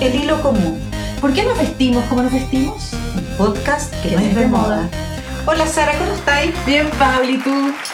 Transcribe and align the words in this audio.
El 0.00 0.14
hilo 0.14 0.40
común, 0.42 0.78
¿Por 1.20 1.32
qué 1.32 1.42
nos 1.44 1.58
vestimos 1.58 2.04
como 2.04 2.22
nos 2.22 2.32
vestimos? 2.32 2.92
un 2.92 3.36
podcast 3.38 3.92
que 4.02 4.10
no 4.10 4.18
es 4.20 4.36
de 4.36 4.46
moda. 4.46 4.88
Hola 5.46 5.66
Sara, 5.66 5.92
¿cómo 5.98 6.12
estáis? 6.12 6.52
Bien, 6.66 6.86
Pablo, 6.98 7.28
¿y 7.30 7.38
tú? 7.38 7.50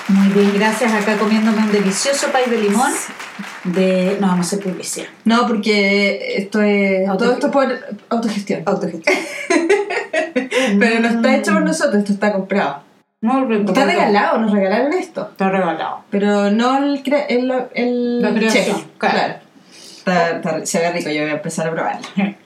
Muy 0.08 0.28
bien, 0.28 0.52
gracias. 0.54 0.92
Acá 0.92 1.16
comiéndome 1.16 1.58
un 1.58 1.70
delicioso 1.70 2.28
pay 2.32 2.50
de 2.50 2.58
limón 2.58 2.90
de... 3.64 4.16
No 4.20 4.26
vamos 4.28 4.46
a 4.52 4.56
hacer 4.56 4.60
publicidad. 4.64 5.06
No, 5.24 5.46
porque 5.46 6.34
esto 6.38 6.60
es. 6.62 7.08
Auto- 7.08 7.24
Todo 7.24 7.32
esto 7.34 7.50
por 7.50 7.68
autogestión. 8.08 8.62
Autogestión. 8.66 9.16
Pero 10.80 11.00
no 11.00 11.08
está 11.08 11.36
hecho 11.36 11.52
por 11.52 11.62
nosotros, 11.62 11.96
esto 11.98 12.12
está 12.14 12.32
comprado. 12.32 12.82
No, 13.20 13.48
Está 13.54 13.84
regalado, 13.84 14.38
nos 14.38 14.50
regalaron 14.50 14.92
esto. 14.94 15.28
Está 15.30 15.48
regalado. 15.50 16.00
Pero 16.10 16.50
no 16.50 16.78
el, 16.78 17.02
cre- 17.04 17.26
el, 17.28 17.52
el 17.74 18.20
La 18.22 18.34
creación, 18.34 18.64
chef, 18.64 18.84
claro. 18.98 19.14
claro. 19.16 19.34
Está, 20.04 20.30
está- 20.36 20.66
se 20.66 20.78
ve 20.80 20.92
rico, 20.92 21.10
yo 21.10 21.22
voy 21.22 21.30
a 21.30 21.34
empezar 21.34 21.68
a 21.68 21.70
probarlo. 21.72 22.06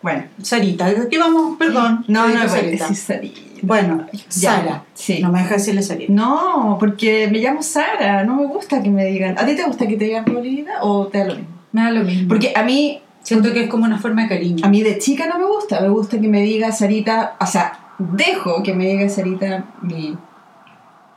Bueno. 0.00 0.22
Sarita, 0.40 0.86
aquí 0.86 1.18
vamos, 1.18 1.56
perdón. 1.58 2.04
No, 2.06 2.28
no, 2.28 2.48
Sarita. 2.48 2.94
Sarita. 2.94 3.40
Bueno, 3.62 4.06
Ya, 4.12 4.52
Sara. 4.52 4.84
sí. 4.94 5.18
No 5.20 5.32
me 5.32 5.40
dejas 5.40 5.56
decirle 5.58 5.82
Sarita. 5.82 6.12
No, 6.12 6.76
porque 6.78 7.28
me 7.32 7.38
llamo 7.40 7.64
Sara, 7.64 8.22
no 8.22 8.36
me 8.36 8.46
gusta 8.46 8.80
que 8.80 8.90
me 8.90 9.04
digan. 9.06 9.36
¿A 9.36 9.44
ti 9.44 9.56
te 9.56 9.64
gusta 9.64 9.88
que 9.88 9.96
te 9.96 10.04
digan 10.04 10.24
Paulina 10.24 10.74
o 10.82 11.08
te 11.08 11.18
da 11.18 11.24
lo 11.24 11.34
mismo? 11.34 11.48
Me 11.72 11.82
da 11.82 11.90
lo 11.90 12.04
mismo. 12.04 12.28
Porque 12.28 12.52
a 12.54 12.62
mí, 12.62 13.02
siento 13.24 13.52
que 13.52 13.64
es 13.64 13.68
como 13.68 13.86
una 13.86 13.98
forma 13.98 14.22
de 14.22 14.28
cariño. 14.28 14.64
a 14.64 14.68
mí 14.68 14.84
de 14.84 14.98
chica 14.98 15.26
no 15.26 15.36
me 15.36 15.46
gusta, 15.46 15.80
me 15.80 15.88
gusta 15.88 16.20
que 16.20 16.28
me 16.28 16.42
diga 16.42 16.70
Sarita, 16.70 17.34
o 17.40 17.46
sea, 17.46 17.72
dejo 17.98 18.62
que 18.62 18.74
me 18.74 18.86
diga 18.86 19.08
Sarita 19.08 19.64
mi 19.82 20.16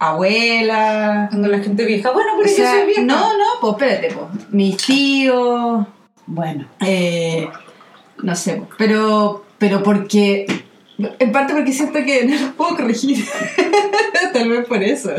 abuela. 0.01 1.27
Cuando 1.29 1.47
la 1.47 1.59
gente 1.59 1.85
vieja, 1.85 2.11
bueno, 2.11 2.31
pero 2.37 2.51
O 2.51 2.53
sea, 2.53 2.65
yo 2.65 2.77
soy 2.79 2.85
vieja. 2.87 3.01
No, 3.03 3.37
no, 3.37 3.45
pues 3.61 3.73
espérate, 3.73 4.15
pues. 4.15 4.51
Mis 4.51 4.77
tíos, 4.77 5.85
Bueno, 6.25 6.65
eh, 6.79 7.47
no 8.23 8.35
sé, 8.35 8.55
po, 8.55 8.67
pero, 8.77 9.45
pero 9.59 9.83
porque, 9.83 10.45
en 10.97 11.31
parte 11.31 11.53
porque 11.53 11.71
siento 11.71 11.99
que 12.03 12.25
no 12.25 12.33
los 12.33 12.53
puedo 12.53 12.75
corregir. 12.77 13.23
Tal 14.33 14.49
vez 14.49 14.65
por 14.65 14.81
eso. 14.81 15.11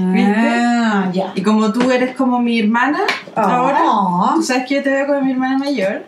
ah, 0.00 1.10
ya. 1.12 1.32
Y 1.34 1.42
como 1.42 1.72
tú 1.72 1.90
eres 1.90 2.14
como 2.14 2.38
mi 2.40 2.60
hermana, 2.60 3.00
ahora, 3.34 3.80
Ah, 3.82 4.32
tú 4.36 4.42
sabes 4.42 4.66
que 4.68 4.76
yo 4.76 4.82
te 4.82 4.90
veo 4.90 5.06
como 5.06 5.22
mi 5.22 5.32
hermana 5.32 5.58
mayor, 5.58 6.04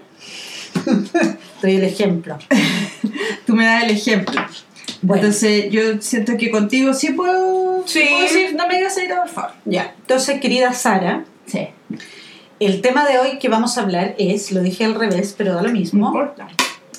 doy 1.62 1.74
el 1.76 1.84
ejemplo. 1.84 2.38
tú 3.46 3.56
me 3.56 3.64
das 3.66 3.84
el 3.84 3.90
ejemplo. 3.90 4.40
Bueno. 5.02 5.22
Entonces 5.22 5.70
yo 5.70 6.00
siento 6.00 6.36
que 6.36 6.50
contigo 6.50 6.94
sí 6.94 7.12
puedo, 7.12 7.82
Sí. 7.86 8.00
puedo 8.08 8.22
decir, 8.22 8.54
no 8.56 8.66
me 8.66 8.76
digas 8.76 8.94
Sarita, 8.94 9.20
por 9.22 9.28
favor. 9.28 9.50
Ya. 9.64 9.94
Entonces, 10.00 10.40
querida 10.40 10.72
Sara, 10.72 11.24
Sí. 11.46 11.68
el 12.60 12.80
tema 12.80 13.06
de 13.06 13.18
hoy 13.18 13.38
que 13.38 13.48
vamos 13.48 13.76
a 13.78 13.82
hablar 13.82 14.14
es, 14.18 14.52
lo 14.52 14.62
dije 14.62 14.84
al 14.84 14.94
revés, 14.94 15.34
pero 15.36 15.54
da 15.54 15.62
lo 15.62 15.68
No 15.68 15.74
mismo, 15.74 16.06
importa. 16.08 16.48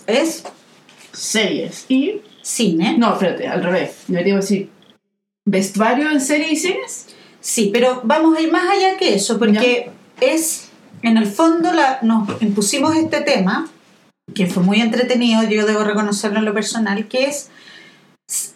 es 0.06 0.44
Series. 1.12 1.86
Y 1.90 2.22
cine. 2.44 2.96
No, 2.98 3.14
espérate, 3.14 3.48
al 3.48 3.64
revés. 3.64 4.04
Debería 4.08 4.36
decir 4.36 4.70
vestuario 5.46 6.12
en 6.12 6.22
series 6.22 6.52
y 6.52 6.56
cines. 6.58 7.06
Sí, 7.42 7.70
pero 7.74 8.02
vamos 8.04 8.38
a 8.38 8.42
ir 8.42 8.52
más 8.52 8.70
allá 8.70 8.98
que 8.98 9.16
eso, 9.16 9.40
porque 9.40 9.90
es, 10.22 10.70
en 11.02 11.18
el 11.18 11.26
fondo, 11.26 11.74
la, 11.74 12.00
nos 12.02 12.42
impusimos 12.42 12.96
este 12.96 13.22
tema, 13.22 13.68
que 14.36 14.46
fue 14.48 14.62
muy 14.62 14.82
entretenido, 14.82 15.42
yo 15.44 15.66
debo 15.66 15.84
reconocerlo 15.84 16.40
en 16.40 16.46
lo 16.46 16.54
personal, 16.54 17.08
que 17.08 17.26
es 17.26 17.50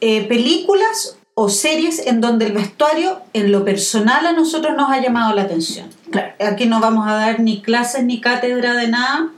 eh, 0.01 0.27
películas 0.27 1.17
o 1.33 1.47
series 1.49 2.05
en 2.05 2.19
donde 2.21 2.45
el 2.47 2.51
vestuario, 2.53 3.19
en 3.33 3.51
lo 3.51 3.63
personal, 3.63 4.25
a 4.27 4.33
nosotros 4.33 4.75
nos 4.75 4.91
ha 4.91 4.99
llamado 5.01 5.33
la 5.33 5.43
atención. 5.43 5.87
Claro. 6.11 6.33
Aquí 6.45 6.65
no 6.65 6.79
vamos 6.81 7.07
a 7.07 7.13
dar 7.13 7.39
ni 7.39 7.61
clases 7.61 8.03
ni 8.03 8.19
cátedra 8.19 8.73
de 8.75 8.89
nada, 8.89 9.29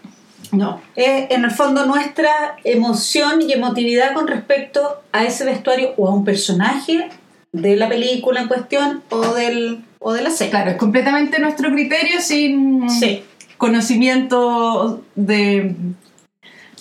No. 0.51 0.81
es 0.95 1.29
en 1.29 1.45
el 1.45 1.51
fondo 1.51 1.85
nuestra 1.85 2.55
emoción 2.63 3.41
y 3.43 3.53
emotividad 3.53 4.13
con 4.13 4.27
respecto 4.27 5.01
a 5.11 5.23
ese 5.23 5.45
vestuario 5.45 5.93
o 5.97 6.07
a 6.07 6.13
un 6.13 6.25
personaje 6.25 7.09
de 7.51 7.75
la 7.75 7.87
película 7.87 8.41
en 8.41 8.47
cuestión 8.47 9.03
o, 9.11 9.21
del, 9.35 9.85
o 9.99 10.13
de 10.13 10.23
la 10.23 10.31
serie. 10.31 10.49
Claro, 10.49 10.71
es 10.71 10.77
completamente 10.77 11.39
nuestro 11.39 11.71
criterio 11.71 12.19
sin 12.21 12.89
Sí, 12.89 13.23
conocimiento 13.57 15.03
de, 15.15 15.75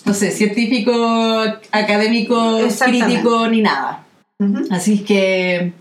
no 0.05 0.13
sé, 0.13 0.31
científico, 0.31 0.91
académico, 1.71 2.59
crítico, 2.85 3.47
ni 3.47 3.61
nada. 3.61 4.03
Así 4.71 4.99
que 4.99 5.71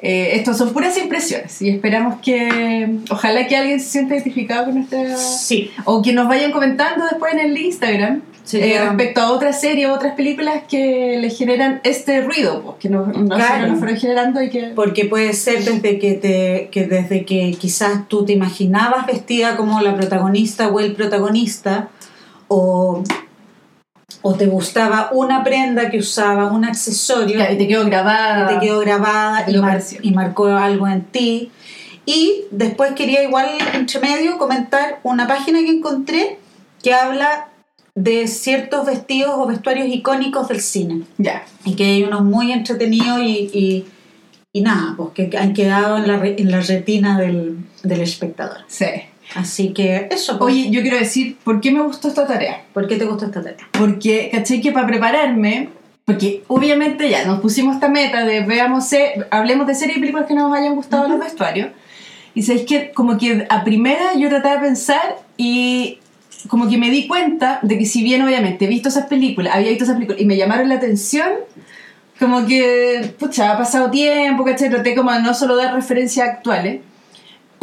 eh, 0.00 0.30
estos 0.34 0.56
son 0.56 0.72
puras 0.72 0.96
impresiones 0.96 1.60
y 1.60 1.68
esperamos 1.70 2.20
que, 2.22 2.98
ojalá 3.10 3.46
que 3.46 3.56
alguien 3.56 3.78
se 3.80 3.90
sienta 3.90 4.14
identificado 4.14 4.66
con 4.66 4.76
nuestra... 4.76 5.16
sí. 5.16 5.70
O 5.84 6.00
que 6.02 6.12
nos 6.12 6.26
vayan 6.28 6.52
comentando 6.52 7.04
después 7.04 7.32
en 7.34 7.40
el 7.40 7.58
Instagram 7.58 8.22
Sería- 8.44 8.82
eh, 8.82 8.86
respecto 8.88 9.20
a 9.20 9.30
otras 9.30 9.60
series 9.60 9.88
o 9.88 9.92
otras 9.92 10.14
películas 10.14 10.62
que 10.68 11.18
le 11.20 11.30
generan 11.30 11.80
este 11.84 12.22
ruido, 12.22 12.62
pues, 12.62 12.76
que 12.80 12.88
nos, 12.88 13.12
Claro. 13.28 13.68
nos 13.68 13.78
fueron 13.78 13.96
generando 13.96 14.42
y 14.42 14.48
que... 14.50 14.72
Porque 14.74 15.04
puede 15.04 15.32
ser 15.34 15.62
desde 15.62 15.98
que, 16.00 16.14
te, 16.14 16.68
que 16.72 16.86
desde 16.86 17.24
que 17.24 17.54
quizás 17.60 18.08
tú 18.08 18.24
te 18.24 18.32
imaginabas 18.32 19.06
vestida 19.06 19.56
como 19.56 19.80
la 19.80 19.94
protagonista 19.94 20.68
o 20.68 20.80
el 20.80 20.94
protagonista, 20.94 21.90
o, 22.48 23.04
o 24.20 24.34
te 24.34 24.46
gustaba 24.46 25.08
una 25.12 25.42
prenda 25.42 25.90
que 25.90 25.98
usaba, 25.98 26.52
un 26.52 26.64
accesorio, 26.64 27.36
Claro, 27.36 27.54
y 27.54 27.58
te 27.58 27.66
quedó 27.66 27.84
grabada. 27.86 28.46
que 28.48 28.54
te 28.54 28.60
quedó 28.60 28.80
grabada 28.80 29.50
y, 29.50 29.56
mar- 29.58 29.82
y 30.02 30.10
marcó 30.12 30.46
algo 30.46 30.86
en 30.86 31.02
ti. 31.04 31.50
Y 32.04 32.44
después 32.50 32.92
quería 32.92 33.22
igual 33.22 33.48
entre 33.74 34.00
medio 34.00 34.36
comentar 34.38 35.00
una 35.04 35.26
página 35.26 35.60
que 35.60 35.70
encontré 35.70 36.38
que 36.82 36.92
habla 36.94 37.48
de 37.94 38.26
ciertos 38.26 38.86
vestidos 38.86 39.34
o 39.36 39.46
vestuarios 39.46 39.86
icónicos 39.88 40.48
del 40.48 40.60
cine. 40.60 41.02
Ya. 41.18 41.44
Y 41.64 41.74
que 41.76 41.84
hay 41.84 42.02
unos 42.02 42.22
muy 42.24 42.50
entretenidos 42.52 43.20
y, 43.20 43.50
y, 43.52 43.86
y 44.52 44.60
nada, 44.62 44.94
pues 44.96 45.10
que 45.14 45.36
han 45.38 45.52
quedado 45.54 45.96
en 45.98 46.08
la, 46.08 46.16
re- 46.16 46.36
en 46.38 46.50
la 46.50 46.60
retina 46.60 47.18
del, 47.18 47.58
del 47.82 48.00
espectador. 48.00 48.58
Sí. 48.66 48.86
Así 49.34 49.72
que 49.72 50.08
eso, 50.10 50.38
pues. 50.38 50.54
Oye, 50.54 50.70
yo 50.70 50.82
quiero 50.82 50.98
decir, 50.98 51.36
¿por 51.42 51.60
qué 51.60 51.70
me 51.70 51.80
gustó 51.80 52.08
esta 52.08 52.26
tarea? 52.26 52.64
¿por 52.72 52.86
qué 52.86 52.96
te 52.96 53.04
gusta 53.04 53.26
esta 53.26 53.42
tarea? 53.42 53.68
Porque, 53.72 54.28
¿cachai? 54.32 54.60
Que 54.60 54.72
para 54.72 54.86
prepararme, 54.86 55.68
porque 56.04 56.42
obviamente 56.48 57.08
ya 57.08 57.24
nos 57.24 57.40
pusimos 57.40 57.74
esta 57.74 57.88
meta 57.88 58.24
de 58.24 58.40
veamos, 58.40 58.90
hablemos 59.30 59.66
de 59.66 59.74
series 59.74 59.98
y 59.98 60.00
películas 60.00 60.26
que 60.26 60.34
nos 60.34 60.54
hayan 60.54 60.74
gustado 60.74 61.08
los 61.08 61.20
vestuarios. 61.20 61.70
Y 62.34 62.42
sabéis 62.42 62.66
que 62.66 62.90
como 62.92 63.18
que 63.18 63.46
a 63.48 63.62
primera 63.64 64.14
yo 64.16 64.28
trataba 64.28 64.56
de 64.56 64.60
pensar 64.62 65.18
y 65.36 65.98
como 66.48 66.68
que 66.68 66.78
me 66.78 66.90
di 66.90 67.06
cuenta 67.06 67.60
de 67.62 67.78
que 67.78 67.86
si 67.86 68.02
bien 68.02 68.22
obviamente 68.22 68.64
he 68.64 68.68
visto 68.68 68.88
esas 68.88 69.06
películas, 69.06 69.54
había 69.54 69.68
visto 69.68 69.84
esas 69.84 69.96
películas 69.96 70.20
y 70.20 70.24
me 70.24 70.36
llamaron 70.36 70.68
la 70.68 70.76
atención, 70.76 71.28
como 72.18 72.46
que, 72.46 73.14
pucha, 73.18 73.52
ha 73.52 73.58
pasado 73.58 73.90
tiempo, 73.90 74.44
¿cachai? 74.44 74.70
Traté 74.70 74.94
como 74.94 75.12
de 75.12 75.22
no 75.22 75.34
solo 75.34 75.56
dar 75.56 75.74
referencias 75.74 76.28
actuales. 76.28 76.80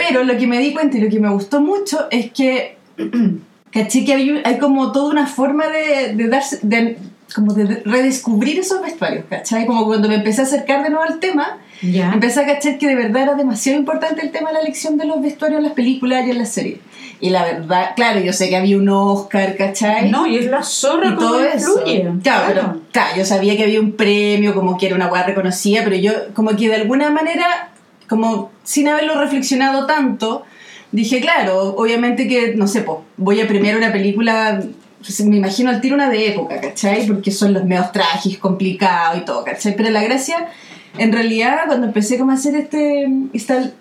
Pero 0.07 0.23
lo 0.23 0.37
que 0.37 0.47
me 0.47 0.59
di 0.59 0.73
cuenta 0.73 0.97
y 0.97 1.01
lo 1.01 1.09
que 1.09 1.19
me 1.19 1.29
gustó 1.29 1.61
mucho 1.61 2.07
es 2.09 2.31
que 2.31 2.77
caché 3.71 4.05
que 4.05 4.13
hay, 4.13 4.41
hay 4.43 4.57
como 4.57 4.91
toda 4.91 5.11
una 5.11 5.27
forma 5.27 5.67
de, 5.67 6.15
de 6.15 6.27
darse, 6.27 6.59
de, 6.63 6.97
como 7.35 7.53
de 7.53 7.81
redescubrir 7.85 8.59
esos 8.59 8.81
vestuarios, 8.81 9.25
¿cachai? 9.29 9.65
Como 9.65 9.85
cuando 9.85 10.07
me 10.09 10.15
empecé 10.15 10.41
a 10.41 10.43
acercar 10.45 10.83
de 10.83 10.89
nuevo 10.89 11.03
al 11.05 11.19
tema, 11.19 11.57
Ya. 11.81 12.11
empecé 12.13 12.41
a 12.41 12.45
cachar 12.47 12.77
que 12.79 12.87
de 12.87 12.95
verdad 12.95 13.23
era 13.23 13.35
demasiado 13.35 13.77
importante 13.77 14.21
el 14.21 14.31
tema 14.31 14.49
de 14.49 14.55
la 14.55 14.59
elección 14.61 14.97
de 14.97 15.05
los 15.05 15.21
vestuarios 15.21 15.59
en 15.59 15.63
las 15.65 15.73
películas 15.73 16.25
y 16.25 16.31
en 16.31 16.37
las 16.39 16.49
series. 16.49 16.79
Y 17.21 17.29
la 17.31 17.43
verdad, 17.43 17.91
claro, 17.97 18.21
yo 18.21 18.31
sé 18.31 18.47
que 18.49 18.55
había 18.55 18.77
un 18.77 18.87
Oscar, 18.89 19.55
¿cachai? 19.57 20.09
No, 20.09 20.25
y 20.25 20.37
es 20.37 20.45
la 20.47 20.63
zorra 20.63 21.09
y 21.09 21.15
todo 21.17 21.43
eso. 21.43 21.81
influye. 21.85 22.09
Claro, 22.23 22.43
pero, 22.47 22.81
claro, 22.93 23.17
yo 23.17 23.25
sabía 23.25 23.57
que 23.57 23.63
había 23.63 23.81
un 23.81 23.91
premio, 23.91 24.53
como 24.55 24.77
que 24.77 24.85
era 24.87 24.95
una 24.95 25.07
weá 25.07 25.23
reconocida, 25.23 25.81
pero 25.83 25.97
yo 25.97 26.13
como 26.33 26.55
que 26.55 26.69
de 26.69 26.75
alguna 26.75 27.09
manera, 27.11 27.68
como 28.09 28.51
sin 28.63 28.87
haberlo 28.87 29.19
reflexionado 29.19 29.85
tanto, 29.85 30.43
dije, 30.91 31.21
claro, 31.21 31.75
obviamente 31.77 32.27
que, 32.27 32.55
no 32.55 32.67
sé, 32.67 32.81
pues, 32.81 32.97
voy 33.17 33.39
a 33.41 33.47
premiar 33.47 33.77
una 33.77 33.91
película, 33.91 34.61
pues, 34.99 35.21
me 35.25 35.37
imagino 35.37 35.69
al 35.69 35.79
tiro 35.81 35.95
una 35.95 36.09
de 36.09 36.27
época, 36.29 36.59
¿cachai? 36.59 37.05
Porque 37.07 37.31
son 37.31 37.53
los 37.53 37.63
medios 37.65 37.91
trajes, 37.91 38.37
complicados 38.37 39.21
y 39.21 39.25
todo, 39.25 39.43
¿cachai? 39.43 39.75
Pero 39.75 39.89
la 39.91 40.03
gracia, 40.03 40.47
en 40.97 41.11
realidad, 41.13 41.59
cuando 41.67 41.85
empecé 41.87 42.17
como 42.17 42.31
a 42.31 42.33
hacer 42.35 42.55
este, 42.55 43.07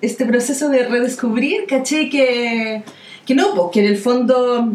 este 0.02 0.25
proceso 0.26 0.69
de 0.69 0.84
redescubrir, 0.86 1.64
¿cachai? 1.66 2.10
Que, 2.10 2.82
que 3.26 3.34
no, 3.34 3.54
pues, 3.54 3.69
que 3.72 3.80
en 3.80 3.86
el 3.86 3.96
fondo 3.96 4.72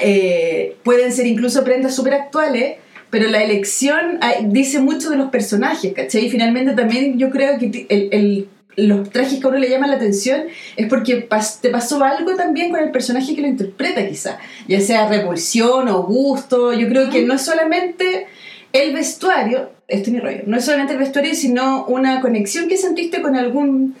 eh, 0.00 0.76
pueden 0.84 1.12
ser 1.12 1.26
incluso 1.26 1.64
prendas 1.64 1.94
súper 1.94 2.14
actuales, 2.14 2.76
pero 3.10 3.28
la 3.28 3.42
elección 3.42 4.18
ah, 4.20 4.34
dice 4.44 4.80
mucho 4.80 5.10
de 5.10 5.16
los 5.16 5.30
personajes, 5.30 5.92
¿cachai? 5.94 6.26
Y 6.26 6.30
finalmente 6.30 6.72
también 6.74 7.18
yo 7.18 7.30
creo 7.30 7.58
que 7.58 7.86
el, 7.88 8.08
el- 8.12 8.48
los 8.78 9.10
trajes 9.10 9.38
que 9.40 9.46
a 9.46 9.50
uno 9.50 9.58
le 9.58 9.68
llaman 9.68 9.90
la 9.90 9.96
atención 9.96 10.42
es 10.76 10.86
porque 10.88 11.28
pas- 11.28 11.60
te 11.60 11.68
pasó 11.68 12.02
algo 12.02 12.34
también 12.36 12.70
con 12.70 12.80
el 12.80 12.90
personaje 12.90 13.34
que 13.34 13.42
lo 13.42 13.48
interpreta 13.48 14.06
quizá, 14.08 14.38
ya 14.66 14.80
sea 14.80 15.08
repulsión 15.08 15.88
o 15.88 16.02
gusto, 16.04 16.72
yo 16.72 16.88
creo 16.88 17.10
que 17.10 17.24
no 17.26 17.34
es 17.34 17.42
solamente 17.42 18.26
el 18.72 18.92
vestuario, 18.94 19.70
esto 19.88 20.08
es 20.10 20.14
mi 20.14 20.20
rollo, 20.20 20.42
no 20.46 20.56
es 20.56 20.64
solamente 20.64 20.92
el 20.94 20.98
vestuario, 20.98 21.34
sino 21.34 21.84
una 21.86 22.20
conexión 22.20 22.68
que 22.68 22.76
sentiste 22.76 23.20
con 23.22 23.36
algún 23.36 23.94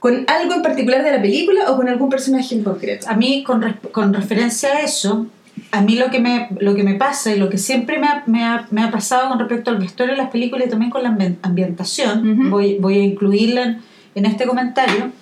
con 0.00 0.24
algo 0.28 0.54
en 0.54 0.62
particular 0.62 1.02
de 1.02 1.10
la 1.10 1.20
película 1.20 1.72
o 1.72 1.76
con 1.76 1.88
algún 1.88 2.08
personaje 2.08 2.54
en 2.54 2.62
concreto. 2.62 3.08
A 3.08 3.16
mí, 3.16 3.42
con, 3.42 4.14
referencia 4.14 4.68
a 4.76 4.80
eso, 4.82 5.26
a 5.72 5.80
mí 5.80 5.96
lo 5.96 6.08
que 6.12 6.20
me, 6.20 6.46
lo 6.60 6.76
que 6.76 6.84
me 6.84 6.94
pasa 6.94 7.34
y 7.34 7.36
lo 7.38 7.48
que 7.50 7.58
siempre 7.58 7.98
me 7.98 8.06
ha, 8.06 8.22
me 8.26 8.44
ha, 8.44 8.68
me 8.70 8.82
ha 8.82 8.92
pasado 8.92 9.28
con 9.28 9.40
respecto 9.40 9.70
al 9.72 9.78
vestuario 9.78 10.14
de 10.14 10.22
las 10.22 10.30
películas 10.30 10.68
y 10.68 10.70
también 10.70 10.92
con 10.92 11.02
la 11.02 11.10
ambi- 11.10 11.34
ambientación, 11.42 12.48
voy, 12.48 12.76
voy 12.78 12.94
a 13.00 13.04
incluirla 13.04 13.62
en, 13.64 13.78
en 14.18 14.26
este 14.26 14.46
comentario, 14.46 15.12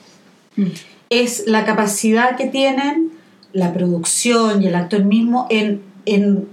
Mm. 0.57 0.69
es 1.11 1.47
la 1.47 1.65
capacidad 1.65 2.37
que 2.37 2.47
tienen 2.47 3.13
la 3.53 3.73
producción 3.73 4.63
y 4.63 4.67
el 4.67 4.75
actor 4.75 5.05
mismo 5.05 5.47
en, 5.51 5.83
en, 6.07 6.49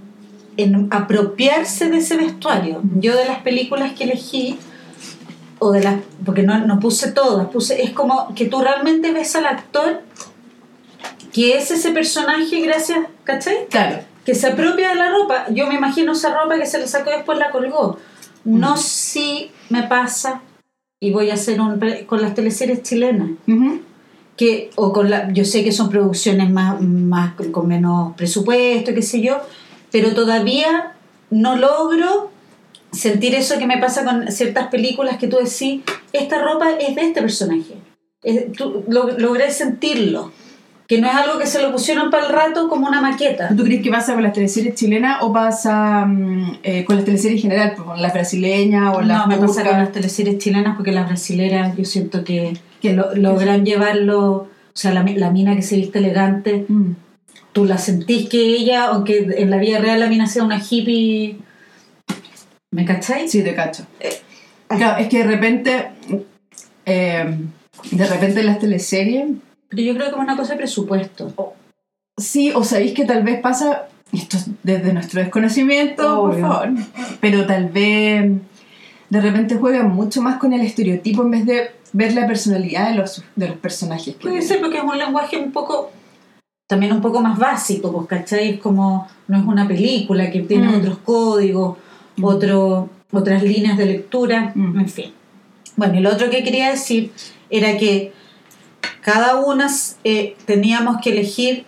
en 0.58 0.88
apropiarse 0.90 1.88
de 1.88 1.96
ese 1.98 2.16
vestuario. 2.16 2.82
Yo 2.96 3.16
de 3.16 3.24
las 3.24 3.38
películas 3.38 3.92
que 3.92 4.04
elegí, 4.04 4.58
o 5.58 5.72
de 5.72 5.82
las, 5.82 5.96
porque 6.24 6.42
no, 6.42 6.58
no 6.66 6.80
puse 6.80 7.12
todas, 7.12 7.48
puse, 7.48 7.82
es 7.82 7.90
como 7.90 8.34
que 8.34 8.44
tú 8.46 8.60
realmente 8.60 9.12
ves 9.12 9.34
al 9.36 9.46
actor 9.46 10.02
que 11.32 11.56
es 11.56 11.70
ese 11.70 11.90
personaje 11.90 12.60
gracias, 12.60 12.98
¿cachai? 13.24 13.66
Claro. 13.70 14.00
Que 14.24 14.34
se 14.34 14.48
apropia 14.48 14.90
de 14.90 14.94
la 14.96 15.10
ropa. 15.10 15.46
Yo 15.50 15.66
me 15.66 15.74
imagino 15.74 16.12
esa 16.12 16.32
ropa 16.38 16.56
que 16.56 16.66
se 16.66 16.78
le 16.78 16.86
sacó 16.86 17.10
y 17.10 17.14
después 17.14 17.38
la 17.38 17.50
colgó. 17.50 17.98
No 18.44 18.76
si 18.76 19.50
me 19.68 19.82
pasa, 19.84 20.42
y 21.04 21.10
voy 21.12 21.30
a 21.30 21.34
hacer 21.34 21.60
un 21.60 21.80
con 22.06 22.22
las 22.22 22.34
teleseries 22.34 22.82
chilenas 22.82 23.30
que 24.36 24.70
o 24.76 24.92
con 24.92 25.10
la 25.10 25.32
yo 25.32 25.44
sé 25.44 25.62
que 25.62 25.70
son 25.72 25.88
producciones 25.90 26.50
más, 26.50 26.80
más 26.80 27.34
con 27.52 27.68
menos 27.68 28.14
presupuesto 28.16 28.92
qué 28.94 29.02
sé 29.02 29.20
yo 29.20 29.36
pero 29.92 30.14
todavía 30.14 30.92
no 31.30 31.56
logro 31.56 32.30
sentir 32.92 33.34
eso 33.34 33.58
que 33.58 33.66
me 33.66 33.78
pasa 33.78 34.04
con 34.04 34.30
ciertas 34.32 34.68
películas 34.68 35.18
que 35.18 35.28
tú 35.28 35.36
decís 35.36 35.82
esta 36.12 36.42
ropa 36.42 36.70
es 36.70 36.94
de 36.96 37.02
este 37.02 37.20
personaje 37.20 37.74
Es- 38.22 38.52
tú, 38.52 38.82
lo- 38.88 39.16
logré 39.18 39.50
sentirlo 39.50 40.32
que 40.86 41.00
no 41.00 41.08
es 41.08 41.14
algo 41.14 41.38
que 41.38 41.46
se 41.46 41.62
lo 41.62 41.72
pusieron 41.72 42.10
para 42.10 42.26
el 42.26 42.32
rato 42.32 42.68
como 42.68 42.86
una 42.86 43.00
maqueta 43.00 43.48
¿Tú 43.56 43.64
crees 43.64 43.82
que 43.82 43.90
pasa 43.90 44.12
con 44.14 44.22
las 44.22 44.32
teleseries 44.34 44.74
chilenas 44.74 45.22
o 45.22 45.32
pasa 45.32 46.06
eh, 46.62 46.84
con 46.84 46.96
las 46.96 47.04
teleseries 47.06 47.42
en 47.42 47.50
general, 47.50 47.72
pues, 47.74 47.86
con 47.88 48.02
las 48.02 48.12
brasileñas 48.12 48.94
o 48.94 49.00
las 49.00 49.18
no 49.20 49.26
me 49.26 49.38
pasa 49.38 49.64
con 49.64 49.78
las 49.78 49.92
teleseries 49.92 50.38
chilenas 50.38 50.76
porque 50.76 50.92
las 50.92 51.06
brasileras 51.08 51.76
yo 51.76 51.84
siento 51.84 52.22
que, 52.24 52.54
que 52.82 52.92
lo- 52.92 53.14
logran 53.14 53.64
llevarlo 53.64 54.32
o 54.32 54.48
sea 54.74 54.92
la, 54.92 55.02
la 55.04 55.30
mina 55.30 55.54
que 55.56 55.62
se 55.62 55.76
viste 55.76 55.98
elegante 56.00 56.66
Mm. 56.68 56.92
tú 57.52 57.64
la 57.64 57.78
sentís 57.78 58.28
que 58.28 58.38
ella, 58.40 58.86
aunque 58.86 59.26
en 59.38 59.48
la 59.50 59.56
vida 59.58 59.78
real 59.78 60.00
la 60.00 60.08
mina 60.08 60.26
sea 60.26 60.42
una 60.44 60.58
hippie, 60.60 61.36
¿me 62.72 62.84
cacháis? 62.84 63.30
Sí, 63.30 63.42
te 63.42 63.54
cacho. 63.54 63.86
Eh, 64.00 64.12
Claro, 64.66 64.98
es 64.98 65.08
que 65.08 65.18
de 65.18 65.24
repente, 65.24 65.86
eh, 66.86 67.38
de 67.92 68.06
repente 68.06 68.40
en 68.40 68.46
las 68.46 68.58
teleseries, 68.58 69.26
Pero 69.68 69.82
yo 69.82 69.94
creo 69.94 70.06
que 70.06 70.14
es 70.16 70.20
una 70.20 70.36
cosa 70.36 70.52
de 70.52 70.58
presupuesto. 70.58 71.32
sí, 72.16 72.52
o 72.54 72.62
sabéis 72.64 72.92
que 72.94 73.04
tal 73.04 73.22
vez 73.24 73.40
pasa, 73.40 73.88
esto 74.12 74.36
es 74.36 74.46
desde 74.62 74.92
nuestro 74.92 75.20
desconocimiento, 75.20 76.20
por 76.22 76.40
favor, 76.40 76.70
pero 77.20 77.44
tal 77.46 77.68
vez 77.70 78.30
de 79.10 79.20
repente 79.20 79.56
juegan 79.56 79.90
mucho 79.94 80.22
más 80.22 80.38
con 80.38 80.52
el 80.52 80.60
estereotipo 80.60 81.22
en 81.22 81.30
vez 81.30 81.46
de 81.46 81.70
ver 81.92 82.14
la 82.14 82.26
personalidad 82.26 82.88
de 82.90 82.94
los, 82.96 83.22
de 83.36 83.48
los 83.48 83.56
personajes. 83.58 84.14
que 84.16 84.20
Puede 84.28 84.42
ser 84.42 84.60
porque 84.60 84.78
es 84.78 84.84
un 84.84 84.96
lenguaje 84.98 85.36
un 85.38 85.52
poco, 85.52 85.90
también 86.68 86.92
un 86.92 87.00
poco 87.00 87.20
más 87.20 87.38
básico, 87.38 87.92
pues, 87.92 88.06
¿cachai? 88.06 88.58
Como, 88.58 89.06
no 89.28 89.38
es 89.38 89.44
una 89.44 89.66
película 89.68 90.30
que 90.30 90.40
tiene 90.42 90.68
Mm. 90.68 90.74
otros 90.80 90.98
códigos, 90.98 91.78
Mm. 92.16 92.24
otro, 92.24 92.88
otras 93.12 93.42
líneas 93.42 93.76
de 93.76 93.86
lectura, 93.86 94.52
Mm. 94.54 94.78
en 94.80 94.88
fin. 94.88 95.12
Bueno, 95.76 95.98
y 95.98 96.00
lo 96.00 96.10
otro 96.10 96.30
que 96.30 96.42
quería 96.44 96.70
decir 96.70 97.10
era 97.50 97.76
que 97.76 98.12
cada 99.04 99.36
una 99.36 99.68
eh, 100.04 100.34
teníamos 100.46 100.96
que 101.02 101.10
elegir 101.10 101.66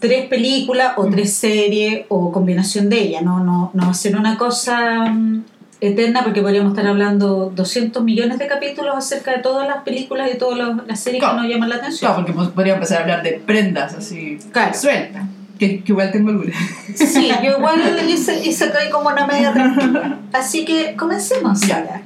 tres 0.00 0.26
películas 0.26 0.92
o 0.96 1.06
tres 1.10 1.32
series 1.32 2.06
o 2.08 2.30
combinación 2.32 2.88
de 2.88 3.00
ellas, 3.00 3.22
no, 3.22 3.40
no, 3.42 3.70
no 3.74 3.84
va 3.86 3.90
a 3.90 3.94
ser 3.94 4.16
una 4.16 4.36
cosa 4.38 5.06
mm, 5.06 5.44
eterna 5.80 6.22
porque 6.24 6.42
podríamos 6.42 6.72
estar 6.72 6.86
hablando 6.86 7.52
200 7.54 8.02
millones 8.02 8.38
de 8.38 8.46
capítulos 8.46 8.94
acerca 8.96 9.32
de 9.32 9.38
todas 9.38 9.66
las 9.68 9.82
películas 9.84 10.30
y 10.32 10.38
todas 10.38 10.58
las- 10.58 10.86
las 10.86 11.00
series 11.00 11.20
Claro. 11.22 11.36
que 11.36 11.42
nos 11.42 11.50
llaman 11.52 11.68
la 11.68 11.76
atención. 11.76 11.98
Claro, 12.10 12.16
porque 12.16 12.32
pues, 12.32 12.48
podría 12.50 12.74
empezar 12.74 12.98
a 12.98 13.00
hablar 13.02 13.22
de 13.22 13.32
prendas 13.44 13.94
así, 13.94 14.38
Claro. 14.52 14.72
sueltas, 14.74 15.24
que, 15.58 15.82
que 15.84 15.92
igual 15.92 16.10
tengo 16.12 16.30
algunas. 16.30 16.56
Sí, 16.94 17.28
yo 17.44 17.50
igual 17.58 17.80
hice, 18.08 18.70
como 18.92 19.08
una 19.10 19.26
media 19.26 19.52
tranquila. 19.52 20.18
Así 20.32 20.64
que 20.64 20.94
comencemos. 20.96 21.60
Ya. 21.62 22.02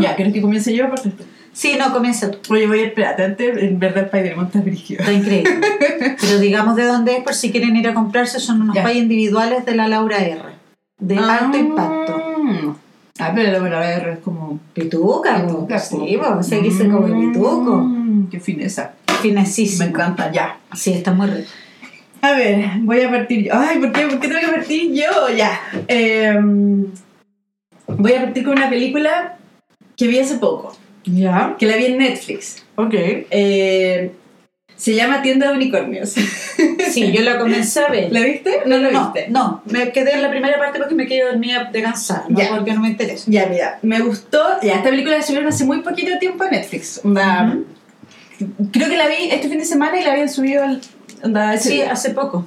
ya, 0.00 0.16
¿quieres 0.16 0.32
que 0.34 0.40
comience 0.40 0.74
yo? 0.74 0.88
Porque... 0.88 1.10
Sí, 1.52 1.76
no, 1.78 1.92
comienza 1.92 2.30
tú. 2.30 2.54
Oye, 2.54 2.66
voy 2.66 2.80
a 2.80 2.86
esperar, 2.86 3.20
antes, 3.20 3.56
en 3.62 3.78
verdad, 3.78 4.04
Spider-Man 4.04 4.46
está 4.46 4.60
brígido. 4.60 5.00
Está 5.00 5.12
increíble. 5.12 5.50
Pero 6.20 6.38
digamos 6.38 6.76
de 6.76 6.84
dónde 6.84 7.16
es 7.16 7.24
por 7.24 7.34
si 7.34 7.50
quieren 7.50 7.76
ir 7.76 7.88
a 7.88 7.94
comprarse. 7.94 8.40
Son 8.40 8.62
unos 8.62 8.76
payas 8.76 8.96
individuales 8.96 9.66
de 9.66 9.74
la 9.74 9.88
Laura 9.88 10.18
R. 10.18 10.42
De 10.98 11.18
alto 11.18 11.56
impacto. 11.56 12.76
Ah, 13.18 13.32
pero 13.34 13.52
la 13.52 13.60
buena 13.60 13.84
R 13.84 14.12
es 14.14 14.18
como... 14.20 14.58
Pituca. 14.72 15.44
Pituca, 15.46 15.78
Sí, 15.78 16.18
po, 16.18 16.42
se 16.42 16.60
dice 16.60 16.88
como 16.88 17.06
pituco. 17.06 17.76
Mm, 17.76 18.30
Qué 18.30 18.40
fineza. 18.40 18.92
Finesísimo. 19.20 19.84
Me 19.84 19.90
encanta, 19.90 20.32
ya. 20.32 20.58
Sí, 20.72 20.92
está 20.92 21.12
muy 21.12 21.26
rico. 21.26 21.48
A 22.22 22.32
ver, 22.32 22.64
voy 22.80 23.00
a 23.00 23.10
partir 23.10 23.44
yo. 23.44 23.52
Ay, 23.54 23.78
¿por 23.78 23.92
qué, 23.92 24.06
¿por 24.06 24.20
qué 24.20 24.28
tengo 24.28 24.40
que 24.40 24.56
partir 24.56 24.92
yo? 24.92 25.28
Ya. 25.36 25.58
Em, 25.88 26.86
voy 27.86 28.12
a 28.12 28.24
partir 28.24 28.44
con 28.44 28.54
una 28.54 28.68
película 28.68 29.36
que 29.96 30.06
vi 30.06 30.18
hace 30.18 30.36
poco, 30.36 30.74
Ya. 31.04 31.56
que 31.58 31.66
la 31.66 31.76
vi 31.76 31.86
en 31.86 31.98
Netflix. 31.98 32.62
Ok. 32.76 32.94
Eh, 32.94 34.12
se 34.76 34.94
llama 34.94 35.20
Tienda 35.22 35.48
de 35.50 35.54
Unicornios. 35.56 36.14
Sí, 36.90 37.12
yo 37.12 37.20
la 37.22 37.38
comencé 37.38 37.78
a 37.80 37.88
ver. 37.88 38.12
¿La 38.12 38.20
viste? 38.20 38.62
¿No 38.66 38.76
la 38.78 38.90
no, 38.90 39.12
viste? 39.12 39.30
no, 39.30 39.62
me 39.66 39.92
quedé 39.92 40.14
en 40.14 40.22
la 40.22 40.30
primera 40.30 40.58
parte 40.58 40.80
porque 40.80 40.94
me 40.96 41.06
quedé 41.06 41.22
dormida 41.22 41.70
de 41.72 41.82
cansada, 41.82 42.24
no 42.28 42.36
Ya. 42.36 42.48
porque 42.48 42.72
no 42.72 42.80
me 42.80 42.88
interesa. 42.88 43.26
Ya, 43.28 43.46
mira, 43.46 43.78
me 43.82 44.00
gustó. 44.00 44.42
Ya, 44.60 44.74
esta 44.74 44.90
película 44.90 45.16
la 45.18 45.22
subieron 45.22 45.48
hace 45.48 45.64
muy 45.64 45.82
poquito 45.82 46.18
tiempo 46.18 46.42
a 46.42 46.50
Netflix. 46.50 47.00
Onda, 47.04 47.56
Creo 48.72 48.88
que 48.88 48.96
la 48.96 49.06
vi 49.06 49.28
este 49.30 49.48
fin 49.48 49.58
de 49.58 49.64
semana 49.66 50.00
y 50.00 50.04
la 50.04 50.12
habían 50.12 50.28
subido 50.28 50.64
al. 50.64 50.80
onda, 51.22 51.56
Sí, 51.58 51.74
día. 51.74 51.92
hace 51.92 52.10
poco. 52.10 52.44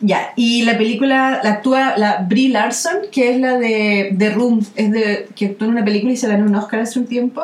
Ya, 0.00 0.32
y 0.36 0.62
la 0.62 0.76
película 0.76 1.40
la 1.42 1.50
actúa 1.50 1.96
la 1.96 2.26
Brie 2.28 2.48
Larson, 2.48 2.96
que 3.10 3.30
es 3.30 3.40
la 3.40 3.58
de, 3.58 4.10
de 4.12 4.30
Room, 4.30 4.64
es 4.76 4.90
de, 4.90 5.28
que 5.34 5.46
actuó 5.46 5.66
en 5.66 5.72
una 5.72 5.84
película 5.84 6.12
y 6.12 6.16
se 6.16 6.28
ganó 6.28 6.44
un 6.44 6.54
Oscar 6.54 6.80
hace 6.80 6.98
un 6.98 7.06
tiempo. 7.06 7.42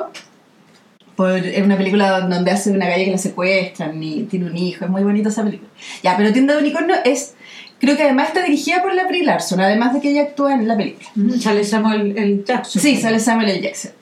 Por, 1.16 1.36
es 1.36 1.62
una 1.62 1.76
película 1.76 2.20
donde 2.20 2.50
hace 2.50 2.70
una 2.70 2.86
calle 2.88 3.04
que 3.04 3.10
la 3.10 3.18
secuestran 3.18 4.02
y 4.02 4.22
tiene 4.24 4.46
un 4.46 4.56
hijo, 4.56 4.84
es 4.84 4.90
muy 4.90 5.02
bonita 5.02 5.28
esa 5.28 5.44
película. 5.44 5.70
Ya, 6.02 6.16
pero 6.16 6.32
Tienda 6.32 6.54
de 6.54 6.60
Unicornio 6.60 6.96
es, 7.04 7.34
creo 7.78 7.96
que 7.96 8.04
además 8.04 8.28
está 8.28 8.42
dirigida 8.42 8.82
por 8.82 8.94
la 8.94 9.06
Brie 9.06 9.24
Larson, 9.24 9.60
además 9.60 9.94
de 9.94 10.00
que 10.00 10.10
ella 10.10 10.22
actúa 10.22 10.54
en 10.54 10.66
la 10.66 10.76
película. 10.76 11.08
Sale 11.38 11.64
Samuel 11.64 12.16
el 12.16 12.44
Jackson. 12.44 12.82
Sí, 12.82 12.96
sale 12.96 13.20
Samuel 13.20 13.50
L. 13.50 13.60
Jackson. 13.60 13.92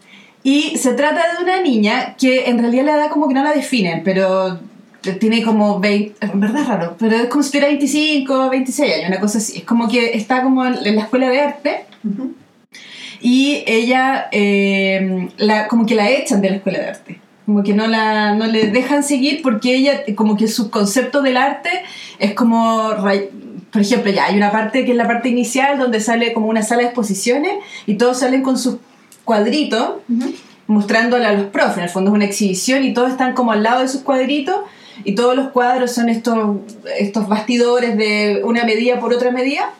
Y 0.43 0.79
se 0.79 0.95
trata 0.95 1.21
de 1.37 1.43
una 1.43 1.61
niña 1.61 2.15
que 2.17 2.49
en 2.49 2.59
realidad 2.59 2.85
la 2.85 2.95
edad 2.95 3.11
como 3.11 3.29
que 3.29 3.35
no 3.35 3.43
la 3.43 3.53
definen, 3.53 4.03
pero 4.05 4.61
tiene 5.21 5.43
como 5.43 5.79
20, 5.81 6.27
en 6.27 6.41
verdad 6.41 6.63
es 6.63 6.69
raro, 6.69 6.97
pero 6.99 7.17
es 7.17 7.27
como 7.27 7.43
si 7.43 7.51
tuviera 7.51 7.69
25, 7.69 8.51
26 8.51 8.95
años, 8.95 9.09
una 9.09 9.21
cosa 9.21 9.39
así. 9.39 9.59
Es 9.59 9.65
como 9.65 9.89
que 9.89 10.17
está 10.17 10.43
como 10.43 10.65
en 10.67 10.97
la 10.97 11.03
escuela 11.03 11.29
de 11.31 11.41
arte 11.41 11.85
Ujú. 12.05 12.35
y 13.21 13.63
ella 13.67 14.29
eh, 14.33 15.29
la, 15.37 15.69
como 15.69 15.87
que 15.87 15.95
la 15.95 16.11
echan 16.11 16.41
de 16.41 16.51
la 16.51 16.57
escuela 16.57 16.79
de 16.81 16.87
arte. 16.89 17.21
Como 17.47 17.63
que 17.63 17.73
no, 17.73 17.87
la, 17.87 18.35
no 18.35 18.47
le 18.47 18.67
dejan 18.71 19.03
seguir 19.03 19.41
porque 19.43 19.75
ella, 19.75 20.03
como 20.15 20.37
que 20.37 20.49
su 20.49 20.69
concepto 20.71 21.23
del 21.23 21.39
arte 21.39 21.71
es 22.19 22.35
como, 22.35 22.91
por 23.73 23.81
ejemplo, 23.81 24.13
ya 24.13 24.27
hay 24.27 24.37
una 24.37 24.53
parte 24.53 24.85
que 24.85 24.91
es 24.91 24.97
la 24.99 25.07
parte 25.07 25.31
inicial 25.31 25.79
donde 25.79 26.01
sale 26.01 26.35
como 26.35 26.49
una 26.49 26.63
sala 26.63 26.83
de 26.83 26.89
exposiciones 26.89 27.53
y 27.87 27.95
todos 27.95 28.19
salen 28.19 28.43
con 28.43 28.59
sus 28.59 28.77
cuadritos 29.25 29.95
Ujú. 30.11 30.35
mostrándole 30.67 31.25
a 31.25 31.33
los 31.33 31.47
profes. 31.47 31.79
En 31.79 31.85
el 31.85 31.89
fondo 31.89 32.11
es 32.11 32.15
una 32.17 32.27
exhibición 32.27 32.85
y 32.85 32.93
todos 32.93 33.13
están 33.13 33.33
como 33.33 33.53
al 33.53 33.63
lado 33.63 33.81
de 33.81 33.89
sus 33.89 34.03
cuadritos 34.03 34.57
y 35.05 35.15
todos 35.15 35.35
los 35.37 35.49
cuadros 35.51 35.93
son 35.93 36.09
estos, 36.09 36.57
estos 36.99 37.29
bastidores 37.29 37.97
de 37.97 38.43
una 38.45 38.65
medida 38.65 38.99
por 39.01 39.13
otra 39.13 39.31
medida. 39.31 39.73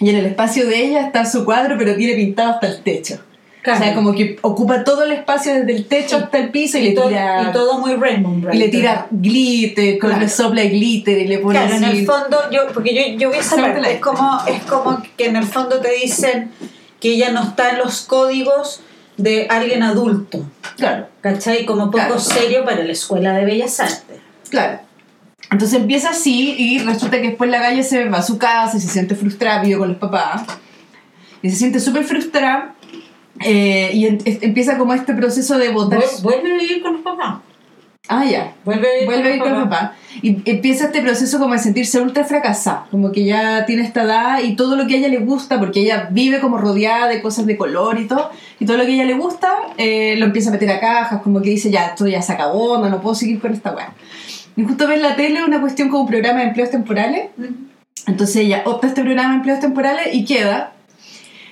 Y 0.00 0.10
en 0.10 0.16
el 0.16 0.26
espacio 0.26 0.66
de 0.66 0.84
ella 0.84 1.06
está 1.06 1.24
su 1.24 1.44
cuadro, 1.44 1.76
pero 1.78 1.94
tiene 1.96 2.14
pintado 2.14 2.50
hasta 2.52 2.66
el 2.66 2.82
techo. 2.82 3.18
Claro. 3.62 3.80
O 3.80 3.82
sea, 3.82 3.94
como 3.94 4.12
que 4.14 4.36
ocupa 4.42 4.84
todo 4.84 5.04
el 5.04 5.12
espacio 5.12 5.54
desde 5.54 5.72
el 5.74 5.86
techo 5.86 6.16
hasta 6.18 6.36
el 6.38 6.50
piso 6.50 6.76
y, 6.76 6.82
y, 6.82 6.84
le 6.90 6.92
todo, 6.92 7.08
tira. 7.08 7.46
y 7.48 7.52
todo 7.52 7.78
muy 7.78 7.94
Rainbow 7.94 8.34
Bright. 8.34 8.54
y 8.54 8.58
le 8.58 8.68
tira 8.68 9.06
glitter, 9.10 9.98
con 9.98 10.10
Claro. 10.10 10.22
le 10.24 10.28
sopla 10.28 10.64
glitter 10.64 11.18
y 11.18 11.26
le 11.28 11.38
pone 11.38 11.58
Claro, 11.58 11.74
en 11.76 11.84
así. 11.84 11.98
el 12.00 12.06
fondo, 12.06 12.36
yo, 12.52 12.66
porque 12.74 12.94
yo, 12.94 13.16
yo 13.18 13.30
vi 13.30 13.38
esa 13.38 13.56
parte, 13.56 13.94
es 13.94 14.00
como, 14.00 14.38
es 14.46 14.62
como 14.64 15.02
que 15.16 15.26
en 15.28 15.36
el 15.36 15.44
fondo 15.44 15.80
te 15.80 15.92
dicen 15.92 16.50
que 17.00 17.12
ella 17.12 17.30
no 17.30 17.42
está 17.42 17.70
en 17.70 17.78
los 17.78 18.02
códigos 18.02 18.82
de 19.16 19.46
alguien 19.48 19.82
adulto, 19.82 20.44
Claro. 20.76 21.06
¿cachai? 21.22 21.64
Como 21.64 21.84
poco 21.86 21.96
Claro. 22.04 22.18
serio 22.18 22.64
para 22.66 22.84
la 22.84 22.92
Escuela 22.92 23.32
de 23.32 23.46
Bellas 23.46 23.80
Artes. 23.80 24.18
Claro. 24.54 24.78
Entonces 25.50 25.78
empieza 25.80 26.10
así 26.10 26.54
y 26.58 26.78
resulta 26.78 27.20
que 27.20 27.28
después 27.28 27.50
la 27.50 27.58
galla 27.60 27.82
se 27.82 28.08
va 28.08 28.18
a 28.18 28.22
su 28.22 28.38
casa 28.38 28.76
y 28.76 28.80
se 28.80 28.88
siente 28.88 29.14
frustrada, 29.14 29.62
vive 29.62 29.78
con 29.78 29.88
los 29.88 29.98
papás. 29.98 30.42
Y 31.42 31.50
se 31.50 31.56
siente 31.56 31.80
súper 31.80 32.04
frustrada. 32.04 32.70
eh, 33.40 33.90
y 33.92 34.06
en- 34.06 34.18
es- 34.24 34.42
empieza 34.44 34.78
como 34.78 34.94
este 34.94 35.12
proceso 35.12 35.58
de 35.58 35.70
votar. 35.70 35.98
Vuel- 36.00 36.22
Vuelve 36.22 36.52
a 36.54 36.56
vivir 36.56 36.80
con 36.82 36.92
los 36.92 37.02
papás. 37.02 37.40
Ah, 38.08 38.24
ya. 38.24 38.52
Vuelve 38.64 38.86
a 38.86 39.00
ir 39.00 39.06
Vuelve 39.06 39.32
a 39.32 39.34
ir 39.36 39.42
con 39.42 39.54
el 39.56 39.62
papá. 39.64 39.94
Y 40.22 40.48
empieza 40.48 40.84
este 40.86 41.02
proceso 41.02 41.40
como 41.40 41.52
de 41.54 41.58
sentirse 41.58 42.00
ultra 42.00 42.22
fracasada, 42.24 42.86
como 42.92 43.10
que 43.10 43.24
ya 43.24 43.66
tiene 43.66 43.82
esta 43.82 44.04
edad 44.04 44.40
y 44.40 44.54
todo 44.54 44.76
lo 44.76 44.86
que 44.86 44.94
a 44.94 44.98
ella 44.98 45.08
le 45.08 45.18
gusta, 45.18 45.58
porque 45.58 45.80
ella 45.80 46.06
vive 46.12 46.38
como 46.38 46.58
rodeada 46.58 47.08
de 47.08 47.20
cosas 47.20 47.44
de 47.46 47.56
color 47.56 47.98
y 47.98 48.06
todo, 48.06 48.30
y 48.60 48.66
todo 48.66 48.76
lo 48.76 48.84
que 48.84 48.92
a 48.92 48.94
ella 48.94 49.04
le 49.04 49.14
gusta 49.14 49.52
eh, 49.78 50.14
lo 50.16 50.26
empieza 50.26 50.50
a 50.50 50.52
meter 50.52 50.70
a 50.70 50.78
cajas, 50.78 51.20
como 51.22 51.42
que 51.42 51.50
dice, 51.50 51.72
ya, 51.72 51.86
esto 51.86 52.06
ya 52.06 52.22
se 52.22 52.32
acabó, 52.34 52.78
no, 52.78 52.88
no 52.88 53.00
puedo 53.00 53.16
seguir 53.16 53.40
con 53.40 53.52
esta 53.52 53.72
weá. 53.72 53.92
Justo 54.56 54.86
ve 54.86 54.94
en 54.94 55.02
la 55.02 55.16
tele 55.16 55.44
una 55.44 55.60
cuestión 55.60 55.88
como 55.88 56.06
programa 56.06 56.40
de 56.40 56.46
empleos 56.46 56.70
temporales, 56.70 57.28
entonces 58.06 58.36
ella 58.36 58.62
opta 58.66 58.86
este 58.86 59.02
programa 59.02 59.30
de 59.30 59.36
empleos 59.36 59.60
temporales 59.60 60.14
y 60.14 60.24
queda 60.24 60.74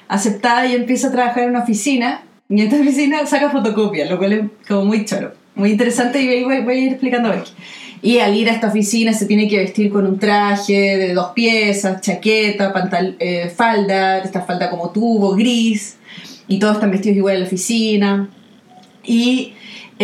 aceptada 0.08 0.66
y 0.66 0.74
empieza 0.74 1.08
a 1.08 1.10
trabajar 1.12 1.44
en 1.44 1.50
una 1.50 1.62
oficina, 1.62 2.22
y 2.48 2.60
en 2.60 2.68
esta 2.68 2.80
oficina 2.80 3.26
saca 3.26 3.50
fotocopias, 3.50 4.10
lo 4.10 4.18
cual 4.18 4.32
es 4.32 4.40
como 4.68 4.84
muy 4.84 5.04
choro, 5.04 5.32
muy 5.54 5.70
interesante 5.70 6.20
y 6.20 6.44
voy, 6.44 6.62
voy 6.62 6.74
a 6.74 6.78
ir 6.78 6.92
explicando 6.92 7.30
a 7.30 7.36
ver. 7.36 7.44
Y 8.02 8.18
al 8.18 8.36
ir 8.36 8.50
a 8.50 8.52
esta 8.52 8.66
oficina 8.66 9.12
se 9.12 9.26
tiene 9.26 9.48
que 9.48 9.58
vestir 9.58 9.90
con 9.90 10.06
un 10.06 10.18
traje 10.18 10.96
de 10.96 11.14
dos 11.14 11.28
piezas, 11.34 12.00
chaqueta, 12.00 12.72
pantal 12.72 13.16
eh, 13.20 13.50
falda, 13.54 14.18
esta 14.18 14.42
falda 14.42 14.70
como 14.70 14.90
tubo, 14.90 15.34
gris, 15.34 15.96
y 16.48 16.58
todos 16.58 16.74
están 16.74 16.90
vestidos 16.90 17.16
igual 17.16 17.34
en 17.34 17.40
la 17.40 17.46
oficina. 17.46 18.28
Y 19.04 19.54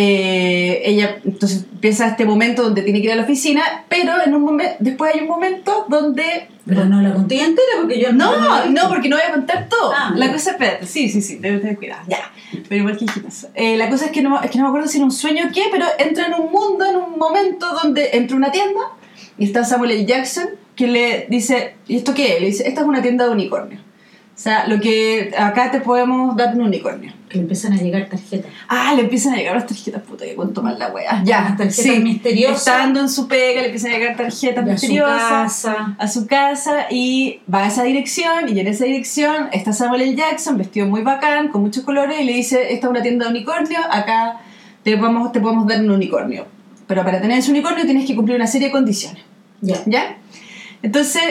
eh, 0.01 0.81
ella 0.85 1.17
entonces 1.25 1.65
empieza 1.73 2.07
este 2.07 2.23
momento 2.23 2.63
donde 2.63 2.83
tiene 2.83 3.01
que 3.01 3.07
ir 3.07 3.11
a 3.11 3.17
la 3.17 3.23
oficina, 3.23 3.83
pero 3.89 4.13
en 4.25 4.33
un 4.33 4.43
momento, 4.43 4.77
después 4.79 5.13
hay 5.13 5.19
un 5.19 5.27
momento 5.27 5.85
donde 5.89 6.47
Pero 6.65 6.85
no 6.85 7.01
la 7.01 7.13
conté 7.13 7.43
entera 7.43 7.67
porque 7.81 7.99
yo 7.99 8.13
no, 8.13 8.31
visto. 8.31 8.69
no, 8.69 8.87
porque 8.87 9.09
no 9.09 9.17
voy 9.17 9.25
a 9.25 9.33
contar 9.33 9.67
todo. 9.67 9.91
Ah, 9.93 10.13
la 10.15 10.31
cosa, 10.31 10.51
espérate, 10.51 10.85
sí, 10.85 11.09
sí, 11.09 11.21
sí, 11.21 11.35
debes 11.39 11.59
tener 11.59 11.75
cuidado, 11.75 12.03
ya. 12.07 12.31
Pero 12.69 12.79
igual 12.79 12.97
que 12.97 13.03
hijitas. 13.03 13.49
Eh, 13.55 13.75
la 13.75 13.89
cosa 13.89 14.05
es 14.05 14.11
que, 14.11 14.21
no, 14.21 14.41
es 14.41 14.49
que 14.49 14.57
no 14.57 14.63
me 14.63 14.69
acuerdo 14.69 14.87
si 14.87 14.99
era 14.99 15.05
un 15.05 15.11
sueño 15.11 15.47
o 15.49 15.51
qué, 15.53 15.63
pero 15.69 15.85
entra 15.97 16.27
en 16.27 16.33
un 16.33 16.49
mundo, 16.49 16.85
en 16.85 16.95
un 16.95 17.19
momento 17.19 17.67
donde 17.83 18.11
entra 18.13 18.37
una 18.37 18.53
tienda 18.53 18.79
y 19.37 19.43
está 19.43 19.65
Samuel 19.65 19.91
L. 19.91 20.05
Jackson 20.05 20.47
que 20.77 20.87
le 20.87 21.27
dice, 21.29 21.75
¿y 21.89 21.97
esto 21.97 22.13
qué 22.13 22.35
es? 22.35 22.39
Le 22.39 22.47
dice, 22.47 22.69
esta 22.69 22.81
es 22.81 22.87
una 22.87 23.01
tienda 23.01 23.25
de 23.25 23.31
unicornio. 23.31 23.79
O 24.39 24.41
sea, 24.41 24.67
lo 24.67 24.79
que 24.79 25.33
acá 25.37 25.69
te 25.69 25.81
podemos 25.81 26.33
dar 26.37 26.55
un 26.55 26.61
unicornio. 26.61 27.11
Que 27.27 27.35
le 27.35 27.41
empiezan 27.41 27.73
a 27.73 27.75
llegar 27.75 28.07
tarjetas. 28.07 28.49
Ah, 28.69 28.93
le 28.95 29.01
empiezan 29.01 29.33
a 29.33 29.35
llegar 29.35 29.53
las 29.53 29.67
tarjetas, 29.67 30.01
puta, 30.03 30.23
que 30.23 30.33
cuento 30.33 30.61
mal 30.61 30.79
la 30.79 30.87
wea. 30.93 31.21
Ya, 31.25 31.41
Las 31.41 31.57
tarjetas 31.57 31.99
misteriosas. 32.01 32.59
Estando 32.59 33.01
en 33.01 33.09
su 33.09 33.27
pega, 33.27 33.59
le 33.59 33.65
empiezan 33.65 33.91
a 33.91 33.97
llegar 33.97 34.15
tarjetas 34.15 34.63
De 34.63 34.71
a 34.71 34.77
su 34.77 34.85
misteriosas 34.85 35.21
casa. 35.65 35.95
a 35.99 36.07
su 36.07 36.25
casa 36.25 36.85
y 36.89 37.41
va 37.53 37.65
a 37.65 37.67
esa 37.67 37.83
dirección 37.83 38.47
y 38.47 38.57
en 38.61 38.67
esa 38.67 38.85
dirección 38.85 39.49
está 39.51 39.73
Samuel 39.73 40.03
L. 40.03 40.15
Jackson 40.15 40.57
vestido 40.57 40.87
muy 40.87 41.01
bacán, 41.01 41.49
con 41.49 41.61
muchos 41.61 41.83
colores 41.83 42.21
y 42.21 42.23
le 42.23 42.31
dice, 42.31 42.71
esta 42.73 42.87
es 42.87 42.91
una 42.91 43.01
tienda 43.01 43.25
de 43.25 43.31
unicornio, 43.31 43.79
acá 43.91 44.39
te, 44.83 44.95
vamos, 44.95 45.33
te 45.33 45.41
podemos 45.41 45.67
dar 45.67 45.81
un 45.81 45.91
unicornio. 45.91 46.45
Pero 46.87 47.03
para 47.03 47.19
tener 47.19 47.39
ese 47.39 47.51
unicornio 47.51 47.83
tienes 47.83 48.05
que 48.07 48.15
cumplir 48.15 48.37
una 48.37 48.47
serie 48.47 48.67
de 48.67 48.71
condiciones. 48.71 49.21
Ya. 49.59 49.75
¿Ya? 49.85 50.17
Entonces, 50.81 51.23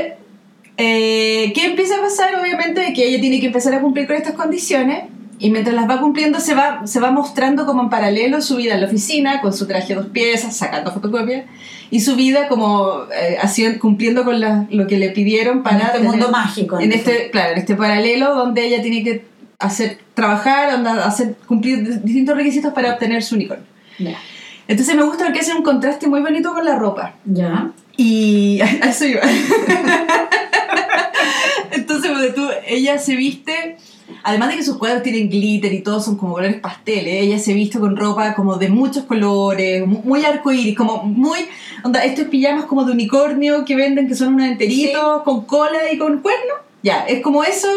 eh, 0.78 1.52
¿qué 1.54 1.66
empieza 1.66 1.96
a 1.96 2.00
pasar? 2.00 2.34
Obviamente 2.40 2.92
que 2.94 3.04
ella 3.06 3.20
tiene 3.20 3.40
que 3.40 3.46
empezar 3.46 3.74
a 3.74 3.80
cumplir 3.80 4.06
con 4.06 4.16
estas 4.16 4.34
condiciones 4.34 5.04
y 5.40 5.50
mientras 5.50 5.74
las 5.76 5.88
va 5.88 6.00
cumpliendo 6.00 6.40
se 6.40 6.54
va, 6.54 6.86
se 6.86 6.98
va 7.00 7.10
mostrando 7.10 7.66
como 7.66 7.82
en 7.82 7.90
paralelo 7.90 8.40
su 8.40 8.56
vida 8.56 8.74
en 8.74 8.80
la 8.80 8.86
oficina, 8.86 9.40
con 9.40 9.52
su 9.52 9.66
traje 9.66 9.94
dos 9.94 10.06
piezas, 10.06 10.56
sacando 10.56 10.90
fotocopias, 10.92 11.44
y 11.90 12.00
su 12.00 12.16
vida 12.16 12.48
como 12.48 13.02
eh, 13.14 13.36
haciendo, 13.40 13.78
cumpliendo 13.78 14.24
con 14.24 14.40
la- 14.40 14.66
lo 14.70 14.86
que 14.88 14.98
le 14.98 15.10
pidieron 15.10 15.62
para... 15.62 15.76
En 15.76 15.82
este 15.86 15.98
tener- 15.98 16.10
mundo 16.10 16.30
mágico. 16.30 16.80
en 16.80 16.92
este, 16.92 17.30
claro, 17.30 17.52
en 17.52 17.58
este 17.58 17.76
paralelo 17.76 18.34
donde 18.34 18.66
ella 18.66 18.82
tiene 18.82 19.04
que 19.04 19.24
hacer, 19.60 19.98
trabajar, 20.14 20.70
hacer, 21.04 21.36
cumplir 21.46 22.02
distintos 22.02 22.36
requisitos 22.36 22.72
para 22.72 22.92
obtener 22.94 23.22
su 23.22 23.34
unicornio. 23.36 23.66
Ya. 23.98 24.16
Entonces 24.66 24.94
me 24.96 25.02
gusta 25.04 25.24
porque 25.24 25.40
hace 25.40 25.54
un 25.54 25.62
contraste 25.62 26.08
muy 26.08 26.20
bonito 26.20 26.52
con 26.52 26.64
la 26.64 26.76
ropa. 26.76 27.14
Ya. 27.24 27.70
Y 27.96 28.60
a 28.82 28.88
eso 28.90 29.04
iba. 29.06 29.20
Entonces, 31.80 32.10
pues, 32.14 32.34
tú, 32.34 32.46
ella 32.66 32.98
se 32.98 33.16
viste, 33.16 33.76
además 34.22 34.50
de 34.50 34.56
que 34.56 34.62
sus 34.62 34.76
cuadros 34.78 35.02
tienen 35.02 35.28
glitter 35.30 35.72
y 35.72 35.80
todos 35.82 36.04
son 36.04 36.16
como 36.16 36.34
colores 36.34 36.60
pasteles, 36.60 37.22
ella 37.22 37.38
se 37.38 37.52
viste 37.54 37.78
con 37.78 37.96
ropa 37.96 38.34
como 38.34 38.56
de 38.56 38.68
muchos 38.68 39.04
colores, 39.04 39.86
mu- 39.86 40.02
muy 40.04 40.24
arcoíris, 40.24 40.76
como 40.76 41.02
muy, 41.04 41.38
onda, 41.84 42.04
estos 42.04 42.26
pijamas 42.28 42.64
como 42.66 42.84
de 42.84 42.92
unicornio 42.92 43.64
que 43.64 43.76
venden 43.76 44.08
que 44.08 44.14
son 44.14 44.34
unos 44.34 44.46
enteritos, 44.48 45.22
con 45.22 45.44
cola 45.44 45.90
y 45.92 45.98
con 45.98 46.18
cuerno. 46.18 46.54
Ya, 46.82 47.04
es 47.06 47.22
como 47.22 47.42
eso 47.44 47.68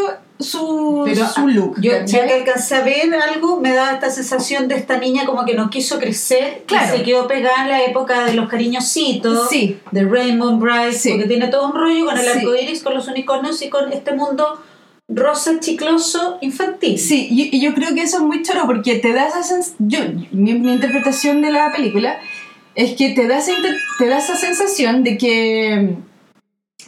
su, 0.43 1.03
Pero 1.05 1.27
su 1.27 1.47
look. 1.47 1.79
Yo, 1.81 1.91
¿cachai? 1.91 2.21
yo 2.21 2.27
que 2.27 2.33
alcancé 2.33 2.75
a 2.75 2.81
ver 2.83 3.13
algo, 3.15 3.59
me 3.59 3.73
da 3.73 3.93
esta 3.93 4.09
sensación 4.09 4.67
de 4.67 4.75
esta 4.75 4.97
niña 4.97 5.25
como 5.25 5.45
que 5.45 5.53
no 5.53 5.69
quiso 5.69 5.99
crecer 5.99 6.63
Claro. 6.65 6.95
y 6.95 6.97
se 6.99 7.03
quedó 7.03 7.27
pegada 7.27 7.63
en 7.63 7.69
la 7.69 7.83
época 7.83 8.25
de 8.25 8.33
los 8.33 8.47
cariñositos, 8.49 9.49
Sí. 9.49 9.77
de 9.91 10.03
Rainbow 10.05 10.57
Bright, 10.57 10.93
Sí. 10.93 11.09
porque 11.11 11.25
tiene 11.27 11.47
todo 11.47 11.67
un 11.67 11.73
rollo 11.73 12.05
con 12.05 12.17
el 12.17 12.23
Sí. 12.23 12.29
arco 12.39 12.55
iris, 12.55 12.83
con 12.83 12.93
los 12.93 13.07
unicornios 13.07 13.61
y 13.61 13.69
con 13.69 13.91
este 13.93 14.13
mundo 14.13 14.61
rosa 15.13 15.59
chicloso 15.59 16.37
infantil. 16.41 16.97
Sí, 16.97 17.27
y, 17.29 17.55
y 17.55 17.59
yo 17.61 17.73
creo 17.73 17.93
que 17.93 18.01
eso 18.01 18.17
es 18.17 18.23
muy 18.23 18.43
choro 18.43 18.61
porque 18.65 18.95
te 18.95 19.11
da 19.11 19.27
esa 19.27 19.41
sens- 19.41 19.73
yo 19.79 19.99
mi, 20.31 20.53
mi 20.53 20.71
interpretación 20.73 21.41
de 21.41 21.51
la 21.51 21.71
película 21.73 22.17
es 22.75 22.93
que 22.95 23.09
te 23.09 23.27
da 23.27 23.39
esa, 23.39 23.51
te 23.99 24.05
da 24.07 24.19
esa 24.19 24.35
sensación 24.37 25.03
de 25.03 25.17
que 25.17 25.95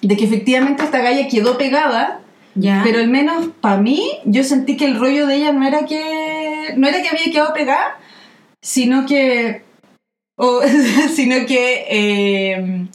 de 0.01 0.17
que 0.17 0.25
efectivamente 0.25 0.83
esta 0.83 0.99
galla 0.99 1.27
quedó 1.27 1.57
pegada, 1.57 2.21
Ya. 2.55 2.81
pero 2.83 2.99
al 2.99 3.07
menos 3.07 3.47
para 3.61 3.77
mí 3.77 4.01
yo 4.25 4.43
sentí 4.43 4.77
que 4.77 4.85
el 4.85 4.99
rollo 4.99 5.25
de 5.27 5.35
ella 5.37 5.51
no 5.53 5.65
era 5.67 5.85
que 5.85 6.73
no 6.77 6.87
era 6.87 7.01
que 7.01 7.09
había 7.09 7.31
quedado 7.31 7.53
pegada, 7.53 7.97
sino 8.61 9.05
que 9.05 9.63
o- 10.37 10.61
sino 11.15 11.45
que 11.45 11.85
eh, 11.89 12.87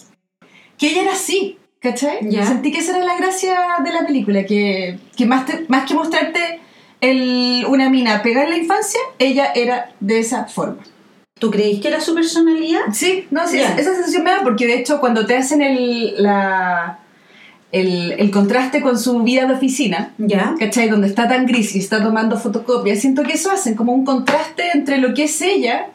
que 0.76 0.90
ella 0.90 1.02
era 1.02 1.12
así, 1.12 1.58
¿cachai? 1.80 2.18
Ya. 2.30 2.46
Sentí 2.46 2.70
que 2.72 2.78
esa 2.78 2.96
era 2.96 3.04
la 3.04 3.16
gracia 3.16 3.58
de 3.84 3.92
la 3.92 4.06
película, 4.06 4.44
que, 4.44 4.98
que 5.16 5.26
más, 5.26 5.44
te- 5.46 5.64
más 5.68 5.86
que 5.88 5.94
mostrarte 5.94 6.60
el, 7.00 7.64
una 7.68 7.90
mina 7.90 8.22
pegada 8.22 8.44
en 8.44 8.50
la 8.50 8.58
infancia, 8.58 9.00
ella 9.18 9.52
era 9.54 9.92
de 10.00 10.20
esa 10.20 10.44
forma. 10.46 10.82
¿Tú 11.40 11.50
creís 11.50 11.80
que 11.80 11.88
era 11.88 12.00
su 12.00 12.14
personalidad? 12.14 12.80
Sí, 12.92 13.26
no, 13.30 13.46
sí, 13.46 13.58
esa 13.58 13.94
sensación 13.94 14.24
me 14.24 14.30
da 14.30 14.42
porque 14.42 14.66
de 14.66 14.74
hecho 14.78 14.98
cuando 15.00 15.24
te 15.26 15.36
hacen 15.36 15.62
el, 15.62 16.14
la, 16.22 17.00
el, 17.72 18.12
el 18.12 18.30
contraste 18.30 18.80
con 18.80 18.98
su 18.98 19.22
vida 19.22 19.46
de 19.46 19.54
oficina, 19.54 20.12
Ya. 20.18 20.54
¿cachai? 20.58 20.88
Donde 20.88 21.06
está 21.08 21.28
tan 21.28 21.46
gris 21.46 21.74
y 21.76 21.78
está 21.80 22.02
tomando 22.02 22.38
fotocopias, 22.38 23.00
siento 23.00 23.22
que 23.24 23.34
eso 23.34 23.50
hacen 23.50 23.74
como 23.74 23.92
un 23.92 24.04
contraste 24.04 24.70
entre 24.74 24.98
lo 24.98 25.14
que 25.14 25.24
es 25.24 25.40
ella 25.42 25.88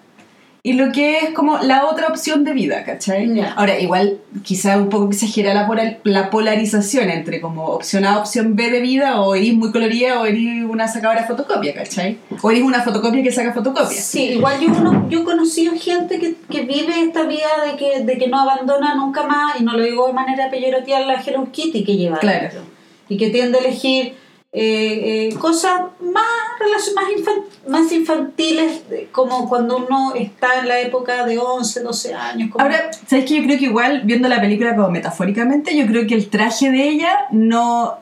y 0.65 0.73
lo 0.73 0.93
que 0.93 1.17
es 1.17 1.29
como 1.31 1.57
la 1.57 1.85
otra 1.87 2.07
opción 2.07 2.45
de 2.45 2.53
vida, 2.53 2.85
¿cachai? 2.85 3.33
Ya. 3.35 3.51
Ahora, 3.51 3.77
igual 3.79 4.19
quizá 4.43 4.77
un 4.77 4.87
poco 4.87 5.09
exagera 5.11 5.53
la, 5.53 5.67
polar- 5.67 5.97
la 6.05 6.29
polarización 6.29 7.09
entre 7.09 7.41
como 7.41 7.65
opción 7.65 8.05
A, 8.05 8.17
opción 8.17 8.55
B 8.55 8.71
de 8.71 8.79
vida, 8.79 9.19
o 9.21 9.35
eres 9.35 9.53
muy 9.55 9.73
colorida 9.73 10.21
o 10.21 10.25
eres 10.25 10.63
una 10.63 10.87
sacadora 10.87 11.21
de 11.21 11.27
fotocopia, 11.27 11.73
¿cachai? 11.73 12.17
O 12.41 12.49
eres 12.49 12.63
una 12.63 12.81
fotocopia 12.81 13.21
que 13.21 13.31
saca 13.33 13.51
fotocopias. 13.53 14.05
Sí, 14.05 14.29
igual 14.35 14.57
yo, 14.61 14.69
uno, 14.69 15.05
yo 15.09 15.19
he 15.19 15.23
conocido 15.25 15.73
gente 15.77 16.17
que, 16.17 16.35
que 16.49 16.61
vive 16.61 16.97
esta 17.01 17.23
vida 17.23 17.49
de 17.69 17.75
que, 17.75 18.03
de 18.05 18.17
que 18.17 18.27
no 18.27 18.39
abandona 18.39 18.95
nunca 18.95 19.23
más, 19.23 19.59
y 19.59 19.63
no 19.65 19.73
lo 19.73 19.83
digo 19.83 20.07
de 20.07 20.13
manera 20.13 20.49
peyorativa, 20.49 21.01
la 21.01 21.21
Hello 21.21 21.45
Kitty 21.51 21.83
que 21.83 21.97
lleva 21.97 22.19
Claro. 22.19 22.37
adentro. 22.39 22.61
Y 23.09 23.17
que 23.17 23.29
tiende 23.31 23.57
a 23.57 23.61
elegir 23.61 24.15
eh, 24.55 25.29
eh, 25.31 25.35
cosas 25.39 25.81
más, 25.99 26.23
más, 26.95 27.05
infan- 27.17 27.43
más 27.67 27.91
infantiles, 27.91 28.83
como 29.11 29.49
cuando 29.49 29.77
uno 29.77 30.13
está 30.15 30.59
en 30.59 30.67
la 30.67 30.79
época 30.79 31.25
de 31.25 31.39
11, 31.39 31.79
12 31.81 32.13
años. 32.13 32.51
como- 32.51 32.63
Ahora, 32.63 32.91
¿sabes 33.07 33.25
qué? 33.25 33.37
Yo 33.37 33.43
creo 33.43 33.57
que 33.57 33.65
igual, 33.65 34.01
viendo 34.05 34.27
la 34.29 34.39
película 34.39 34.75
como 34.75 34.89
metafóricamente, 34.91 35.75
yo 35.75 35.87
creo 35.87 36.05
que 36.05 36.13
el 36.13 36.29
traje 36.29 36.69
de 36.69 36.87
ella 36.87 37.25
no... 37.31 37.97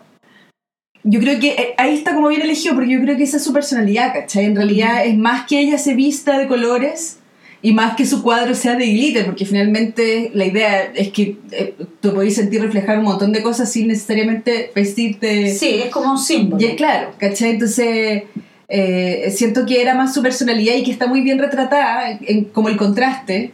Yo 1.03 1.19
creo 1.21 1.39
que 1.39 1.51
eh, 1.53 1.73
ahí 1.77 1.95
está 1.95 2.13
como 2.13 2.27
bien 2.27 2.41
elegido, 2.41 2.75
porque 2.75 2.91
yo 2.91 3.01
creo 3.01 3.15
que 3.17 3.23
esa 3.23 3.37
es 3.37 3.43
su 3.43 3.53
personalidad, 3.53 4.13
¿cachai? 4.13 4.45
En 4.45 4.55
realidad 4.55 5.05
es 5.05 5.17
más 5.17 5.47
que 5.47 5.59
ella 5.59 5.77
se 5.79 5.95
vista 5.95 6.37
de 6.37 6.47
colores 6.47 7.17
y 7.63 7.73
más 7.73 7.95
que 7.95 8.05
su 8.05 8.23
cuadro 8.23 8.55
sea 8.55 8.75
de 8.75 8.87
glitter, 8.87 9.25
porque 9.25 9.45
finalmente 9.45 10.31
la 10.33 10.45
idea 10.45 10.91
es 10.95 11.09
que 11.09 11.37
eh, 11.51 11.75
tú 11.99 12.13
podés 12.13 12.35
sentir 12.35 12.61
reflejar 12.61 12.97
un 12.97 13.05
montón 13.05 13.31
de 13.31 13.43
cosas 13.43 13.71
sin 13.71 13.87
necesariamente 13.87 14.71
vestirte... 14.73 15.53
sí, 15.53 15.81
es 15.83 15.89
como 15.89 16.11
un 16.11 16.17
símbolo. 16.17 16.65
Y, 16.65 16.75
claro, 16.75 17.11
¿cachai? 17.19 17.51
Entonces, 17.51 18.23
eh, 18.67 19.31
siento 19.35 19.65
que 19.67 19.79
era 19.81 19.93
más 19.93 20.13
su 20.13 20.23
personalidad 20.23 20.75
y 20.75 20.83
que 20.83 20.91
está 20.91 21.05
muy 21.05 21.21
bien 21.21 21.37
retratada, 21.37 22.17
en, 22.21 22.45
como 22.45 22.69
el 22.69 22.77
contraste, 22.77 23.51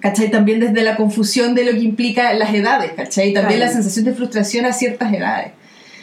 ¿cachai? 0.00 0.30
También 0.30 0.60
desde 0.60 0.82
la 0.82 0.96
confusión 0.96 1.54
de 1.54 1.64
lo 1.64 1.72
que 1.72 1.80
implica 1.80 2.32
las 2.32 2.54
edades, 2.54 2.92
¿cachai? 2.92 3.34
También 3.34 3.58
Claro. 3.58 3.72
la 3.72 3.72
sensación 3.72 4.06
de 4.06 4.14
frustración 4.14 4.64
a 4.64 4.72
ciertas 4.72 5.12
edades. 5.12 5.52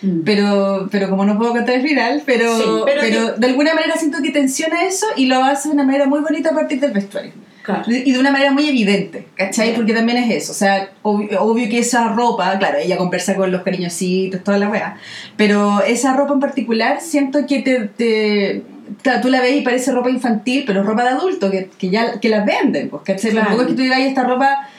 Mm. 0.02 0.20
Pero, 0.25 0.88
pero 0.92 1.10
como 1.10 1.25
no 1.25 1.38
puedo 1.38 1.52
contar 1.52 1.75
el 1.75 1.82
final, 1.88 2.22
pero, 2.25 2.58
Sí, 2.58 2.64
pero 2.86 3.02
pero, 3.02 3.34
que- 3.36 3.40
de 3.40 3.48
alguna 3.48 3.74
manera 3.74 3.96
siento 3.98 4.22
que 4.22 4.32
tensiona 4.32 4.84
eso 4.84 5.06
y 5.16 5.25
lo 5.28 5.44
hace 5.44 5.70
de 5.70 5.75
una 5.75 5.84
manera 5.84 6.06
muy 6.06 6.20
bonita 6.20 6.50
a 6.50 6.54
partir 6.54 6.80
del 6.80 6.92
vestuario. 6.92 7.32
Claro. 7.64 7.82
Y 7.88 8.12
de 8.12 8.20
una 8.20 8.30
manera 8.30 8.52
muy 8.52 8.70
evidente, 8.70 9.25
¿cachai? 9.36 9.74
Porque 9.74 9.92
también 9.94 10.20
es 10.20 10.30
eso. 10.44 10.52
O 10.52 10.56
sea, 10.56 10.92
obvio, 11.02 11.42
obvio 11.42 11.68
que 11.68 11.80
esa 11.80 12.10
ropa, 12.10 12.60
claro, 12.60 12.78
ella 12.78 12.96
conversa 12.96 13.36
con 13.36 13.52
los 13.52 13.64
cariñositos, 13.64 14.44
toda 14.44 14.60
la 14.60 14.70
weá. 14.70 14.98
Pero 15.36 15.82
esa 15.82 16.16
ropa 16.16 16.34
en 16.36 16.40
particular, 16.42 17.02
siento 17.02 17.48
que 17.48 17.64
te. 17.64 17.80
te 17.88 18.62
claro, 19.02 19.20
tú 19.22 19.30
la 19.30 19.42
ves 19.42 19.56
y 19.56 19.62
parece 19.62 19.92
ropa 19.92 20.12
infantil, 20.12 20.64
pero 20.68 20.84
ropa 20.84 21.02
de 21.06 21.10
adulto, 21.10 21.50
que, 21.50 21.72
que 21.75 21.90
ya 21.90 22.20
que 22.20 22.30
la 22.30 22.46
venden, 22.46 22.90
pues, 22.90 23.02
¿cachai? 23.04 23.32
Claro. 23.32 23.48
Tampoco 23.48 23.64
es 23.64 23.68
que 23.70 23.74
tú 23.75 23.82
digas, 23.82 23.98
"Ay, 23.98 24.08
esta 24.10 24.24
ropa. 24.25 24.70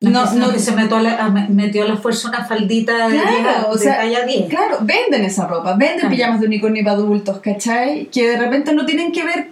No, 0.00 0.32
No, 0.34 0.50
que 0.50 0.58
se 0.58 0.72
metió 0.72 0.96
a, 0.96 1.02
la, 1.02 1.28
metió 1.50 1.82
a 1.84 1.88
la 1.88 1.96
fuerza 1.98 2.28
una 2.30 2.42
faldita 2.46 3.06
de, 3.08 3.16
Claro, 3.20 3.30
vieja- 3.36 3.66
o 3.68 3.74
de 3.74 3.78
sea, 3.82 3.96
talla 3.98 4.24
10. 4.24 4.48
Claro, 4.48 4.78
venden 4.80 5.24
esa 5.24 5.46
ropa, 5.46 5.72
venden 5.74 5.98
Claro. 6.00 6.14
pijamas 6.14 6.40
de 6.40 6.46
unicornio 6.46 6.82
para 6.82 6.96
adultos, 6.96 7.40
¿cachai? 7.40 8.06
Que 8.06 8.28
de 8.30 8.38
repente 8.38 8.72
no 8.72 8.86
tienen 8.86 9.12
que 9.12 9.24
ver 9.24 9.48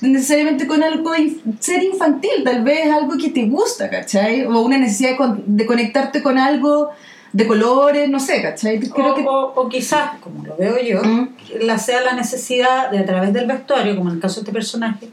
necesariamente 0.00 0.66
con 0.68 0.82
algo 0.82 1.10
de 1.12 1.36
ser 1.58 1.82
infantil, 1.82 2.30
tal 2.44 2.62
vez 2.62 2.88
algo 2.90 3.14
que 3.18 3.30
te 3.30 3.46
gusta, 3.46 3.90
¿cachai? 3.90 4.44
O 4.46 4.60
una 4.60 4.78
necesidad 4.78 5.10
de, 5.10 5.16
con- 5.16 5.42
de 5.44 5.66
conectarte 5.66 6.22
con 6.22 6.38
algo 6.38 6.90
de 7.32 7.46
colores, 7.48 8.08
no 8.08 8.20
sé, 8.20 8.42
¿cachai? 8.42 8.78
Creo 8.78 9.10
o, 9.12 9.14
que... 9.16 9.22
o- 9.26 9.52
o 9.56 9.68
quizás, 9.68 10.18
como 10.20 10.44
lo 10.46 10.56
veo 10.56 10.80
yo, 10.80 11.02
Mm. 11.02 11.28
la 11.62 11.78
sea 11.78 12.00
la 12.02 12.12
necesidad 12.12 12.92
de 12.92 12.98
a 13.00 13.04
través 13.04 13.32
del 13.32 13.46
vestuario, 13.46 13.96
como 13.96 14.10
en 14.10 14.16
el 14.16 14.22
caso 14.22 14.36
de 14.36 14.40
este 14.42 14.52
personaje, 14.52 15.08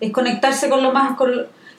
es 0.00 0.10
conectarse 0.10 0.68
con 0.68 0.82
lo 0.82 0.92
más... 0.92 1.16
Con, 1.16 1.30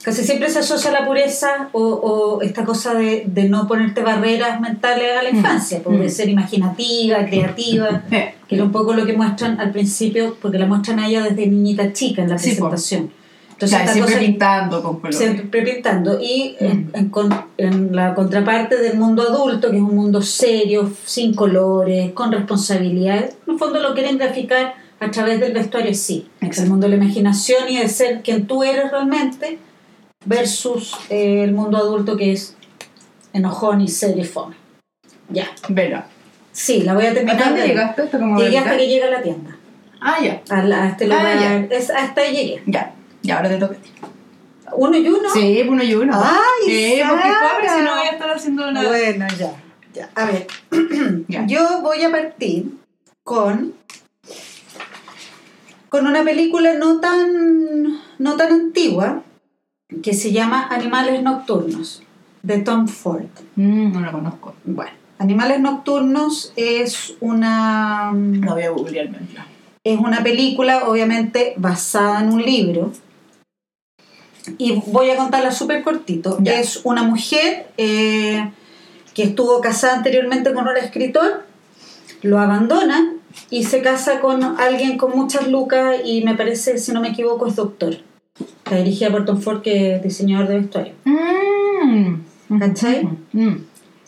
casi 0.04 0.24
siempre 0.24 0.50
se 0.50 0.60
asocia 0.60 0.92
la 0.92 1.06
pureza 1.06 1.70
o, 1.74 1.82
o 1.84 2.42
esta 2.42 2.64
cosa 2.66 2.94
de, 2.94 3.24
de 3.28 3.48
no 3.50 3.68
ponerte 3.68 4.02
barreras 4.02 4.60
mentales 4.60 5.18
a 5.18 5.24
la 5.24 5.32
Mm. 5.32 5.36
infancia, 5.38 5.82
pues, 5.84 6.00
Mm. 6.00 6.10
ser 6.16 6.30
imaginativa, 6.30 7.26
creativa, 7.26 8.04
que 8.48 8.56
era 8.56 8.64
un 8.64 8.72
poco 8.72 8.94
lo 8.94 9.06
que 9.06 9.14
muestran 9.14 9.60
al 9.60 9.72
principio, 9.72 10.36
porque 10.42 10.58
la 10.58 10.66
muestran 10.66 11.00
a 11.00 11.08
ella 11.08 11.24
desde 11.24 11.48
niñita 11.48 11.94
chica 11.94 12.22
en 12.24 12.30
la 12.30 12.38
Sí, 12.38 12.50
presentación. 12.52 13.12
Entonces, 13.52 13.80
esta 13.80 13.94
siempre 13.94 14.14
cosa- 14.16 14.26
pintando 14.26 14.82
con 14.82 14.96
colores. 14.96 15.18
siempre 15.18 15.62
pintando. 15.62 16.20
Y 16.20 16.56
Mm. 16.60 17.12
en 17.58 17.96
la 17.96 18.16
contraparte 18.16 18.78
del 18.78 18.98
mundo 18.98 19.22
adulto, 19.22 19.70
que 19.70 19.78
es 19.78 19.84
un 19.84 19.96
mundo 19.96 20.22
serio, 20.24 20.92
sin 21.06 21.36
colores, 21.36 22.12
con 22.14 22.32
responsabilidades, 22.32 23.36
en 23.46 23.54
el 23.54 23.60
fondo 23.60 23.80
lo 23.80 23.94
quieren 23.94 24.18
graficar 24.18 24.74
a 25.00 25.12
través 25.12 25.40
del 25.40 25.54
vestuario, 25.54 25.94
sí. 25.94 26.28
Exacto. 26.42 26.64
El 26.64 26.70
mundo 26.70 26.88
de 26.88 26.98
la 26.98 27.04
imaginación 27.04 27.70
y 27.70 27.78
de 27.78 27.88
ser 27.88 28.22
quien 28.24 28.48
tú 28.48 28.64
eres 28.64 28.90
realmente, 28.92 29.60
versus 30.26 30.94
eh, 31.10 31.44
el 31.44 31.52
mundo 31.54 31.78
adulto 31.78 32.16
que 32.18 32.32
es 32.32 32.56
enojón 33.34 33.82
y 33.82 33.88
serio 33.88 34.24
y 34.24 34.28
fome. 34.28 34.56
Ya. 35.30 35.48
Vela. 35.70 36.08
Sí, 36.52 36.82
la 36.82 36.94
voy 36.94 37.06
a 37.06 37.12
¿A 37.12 37.14
terminar. 37.14 37.40
dónde 37.46 37.62
de- 37.62 37.68
llegaste? 37.70 38.04
¿Esto 38.04 38.20
como 38.20 38.38
Llegué 38.40 38.58
hasta 38.58 38.78
que 38.78 38.88
llega 38.88 39.08
a 39.08 39.12
la 39.12 39.22
tienda. 39.22 39.56
Ah, 40.02 40.18
ya. 40.22 40.42
A, 40.50 40.64
la- 40.64 40.84
a 40.84 40.88
este 40.90 41.08
Ah. 41.12 41.66
Es- 41.70 41.90
hasta 41.90 42.22
ahí 42.22 42.36
llegué. 42.36 42.64
Ya. 42.66 42.94
Ya, 43.22 43.38
ahora 43.38 43.50
te 43.50 43.58
toca 43.58 43.76
a 43.76 43.78
ti. 43.78 43.90
Uno 44.74 44.98
y 44.98 45.08
uno. 45.08 45.30
Sí, 45.34 45.62
uno 45.68 45.84
y 45.84 45.94
uno. 45.96 46.14
¡Ay, 46.16 46.66
Sí, 46.66 47.02
porque 47.08 47.24
pobre, 47.24 47.70
si 47.78 47.82
no 47.84 47.92
voy 47.96 48.08
a 48.08 48.12
estar 48.12 48.30
haciendo 48.32 48.72
nada. 48.72 48.88
Bueno, 48.90 49.28
ya. 49.38 49.54
ya. 49.94 50.10
A 50.16 50.26
ver, 50.26 50.48
Ya. 51.28 51.46
yo 51.46 51.82
voy 51.82 52.04
a 52.04 52.12
partir 52.12 52.66
con 53.24 53.74
con 55.90 56.08
una 56.08 56.24
película 56.24 56.74
no 56.76 57.00
tan 57.02 58.00
no 58.18 58.38
tan 58.38 58.52
antigua 58.54 59.24
que 60.04 60.14
se 60.14 60.32
llama 60.32 60.68
Animales 60.70 61.22
Nocturnos 61.22 62.04
de 62.44 62.60
Tom 62.60 62.88
Ford. 62.88 63.26
Mm, 63.56 63.92
no 63.92 64.00
lo 64.00 64.12
conozco. 64.12 64.56
Bueno, 64.64 64.92
Animales 65.20 65.60
Nocturnos 65.60 66.54
es 66.56 67.14
una 67.20 68.12
No 68.14 68.54
voy 68.54 68.64
a 68.64 68.72
googlear 68.72 69.10
mientras. 69.10 69.46
es 69.84 70.00
una 70.00 70.24
película 70.24 70.86
obviamente 70.88 71.54
basada 71.58 72.22
en 72.22 72.32
un 72.32 72.42
libro 72.42 72.92
y 74.58 74.82
voy 74.88 75.10
a 75.10 75.18
contarla 75.18 75.52
súper 75.52 75.84
cortito. 75.84 76.38
Ya. 76.42 76.60
Es 76.60 76.82
una 76.84 77.04
mujer 77.04 77.68
eh, 77.78 78.52
que 79.14 79.24
estuvo 79.24 79.62
casada 79.62 79.98
anteriormente 79.98 80.54
con 80.54 80.68
un 80.68 80.78
escritor, 80.78 81.46
lo 82.22 82.40
abandona 82.40 83.14
y 83.50 83.64
se 83.64 83.82
casa 83.82 84.20
con 84.20 84.44
alguien 84.44 84.98
con 84.98 85.16
muchas 85.16 85.48
lucas 85.48 85.98
y 86.04 86.24
me 86.24 86.36
parece, 86.36 86.78
si 86.78 86.92
no 86.92 87.02
me 87.02 87.10
equivoco, 87.10 87.48
es 87.48 87.56
doctor. 87.56 87.98
Dirigida 88.70 89.10
por 89.12 89.26
Tom 89.26 89.40
Ford, 89.42 89.62
que 89.62 89.96
es 89.96 90.04
diseñador 90.04 90.48
de 90.48 90.60
vestuario. 90.60 90.94
Mm. 91.06 92.60
¿Cachai? 92.60 93.08
Mm. 93.34 93.56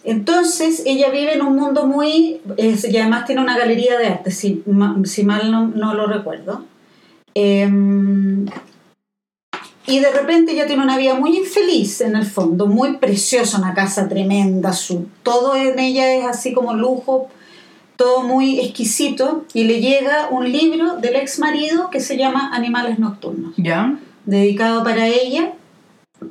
Entonces 0.05 0.83
ella 0.85 1.09
vive 1.09 1.33
en 1.33 1.41
un 1.41 1.55
mundo 1.55 1.85
muy... 1.87 2.41
es- 2.57 2.83
y 2.89 2.97
además 2.97 3.25
tiene 3.25 3.41
una 3.41 3.57
galería 3.57 3.97
de 3.97 4.07
arte, 4.07 4.31
si, 4.31 4.61
ma- 4.65 4.97
si 5.05 5.23
mal 5.23 5.49
no, 5.51 5.67
no 5.67 5.93
lo 5.93 6.07
recuerdo. 6.07 6.65
Em, 7.35 8.45
y 9.87 9.99
de 9.99 10.11
repente 10.11 10.51
ella 10.53 10.65
tiene 10.67 10.83
una 10.83 10.97
vida 10.97 11.15
muy 11.15 11.37
infeliz 11.37 12.01
en 12.01 12.15
el 12.15 12.25
fondo, 12.25 12.67
muy 12.67 12.97
preciosa, 12.97 13.57
una 13.57 13.73
casa 13.73 14.07
tremenda, 14.07 14.71
su, 14.73 15.07
todo 15.23 15.55
en 15.55 15.77
ella 15.79 16.13
es 16.15 16.25
así 16.25 16.53
como 16.53 16.73
lujo, 16.73 17.29
todo 17.95 18.23
muy 18.23 18.59
exquisito. 18.59 19.45
Y 19.53 19.63
le 19.65 19.79
llega 19.81 20.27
un 20.31 20.51
libro 20.51 20.97
del 20.97 21.15
ex 21.15 21.39
marido 21.39 21.89
que 21.89 21.99
se 22.01 22.17
llama 22.17 22.49
Animales 22.53 22.99
Nocturnos 22.99 23.53
Ya. 23.57 23.97
Dedicado 24.25 24.83
para 24.83 25.07
ella, 25.07 25.53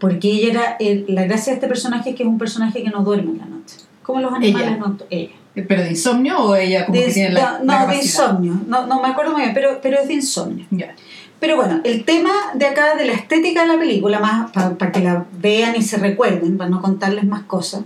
porque 0.00 0.28
ella 0.30 0.50
era, 0.50 0.76
el- 0.80 1.04
la 1.08 1.24
gracia 1.24 1.52
de 1.52 1.56
este 1.56 1.68
personaje 1.68 2.10
es 2.10 2.16
que 2.16 2.22
es 2.22 2.28
un 2.28 2.38
personaje 2.38 2.82
que 2.82 2.90
no 2.90 3.02
duerme 3.02 3.32
en 3.32 3.38
la 3.38 3.46
noche, 3.46 3.76
como 4.02 4.20
los 4.20 4.32
animales 4.32 4.66
Ella. 4.68 4.76
nocturnos. 4.76 5.06
Ella. 5.10 5.32
¿Pero 5.54 5.82
de 5.82 5.90
insomnio 5.90 6.38
o 6.38 6.54
ella 6.56 6.86
como 6.86 6.98
De- 6.98 7.06
que 7.06 7.12
tiene 7.12 7.32
la, 7.32 7.58
no, 7.58 7.64
la 7.72 7.84
no, 7.84 7.90
de 7.92 7.96
insomnio, 7.96 8.54
no, 8.66 8.86
no 8.86 9.02
me 9.02 9.08
acuerdo 9.08 9.32
muy 9.32 9.42
bien, 9.42 9.52
pero, 9.54 9.80
pero 9.82 9.98
es 10.00 10.08
de 10.08 10.14
insomnio. 10.14 10.64
Ya. 10.70 10.94
Pero 11.40 11.56
bueno, 11.56 11.80
el 11.84 12.04
tema 12.04 12.30
de 12.54 12.66
acá, 12.66 12.94
de 12.94 13.04
la 13.04 13.12
estética 13.12 13.62
de 13.62 13.68
la 13.68 13.78
película, 13.78 14.18
más 14.20 14.50
para 14.52 14.92
que 14.92 15.00
la 15.00 15.26
vean 15.40 15.74
y 15.76 15.82
se 15.82 15.98
recuerden, 15.98 16.56
para 16.56 16.70
no 16.70 16.80
contarles 16.80 17.24
más 17.24 17.42
cosas. 17.42 17.82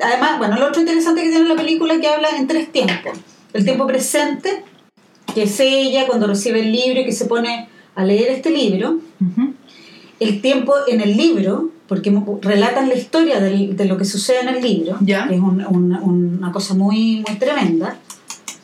Además, 0.00 0.38
bueno, 0.38 0.56
lo 0.56 0.68
otro 0.68 0.80
interesante 0.80 1.22
que 1.22 1.30
tiene 1.30 1.48
la 1.48 1.56
película 1.56 1.94
es 1.94 2.00
que 2.00 2.08
habla 2.08 2.28
en 2.36 2.46
tres 2.46 2.70
tiempos. 2.72 3.18
El 3.52 3.64
tiempo 3.64 3.86
presente, 3.86 4.62
que 5.34 5.42
es 5.42 5.58
ella 5.60 6.06
cuando 6.06 6.26
recibe 6.26 6.60
el 6.60 6.70
libro 6.72 7.00
y 7.00 7.04
que 7.04 7.12
se 7.12 7.26
pone 7.26 7.68
a 7.94 8.04
leer 8.04 8.28
este 8.30 8.50
libro. 8.50 9.00
El 10.18 10.40
tiempo 10.40 10.74
en 10.88 11.00
el 11.00 11.16
libro, 11.16 11.70
porque 11.88 12.10
relatan 12.42 12.88
la 12.88 12.94
historia 12.94 13.38
del- 13.40 13.76
de 13.76 13.84
lo 13.84 13.96
que 13.98 14.04
sucede 14.04 14.40
en 14.40 14.48
el 14.48 14.62
libro, 14.62 14.96
que 15.28 15.34
es 15.34 15.40
un- 15.40 15.64
un- 15.68 16.38
una 16.38 16.52
cosa 16.52 16.74
muy, 16.74 17.22
muy 17.28 17.38
tremenda. 17.38 17.98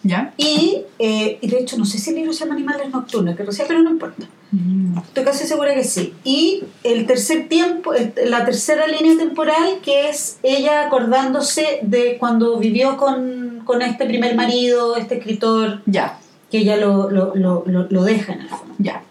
Ya. 0.04 0.34
Y, 0.36 0.78
eh, 0.98 1.38
y 1.40 1.46
de 1.46 1.58
hecho, 1.60 1.76
no 1.78 1.84
sé 1.84 1.96
si 1.98 2.10
el 2.10 2.16
libro 2.16 2.32
se 2.32 2.40
llama 2.40 2.54
Animales 2.56 2.90
Nocturnos, 2.90 3.36
que 3.36 3.44
recién, 3.44 3.68
pero 3.68 3.82
no 3.82 3.90
importa. 3.90 4.26
Mm. 4.50 4.98
Estoy 4.98 5.24
casi 5.24 5.46
segura 5.46 5.72
que 5.74 5.84
sí. 5.84 6.12
Y 6.24 6.64
el 6.82 7.06
tercer 7.06 7.48
tiempo, 7.48 7.94
el- 7.94 8.12
la 8.28 8.44
tercera 8.44 8.86
línea 8.88 9.16
temporal, 9.16 9.78
que 9.84 10.08
es 10.08 10.38
ella 10.42 10.86
acordándose 10.86 11.78
de 11.82 12.16
cuando 12.18 12.58
vivió 12.58 12.96
con, 12.96 13.60
con 13.64 13.80
este 13.80 14.06
primer 14.06 14.34
marido, 14.34 14.96
este 14.96 15.18
escritor, 15.18 15.82
Ya. 15.86 16.18
que 16.50 16.58
ella 16.58 16.76
lo, 16.76 17.08
lo, 17.08 17.36
lo, 17.36 17.62
lo- 17.66 17.86
lo 17.88 18.02
deja 18.04 18.32
en 18.32 18.40
el 18.40 18.48
fondo. 18.48 18.74
Ya. 18.78 19.04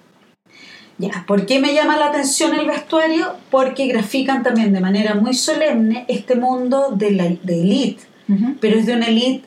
Ya, 1.01 1.23
¿por 1.25 1.47
qué 1.47 1.59
me 1.59 1.73
llama 1.73 1.97
la 1.97 2.09
atención 2.09 2.53
el 2.53 2.67
vestuario? 2.67 3.33
Porque 3.49 3.87
grafican 3.87 4.43
también 4.43 4.71
de 4.71 4.81
manera 4.81 5.15
muy 5.15 5.33
solemne 5.33 6.05
este 6.07 6.35
mundo 6.35 6.91
de 6.95 7.09
la 7.09 7.23
de 7.23 7.61
elite, 7.61 8.03
pero 8.59 8.77
es 8.77 8.85
de 8.85 8.93
una 8.93 9.07
elite, 9.07 9.43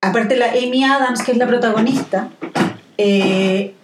aparte 0.00 0.36
la 0.36 0.52
Amy 0.52 0.84
Adams, 0.84 1.24
que 1.24 1.32
es 1.32 1.38
la 1.38 1.48
protagonista, 1.48 2.30
eh, 2.96 3.74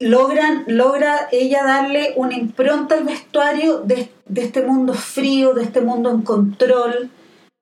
logran, 0.00 0.64
logra 0.66 1.28
ella 1.30 1.62
darle 1.62 2.12
una 2.16 2.34
impronta 2.34 2.96
al 2.96 3.04
vestuario 3.04 3.78
de, 3.78 4.10
de 4.26 4.42
este 4.42 4.62
mundo 4.62 4.94
frío, 4.94 5.54
de 5.54 5.62
este 5.62 5.80
mundo 5.80 6.10
en 6.10 6.22
control, 6.22 7.10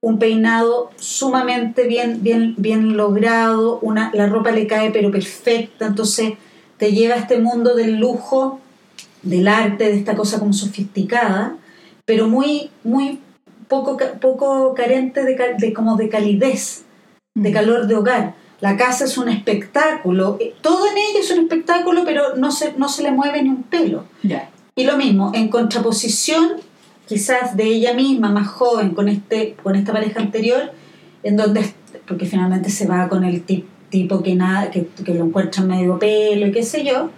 un 0.00 0.18
peinado 0.18 0.90
sumamente 0.96 1.86
bien, 1.86 2.22
bien, 2.22 2.54
bien 2.56 2.96
logrado, 2.96 3.78
una, 3.82 4.10
la 4.14 4.26
ropa 4.26 4.52
le 4.52 4.66
cae 4.66 4.90
pero 4.90 5.10
perfecta, 5.10 5.84
entonces 5.84 6.32
te 6.78 6.92
lleva 6.92 7.14
a 7.14 7.18
este 7.18 7.38
mundo 7.38 7.74
del 7.74 7.96
lujo, 7.96 8.60
del 9.22 9.48
arte, 9.48 9.84
de 9.84 9.96
esta 9.98 10.14
cosa 10.14 10.38
como 10.38 10.52
sofisticada, 10.52 11.56
pero 12.04 12.28
muy, 12.28 12.70
muy 12.84 13.20
poco, 13.68 13.98
poco 14.20 14.74
carente 14.74 15.24
de, 15.24 15.72
como 15.74 15.96
de 15.96 16.08
calidez, 16.08 16.84
de 17.34 17.52
calor 17.52 17.86
de 17.86 17.96
hogar. 17.96 18.34
La 18.60 18.76
casa 18.76 19.04
es 19.04 19.18
un 19.18 19.28
espectáculo, 19.28 20.36
eh, 20.40 20.54
todo 20.62 20.86
en 20.90 20.96
ella 20.96 21.20
es 21.20 21.30
un 21.30 21.40
espectáculo, 21.40 22.02
pero 22.04 22.36
no 22.36 22.50
se, 22.50 22.72
no 22.76 22.88
se 22.88 23.02
le 23.02 23.10
mueve 23.12 23.42
ni 23.42 23.50
un 23.50 23.62
pelo. 23.64 24.04
Y 24.74 24.84
lo 24.84 24.96
mismo, 24.96 25.32
en 25.34 25.48
contraposición, 25.48 26.52
quizás 27.06 27.56
de 27.56 27.64
ella 27.64 27.94
misma, 27.94 28.30
más 28.30 28.48
joven, 28.48 28.94
con, 28.94 29.08
este, 29.08 29.54
con 29.62 29.76
esta 29.76 29.92
pareja 29.92 30.20
anterior, 30.20 30.72
en 31.22 31.36
donde, 31.36 31.72
porque 32.06 32.26
finalmente 32.26 32.70
se 32.70 32.86
va 32.86 33.08
con 33.08 33.24
el 33.24 33.42
ti- 33.42 33.64
tipo 33.90 34.22
que, 34.22 34.34
nada, 34.34 34.70
que, 34.70 34.88
que 35.04 35.14
lo 35.14 35.24
encuentra 35.24 35.62
medio 35.62 35.98
pelo 35.98 36.46
y 36.46 36.52
qué 36.52 36.62
sé 36.62 36.84
yo, 36.84 37.10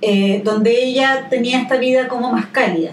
eh, 0.00 0.42
donde 0.44 0.84
ella 0.84 1.26
tenía 1.28 1.60
esta 1.60 1.76
vida 1.76 2.08
como 2.08 2.30
más 2.32 2.46
cálida. 2.46 2.92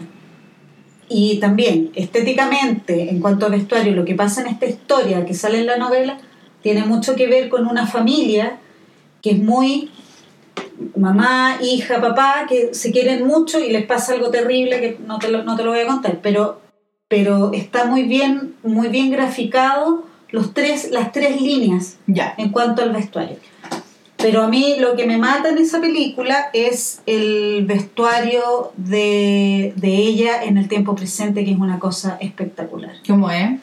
Y 1.08 1.40
también, 1.40 1.92
estéticamente, 1.94 3.10
en 3.10 3.20
cuanto 3.20 3.46
a 3.46 3.50
vestuario, 3.50 3.94
lo 3.94 4.06
que 4.06 4.16
pasa 4.16 4.42
en 4.42 4.48
esta 4.48 4.66
historia 4.66 5.26
que 5.26 5.34
sale 5.36 5.60
en 5.60 5.68
la 5.68 5.78
novela, 5.78 6.18
tiene 6.64 6.84
mucho 6.84 7.16
que 7.16 7.28
ver 7.28 7.48
con 7.50 7.68
una 7.68 7.86
familia 7.86 8.58
que 9.22 9.32
es 9.32 9.40
muy 9.40 9.92
mamá, 10.96 11.58
hija, 11.62 12.02
papá, 12.02 12.46
que 12.50 12.74
se 12.74 12.92
quieren 12.92 13.26
mucho 13.28 13.60
y 13.60 13.72
les 13.72 13.86
pasa 13.86 14.14
algo 14.14 14.30
terrible 14.30 14.80
que 14.82 14.98
no 15.06 15.20
te 15.20 15.30
lo, 15.30 15.44
no 15.44 15.56
te 15.56 15.64
lo 15.64 15.72
voy 15.72 15.82
a 15.82 15.88
contar, 15.88 16.20
pero, 16.22 16.60
pero 17.08 17.52
está 17.54 17.86
muy 17.86 18.04
bien, 18.04 18.56
muy 18.64 18.88
bien 18.90 19.12
graficado 19.12 20.06
los 20.32 20.54
tres, 20.54 20.90
las 20.92 21.12
tres 21.12 21.40
líneas 21.42 21.98
Ya. 22.08 22.34
en 22.38 22.50
cuanto 22.50 22.82
al 22.82 22.92
vestuario. 22.92 23.38
Pero 24.18 24.42
a 24.44 24.48
mí 24.48 24.76
lo 24.80 24.96
que 24.96 25.06
me 25.06 25.18
mata 25.18 25.50
en 25.50 25.58
esa 25.58 25.80
película 25.82 26.48
es 26.54 27.02
el 27.06 27.66
vestuario 27.66 28.72
de, 28.78 29.74
de 29.76 29.96
ella 29.96 30.44
en 30.44 30.58
el 30.58 30.68
tiempo 30.68 30.96
presente, 30.96 31.46
que 31.46 31.52
es 31.52 31.58
una 31.60 31.80
cosa 31.80 32.18
espectacular. 32.20 32.96
¿Cómo 33.08 33.30
es? 33.30 33.60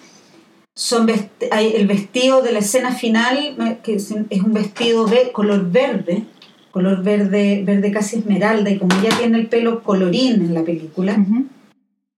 Son 0.74 1.06
el 1.08 1.86
vestido 1.86 2.42
de 2.42 2.52
la 2.52 2.60
escena 2.60 2.92
final, 2.92 3.78
que 3.82 3.94
es 3.94 4.10
un 4.10 4.52
vestido 4.52 5.04
de 5.06 5.32
color 5.32 5.70
verde, 5.70 6.24
color 6.70 7.02
verde, 7.02 7.62
verde 7.64 7.90
casi 7.92 8.16
esmeralda, 8.18 8.70
y 8.70 8.78
como 8.78 8.94
ella 9.00 9.14
tiene 9.18 9.38
el 9.38 9.48
pelo 9.48 9.82
colorín 9.82 10.34
en 10.36 10.54
la 10.54 10.62
película, 10.62 11.14
Ujú. 11.18 11.46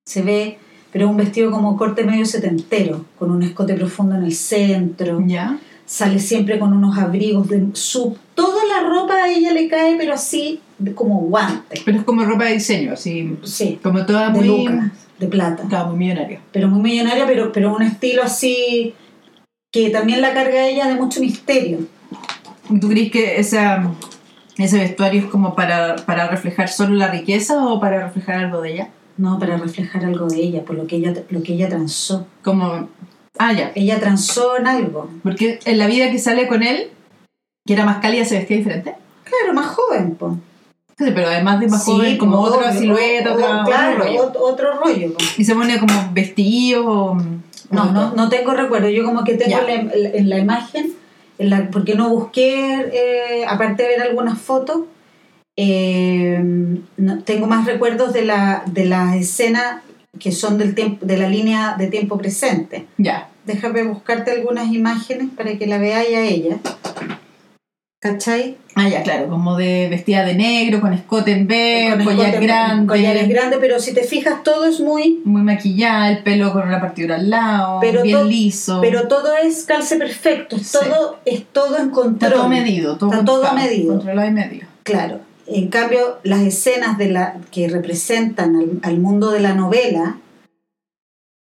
se 0.04 0.22
ve, 0.22 0.59
pero 0.94 1.09
un 1.11 1.16
vestido 1.16 1.50
como 1.50 1.76
corte 1.76 2.04
medio 2.04 2.24
setentero, 2.24 3.04
con 3.18 3.30
un 3.33 3.42
escote 3.42 3.74
profundo 3.74 4.14
en 4.14 4.22
el 4.24 4.33
centro 4.33 5.20
Ya. 5.26 5.59
sale 5.85 6.18
siempre 6.20 6.59
con 6.61 6.72
unos 6.72 6.96
abrigos 6.96 7.48
de 7.48 7.66
su 7.72 8.16
toda 8.35 8.62
la 8.64 8.88
ropa 8.88 9.14
a 9.24 9.28
ella 9.28 9.52
le 9.52 9.68
cae 9.68 9.96
pero 9.98 10.14
así 10.14 10.61
como 10.94 11.20
guante 11.22 11.83
Pero 11.85 11.98
es 11.98 12.04
como 12.04 12.24
ropa 12.24 12.44
de 12.44 12.54
diseño, 12.54 12.92
así. 12.94 13.37
sí 13.42 13.78
Como 13.83 14.07
toda 14.07 14.30
de 14.30 14.38
muy. 14.38 14.46
lucas 14.48 14.92
de 15.18 15.26
plata 15.26 15.64
Claro, 15.68 15.88
muy 15.88 15.98
millonaria. 15.98 16.40
pero 16.52 16.68
muy 16.68 16.80
millonaria 16.80 17.26
pero 17.26 17.50
pero 17.52 17.74
un 17.74 17.83
estilo 17.83 18.22
así 18.22 18.94
que 19.72 19.90
también 19.90 20.20
la 20.20 20.33
carga 20.33 20.66
ella 20.68 20.87
de 20.87 20.94
mucho 20.94 21.20
misterio 21.20 21.78
¿Tú 22.80 22.88
crees 22.88 23.11
que 23.11 23.38
esa, 23.40 23.90
ese 24.57 24.78
vestuario 24.78 25.20
es 25.22 25.26
como 25.26 25.54
para, 25.54 25.96
para 26.07 26.28
reflejar 26.28 26.68
solo 26.70 26.94
la 26.94 27.09
riqueza 27.11 27.62
o 27.66 27.78
para 27.78 28.04
reflejar 28.07 28.37
algo 28.44 28.62
de 28.62 28.72
ella? 28.72 28.88
No 29.16 29.38
para 29.38 29.57
reflejar 29.57 30.05
algo 30.05 30.27
de 30.27 30.40
ella 30.40 30.64
por 30.64 30.77
lo 30.77 30.87
que 30.87 30.96
ella 30.96 31.14
lo 31.31 31.42
que 31.42 31.55
ella 31.55 31.68
transó 31.68 32.27
Como. 32.42 32.88
Ah, 33.38 33.53
ya. 33.53 33.72
ella 33.74 33.98
transó 34.00 34.57
en 34.59 34.66
algo 34.66 35.11
Porque 35.22 35.59
en 35.64 35.79
la 35.79 35.87
vida 35.87 36.11
que 36.11 36.18
sale 36.18 36.46
con 36.46 36.62
él, 36.62 36.90
que 37.66 37.72
era 37.74 37.85
más 37.85 37.98
cálida, 37.98 38.24
se 38.24 38.37
vestía 38.38 38.57
diferente. 38.59 38.94
claro 39.24 39.55
más 39.55 39.66
joven 39.66 40.14
po. 40.16 40.37
Sí, 40.96 41.07
pero 41.12 41.27
además 41.27 41.59
de 41.59 41.66
más 41.68 41.85
Sí, 41.85 41.90
joven, 41.90 42.18
como 42.18 42.37
po, 42.37 42.42
otra 42.42 42.68
obvio, 42.70 42.81
silueta, 42.81 43.31
o- 43.33 43.35
otra, 43.35 43.62
o- 43.62 43.64
claro, 43.66 43.96
otro 43.96 44.05
rollo. 44.07 44.22
ot- 44.33 44.37
otro 44.40 44.79
rollo 44.81 45.12
po. 45.12 45.24
Y 45.37 45.44
se 45.44 45.55
pone 45.55 45.79
como 45.81 46.11
vestido. 46.12 46.87
o- 46.87 47.18
No, 47.70 47.87
no, 47.92 48.12
no 48.14 48.29
tengo 48.29 48.53
recuerdo. 48.53 48.88
Yo 48.88 49.05
como 49.05 49.24
que 49.24 49.35
tengo 49.35 49.50
Ya. 49.50 49.62
la- 49.62 49.83
la- 49.83 50.09
en 50.11 50.29
la 50.31 50.38
imagen, 50.38 50.92
en 51.38 51.50
la, 51.50 51.68
porque 51.70 51.96
no 51.96 52.09
busqué, 52.11 52.74
eh, 52.92 53.44
aparte 53.48 53.83
de 53.83 53.88
ver 53.88 54.03
algunas 54.03 54.38
fotos, 54.38 54.83
eh, 55.56 56.40
no- 56.96 57.18
tengo 57.24 57.46
más 57.46 57.66
recuerdos 57.66 58.12
de 58.12 58.24
la, 58.24 58.62
de 58.66 58.84
las 58.86 59.14
escenas 59.16 59.82
que 60.18 60.32
son 60.32 60.58
del 60.58 60.74
tiempo, 60.74 61.04
de 61.04 61.16
la 61.16 61.28
línea 61.28 61.74
de 61.78 61.88
tiempo 61.88 62.16
presente. 62.18 62.86
Ya. 62.98 63.28
Déjame 63.46 63.82
buscarte 63.82 64.30
algunas 64.30 64.72
imágenes 64.72 65.28
para 65.36 65.56
que 65.58 65.66
la 65.66 65.78
veáis 65.78 66.16
a 66.16 66.22
ella. 66.24 66.56
¿Cachai? 68.00 68.58
Ah, 68.74 68.86
ya, 68.88 69.02
claro, 69.02 69.28
como 69.30 69.56
de 69.56 69.88
vestida 69.88 70.24
de 70.26 70.34
negro, 70.34 70.80
con 70.82 70.92
escote 70.92 71.32
en 71.32 71.46
B, 71.46 71.86
Con 71.96 72.04
collar 72.04 72.34
escote- 72.34 72.42
grande. 72.42 72.86
Collares 72.86 73.28
grandes, 73.30 73.58
pero 73.62 73.80
si 73.80 73.94
te 73.94 74.02
fijas, 74.02 74.42
todo 74.42 74.66
es 74.66 74.78
muy. 74.80 75.22
Muy 75.24 75.40
maquillada, 75.42 76.10
el 76.10 76.22
pelo 76.22 76.52
con 76.52 76.68
una 76.68 76.80
partidura 76.82 77.14
al 77.16 77.30
lado, 77.30 77.80
Pero 77.80 78.02
bien 78.02 78.28
liso. 78.28 78.80
Pero 78.82 79.08
todo 79.08 79.34
es 79.42 79.64
calce 79.64 79.96
perfecto, 79.96 80.56
es 80.56 80.66
Sí. 80.66 80.78
todo, 80.82 81.18
es 81.24 81.44
todo 81.46 81.78
en 81.78 81.88
control. 81.90 82.30
está 82.32 82.40
todo 82.42 82.48
medido, 82.50 82.98
todo 82.98 83.10
Está 83.12 83.24
todo 83.24 83.52
medido. 83.54 83.94
Controlado 83.94 84.28
y 84.28 84.32
medido. 84.32 84.66
Claro. 84.82 85.20
En 85.46 85.68
cambio, 85.68 86.18
las 86.22 86.40
escenas 86.40 86.96
de 86.98 87.11
la, 87.11 87.37
que 87.50 87.68
representan 87.68 88.57
al, 88.57 88.80
al 88.83 88.98
mundo 88.98 89.30
de 89.30 89.40
la 89.40 89.54
novela 89.54 90.16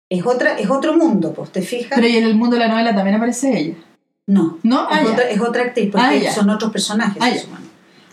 es, 0.10 0.26
otra, 0.26 0.58
es 0.58 0.70
otro 0.70 0.96
mundo, 0.96 1.34
pues, 1.34 1.52
¿te 1.52 1.62
fijas? 1.62 1.94
Pero 1.96 2.08
y 2.08 2.16
en 2.18 2.24
el 2.26 2.36
mundo 2.36 2.56
de 2.56 2.62
la 2.62 2.68
novela 2.70 2.96
también 2.96 3.16
aparece 3.18 3.58
ella. 3.58 3.76
no, 4.28 4.58
¿No? 4.64 4.88
Ah, 4.90 5.00
es, 5.02 5.08
ya. 5.08 5.14
otra, 5.14 5.30
es 5.30 5.42
otra 5.42 5.64
actriz, 5.64 5.90
porque 5.92 6.28
Ah, 6.28 6.32
son 6.32 6.50
otros 6.50 6.72
personajes. 6.72 7.22
Ah. 7.22 7.32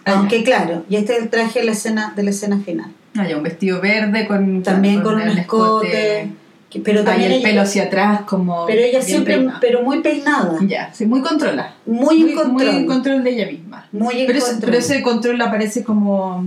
Ah. 0.07 0.12
Aunque 0.12 0.42
claro, 0.42 0.85
y 0.88 0.97
este 0.97 1.14
es 1.16 1.23
el 1.23 1.31
traje 1.31 1.61
de 1.61 1.66
la 1.66 1.73
escena, 1.73 2.12
de 2.16 2.23
la 2.25 2.31
escena 2.31 2.59
final. 2.59 2.90
Ah, 3.16 3.27
ya, 3.29 3.37
un 3.37 3.42
vestido 3.42 3.81
verde 3.81 4.27
con. 4.27 4.62
También 4.62 5.03
con 5.03 5.14
un 5.14 5.29
escote, 5.29 6.31
que- 6.74 6.80
pero 6.80 7.04
también 7.04 7.30
el 7.30 7.38
ella, 7.38 7.48
pelo 7.48 7.60
hacia 7.62 7.84
atrás, 7.84 8.22
como. 8.26 8.66
pero 8.66 8.80
ella 8.82 9.00
siempre, 9.00 9.46
pero 9.60 9.82
muy 9.82 10.00
peinada, 10.00 10.58
Ya, 10.66 10.92
sí, 10.92 11.06
muy 11.06 11.20
controlada. 11.22 11.74
muy, 11.87 12.16
en 12.16 12.22
Muy, 12.22 12.24
muy 12.24 12.34
control, 12.34 12.68
en 12.68 12.87
control 12.87 13.24
de 13.24 13.30
ella 13.30 13.46
misma. 13.46 13.87
muy 13.92 14.20
en 14.20 14.26
Pero, 14.26 14.38
ese- 14.40 14.50
control. 14.52 14.70
pero 14.70 14.78
ese 14.82 15.02
control 15.02 15.40
aparece 15.40 15.84
como. 15.84 16.44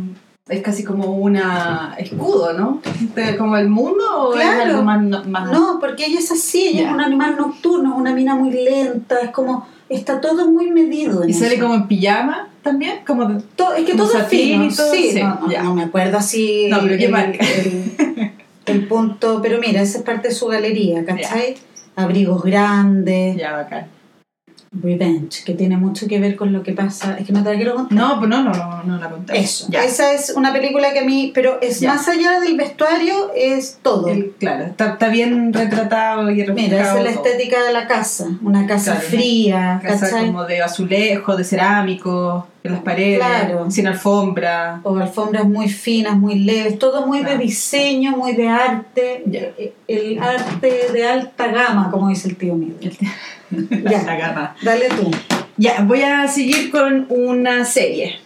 Es 0.49 0.61
casi 0.61 0.83
como 0.85 1.07
una 1.17 1.93
escudo, 1.97 2.53
¿no? 2.53 2.81
De- 3.15 3.35
Como 3.35 3.57
el 3.57 3.67
mundo 3.69 4.03
o 4.17 4.33
es 4.33 4.39
Claro. 4.41 4.61
algo 4.71 4.81
más. 4.83 5.01
no- 5.03 5.23
más 5.25 5.51
No, 5.51 5.77
porque 5.81 6.05
ella 6.05 6.19
es 6.19 6.31
así, 6.31 6.69
ella 6.69 6.81
Ya. 6.83 6.87
es 6.87 6.93
un 6.93 7.01
animal 7.01 7.35
nocturno, 7.37 7.93
es 7.93 7.99
una 7.99 8.13
mina 8.13 8.33
muy 8.35 8.51
lenta, 8.51 9.19
es 9.21 9.31
como, 9.31 9.67
está 9.89 10.21
todo 10.21 10.49
muy 10.49 10.71
medido. 10.71 11.23
En 11.23 11.29
Y 11.31 11.33
sale 11.33 11.55
eso. 11.55 11.63
como 11.63 11.75
en 11.75 11.87
pijama 11.87 12.47
también, 12.63 12.99
como 13.05 13.25
de- 13.25 13.41
To- 13.57 13.73
es 13.75 13.83
que 13.85 13.91
como 13.91 14.05
todo 14.05 14.19
es 14.19 14.27
fino, 14.27 14.63
y 14.65 14.73
todo, 14.73 14.93
sí, 14.93 15.09
sí, 15.11 15.21
no, 15.21 15.37
no, 15.41 15.51
ya. 15.51 15.63
no 15.63 15.73
me 15.75 15.83
acuerdo 15.83 16.17
así 16.17 16.67
No, 16.69 16.79
pero 16.81 16.97
qué 16.97 17.07
marca. 17.09 17.39
el- 17.45 18.31
el 18.67 18.87
punto, 18.87 19.39
pero 19.41 19.59
mira, 19.59 19.81
esa 19.81 19.99
es 19.99 20.03
parte 20.03 20.29
de 20.29 20.33
su 20.33 20.47
galería, 20.47 21.03
¿cachai? 21.05 21.55
Abrigos 21.95 22.43
grandes, 22.43 23.35
Ya, 23.37 23.53
bacán. 23.53 23.87
Revenge, 24.83 25.43
que 25.45 25.53
tiene 25.53 25.77
mucho 25.77 26.07
que 26.07 26.19
ver 26.19 26.35
con 26.35 26.51
lo 26.51 26.61
que 26.61 26.73
pasa, 26.73 27.17
es 27.17 27.25
que 27.25 27.31
no 27.33 27.41
te 27.41 27.51
la 27.51 27.55
quiero 27.55 27.73
contar. 27.75 27.97
No, 27.97 28.17
pues 28.19 28.29
no, 28.29 28.43
no, 28.43 28.51
no, 28.51 28.83
no 28.83 28.97
la 28.99 29.09
conté. 29.09 29.39
Eso, 29.39 29.67
esa 29.71 30.11
es 30.13 30.31
una 30.35 30.51
película 30.51 30.91
que 30.91 30.99
a 30.99 31.03
mí, 31.03 31.31
pero 31.33 31.59
es 31.61 31.81
más 31.83 32.07
allá 32.09 32.41
del 32.41 32.57
vestuario, 32.57 33.31
es 33.33 33.79
todo. 33.81 34.09
El- 34.09 34.31
claro, 34.37 34.65
está, 34.65 34.89
está 34.93 35.07
bien 35.07 35.53
retratado 35.53 36.29
y 36.29 36.45
Mira, 36.51 36.81
esa 36.81 36.97
es 36.99 37.03
la 37.05 37.13
todo. 37.13 37.25
estética 37.25 37.63
de 37.63 37.71
la 37.73 37.87
casa, 37.87 38.27
una 38.43 38.67
casa 38.67 38.95
Claro, 38.95 39.07
fría, 39.07 39.79
Casa 39.81 40.09
¿cachai? 40.09 40.27
como 40.27 40.43
de 40.43 40.61
azulejo, 40.61 41.37
de 41.37 41.43
cerámico, 41.45 42.47
en 42.67 42.73
las 42.73 42.83
paredes, 42.83 43.19
Claro. 43.19 43.71
sin 43.71 43.87
alfombra. 43.87 44.79
o 44.83 44.95
alfombras 44.97 45.45
muy 45.45 45.69
finas, 45.69 46.15
muy 46.17 46.35
leves, 46.39 46.77
todo 46.79 47.05
muy 47.07 47.19
de 47.19 47.25
Claro. 47.25 47.39
diseño, 47.39 48.11
muy 48.17 48.33
de 48.33 48.47
arte, 48.49 49.23
Ya. 49.25 49.39
eh, 49.57 49.73
el 49.87 50.19
arte 50.19 50.87
de 50.93 51.07
alta 51.07 51.47
gama, 51.47 51.89
como 51.91 52.09
dice 52.09 52.27
el 52.29 52.35
tío 52.37 52.53
mío. 52.55 52.73
Ya. 53.49 54.03
La 54.03 54.15
gama. 54.17 54.55
Dale 54.61 54.89
tú. 54.89 55.09
Ya, 55.55 55.81
voy 55.81 56.01
a 56.01 56.27
seguir 56.27 56.69
con 56.69 57.05
una 57.09 57.63
serie 57.63 58.19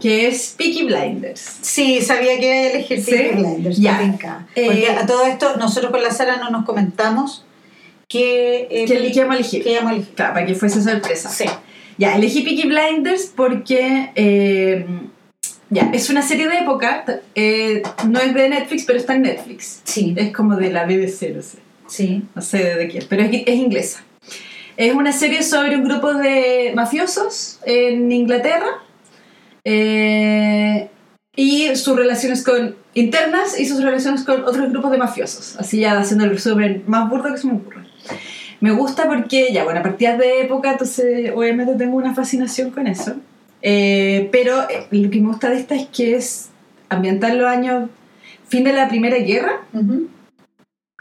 que 0.00 0.26
es 0.26 0.54
Peaky 0.58 0.84
Blinders. 0.84 1.58
Sí, 1.60 2.00
sabía 2.00 2.38
que 2.40 2.46
iba 2.46 2.54
a 2.54 2.70
elegir 2.72 3.02
Sí, 3.04 3.10
Peaky 3.12 3.36
Blinders, 3.36 3.76
ya. 3.78 4.00
Eh, 4.56 4.64
Porque 4.66 4.88
a 4.90 5.06
todo 5.06 5.24
esto, 5.26 5.56
nosotros 5.58 5.92
con 5.92 6.02
la 6.02 6.10
Sara 6.10 6.38
no 6.38 6.50
nos 6.50 6.64
comentamos 6.64 7.44
que... 8.08 8.66
eh, 8.70 8.84
¿Qué, 8.86 9.12
qué 9.12 9.20
vamos 9.20 9.36
a 9.36 9.38
elegir? 9.38 9.62
que 9.62 9.72
íbamos 9.72 9.92
a 9.92 9.94
elegir. 9.94 10.14
Claro, 10.14 10.34
para 10.34 10.46
que 10.46 10.54
fuese 10.54 10.82
sorpresa. 10.82 11.28
Sí. 11.28 11.44
Ya, 12.02 12.16
elegí 12.16 12.42
Peaky 12.42 12.66
Blinders 12.66 13.32
porque 13.32 14.10
eh, 14.16 14.84
ya, 15.70 15.88
es 15.94 16.10
una 16.10 16.22
serie 16.22 16.48
de 16.48 16.58
época, 16.58 17.04
eh, 17.36 17.84
no 18.08 18.18
es 18.18 18.34
de 18.34 18.48
Netflix, 18.48 18.84
pero 18.84 18.98
está 18.98 19.14
en 19.14 19.22
Netflix. 19.22 19.82
Sí, 19.84 20.12
Es 20.16 20.32
como 20.32 20.56
de 20.56 20.72
la 20.72 20.84
BBC, 20.84 21.32
no 21.32 21.42
sé. 21.42 21.58
sí. 21.86 22.24
no 22.34 22.42
sé 22.42 22.74
de 22.74 22.88
quién, 22.88 23.04
pero 23.08 23.22
es, 23.22 23.44
es 23.46 23.54
inglesa. 23.54 24.02
Es 24.76 24.92
una 24.92 25.12
serie 25.12 25.44
sobre 25.44 25.76
un 25.76 25.84
grupo 25.84 26.12
de 26.12 26.72
mafiosos 26.74 27.60
en 27.66 28.10
Inglaterra 28.10 28.82
eh, 29.62 30.90
y 31.36 31.76
sus 31.76 31.94
relaciones 31.94 32.42
con 32.42 32.74
internas 32.94 33.60
y 33.60 33.66
sus 33.66 33.80
relaciones 33.80 34.24
con 34.24 34.42
otros 34.42 34.70
grupos 34.70 34.90
de 34.90 34.98
mafiosos. 34.98 35.54
Así 35.56 35.78
ya 35.78 36.00
haciendo 36.00 36.24
el 36.24 36.30
resumen 36.30 36.82
más 36.88 37.08
burdo 37.08 37.32
que 37.32 37.38
se 37.38 37.46
me 37.46 37.52
ocurre. 37.52 37.91
Me 38.62 38.70
gusta 38.70 39.08
porque, 39.08 39.52
ya, 39.52 39.64
bueno, 39.64 39.80
a 39.80 39.82
partir 39.82 40.16
de 40.16 40.42
época, 40.42 40.70
entonces 40.70 41.32
obviamente 41.34 41.74
tengo 41.74 41.96
una 41.96 42.14
fascinación 42.14 42.70
con 42.70 42.86
eso. 42.86 43.16
Eh, 43.60 44.28
pero 44.30 44.62
eh, 44.70 44.86
lo 44.92 45.10
que 45.10 45.20
me 45.20 45.26
gusta 45.26 45.50
de 45.50 45.56
esta 45.56 45.74
es 45.74 45.88
que 45.88 46.14
es 46.14 46.50
ambientar 46.88 47.34
los 47.34 47.48
años, 47.48 47.90
fin 48.46 48.62
de 48.62 48.72
la 48.72 48.88
Primera 48.88 49.18
Guerra, 49.18 49.62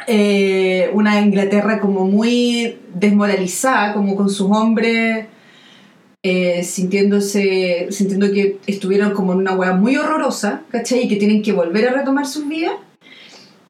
eh, 0.08 0.90
una 0.94 1.22
Inglaterra 1.22 1.80
como 1.80 2.06
muy 2.06 2.80
desmoralizada, 2.96 3.94
como 3.94 4.16
con 4.16 4.32
sus 4.32 4.50
hombres 4.50 5.28
eh, 6.24 6.64
sintiéndose, 6.64 7.90
sintiendo 7.92 8.32
que 8.32 8.58
estuvieron 8.66 9.14
como 9.14 9.34
en 9.34 9.38
una 9.38 9.54
hueá 9.54 9.74
muy 9.74 9.98
horrorosa, 9.98 10.64
¿cachai? 10.72 11.04
Y 11.04 11.08
que 11.08 11.18
tienen 11.18 11.44
que 11.44 11.52
volver 11.52 11.90
a 11.90 11.94
retomar 11.94 12.26
sus 12.26 12.48
vidas. 12.48 12.74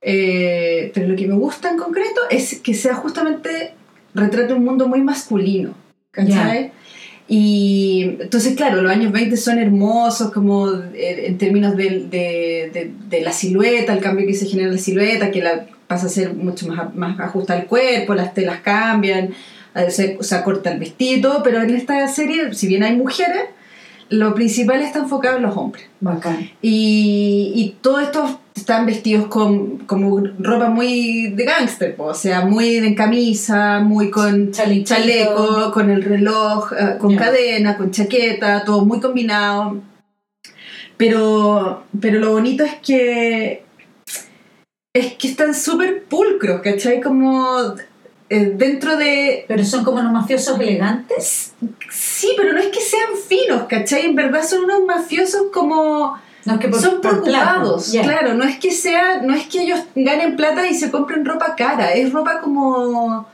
Eh, 0.01 0.91
pero 0.93 1.09
lo 1.09 1.15
que 1.17 1.27
me 1.27 1.35
gusta 1.35 1.69
en 1.69 1.77
concreto 1.77 2.21
es 2.29 2.59
que 2.61 2.73
sea 2.73 2.95
justamente 2.95 3.73
retrata 4.13 4.53
un 4.55 4.63
mundo 4.65 4.87
muy 4.87 5.01
masculino, 5.01 5.73
¿cachai? 6.11 6.71
Y 7.27 8.17
entonces, 8.19 8.55
claro, 8.55 8.81
los 8.81 8.91
años 8.91 9.11
20 9.13 9.37
son 9.37 9.57
hermosos 9.57 10.31
como 10.33 10.69
eh, 10.93 11.27
en 11.27 11.37
términos 11.37 11.77
de, 11.77 12.07
de- 12.09 12.91
de 13.09 13.21
la 13.21 13.31
silueta, 13.31 13.93
el 13.93 13.99
cambio 14.01 14.27
que 14.27 14.33
se 14.33 14.45
genera 14.47 14.67
en 14.69 14.75
la 14.75 14.81
silueta, 14.81 15.31
que 15.31 15.41
la, 15.41 15.65
pasa 15.87 16.07
a 16.07 16.09
ser 16.09 16.33
mucho 16.33 16.67
más, 16.67 16.93
más 16.95 17.19
ajustada 17.19 17.61
al 17.61 17.67
cuerpo, 17.67 18.13
las 18.15 18.33
telas 18.33 18.59
cambian, 18.61 19.29
eh, 19.75 19.89
se, 19.91 20.17
se 20.21 20.35
acorta 20.35 20.71
el 20.73 20.79
vestido 20.79 21.41
pero 21.43 21.61
en 21.61 21.69
esta 21.73 22.05
serie, 22.09 22.53
si 22.53 22.67
bien 22.67 22.83
hay 22.83 22.95
mujeres, 22.97 23.43
lo 24.09 24.35
principal 24.35 24.81
está 24.81 24.99
enfocado 24.99 25.37
en 25.37 25.43
los 25.43 25.55
hombres. 25.55 25.85
Bacán. 26.01 26.49
Y, 26.61 27.53
y 27.55 27.75
todos 27.81 28.01
estos 28.03 28.31
están 28.55 28.85
vestidos 28.85 29.27
con 29.27 29.79
como 29.79 30.21
ropa 30.39 30.69
muy 30.69 31.29
de 31.29 31.45
gángster, 31.45 31.95
o 31.97 32.13
sea, 32.13 32.41
muy 32.41 32.79
de 32.79 32.95
camisa, 32.95 33.79
muy 33.79 34.09
con 34.11 34.51
chaleco, 34.51 35.71
con 35.71 35.89
el 35.89 36.03
reloj, 36.03 36.73
eh, 36.73 36.97
con 36.99 37.15
cadena, 37.15 37.77
con 37.77 37.91
chaqueta, 37.91 38.63
todo 38.63 38.85
muy 38.85 38.99
combinado. 38.99 39.81
Pero, 40.97 41.83
pero 41.99 42.19
lo 42.19 42.33
bonito 42.33 42.63
es 42.63 42.75
que 42.75 43.63
es 44.93 45.13
que 45.13 45.27
están 45.27 45.53
súper 45.53 46.03
pulcros, 46.03 46.61
¿cachai? 46.61 47.01
Como 47.01 47.75
eh, 48.29 48.53
dentro 48.55 48.97
de... 48.97 49.45
Pero 49.47 49.63
son 49.63 49.83
como 49.83 49.99
unos 49.99 50.11
mafiosos 50.11 50.59
elegantes. 50.59 51.53
Sí, 51.89 52.33
pero 52.37 52.53
no 52.53 52.59
es 52.59 52.67
que 52.67 52.81
sean 52.81 53.09
finos, 53.27 53.63
¿cachai? 53.67 54.05
En 54.05 54.15
verdad 54.15 54.43
son 54.43 54.65
unos 54.65 54.85
mafiosos 54.85 55.43
como 55.53 56.19
No 56.45 56.53
es 56.53 56.59
que 56.59 56.67
por, 56.69 56.79
son 56.79 57.01
por 57.01 57.21
preocupados, 57.21 57.91
claro, 58.01 58.33
no 58.33 58.43
es 58.43 58.57
que 58.57 58.71
sea, 58.71 59.21
no 59.21 59.33
es 59.33 59.45
que 59.47 59.61
ellos 59.61 59.79
ganen 59.95 60.35
plata 60.35 60.67
y 60.67 60.73
se 60.73 60.89
compren 60.89 61.23
ropa 61.23 61.55
cara, 61.55 61.93
es 61.93 62.11
ropa 62.11 62.41
como 62.41 63.27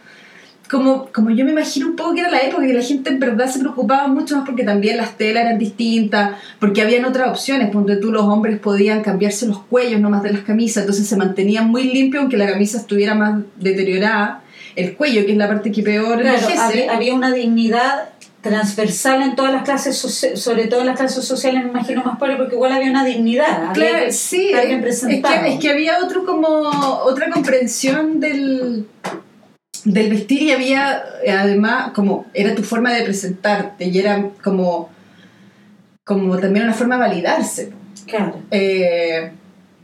como, 0.70 1.08
como 1.14 1.30
yo 1.32 1.46
me 1.46 1.52
imagino 1.52 1.88
un 1.88 1.96
poco 1.96 2.14
que 2.14 2.22
era 2.22 2.30
la 2.30 2.42
época 2.42 2.66
que 2.66 2.74
la 2.74 2.82
gente 2.82 3.10
en 3.10 3.20
verdad 3.20 3.48
se 3.48 3.60
preocupaba 3.60 4.08
mucho 4.08 4.36
más 4.36 4.46
porque 4.46 4.64
también 4.64 4.98
las 4.98 5.18
telas 5.18 5.46
eran 5.46 5.58
distintas, 5.58 6.38
porque 6.60 6.82
habían 6.82 7.06
otras 7.06 7.30
opciones, 7.30 7.72
donde 7.72 7.96
tú 7.98 8.12
los 8.12 8.24
hombres 8.24 8.60
podían 8.60 9.02
cambiarse 9.02 9.48
los 9.48 9.60
cuellos 9.60 10.02
nomás 10.02 10.24
de 10.24 10.34
las 10.34 10.42
camisas, 10.42 10.84
entonces 10.84 11.08
se 11.08 11.16
mantenían 11.16 11.70
muy 11.70 11.84
limpios 11.84 12.22
aunque 12.22 12.38
la 12.38 12.48
camisa 12.52 12.80
estuviera 12.80 13.16
más 13.16 13.42
deteriorada, 13.56 14.42
el 14.76 14.96
cuello 14.96 15.26
que 15.26 15.32
es 15.32 15.38
la 15.38 15.48
parte 15.48 15.72
que 15.72 15.82
peor 15.84 16.20
Claro, 16.20 16.38
envejece. 16.38 16.60
había, 16.60 16.96
había 16.96 17.14
una 17.16 17.32
dignidad 17.32 18.10
transversal 18.48 19.22
en 19.22 19.36
todas 19.36 19.54
las 19.54 19.64
clases, 19.64 19.98
sobre 19.98 20.68
todo 20.68 20.82
en 20.82 20.88
las 20.88 20.98
clases 20.98 21.26
sociales, 21.26 21.64
me 21.64 21.70
imagino 21.70 22.04
más 22.04 22.18
pobres, 22.18 22.38
porque 22.38 22.56
igual 22.56 22.72
había 22.72 22.90
una 22.90 23.06
dignidad. 23.06 23.74
Claro, 23.74 24.12
sí, 24.12 24.52
es, 24.54 25.02
que, 25.02 25.48
es 25.48 25.60
que 25.60 25.70
había 25.70 26.00
otro 26.04 26.26
como 26.26 26.48
otra 27.04 27.30
comprensión 27.30 28.20
del, 28.20 28.88
del 29.84 30.10
vestir 30.10 30.44
y 30.44 30.52
había 30.52 31.04
además 31.28 31.92
como 31.94 32.26
era 32.34 32.56
tu 32.56 32.64
forma 32.64 32.94
de 32.94 33.04
presentarte 33.04 33.86
y 33.86 34.00
era 34.00 34.30
como 34.44 34.90
como 36.04 36.38
también 36.38 36.66
una 36.66 36.74
forma 36.74 36.96
de 36.96 37.02
validarse 37.02 37.72
Claro. 38.08 38.42
Eh, 38.50 39.32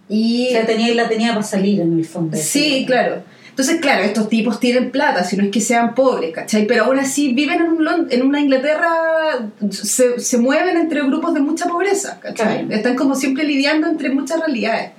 y 0.10 0.48
O 0.48 0.52
sea, 0.52 0.66
tenía, 0.66 0.94
la 0.96 1.10
tenía 1.10 1.30
para 1.30 1.44
salir 1.44 1.82
en 1.82 1.98
el 1.98 2.06
fondo. 2.06 2.38
Sí, 2.38 2.84
claro. 2.88 3.24
Entonces, 3.54 3.82
claro, 3.82 4.02
estos 4.02 4.30
tipos 4.30 4.60
tienen 4.60 4.90
plata, 4.90 5.24
si 5.24 5.38
no 5.38 5.44
es 5.44 5.52
que 5.52 5.62
sean 5.62 5.94
pobres, 5.94 6.34
¿cachai? 6.34 6.66
Pero 6.66 6.86
aún 6.86 6.98
así 6.98 7.34
viven 7.34 7.62
en, 7.62 7.70
un 7.70 8.08
en 8.10 8.24
una 8.24 8.40
Inglaterra, 8.40 9.48
se, 9.70 10.20
se 10.20 10.38
mueven 10.40 10.76
entre 10.76 11.04
grupos 11.04 11.36
de 11.36 11.42
mucha 11.42 11.68
pobreza, 11.68 12.20
¿cachai? 12.20 12.66
Claro. 12.66 12.74
Están 12.76 12.96
como 12.96 13.14
siempre 13.14 13.44
lidiando 13.44 13.88
entre 13.88 14.10
muchas 14.10 14.40
realidades. 14.40 14.94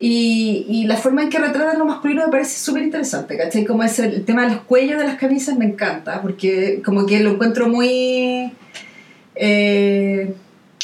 Y, 0.00 0.64
y 0.70 0.84
la 0.86 0.96
forma 0.96 1.22
en 1.22 1.28
que 1.28 1.38
retratan 1.38 1.78
lo 1.78 1.84
masculino 1.84 2.24
me 2.24 2.30
parece 2.30 2.58
súper 2.58 2.82
interesante, 2.82 3.36
¿cachai? 3.36 3.66
Como 3.66 3.82
es 3.82 3.98
el 3.98 4.24
tema 4.24 4.44
de 4.46 4.54
los 4.54 4.62
cuellos 4.62 4.98
de 4.98 5.06
las 5.06 5.16
camisas 5.16 5.58
me 5.58 5.66
encanta, 5.66 6.22
porque 6.22 6.80
como 6.82 7.04
que 7.04 7.20
lo 7.20 7.32
encuentro 7.32 7.68
muy... 7.68 8.52
eh, 9.34 10.34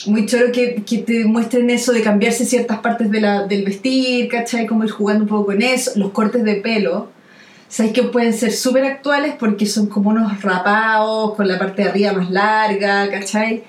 muy 0.07 0.27
choro 0.27 0.53
que, 0.53 0.83
que 0.85 0.99
te 0.99 1.25
muestren 1.25 1.71
eso 1.71 1.93
de 1.93 2.03
cambiarse 2.03 2.45
ciertas 2.45 2.79
partes 2.81 3.11
de 3.11 3.21
la, 3.21 3.47
del 3.47 3.65
vestir, 3.65 4.29
¿cachai? 4.29 4.67
Como 4.67 4.85
ir 4.85 4.91
jugando 4.91 5.25
un 5.25 5.29
poco 5.29 5.47
con 5.47 5.63
eso, 5.63 5.93
los 5.97 6.11
cortes 6.11 6.45
de 6.45 6.57
pelo. 6.57 7.09
¿Sabes 7.69 7.93
que 7.93 8.03
pueden 8.03 8.35
ser 8.35 8.53
súper 8.53 8.85
actuales 8.85 9.35
porque 9.39 9.65
son 9.67 9.87
como 9.87 10.11
unos 10.11 10.43
rapados 10.43 11.35
con 11.35 11.49
la 11.49 11.59
parte 11.59 11.83
de 11.83 11.89
arriba 11.89 12.13
más 12.13 12.31
larga, 12.31 13.11
¿cachai? 13.11 13.65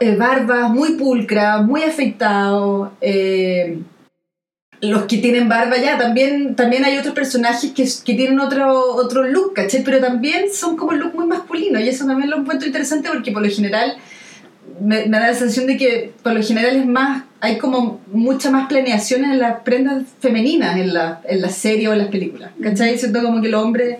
Eh, 0.00 0.16
Barbas 0.16 0.70
muy 0.70 0.92
pulcras, 0.92 1.64
muy 1.64 1.82
afeitados. 1.82 2.90
eh, 3.00 3.78
los 4.80 5.04
que 5.04 5.18
tienen 5.18 5.48
barba 5.48 5.76
ya, 5.76 5.98
también, 5.98 6.54
también 6.54 6.84
hay 6.84 6.98
otros 6.98 7.14
personajes 7.14 7.72
que, 7.72 7.84
que 8.04 8.14
tienen 8.14 8.38
otro, 8.38 8.94
otro 8.94 9.24
look, 9.24 9.54
¿cachai? 9.54 9.82
Pero 9.82 10.00
también 10.00 10.52
son 10.52 10.76
como 10.76 10.92
look 10.92 11.14
muy 11.14 11.26
masculino 11.26 11.80
y 11.80 11.88
eso 11.88 12.06
también 12.06 12.30
lo 12.30 12.38
encuentro 12.38 12.68
interesante 12.68 13.08
porque 13.08 13.32
por 13.32 13.42
lo 13.42 13.50
general 13.50 13.96
me, 14.80 15.06
me 15.06 15.18
da 15.18 15.28
la 15.28 15.34
sensación 15.34 15.66
de 15.66 15.76
que 15.76 16.12
por 16.22 16.32
lo 16.32 16.42
general 16.42 16.76
es 16.76 16.86
más, 16.86 17.24
hay 17.40 17.58
como 17.58 18.00
mucha 18.12 18.50
más 18.50 18.68
planeación 18.68 19.24
en 19.24 19.38
las 19.38 19.60
prendas 19.60 20.04
femeninas 20.20 20.76
en 20.76 20.94
la, 20.94 21.20
en 21.24 21.40
la 21.40 21.48
serie 21.48 21.88
o 21.88 21.92
en 21.92 21.98
las 21.98 22.08
películas, 22.08 22.50
¿cachai? 22.62 22.98
Siento 22.98 23.22
como 23.22 23.40
que 23.40 23.48
los 23.48 23.62
hombres 23.62 23.98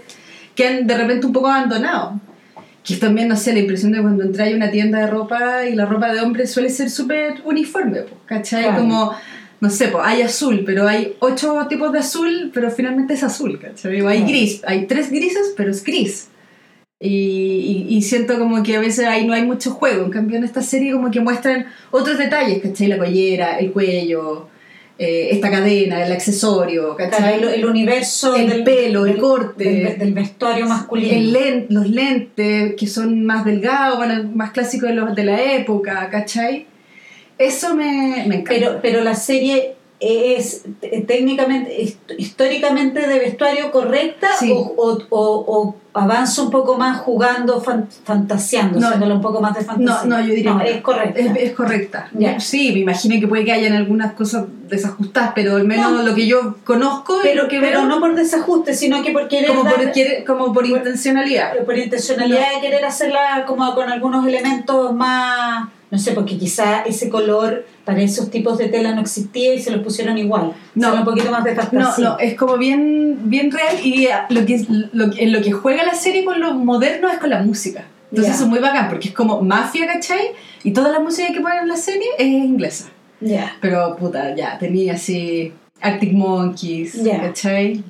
quedan 0.55 0.87
de 0.87 0.97
repente 0.97 1.27
un 1.27 1.33
poco 1.33 1.49
abandonados. 1.49 2.15
Que 2.85 2.97
también, 2.97 3.29
no 3.29 3.37
sé, 3.37 3.53
la 3.53 3.59
impresión 3.59 3.93
de 3.93 4.01
cuando 4.01 4.25
entras 4.25 4.51
a 4.51 4.57
una 4.57 4.71
tienda 4.71 5.01
de 5.01 5.07
ropa 5.09 5.67
y 5.67 5.75
la 5.75 5.85
ropa 5.85 6.11
de 6.11 6.21
hombre 6.21 6.47
suele 6.47 6.71
ser 6.71 6.89
súper 6.89 7.35
uniforme, 7.45 8.01
¿cachai? 8.25 8.63
Claro. 8.63 8.79
Como, 8.79 9.15
no 9.61 9.71
sé, 9.71 9.89
pues 9.89 10.05
hay 10.07 10.23
azul, 10.23 10.63
pero 10.65 10.89
hay 10.89 11.15
ocho 11.19 11.67
tipos 11.69 11.93
de 11.93 11.99
azul, 11.99 12.51
pero 12.55 12.71
finalmente 12.71 13.13
es 13.13 13.23
azul, 13.23 13.59
¿cachai? 13.61 14.01
O 14.01 14.09
hay 14.09 14.23
gris, 14.23 14.63
hay 14.67 14.87
tres 14.87 15.11
grises, 15.11 15.53
pero 15.55 15.71
es 15.71 15.85
gris. 15.85 16.29
Y, 17.01 17.87
y- 17.89 17.97
y 17.97 18.03
siento 18.03 18.39
como 18.39 18.63
que 18.65 18.77
a 18.77 18.81
veces 18.81 19.07
ahí 19.07 19.25
no 19.27 19.33
hay 19.33 19.45
mucho 19.45 19.71
juego. 19.71 20.05
En 20.05 20.11
cambio, 20.11 20.37
en 20.37 20.45
esta 20.45 20.63
serie, 20.63 20.93
como 20.93 21.11
que 21.11 21.21
muestran 21.21 21.67
otros 21.93 22.19
detalles, 22.19 22.61
¿cachai? 22.61 22.89
La 22.89 22.99
collera, 22.99 23.59
el 23.59 23.71
cuello, 23.71 24.49
eh, 24.99 25.29
esta 25.31 25.49
cadena, 25.49 26.05
el 26.05 26.11
accesorio, 26.13 26.97
Claro, 26.97 27.11
¿cachai? 27.13 27.35
el, 27.41 27.49
el 27.51 27.65
universo 27.67 28.35
El 28.35 28.65
pelo, 28.65 29.07
el 29.07 29.17
corte. 29.19 29.63
del, 29.65 29.97
del 29.99 30.13
vestuario 30.13 30.67
masculino. 30.67 31.15
El 31.15 31.33
len- 31.33 31.67
los 31.71 31.89
lentes, 31.89 32.75
que 32.75 32.87
son 32.89 33.25
más 33.25 33.45
delgados, 33.45 33.97
bueno, 33.99 34.29
más 34.35 34.51
clásicos 34.51 34.89
de, 34.89 34.97
los, 34.97 35.15
de 35.15 35.25
la 35.25 35.55
época, 35.55 36.09
¿cachai? 36.11 36.67
Eso 37.39 37.77
me, 37.77 38.25
me 38.27 38.41
encanta. 38.41 38.49
pero, 38.49 38.79
pero 38.83 39.05
la 39.05 39.15
serie 39.15 39.75
es 40.01 40.63
técnicamente, 41.07 41.77
hist- 41.83 42.15
históricamente 42.17 43.07
de 43.07 43.19
vestuario 43.19 43.71
correcta 43.73 44.29
Sí. 44.39 44.53
o, 44.53 44.59
o- 44.59 45.05
o- 45.11 45.45
o 45.59 45.77
avanza 45.93 46.43
un 46.43 46.51
poco 46.51 46.77
más 46.79 47.01
jugando, 47.01 47.61
fan- 47.61 47.89
fantaseando, 48.05 48.79
No. 48.79 49.15
un 49.17 49.21
poco 49.21 49.41
más 49.41 49.55
de 49.55 49.65
fantasía. 49.65 50.09
No, 50.09 50.19
no, 50.19 50.25
yo 50.25 50.33
diría 50.35 50.53
No, 50.55 50.61
es 50.61 50.81
correcta. 50.81 51.19
Es, 51.19 51.37
es 51.37 51.53
correcta. 51.55 52.11
Sí, 52.39 52.71
me 52.73 52.81
imagino 52.81 53.19
que 53.21 53.27
puede 53.27 53.45
que 53.45 53.51
hayan 53.53 53.73
algunas 53.73 54.13
cosas 54.13 54.45
desajustadas, 54.69 55.33
pero 55.35 55.57
al 55.57 55.65
menos 55.67 55.91
No. 55.91 56.03
lo 56.03 56.15
que 56.15 56.27
yo 56.29 56.55
conozco 56.65 57.17
pero, 57.23 57.43
lo 57.43 57.49
que 57.49 57.59
pero 57.59 57.81
veo, 57.81 57.89
no 57.89 57.99
por 57.99 58.15
desajuste, 58.15 58.75
sino 58.75 59.03
que 59.03 59.11
por 59.11 59.27
querer 59.27 59.49
como, 59.49 59.65
dar- 59.65 59.75
por, 59.77 59.91
quiere- 59.93 60.25
como 60.25 60.53
por 60.53 60.65
intencionalidad. 60.65 61.57
por 61.65 61.77
intencionalidad 61.77 62.55
de 62.55 62.61
querer 62.61 62.85
hacerla 62.85 63.45
como 63.49 63.75
con 63.75 63.91
algunos 63.91 64.25
elementos 64.27 64.95
más, 64.95 65.69
no 65.91 65.99
sé, 65.99 66.13
porque 66.13 66.37
quizá 66.37 66.83
ese 66.83 67.09
color 67.09 67.65
para 67.85 68.03
esos 68.03 68.31
tipos 68.31 68.59
de 68.59 68.69
tela 68.69 68.95
no 68.95 69.01
existía 69.01 69.55
y 69.55 69.59
se 69.61 69.71
los 69.71 69.81
pusieron 69.83 70.19
igual. 70.19 70.53
No. 70.75 70.95
Un 70.95 71.05
poquito 71.05 71.31
más 71.31 71.45
de 71.45 71.55
No, 71.55 71.63
fantasía. 71.63 72.05
no, 72.11 72.19
es 72.19 72.35
como 72.35 72.59
bien, 72.59 73.19
bien 73.31 73.51
real 73.51 73.77
y 73.83 74.07
eh, 74.07 74.11
lo 74.29 74.45
que, 74.45 74.65
lo, 74.93 75.11
en 75.17 75.33
lo 75.33 75.41
que 75.41 75.53
juega 75.53 75.85
la 75.85 75.95
serie 75.95 76.25
con 76.25 76.41
lo 76.41 76.55
moderno 76.55 77.09
es 77.09 77.19
con 77.19 77.31
la 77.31 77.43
música. 77.43 77.85
Entonces 78.11 78.41
es 78.41 78.47
muy 78.47 78.59
bacán 78.59 78.89
porque 78.89 79.09
es 79.09 79.15
como 79.15 79.41
mafia, 79.43 79.87
¿cachai? 79.87 80.33
Y 80.63 80.73
toda 80.73 80.91
la 80.91 81.01
música 81.01 81.33
que 81.33 81.41
ponen 81.41 81.61
en 81.63 81.69
la 81.69 81.77
serie 81.77 82.07
es 82.19 82.27
inglesa. 82.27 82.87
Ya. 83.21 83.57
Pero 83.61 83.97
puta, 83.97 84.35
ya, 84.35 84.59
tenía 84.59 84.95
así 84.95 85.53
Arctic 85.81 86.13
Monkeys, 86.13 87.03
Ya. 87.03 87.21
¿cachai? 87.21 87.83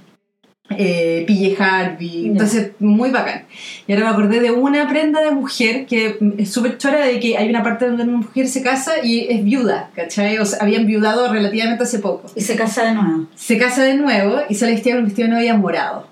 Eh, 0.76 1.24
PJ 1.26 1.56
Harvey, 1.64 2.24
Ya. 2.24 2.28
entonces 2.32 2.72
muy 2.78 3.10
bacán. 3.10 3.44
Y 3.86 3.92
ahora 3.92 4.04
me 4.04 4.10
acordé 4.12 4.40
de 4.40 4.50
una 4.50 4.86
prenda 4.86 5.22
de 5.22 5.30
mujer 5.30 5.86
que 5.86 6.18
es 6.36 6.50
súper 6.50 6.76
chora 6.76 7.06
de 7.06 7.18
que 7.20 7.38
hay 7.38 7.48
una 7.48 7.62
parte 7.62 7.86
donde 7.86 8.02
una 8.02 8.18
mujer 8.18 8.46
se 8.48 8.62
casa 8.62 8.92
y 9.02 9.26
es 9.30 9.42
viuda, 9.42 9.90
¿cachai? 9.96 10.36
O 10.38 10.44
sea, 10.44 10.58
habían 10.60 10.84
viudado 10.86 11.32
relativamente 11.32 11.84
hace 11.84 12.00
poco. 12.00 12.30
Y 12.36 12.42
se 12.42 12.54
casa 12.54 12.84
de 12.84 12.94
nuevo. 12.94 13.26
Se 13.34 13.56
casa 13.56 13.82
de 13.82 13.94
nuevo 13.94 14.40
y 14.50 14.54
sale 14.56 14.72
vestida 14.72 14.94
con 14.94 15.04
un 15.04 15.06
vestido 15.08 15.28
de 15.28 15.34
novia 15.36 15.54
morado, 15.54 16.06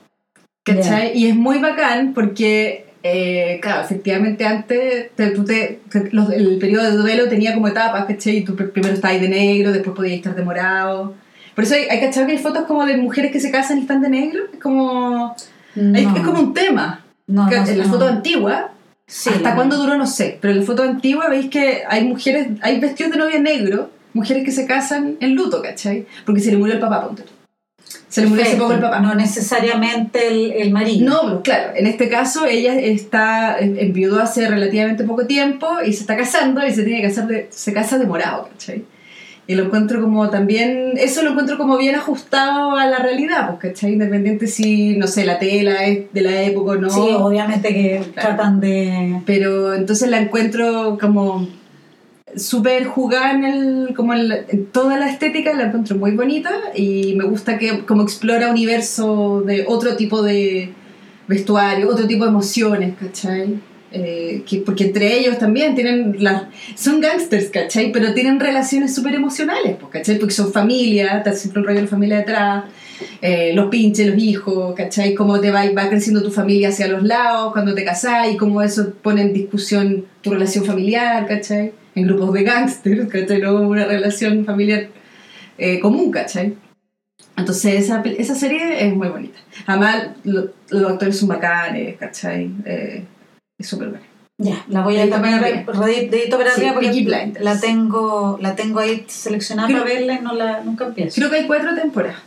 ¿cachai? 0.64 1.16
Y 1.18 1.26
es 1.28 1.36
muy 1.36 1.58
bacán 1.58 2.12
porque, 2.14 2.86
eh, 3.02 3.58
claro, 3.60 3.82
efectivamente 3.82 4.46
antes 4.46 5.10
te- 5.14 5.30
tú 5.32 5.44
te- 5.44 5.80
te- 5.90 6.08
los- 6.12 6.30
el 6.32 6.56
periodo 6.58 6.84
de 6.90 6.96
duelo 6.96 7.28
tenía 7.28 7.52
como 7.52 7.68
etapas, 7.68 8.06
¿cachai? 8.06 8.38
Y 8.38 8.44
tú 8.44 8.56
pr- 8.56 8.72
primero 8.72 8.94
estabas 8.94 9.20
de 9.20 9.28
negro, 9.28 9.70
después 9.72 9.94
podías 9.94 10.16
estar 10.16 10.34
de 10.34 10.42
morado. 10.42 11.14
Por 11.56 11.64
eso 11.64 11.74
hay, 11.74 11.84
hay 11.90 12.00
¿cachai? 12.00 12.26
que 12.26 12.32
hay 12.32 12.38
fotos 12.38 12.66
como 12.66 12.84
de 12.86 12.96
mujeres 12.98 13.32
que 13.32 13.40
se 13.40 13.50
casan 13.50 13.78
y 13.78 13.80
están 13.80 14.02
de 14.02 14.10
negro. 14.10 14.44
Es 14.52 14.60
como, 14.60 15.34
No. 15.74 15.98
es, 15.98 16.06
es 16.16 16.22
como 16.22 16.38
un 16.38 16.54
tema. 16.54 17.04
No, 17.26 17.48
Que 17.48 17.56
no, 17.56 17.66
en 17.66 17.78
la 17.78 17.84
foto 17.86 18.06
antigua, 18.06 18.70
Sí, 19.08 19.30
hasta 19.30 19.54
cuándo 19.54 19.76
duró 19.76 19.96
no 19.96 20.06
sé, 20.06 20.36
pero 20.40 20.52
en 20.52 20.60
la 20.60 20.66
foto 20.66 20.82
antigua 20.82 21.28
veis 21.28 21.48
que 21.48 21.84
hay 21.88 22.04
mujeres, 22.04 22.48
hay 22.60 22.80
vestidos 22.80 23.12
de 23.12 23.18
novia 23.18 23.38
negro, 23.38 23.90
mujeres 24.12 24.44
que 24.44 24.50
se 24.50 24.66
casan 24.66 25.16
en 25.20 25.34
luto, 25.36 25.62
¿cachai? 25.62 26.06
Porque 26.24 26.40
se 26.40 26.50
le 26.50 26.56
murió 26.58 26.74
el 26.74 26.80
papá, 26.80 27.06
ponte. 27.06 27.22
Se 28.08 28.22
le 28.22 28.26
murió 28.26 28.44
hace 28.44 28.56
poco 28.56 28.72
el 28.72 28.80
papá. 28.80 28.98
No 28.98 29.14
necesariamente 29.14 30.26
el, 30.26 30.52
el 30.52 30.72
marido. 30.72 31.08
No, 31.08 31.20
pero 31.22 31.42
claro, 31.42 31.72
en 31.76 31.86
este 31.86 32.08
caso 32.08 32.46
ella 32.46 32.74
está 32.74 33.58
enviudó 33.60 34.20
hace 34.20 34.48
relativamente 34.48 35.04
poco 35.04 35.26
tiempo 35.26 35.68
y 35.84 35.92
se 35.92 36.00
está 36.00 36.16
casando 36.16 36.66
y 36.66 36.72
se 36.74 36.82
tiene 36.82 37.00
que 37.00 37.08
casar 37.08 37.28
de, 37.28 37.46
se 37.50 37.72
casa 37.72 37.98
de 37.98 38.06
morado, 38.06 38.48
¿cachai? 38.52 38.84
Y 39.48 39.54
lo 39.54 39.64
encuentro 39.64 40.00
como 40.00 40.28
también, 40.28 40.94
eso 40.96 41.22
lo 41.22 41.30
encuentro 41.30 41.56
como 41.56 41.78
bien 41.78 41.94
ajustado 41.94 42.76
a 42.76 42.86
la 42.86 42.98
realidad, 42.98 43.50
porque 43.50 43.68
está 43.68 43.88
independiente 43.88 44.48
si, 44.48 44.96
no 44.96 45.06
sé, 45.06 45.24
la 45.24 45.38
tela 45.38 45.84
es 45.84 46.12
de 46.12 46.20
la 46.20 46.42
época 46.42 46.72
o 46.72 46.76
no. 46.76 46.90
Sí, 46.90 47.00
obviamente 47.00 47.68
que 47.68 48.02
tratan 48.14 48.58
de... 48.58 49.20
Pero 49.24 49.74
entonces 49.74 50.10
la 50.10 50.20
encuentro 50.20 50.98
como 51.00 51.46
súper 52.34 52.86
jugada 52.86 53.32
en, 53.32 53.44
el, 53.44 53.94
como 53.94 54.14
en, 54.14 54.66
toda 54.72 54.98
la 54.98 55.08
estética, 55.08 55.54
la 55.54 55.64
encuentro 55.64 55.96
muy 55.96 56.12
bonita 56.12 56.50
y 56.74 57.14
me 57.14 57.24
gusta 57.24 57.56
que 57.56 57.84
como 57.86 58.02
explora 58.02 58.50
universo 58.50 59.42
de 59.46 59.64
otro 59.68 59.96
tipo 59.96 60.22
de 60.22 60.72
vestuario, 61.28 61.88
otro 61.88 62.06
tipo 62.06 62.24
de 62.24 62.30
emociones, 62.30 62.94
¿cachai? 62.98 63.60
Eh, 63.98 64.42
que, 64.46 64.58
porque 64.58 64.84
entre 64.84 65.18
ellos 65.18 65.38
también 65.38 65.74
tienen 65.74 66.18
son 66.74 67.00
gangsters, 67.00 67.48
¿cachai? 67.48 67.92
Pero 67.92 68.12
tienen 68.12 68.38
relaciones 68.38 68.94
súper 68.94 69.14
emocionales, 69.14 69.76
pues, 69.80 69.90
¿cachai? 69.90 70.18
Porque 70.18 70.34
son 70.34 70.52
familia, 70.52 71.16
está 71.16 71.32
siempre 71.32 71.62
un 71.62 71.66
rollo 71.66 71.80
de 71.80 71.86
familia 71.86 72.18
detrás, 72.18 72.64
eh, 73.22 73.52
los 73.54 73.70
pinches, 73.70 74.08
los 74.08 74.18
hijos, 74.18 74.74
¿cachai? 74.74 75.14
Cómo 75.14 75.40
te 75.40 75.50
va, 75.50 75.62
va 75.70 75.88
creciendo 75.88 76.22
tu 76.22 76.30
familia 76.30 76.68
hacia 76.68 76.88
los 76.88 77.04
lados 77.04 77.52
cuando 77.52 77.74
te 77.74 77.84
casás 77.84 78.28
y 78.30 78.36
cómo 78.36 78.60
eso 78.60 78.92
pone 79.00 79.22
en 79.22 79.32
discusión 79.32 80.04
tu 80.20 80.30
relación 80.30 80.66
familiar, 80.66 81.26
¿cachai? 81.26 81.72
En 81.94 82.06
grupos 82.06 82.34
de 82.34 82.42
gangsters, 82.42 83.08
¿cachai? 83.08 83.40
No 83.40 83.54
una 83.66 83.86
relación 83.86 84.44
familiar 84.44 84.88
eh, 85.56 85.80
común, 85.80 86.10
¿cachai? 86.10 86.54
Entonces 87.34 87.84
esa, 87.84 88.02
esa 88.02 88.34
serie 88.34 88.86
es 88.86 88.94
muy 88.94 89.08
bonita. 89.08 89.38
Además, 89.64 90.08
los 90.24 90.90
actores 90.92 91.16
son 91.16 91.30
bacanes, 91.30 91.96
¿cachai? 91.96 92.50
Es 93.58 93.68
súper 93.68 93.88
buena. 93.88 94.06
Ya, 94.38 94.66
la 94.68 94.82
voy 94.82 94.98
a 94.98 95.06
ver 95.06 95.64
dedito 96.10 96.36
para 96.36 96.52
arriba 96.52 96.74
porque 96.74 97.32
la 97.40 97.58
tengo, 97.58 98.38
la 98.40 98.54
tengo 98.54 98.80
ahí 98.80 99.06
seleccionada 99.08 99.68
para 99.68 99.82
verla 99.82 100.14
y 100.14 100.20
no 100.20 100.34
la, 100.34 100.60
nunca 100.60 100.84
empiezo. 100.84 101.14
Creo 101.14 101.30
que 101.30 101.36
hay 101.36 101.46
cuatro 101.46 101.74
temporadas. 101.74 102.20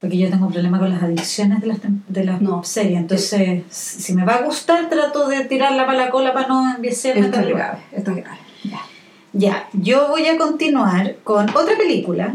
Porque 0.00 0.18
yo 0.18 0.28
tengo 0.28 0.50
problema 0.50 0.80
con 0.80 0.90
las 0.90 1.00
adicciones 1.00 1.60
de 1.60 1.68
las, 1.68 1.78
de 2.08 2.24
las 2.24 2.42
no, 2.42 2.64
series. 2.64 2.98
Entonces, 2.98 3.62
si 3.70 4.12
me 4.14 4.24
va 4.24 4.34
a 4.34 4.42
gustar, 4.42 4.88
trato 4.88 5.28
de 5.28 5.44
tirarla 5.44 5.86
para 5.86 6.06
la 6.06 6.10
cola 6.10 6.34
para 6.34 6.48
no 6.48 6.74
empezar 6.74 7.16
Esto 7.16 7.38
es 7.38 7.46
grave, 7.46 7.78
esto 7.92 8.10
es 8.10 8.16
grave. 8.16 8.38
Ya. 8.64 8.80
ya, 9.32 9.68
yo 9.72 10.08
voy 10.08 10.26
a 10.26 10.36
continuar 10.36 11.18
con 11.22 11.48
otra 11.50 11.76
película. 11.76 12.34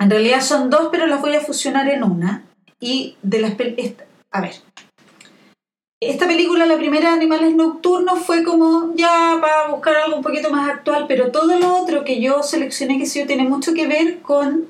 En 0.00 0.10
realidad 0.10 0.40
son 0.40 0.68
dos, 0.68 0.88
pero 0.90 1.06
las 1.06 1.20
voy 1.20 1.36
a 1.36 1.40
fusionar 1.40 1.88
en 1.88 2.02
una. 2.02 2.42
Y 2.80 3.14
de 3.22 3.40
las... 3.40 3.52
A 4.32 4.40
ver, 4.40 4.54
esta 6.00 6.26
película, 6.26 6.64
la 6.64 6.78
primera, 6.78 7.12
Animales 7.12 7.54
Nocturnos, 7.54 8.20
fue 8.20 8.42
como 8.42 8.94
ya 8.94 9.36
para 9.40 9.68
buscar 9.68 9.96
algo 9.96 10.16
un 10.16 10.22
poquito 10.22 10.50
más 10.50 10.70
actual, 10.70 11.04
pero 11.06 11.30
todo 11.30 11.58
lo 11.58 11.76
otro 11.76 12.04
que 12.04 12.22
yo 12.22 12.42
seleccioné, 12.42 12.98
que 12.98 13.04
sí, 13.04 13.22
tiene 13.26 13.44
mucho 13.44 13.74
que 13.74 13.86
ver 13.86 14.20
con 14.20 14.64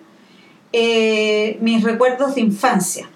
eh, 0.73 1.57
mis 1.61 1.85
recuerdos 1.85 2.35
de 2.35 2.40
infancia. 2.40 3.09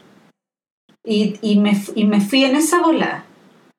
Y, 1.04 1.58
me, 1.58 1.74
fui 2.20 2.44
en 2.44 2.56
esa 2.56 2.80
bola. 2.80 3.24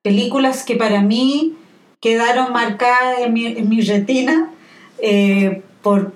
Películas 0.03 0.63
que 0.63 0.75
para 0.75 1.01
mí 1.01 1.55
quedaron 2.01 2.51
marcadas 2.51 3.19
en 3.21 3.33
mi, 3.33 3.47
en 3.47 3.69
mi 3.69 3.81
retina 3.81 4.51
eh, 4.99 5.63
por, 5.81 6.11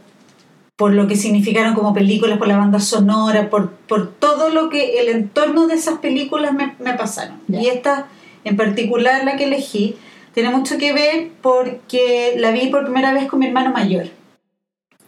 por 0.80 0.94
lo 0.94 1.08
que 1.08 1.18
significaron 1.18 1.76
como 1.76 1.94
películas, 1.94 2.38
por 2.38 2.48
la 2.48 2.56
banda 2.56 2.80
sonora, 2.80 3.50
por, 3.50 3.72
por 3.72 4.14
todo 4.14 4.48
lo 4.48 4.70
que 4.70 5.02
el 5.02 5.10
entorno 5.10 5.68
de 5.68 5.74
esas 5.76 6.00
películas 6.00 6.54
me, 6.54 6.74
me 6.80 6.94
pasaron. 6.94 7.36
Y 7.50 7.68
esta 7.68 8.08
en 8.46 8.56
particular, 8.56 9.26
la 9.26 9.36
que 9.36 9.44
elegí, 9.44 9.98
tiene 10.34 10.52
mucho 10.52 10.78
que 10.78 10.94
ver 10.94 11.32
porque 11.42 12.36
la 12.38 12.52
vi 12.52 12.68
por 12.68 12.86
primera 12.86 13.12
vez 13.12 13.28
con 13.28 13.40
mi 13.40 13.48
hermano 13.48 13.74
mayor. 13.74 14.08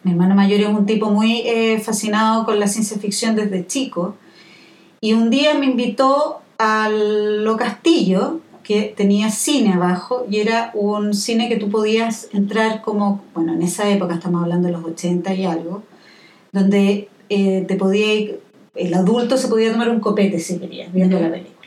Mi 0.04 0.12
hermano 0.12 0.36
mayor 0.36 0.60
es 0.60 0.68
un 0.68 0.86
tipo 0.86 1.10
muy 1.10 1.44
eh, 1.46 1.80
fascinado 1.80 2.44
con 2.44 2.60
la 2.60 2.68
ciencia 2.68 2.98
ficción 2.98 3.38
desde 3.38 3.66
chico 3.66 4.16
y 5.00 5.14
un 5.14 5.30
día 5.30 5.54
me 5.54 5.68
invitó 5.68 6.42
al 6.58 7.46
Lo 7.46 7.56
Castillo, 7.56 8.42
que 8.64 8.94
tenía 8.96 9.30
cine 9.30 9.74
abajo 9.74 10.26
y 10.30 10.40
era 10.40 10.72
un 10.74 11.14
cine 11.14 11.50
que 11.50 11.58
tú 11.58 11.70
podías 11.70 12.30
entrar 12.34 12.82
como, 12.82 13.24
bueno, 13.34 13.54
en 13.54 13.62
esa 13.62 13.90
época 13.90 14.16
estamos 14.16 14.44
hablando 14.44 14.68
de 14.68 14.74
los 14.74 14.84
80 14.84 15.34
y 15.34 15.46
algo, 15.46 15.84
donde 16.52 17.10
eh, 17.30 17.66
te 17.68 17.76
podía, 17.76 18.36
el 18.76 18.94
adulto 18.94 19.38
se 19.38 19.48
podía 19.48 19.72
tomar 19.72 19.90
un 19.90 20.00
copete 20.00 20.40
si 20.40 20.60
quería, 20.60 20.90
viendo 20.92 21.20
la 21.20 21.30
película. 21.30 21.62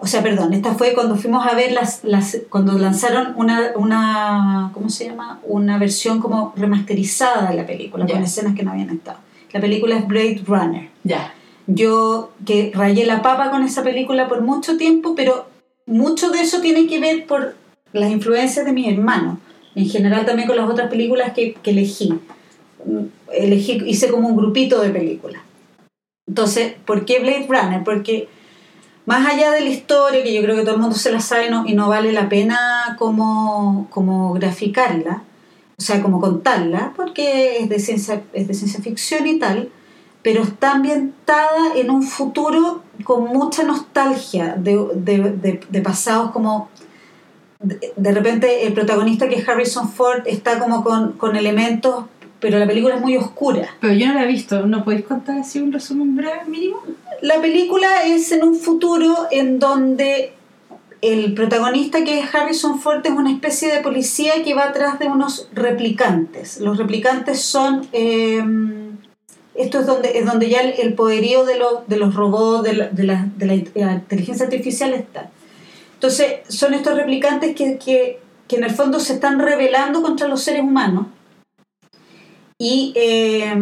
O 0.00 0.06
sea, 0.06 0.22
perdón, 0.22 0.52
esta 0.52 0.74
fue 0.74 0.94
cuando 0.94 1.16
fuimos 1.16 1.46
a 1.46 1.54
ver 1.54 1.72
las, 1.72 2.04
las 2.04 2.38
cuando 2.48 2.78
lanzaron 2.78 3.34
una, 3.36 3.72
una, 3.74 4.70
¿cómo 4.72 4.90
se 4.90 5.06
llama? 5.06 5.40
Una 5.44 5.78
versión 5.78 6.20
como 6.20 6.52
remasterizada 6.56 7.50
de 7.50 7.56
la 7.56 7.66
película, 7.66 8.06
con 8.06 8.22
escenas 8.22 8.54
que 8.54 8.62
no 8.62 8.72
habían 8.72 8.90
estado. 8.90 9.18
La 9.52 9.60
película 9.60 9.96
es 9.96 10.06
Blade 10.06 10.42
Runner. 10.46 10.88
Ya. 11.02 11.34
Yo 11.66 12.30
que 12.46 12.70
rayé 12.74 13.06
la 13.06 13.22
papa 13.22 13.50
con 13.50 13.62
esa 13.62 13.82
película 13.82 14.28
por 14.28 14.42
mucho 14.42 14.76
tiempo, 14.76 15.14
pero 15.16 15.47
mucho 15.88 16.30
de 16.30 16.40
eso 16.40 16.60
tiene 16.60 16.86
que 16.86 17.00
ver 17.00 17.26
por 17.26 17.56
las 17.92 18.10
influencias 18.10 18.64
de 18.64 18.72
mis 18.72 18.92
hermanos, 18.92 19.38
en 19.74 19.88
general 19.88 20.26
también 20.26 20.46
con 20.46 20.56
las 20.56 20.68
otras 20.68 20.88
películas 20.88 21.32
que, 21.32 21.56
elegí. 21.64 22.12
elegí. 23.32 23.82
Hice 23.86 24.10
como 24.10 24.28
un 24.28 24.36
grupito 24.36 24.80
de 24.80 24.90
películas. 24.90 25.42
Entonces, 26.26 26.74
¿por 26.84 27.04
qué 27.04 27.20
Blade 27.20 27.46
Runner? 27.48 27.82
Porque 27.82 28.28
más 29.06 29.26
allá 29.26 29.50
de 29.50 29.62
la 29.62 29.70
historia, 29.70 30.22
que 30.22 30.34
yo 30.34 30.42
creo 30.42 30.56
que 30.56 30.62
todo 30.62 30.74
el 30.74 30.80
mundo 30.80 30.96
se 30.96 31.10
la 31.10 31.20
sabe 31.20 31.48
y 31.66 31.74
no 31.74 31.88
vale 31.88 32.12
la 32.12 32.28
pena 32.28 32.96
como, 32.98 33.86
como 33.88 34.34
graficarla, 34.34 35.22
o 35.78 35.80
sea, 35.80 36.02
como 36.02 36.20
contarla, 36.20 36.92
porque 36.94 37.58
es 37.60 37.68
de, 37.70 37.78
ciencia, 37.78 38.22
es 38.34 38.46
de 38.46 38.54
ciencia 38.54 38.82
ficción 38.82 39.26
y 39.26 39.38
tal, 39.38 39.70
pero 40.22 40.42
está 40.42 40.72
ambientada 40.72 41.74
en 41.76 41.90
un 41.90 42.02
futuro 42.02 42.82
con 43.04 43.24
mucha 43.26 43.62
nostalgia 43.62 44.54
de, 44.56 45.82
pasados 45.82 46.30
como... 46.32 46.68
De, 47.60 48.12
repente 48.12 48.66
el 48.66 48.72
protagonista 48.72 49.28
que 49.28 49.34
es 49.34 49.48
Harrison 49.48 49.90
Ford 49.90 50.22
está 50.26 50.60
como 50.60 50.84
con, 50.84 51.14
con, 51.14 51.34
elementos, 51.34 52.04
pero 52.38 52.56
la 52.58 52.68
película 52.68 52.96
es 52.96 53.00
muy 53.00 53.16
oscura. 53.16 53.68
Pero 53.80 53.94
yo 53.94 54.06
no 54.06 54.14
la 54.14 54.24
he 54.24 54.28
visto, 54.28 54.64
¿no 54.64 54.84
podéis 54.84 55.04
contar 55.04 55.38
así 55.38 55.60
un 55.60 55.72
resumen 55.72 56.14
breve 56.14 56.44
mínimo? 56.46 56.80
La 57.20 57.40
película 57.40 58.04
es 58.04 58.30
en 58.30 58.44
un 58.44 58.54
futuro 58.54 59.26
en 59.32 59.58
donde 59.58 60.34
el 61.02 61.34
protagonista 61.34 62.04
que 62.04 62.20
es 62.20 62.32
Harrison 62.32 62.78
Ford 62.80 63.04
es 63.04 63.10
una 63.10 63.32
especie 63.32 63.72
de 63.74 63.80
policía 63.80 64.44
que 64.44 64.54
va 64.54 64.66
atrás 64.66 65.00
de 65.00 65.08
unos 65.08 65.48
replicantes. 65.52 66.60
Los 66.60 66.78
replicantes 66.78 67.42
son... 67.42 67.88
Eh, 67.92 68.87
esto 69.58 69.80
es 69.80 69.86
donde, 69.86 70.18
es 70.18 70.24
donde 70.24 70.48
ya 70.48 70.60
el, 70.60 70.94
poderío 70.94 71.44
de, 71.44 71.60
de 71.86 71.96
los 71.96 72.14
robots, 72.14 72.62
de 72.64 72.74
la, 72.74 72.88
de, 72.88 73.04
la, 73.04 73.54
inteligencia 73.54 74.46
artificial 74.46 74.94
está. 74.94 75.30
Entonces, 75.94 76.40
son 76.48 76.74
estos 76.74 76.94
replicantes 76.96 77.54
que, 77.56 77.76
que, 77.78 78.20
que, 78.46 78.56
en 78.56 78.64
el 78.64 78.70
fondo 78.70 79.00
se 79.00 79.14
están 79.14 79.38
rebelando 79.38 80.00
contra 80.00 80.28
los 80.28 80.42
seres 80.42 80.62
humanos. 80.62 81.06
Y 82.58 82.92
eh, 82.96 83.54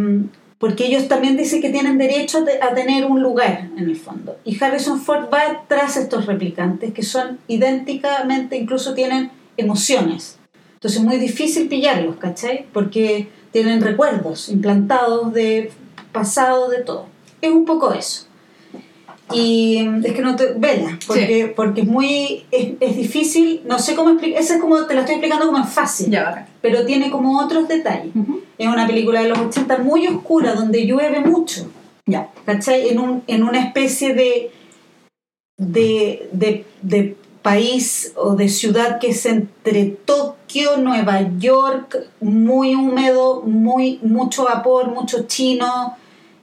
porque 0.59 0.87
ellos 0.87 1.09
también 1.09 1.37
dicen 1.37 1.61
que 1.61 1.71
tienen 1.71 1.99
derecho 1.99 2.45
a 2.63 2.75
tener 2.75 3.05
un 3.05 3.23
lugar 3.23 3.71
en 3.77 3.85
el 3.85 3.97
fondo. 3.97 4.39
Y 4.45 4.63
Harrison 4.63 5.01
Ford 5.01 5.29
va 5.33 5.65
tras 5.69 5.97
estos 5.97 6.27
replicantes 6.27 6.93
que 6.95 7.03
son 7.03 7.39
idénticamente, 7.47 8.57
incluso 8.57 8.95
tienen 8.95 9.31
emociones. 9.57 10.39
Entonces 10.75 11.01
es 11.01 11.07
muy 11.07 11.19
difícil 11.19 11.69
pillarlos, 11.69 12.17
¿cachai? 12.17 12.67
Porque 12.73 13.29
tienen 13.51 13.83
recuerdos 13.83 14.49
implantados 14.49 15.33
de 15.33 15.71
pasado 16.17 16.69
de 16.69 16.83
todo. 16.83 17.07
Es 17.41 17.51
un 17.51 17.65
poco 17.65 17.93
eso. 17.93 18.27
Y 19.33 19.79
es 20.05 20.13
que 20.13 20.23
no 20.23 20.37
te 20.37 20.53
vela, 20.53 20.99
porque, 21.05 21.53
porque 21.55 21.81
es 21.81 21.87
muy 21.87 22.45
es, 22.53 22.97
difícil, 22.97 23.61
no 23.65 23.81
sé 23.81 23.97
cómo 23.97 24.11
explicar, 24.11 24.41
esa 24.41 24.55
es 24.55 24.61
como 24.61 24.87
te 24.87 24.95
la 24.95 25.01
estoy 25.01 25.17
explicando 25.17 25.47
como 25.47 25.59
es 25.59 25.69
fácil, 25.69 26.11
ya, 26.11 26.47
pero 26.61 26.87
tiene 26.87 27.11
como 27.11 27.41
otros 27.41 27.67
detalles. 27.67 28.13
Es 28.57 28.69
una 28.69 28.87
película 28.87 29.23
de 29.23 29.29
los 29.29 29.39
80 29.39 29.79
muy 29.79 30.07
oscura, 30.07 30.55
donde 30.55 30.87
llueve 30.87 31.21
mucho, 31.21 31.67
ya. 32.07 32.31
¿cachai? 32.45 32.89
En, 32.89 33.01
un, 33.01 33.25
en 33.27 33.43
una 33.43 33.59
especie 33.59 34.15
de, 34.15 34.53
de, 35.59 36.29
de, 36.33 36.65
de 36.83 37.17
país 37.43 38.13
o 38.17 38.35
de 38.35 38.49
ciudad 38.49 39.01
que 39.01 39.09
es 39.09 39.27
entre 39.27 39.87
Tokio, 39.87 40.77
Nueva 40.79 41.21
York, 41.39 41.97
muy 42.21 42.75
húmedo, 42.75 43.43
muy, 43.43 43.99
mucho 44.03 44.45
vapor, 44.45 44.93
mucho 44.93 45.27
chino, 45.27 45.97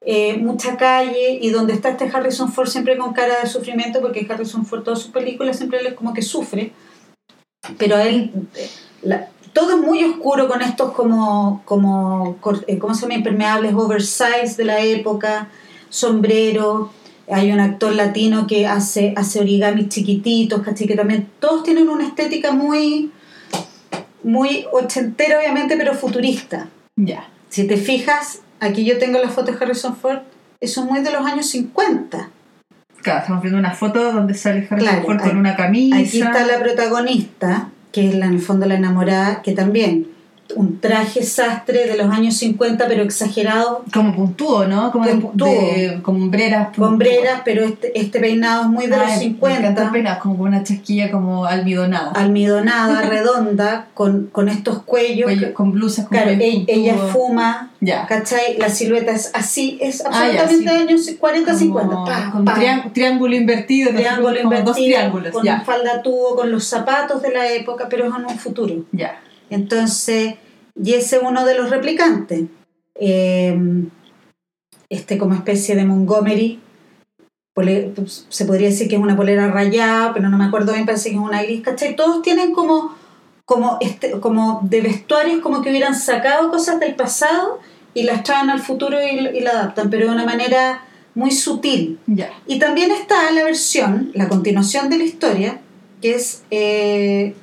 eh, 0.06 0.38
mucha 0.38 0.76
calle 0.76 1.40
y 1.42 1.50
donde 1.50 1.74
está 1.74 1.90
este 1.90 2.10
Harrison 2.14 2.52
Ford 2.52 2.68
siempre 2.68 2.98
con 2.98 3.14
cara 3.14 3.40
de 3.42 3.48
sufrimiento 3.48 4.02
porque 4.02 4.28
Harrison 4.30 4.66
Ford 4.66 4.84
todas 4.84 5.00
sus 5.00 5.12
películas 5.12 5.58
siempre 5.58 5.80
es 5.88 5.94
como 5.94 6.14
que 6.14 6.22
sufre 6.22 6.74
pero 7.78 7.98
él 7.98 8.32
eh, 8.56 9.20
todo 9.54 9.76
es 9.76 9.78
muy 9.78 10.04
oscuro 10.04 10.50
con 10.50 10.62
estos 10.62 10.92
como 10.92 11.62
como 11.64 12.38
eh, 12.68 12.78
¿cómo 12.80 12.94
se 12.94 13.04
llama? 13.04 13.14
impermeables 13.14 13.74
oversize 13.74 14.56
de 14.58 14.66
la 14.66 14.82
época 14.82 15.50
sombrero 15.90 16.92
hay 17.32 17.54
un 17.54 17.62
actor 17.62 17.94
latino 17.94 18.46
que 18.46 18.68
hace 18.68 19.14
hace 19.16 19.40
origamis 19.40 19.88
chiquititos 19.88 20.62
¿cachai? 20.62 20.86
que 20.86 20.96
también 20.96 21.30
todos 21.40 21.64
tienen 21.64 21.88
una 21.88 22.06
estética 22.06 22.52
muy 22.52 23.12
muy 24.22 24.66
ochentera 24.74 25.40
obviamente 25.40 25.78
pero 25.78 25.94
futurista 25.94 26.68
ya 26.98 27.30
si 27.54 27.68
te 27.68 27.78
fijas, 27.78 28.40
aquí 28.64 28.86
yo 28.86 28.98
tengo 28.98 29.20
la 29.20 29.30
foto 29.30 29.52
de 29.52 29.58
Harrison 29.64 29.96
Ford, 29.96 30.20
eso 30.60 30.82
es 30.82 30.90
muy 30.90 31.02
de 31.02 31.12
los 31.12 31.26
años 31.26 31.50
50. 31.50 32.30
Claro, 33.02 33.20
estamos 33.20 33.42
viendo 33.42 33.60
una 33.60 33.72
foto 33.72 34.14
donde 34.14 34.34
sale 34.34 34.60
Harrison 34.60 34.80
Claro, 34.80 35.04
Ford 35.04 35.20
con 35.20 35.38
una 35.38 35.56
camisa. 35.56 35.98
Aquí 35.98 36.22
está 36.22 36.46
la 36.46 36.60
protagonista, 36.60 37.70
que 37.92 38.10
es 38.10 38.16
la, 38.16 38.28
en 38.28 38.34
el 38.34 38.42
fondo 38.42 38.66
la 38.66 38.76
enamorada, 38.76 39.42
que 39.42 39.52
también 39.52 40.13
un 40.56 40.80
traje 40.80 41.24
sastre 41.24 41.86
de 41.88 41.98
los 41.98 42.10
años 42.12 42.36
50, 42.38 42.88
pero 42.88 43.04
exagerado, 43.04 43.84
Como 43.94 44.16
puntúo, 44.16 44.66
¿no? 44.68 44.92
Como 44.92 45.06
de, 45.06 45.16
Puntúo. 45.16 45.48
de- 45.48 46.00
con 46.02 46.16
hombreras. 46.16 46.70
con 46.76 46.84
hombreras, 46.90 47.42
pero 47.46 47.64
este, 47.64 47.98
este 48.00 48.20
peinado 48.20 48.64
es 48.64 48.70
muy 48.70 48.86
de 48.88 48.98
los 48.98 49.00
Ay, 49.08 49.12
encanta 49.14 49.22
50. 49.24 49.84
el 49.84 49.90
peinado, 49.92 50.20
como 50.22 50.38
con 50.38 50.48
una 50.48 50.64
chasquilla 50.64 51.12
como 51.12 51.46
almidonada. 51.46 52.12
almidonada, 52.12 53.02
redonda, 53.10 53.88
con, 53.94 54.28
con 54.32 54.50
estos 54.50 54.84
cuellos. 54.84 55.26
Cuello- 55.32 55.54
con 55.54 55.72
blusas 55.72 56.06
con 56.08 56.18
claro, 56.18 56.36
cuello 56.38 56.44
e- 56.44 56.66
ella 56.68 56.94
puntudo. 56.94 57.12
fuma, 57.14 57.72
Ya. 57.82 58.06
¿cachai? 58.08 58.58
La 58.58 58.70
silueta 58.70 59.12
es 59.12 59.32
así, 59.34 59.78
es 59.82 60.02
Ah, 60.06 60.08
absolutamente 60.40 60.70
sí. 60.70 60.76
años 61.10 61.10
40, 61.20 61.52
Como 61.52 61.60
50. 61.60 62.04
Pa, 62.06 62.32
con 62.32 62.46
pa. 62.46 62.56
trián- 62.56 62.94
triángulo 62.94 63.36
invertido, 63.36 63.92
triángulo 63.94 64.28
como 64.44 64.50
dos 64.50 64.60
invertido, 64.78 64.86
triángulos. 64.98 65.32
con 65.34 65.44
Ya. 65.44 65.62
falda 65.62 66.02
tubo, 66.02 66.36
con 66.36 66.52
los 66.52 66.64
zapatos 66.66 67.22
de 67.22 67.32
la 67.32 67.48
época, 67.50 67.88
pero 67.90 68.06
es 68.08 68.14
en 68.16 68.26
un 68.26 68.38
futuro. 68.38 68.76
Ya. 68.92 69.20
Entonces, 69.54 70.36
y 70.82 70.94
ese 70.94 71.18
es 71.18 71.22
uno 71.24 71.46
de 71.46 71.56
los 71.56 71.70
replicantes. 71.70 72.44
Eh, 72.96 73.58
este 74.90 75.18
como 75.18 75.34
especie 75.36 75.76
de 75.76 75.86
Montgomery. 75.86 76.60
pole- 77.56 77.94
se 78.30 78.46
podría 78.46 78.70
decir 78.70 78.88
que 78.88 78.96
es 78.96 79.02
una 79.02 79.16
polera 79.16 79.50
rayada, 79.52 80.14
pero 80.14 80.30
no 80.30 80.38
me 80.38 80.46
acuerdo 80.46 80.74
bien, 80.74 80.86
parece 80.86 81.10
que 81.10 81.16
es 81.16 81.22
una 81.22 81.44
gris, 81.44 81.62
¿cachai? 81.62 81.96
Todos 81.96 82.22
tienen 82.24 82.52
como, 82.54 82.96
como, 83.46 83.78
este, 83.80 84.20
como 84.20 84.62
de 84.64 84.82
vestuarios 84.82 85.40
como 85.42 85.62
que 85.62 85.70
hubieran 85.70 85.96
sacado 85.96 86.50
cosas 86.50 86.80
del 86.80 86.96
pasado 86.96 87.60
y 87.94 88.04
las 88.04 88.24
traen 88.24 88.50
al 88.50 88.60
futuro 88.60 88.98
y, 89.02 89.38
y 89.38 89.42
la 89.42 89.52
adaptan, 89.52 89.90
pero 89.92 90.08
de 90.08 90.14
una 90.14 90.26
manera 90.26 90.84
muy 91.14 91.30
sutil. 91.32 92.00
Ya. 92.08 92.32
Y 92.48 92.58
también 92.58 92.90
está 92.90 93.32
la 93.32 93.44
versión, 93.44 94.10
la 94.16 94.28
continuación 94.28 94.90
de 94.90 94.98
la 94.98 95.04
historia, 95.04 95.60
que 96.02 96.16
es, 96.16 96.42
eh, 96.50 97.36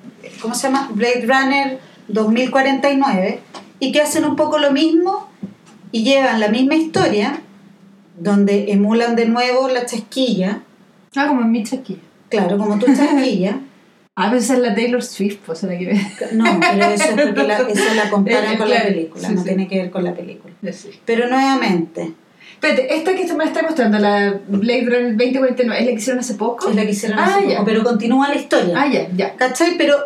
¿cómo 0.43 0.55
se 0.57 0.65
llama? 0.65 0.91
Blade 0.93 1.25
Runner 1.25 1.79
2049, 2.13 3.41
y 3.79 3.93
que 3.93 4.01
hacen 4.03 4.25
un 4.25 4.37
poco 4.37 4.59
lo 4.59 4.71
mismo 4.73 5.29
y 5.93 6.05
llevan 6.05 6.41
la 6.41 6.49
misma 6.49 6.75
historia, 6.77 7.41
donde 8.19 8.73
emulan 8.73 9.17
de 9.17 9.27
nuevo 9.27 9.69
la 9.69 9.87
chasquilla, 9.87 10.61
Ah, 11.17 11.27
como 11.27 11.41
en 11.43 11.51
mi 11.51 11.65
chasquilla. 11.65 12.01
claro, 12.29 12.57
como 12.59 12.79
tu 12.79 12.87
chasquilla. 12.95 13.59
Ah, 14.17 14.33
esa 14.37 14.55
es 14.55 14.61
la 14.61 14.75
Taylor 14.75 15.03
Swift, 15.03 15.39
pues 15.47 15.63
la 15.63 15.79
que 15.79 15.87
ve. 15.87 16.01
No, 16.33 16.45
pero 16.61 16.85
eso 16.87 17.05
es 17.05 17.11
porque 17.27 17.43
la, 17.45 17.59
eso 17.61 17.95
la 17.95 18.11
comparan 18.11 18.55
Eh, 18.55 18.59
con 18.59 18.69
la 18.69 18.83
película, 18.83 19.29
sí, 19.29 19.35
no 19.35 19.41
sí. 19.41 19.47
tiene 19.49 19.67
que 19.67 19.79
ver 19.79 19.91
con 19.91 20.05
la 20.05 20.15
película. 20.15 20.53
Sí. 20.73 20.91
Pero 21.05 21.29
nuevamente, 21.29 22.13
Espérate, 22.53 22.95
esta 22.95 23.15
que 23.15 23.33
me 23.33 23.45
está 23.45 23.63
mostrando, 23.63 23.99
la 23.99 24.39
Blade 24.49 24.83
Runner 24.85 25.17
2049, 25.17 25.79
¿es 25.81 25.87
la 25.87 25.93
que 25.93 25.97
hicieron 25.99 26.21
hace 26.21 26.35
poco? 26.35 26.69
es 26.69 26.77
la 26.77 26.83
que 26.83 26.91
hicieron 26.91 27.19
Ah, 27.19 27.37
hace 27.37 27.49
ya. 27.49 27.55
poco, 27.55 27.65
pero 27.65 27.83
continúa 27.85 28.29
la 28.29 28.35
historia. 28.35 28.75
Ah, 28.77 28.87
ya, 28.93 29.09
ya. 29.17 29.35
¿Cachai? 29.37 29.79
Pero 29.79 29.97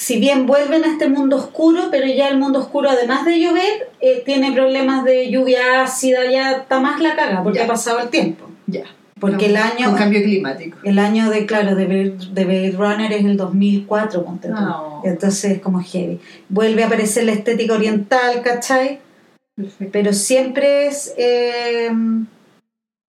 si 0.00 0.18
bien 0.18 0.46
vuelven 0.46 0.82
a 0.84 0.86
este 0.92 1.08
mundo 1.10 1.36
oscuro, 1.36 1.88
pero 1.90 2.06
ya 2.06 2.28
el 2.28 2.38
mundo 2.38 2.58
oscuro, 2.60 2.88
además 2.88 3.26
de 3.26 3.38
llover, 3.38 3.90
eh, 4.00 4.22
tiene 4.24 4.50
problemas 4.52 5.04
de 5.04 5.30
lluvia 5.30 5.82
ácida, 5.82 6.20
ya 6.30 6.52
está 6.52 6.80
más 6.80 7.02
la 7.02 7.14
caga, 7.16 7.42
porque 7.42 7.58
Ya. 7.58 7.64
ha 7.66 7.68
pasado 7.68 7.98
el 8.00 8.08
tiempo. 8.08 8.46
Ya. 8.66 8.84
Porque 9.20 9.46
el 9.46 9.56
año, 9.56 9.90
Con 9.90 9.96
cambio 9.98 10.22
climático. 10.22 10.78
el 10.84 10.98
año 10.98 11.28
de, 11.28 11.44
claro, 11.44 11.74
de 11.74 11.84
Blade, 11.84 12.16
de 12.32 12.44
Blade 12.46 12.72
Runner 12.78 13.12
es 13.12 13.24
el 13.26 13.36
2004, 13.36 14.24
ponte. 14.24 14.48
No. 14.48 15.02
Entonces 15.04 15.52
es 15.56 15.60
como 15.60 15.82
heavy. 15.82 16.18
Vuelve 16.48 16.82
a 16.82 16.86
aparecer 16.86 17.24
la 17.24 17.32
estética 17.32 17.74
oriental, 17.74 18.40
¿cachai? 18.42 19.00
Perfecto. 19.54 19.92
Pero 19.92 20.14
siempre 20.14 20.86
es... 20.86 21.12
eh, 21.18 21.90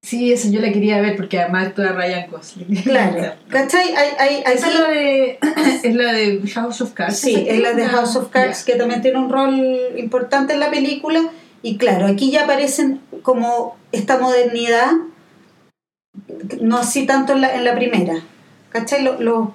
Sí, 0.03 0.33
esa 0.33 0.49
yo 0.49 0.59
la 0.61 0.71
quería 0.71 0.99
ver 0.99 1.15
porque 1.15 1.39
además 1.39 1.67
actúa 1.67 1.89
Ryan 1.91 2.29
Gosling. 2.31 2.75
claro, 2.83 3.33
¿cachai? 3.49 3.93
Hay, 3.95 4.09
hay, 4.17 4.43
hay 4.45 4.53
Esa 4.55 4.67
es 4.69 4.75
la 4.79 4.87
de, 4.89 5.39
es 5.83 5.95
la 5.95 6.11
de 6.13 6.41
House 6.55 6.81
of 6.81 6.93
Cards. 6.93 7.19
Sí, 7.19 7.35
¿esa 7.35 7.51
es 7.53 7.59
la 7.61 7.73
de 7.73 7.85
House 7.85 8.15
of 8.15 8.29
Cards, 8.29 8.63
que 8.63 8.75
también 8.75 9.01
tiene 9.01 9.19
un 9.19 9.29
rol 9.29 9.53
importante 9.97 10.53
en 10.53 10.59
la 10.59 10.71
película. 10.71 11.21
Y 11.61 11.77
claro, 11.77 12.07
aquí 12.07 12.31
ya 12.31 12.45
aparecen 12.45 13.01
como 13.21 13.77
esta 13.91 14.17
modernidad, 14.17 14.89
no 16.59 16.77
así 16.79 17.05
tanto 17.05 17.33
en 17.33 17.41
la, 17.41 17.53
en 17.55 17.63
la 17.63 17.75
primera. 17.75 18.15
¿Cachai? 18.69 19.03
Lo, 19.03 19.21
lo- 19.21 19.53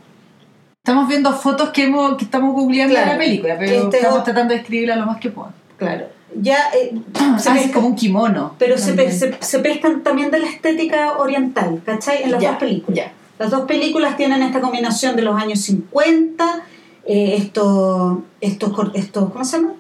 Estamos 0.84 1.08
viendo 1.08 1.32
fotos 1.32 1.70
que, 1.70 1.82
hemos, 1.84 2.16
que 2.16 2.24
estamos 2.24 2.54
googleando 2.54 2.94
Claro. 2.94 3.08
de 3.10 3.12
la 3.14 3.18
película, 3.18 3.56
pero 3.58 3.72
Este 3.86 3.96
estamos 3.96 4.18
es- 4.18 4.24
tratando 4.24 4.54
de 4.54 4.60
escribirla 4.60 4.94
lo 4.94 5.06
más 5.06 5.18
que 5.18 5.30
podamos. 5.30 5.56
claro, 5.76 6.06
ya 6.40 6.58
eh, 6.74 6.92
se 7.38 7.48
Ah, 7.50 7.56
es 7.56 7.62
pesca- 7.66 7.72
como 7.74 7.88
un 7.88 7.94
kimono. 7.96 8.54
pero 8.58 8.76
se, 8.78 8.92
pe- 8.94 9.12
se, 9.12 9.34
se 9.40 9.58
pescan 9.60 10.02
también 10.02 10.30
de 10.30 10.38
la 10.40 10.46
estética 10.48 11.18
oriental, 11.18 11.80
¿cachai? 11.84 12.22
En 12.24 12.32
las 12.32 12.42
Ya, 12.42 12.50
dos 12.50 12.58
películas. 12.58 12.96
Ya. 12.96 13.12
Las 13.38 13.50
dos 13.50 13.62
películas 13.66 14.16
tienen 14.16 14.42
esta 14.42 14.60
combinación 14.60 15.14
de 15.16 15.22
los 15.22 15.40
años 15.40 15.60
50, 15.60 16.62
eh, 17.04 17.34
estos, 17.36 18.18
estos, 18.40 18.72
estos, 18.94 19.30
¿cómo 19.32 19.44
se 19.44 19.58
llama? 19.58 19.72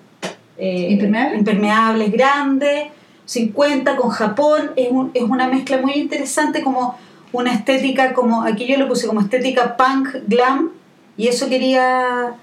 Eh, 0.58 0.88
¿Impermeables? 0.90 1.38
Impermeables 1.38 2.12
grandes, 2.12 2.84
50 3.24 3.96
con 3.96 4.10
Japón, 4.10 4.70
es, 4.76 4.90
un- 4.90 5.10
es 5.14 5.22
una 5.22 5.48
mezcla 5.48 5.78
muy 5.78 5.94
interesante, 5.94 6.62
como 6.62 6.96
una 7.32 7.52
estética, 7.52 8.12
como 8.14 8.42
aquí 8.42 8.66
yo 8.66 8.76
le 8.76 8.86
puse 8.86 9.06
como 9.06 9.20
estética 9.20 9.76
punk 9.76 10.08
glam, 10.26 10.70
y 11.16 11.28
eso 11.28 11.48
quería... 11.48 12.34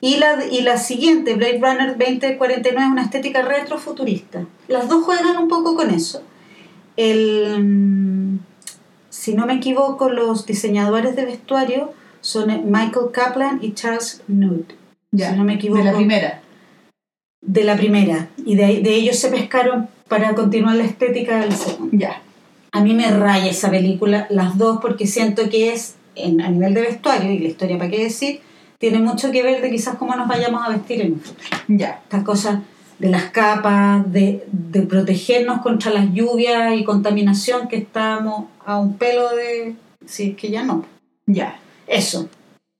Y 0.00 0.16
la, 0.16 0.46
y 0.50 0.62
la 0.62 0.78
siguiente, 0.78 1.34
Blade 1.34 1.60
Runner 1.60 1.98
2049, 1.98 2.80
es 2.80 2.86
una 2.90 3.02
estética 3.02 3.42
retrofuturista. 3.42 4.46
Las 4.68 4.88
dos 4.88 5.04
juegan 5.04 5.36
un 5.36 5.48
poco 5.48 5.76
con 5.76 5.90
eso. 5.90 6.22
El, 6.96 7.62
mm, 7.62 8.38
si 9.10 9.34
no 9.34 9.46
me 9.46 9.54
equivoco, 9.54 10.08
los 10.08 10.46
diseñadores 10.46 11.16
de 11.16 11.26
vestuario 11.26 11.92
son 12.22 12.70
Michael 12.70 13.10
Kaplan 13.12 13.58
y 13.62 13.74
Charles 13.74 14.22
Nude. 14.26 14.64
Ya. 15.10 15.32
Si 15.32 15.36
no 15.36 15.44
me 15.44 15.54
equivoco. 15.54 15.82
De 15.82 15.90
la 15.90 15.96
primera. 15.96 16.42
De 17.42 17.64
la 17.64 17.76
primera. 17.76 18.28
Y 18.44 18.54
de, 18.54 18.80
de 18.80 18.94
ellos 18.94 19.18
se 19.18 19.28
pescaron 19.28 19.88
para 20.08 20.34
continuar 20.34 20.76
la 20.76 20.84
estética 20.84 21.40
del 21.40 21.52
segundo. 21.52 21.96
Ya. 21.96 22.22
A 22.72 22.82
mí 22.82 22.94
me 22.94 23.10
raya 23.10 23.50
esa 23.50 23.70
película, 23.70 24.26
las 24.30 24.56
dos, 24.56 24.78
porque 24.80 25.06
siento 25.06 25.48
que 25.50 25.72
es, 25.72 25.96
en, 26.14 26.40
a 26.40 26.48
nivel 26.48 26.72
de 26.74 26.82
vestuario, 26.82 27.30
y 27.32 27.38
la 27.38 27.48
historia, 27.48 27.78
¿para 27.78 27.90
qué 27.90 28.04
decir? 28.04 28.40
Tiene 28.80 28.98
mucho 28.98 29.30
que 29.30 29.42
ver 29.42 29.60
de 29.60 29.70
quizás 29.70 29.96
cómo 29.96 30.16
nos 30.16 30.26
vayamos 30.26 30.66
a 30.66 30.70
vestir 30.70 31.02
en 31.02 31.12
un 31.12 31.20
futuro. 31.20 31.48
Ya. 31.68 32.00
Estas 32.02 32.24
cosas 32.24 32.60
de 32.98 33.10
las 33.10 33.24
capas, 33.30 34.10
de, 34.10 34.46
de 34.50 34.80
protegernos 34.82 35.60
contra 35.60 35.90
las 35.92 36.10
lluvias 36.12 36.74
y 36.74 36.82
contaminación 36.84 37.68
que 37.68 37.76
estamos 37.76 38.46
a 38.64 38.78
un 38.78 38.96
pelo 38.96 39.28
de... 39.36 39.74
Si 40.06 40.30
es 40.30 40.36
que 40.36 40.50
ya 40.50 40.64
no. 40.64 40.86
Ya. 41.26 41.58
Eso. 41.86 42.30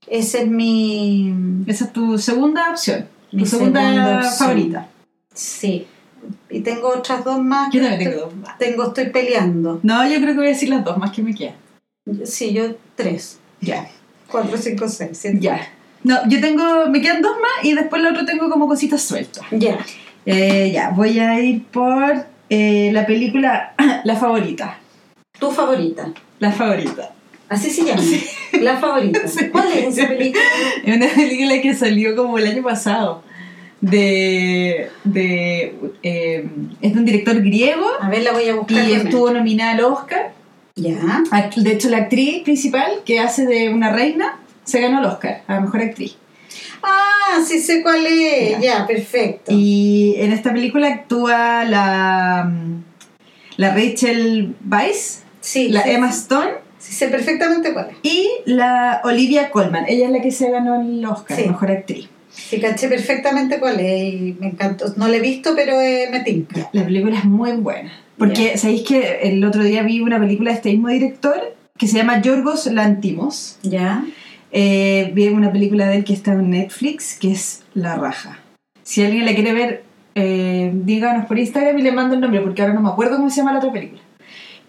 Ese 0.07 0.43
es 0.43 0.47
mi... 0.49 1.35
Esa 1.67 1.85
es 1.85 1.93
tu 1.93 2.19
segunda 2.19 2.71
opción. 2.71 3.07
Tu 3.31 3.37
Mi 3.37 3.45
segunda, 3.47 3.81
segunda 3.83 4.17
opción. 4.17 4.33
favorita. 4.39 4.89
Sí. 5.35 5.87
Y 6.49 6.61
tengo 6.61 6.89
otras 6.89 7.25
dos 7.25 7.41
más. 7.43 7.71
Yo 7.73 7.83
también 7.83 8.11
tengo 8.11 8.25
dos 8.27 8.37
más. 8.37 8.57
tengo- 8.59 8.89
estoy 8.89 9.11
peleando. 9.11 9.81
No, 9.83 10.07
yo 10.09 10.17
creo 10.17 10.29
que 10.33 10.39
voy 10.39 10.47
a 10.47 10.51
decir 10.51 10.71
las 10.71 10.83
dos 10.85 10.97
más 10.97 11.11
que 11.13 11.23
me 11.23 11.35
quedan. 11.35 11.55
Sí, 12.25 12.55
yo 12.55 12.75
tres. 12.95 13.39
Ya. 13.61 13.87
Cuatro, 14.31 14.57
cinco, 14.57 14.89
seis. 14.89 15.11
siete. 15.21 15.39
Ya. 15.41 15.61
No, 16.03 16.17
yo 16.29 16.41
tengo, 16.41 16.87
me 16.89 17.01
quedan 17.01 17.21
dos 17.23 17.37
más 17.41 17.65
y 17.65 17.75
después 17.75 18.03
lo 18.03 18.11
otro 18.11 18.25
tengo 18.25 18.49
como 18.49 18.67
cositas 18.67 19.03
sueltas. 19.03 19.45
Ya. 19.51 19.79
Eh, 20.27 20.71
ya, 20.73 20.91
voy 20.91 21.19
a 21.19 21.41
ir 21.41 21.65
por 21.65 22.27
eh, 22.49 22.91
la 22.93 23.07
película 23.07 23.75
La 24.05 24.17
Favorita. 24.17 24.79
Tu 25.39 25.51
favorita. 25.51 26.13
La 26.39 26.53
Favorita. 26.53 27.13
Así 27.51 27.69
se 27.69 27.85
llama. 27.85 28.03
La 28.61 28.77
favorita. 28.77 29.21
¿Cuál 29.53 29.73
es 29.73 29.99
esa 29.99 30.09
película? 30.09 30.45
Es 30.85 30.97
una 30.97 31.09
película 31.09 31.61
que 31.61 31.75
salió 31.75 32.15
como 32.15 32.39
el 32.39 32.47
año 32.47 32.63
pasado. 32.63 33.25
De. 33.81 34.89
de 35.03 35.75
eh, 36.03 36.49
es 36.81 36.93
de 36.93 36.99
un 36.99 37.05
director 37.05 37.41
griego 37.43 37.87
A 38.01 38.09
ver, 38.09 38.23
la 38.23 38.33
voy 38.33 38.49
a 38.49 38.55
buscar. 38.55 38.89
y 38.89 38.93
estuvo 38.93 39.31
nominada 39.33 39.73
al 39.73 39.81
Oscar. 39.81 40.33
Ya. 40.77 41.23
De 41.57 41.73
hecho, 41.73 41.89
la 41.89 41.99
actriz 41.99 42.45
principal 42.45 43.03
que 43.05 43.19
hace 43.19 43.47
de 43.47 43.71
una 43.71 43.91
reina 43.91 44.39
se 44.71 44.81
ganó 44.81 45.01
el 45.01 45.07
Oscar 45.07 45.43
a 45.47 45.55
la 45.55 45.61
mejor 45.61 45.81
actriz. 45.83 46.17
Ah, 46.83 47.41
sí 47.47 47.61
sé 47.61 47.83
cuál 47.83 48.07
es. 48.07 48.53
Ya. 48.53 48.61
Ya, 48.81 48.87
perfecto. 48.87 49.53
Y 49.55 50.15
en 50.19 50.33
esta 50.33 50.53
película 50.53 50.89
actúa 50.89 51.65
la, 51.65 52.51
la 53.57 53.75
Rachel 53.75 54.55
Weisz, 54.69 55.23
sí, 55.41 55.69
la 55.69 55.83
sí, 55.83 55.91
Emma 55.91 56.11
Stone 56.11 56.51
sí 56.79 56.95
sé 56.95 57.09
perfectamente 57.09 57.73
cuál 57.75 57.91
es. 57.91 57.97
y 58.03 58.29
la 58.47 59.01
Olivia 59.05 59.51
Colman. 59.51 59.85
Ella 59.89 60.07
es 60.07 60.13
la 60.13 60.21
que 60.23 60.31
se 60.31 60.51
ganó 60.51 60.81
el 60.81 61.05
Oscar, 61.05 61.37
Sí. 61.37 61.47
mejor 61.49 61.71
actriz. 61.71 62.09
Sí, 62.31 62.59
caché 62.61 62.89
perfectamente 62.89 63.59
cuál 63.59 63.79
es 63.81 64.15
y 64.15 64.37
me 64.41 64.47
encantó. 64.49 64.87
No 64.97 65.09
la 65.09 65.17
he 65.17 65.21
visto, 65.21 65.53
pero 65.55 65.79
eh, 65.81 66.09
me 66.11 66.21
tinca. 66.21 66.71
La 66.73 66.85
película 66.85 67.19
es 67.19 67.25
muy 67.25 67.53
buena. 67.53 67.93
Porque, 68.17 68.57
¿sabéis 68.57 68.83
que 68.83 69.21
el 69.23 69.45
otro 69.45 69.63
día 69.63 69.83
vi 69.83 70.01
una 70.01 70.19
película 70.19 70.51
de 70.53 70.57
este 70.57 70.71
mismo 70.71 70.89
director 70.89 71.55
que 71.77 71.87
se 71.87 71.97
llama 71.99 72.21
Yorgos 72.23 72.67
Lantimos? 72.67 73.59
Ya. 73.63 74.05
Eh, 74.53 75.11
vi 75.15 75.29
una 75.29 75.53
película 75.53 75.87
de 75.87 75.97
él 75.97 76.05
que 76.05 76.13
está 76.13 76.33
en 76.33 76.51
Netflix, 76.51 77.19
que 77.19 77.33
es 77.33 77.63
La 77.75 77.97
Raja. 77.97 78.39
Si 78.83 79.03
alguien 79.05 79.25
la 79.25 79.35
quiere 79.35 79.53
ver, 79.53 79.85
eh, 80.15 80.73
díganos 80.75 81.27
por 81.27 81.39
Instagram 81.39 81.79
y 81.79 81.83
le 81.83 81.93
mando 81.93 82.15
el 82.15 82.21
nombre, 82.21 82.41
porque 82.41 82.63
ahora 82.63 82.75
no 82.75 82.81
me 82.81 82.89
acuerdo 82.89 83.17
cómo 83.17 83.31
se 83.31 83.37
llama 83.37 83.53
la 83.53 83.59
otra 83.59 83.73
película. 83.73 84.03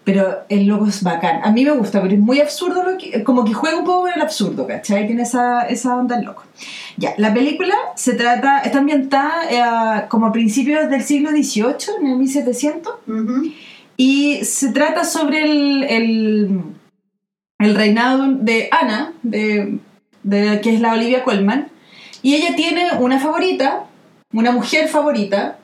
Pero 0.04 0.40
el 0.48 0.66
loco 0.66 0.86
es 0.86 1.02
bacán. 1.02 1.40
A 1.44 1.52
mí 1.52 1.64
me 1.64 1.70
gusta, 1.72 2.02
pero 2.02 2.14
es 2.14 2.20
muy 2.20 2.40
absurdo, 2.40 2.82
lo 2.82 2.98
que, 2.98 3.22
como 3.22 3.44
que 3.44 3.54
juega 3.54 3.78
un 3.78 3.84
poco 3.84 4.02
con 4.02 4.12
el 4.12 4.20
absurdo, 4.20 4.66
¿cachai? 4.66 5.06
Tiene 5.06 5.22
esa, 5.22 5.62
esa 5.62 5.96
onda 5.96 6.18
el 6.18 6.24
loco. 6.24 6.44
Ya, 6.96 7.14
la 7.18 7.32
película 7.32 7.74
se 7.94 8.14
trata, 8.14 8.60
está 8.60 8.78
ambientada 8.78 9.44
eh, 9.48 10.04
como 10.08 10.26
a 10.26 10.32
principios 10.32 10.90
del 10.90 11.02
siglo 11.02 11.30
XVIII, 11.30 12.00
en 12.00 12.06
el 12.06 12.16
1700, 12.16 12.92
y 13.96 14.44
se 14.44 14.72
trata 14.72 15.04
sobre 15.04 15.44
el, 15.44 15.84
el, 15.84 16.60
el 17.64 17.74
reinado 17.74 18.26
de 18.28 18.68
Ana, 18.70 19.12
de, 19.22 19.78
de, 20.22 20.60
que 20.60 20.74
es 20.74 20.80
la 20.80 20.92
Olivia 20.92 21.24
Colman, 21.24 21.68
y 22.22 22.34
ella 22.34 22.54
tiene 22.54 22.92
una 22.98 23.18
favorita, 23.18 23.84
una 24.32 24.52
mujer 24.52 24.88
favorita, 24.88 25.58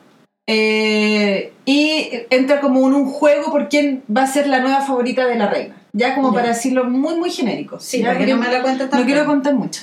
eh, 0.47 1.53
y 1.65 2.09
entra 2.31 2.61
como 2.61 2.87
en 2.87 2.95
un 2.95 3.07
juego 3.07 3.53
por 3.53 3.69
quién 3.69 4.03
va 4.15 4.23
a 4.23 4.27
ser 4.27 4.47
la 4.47 4.61
nueva 4.61 4.81
favorita 4.81 5.27
de 5.27 5.35
la 5.37 5.49
reina. 5.49 5.77
Ya 5.93 6.15
como 6.15 6.33
para 6.33 6.49
decirlo 6.49 6.85
muy, 6.85 7.17
muy 7.17 7.31
genérico. 7.31 7.81
Sí, 7.81 8.03
para 8.03 8.19
que 8.19 8.27
no 8.27 8.37
me 8.37 8.61
cuentes 8.61 8.91
No 8.93 9.05
quiero 9.05 9.27
contar 9.27 9.55
mucho. 9.55 9.83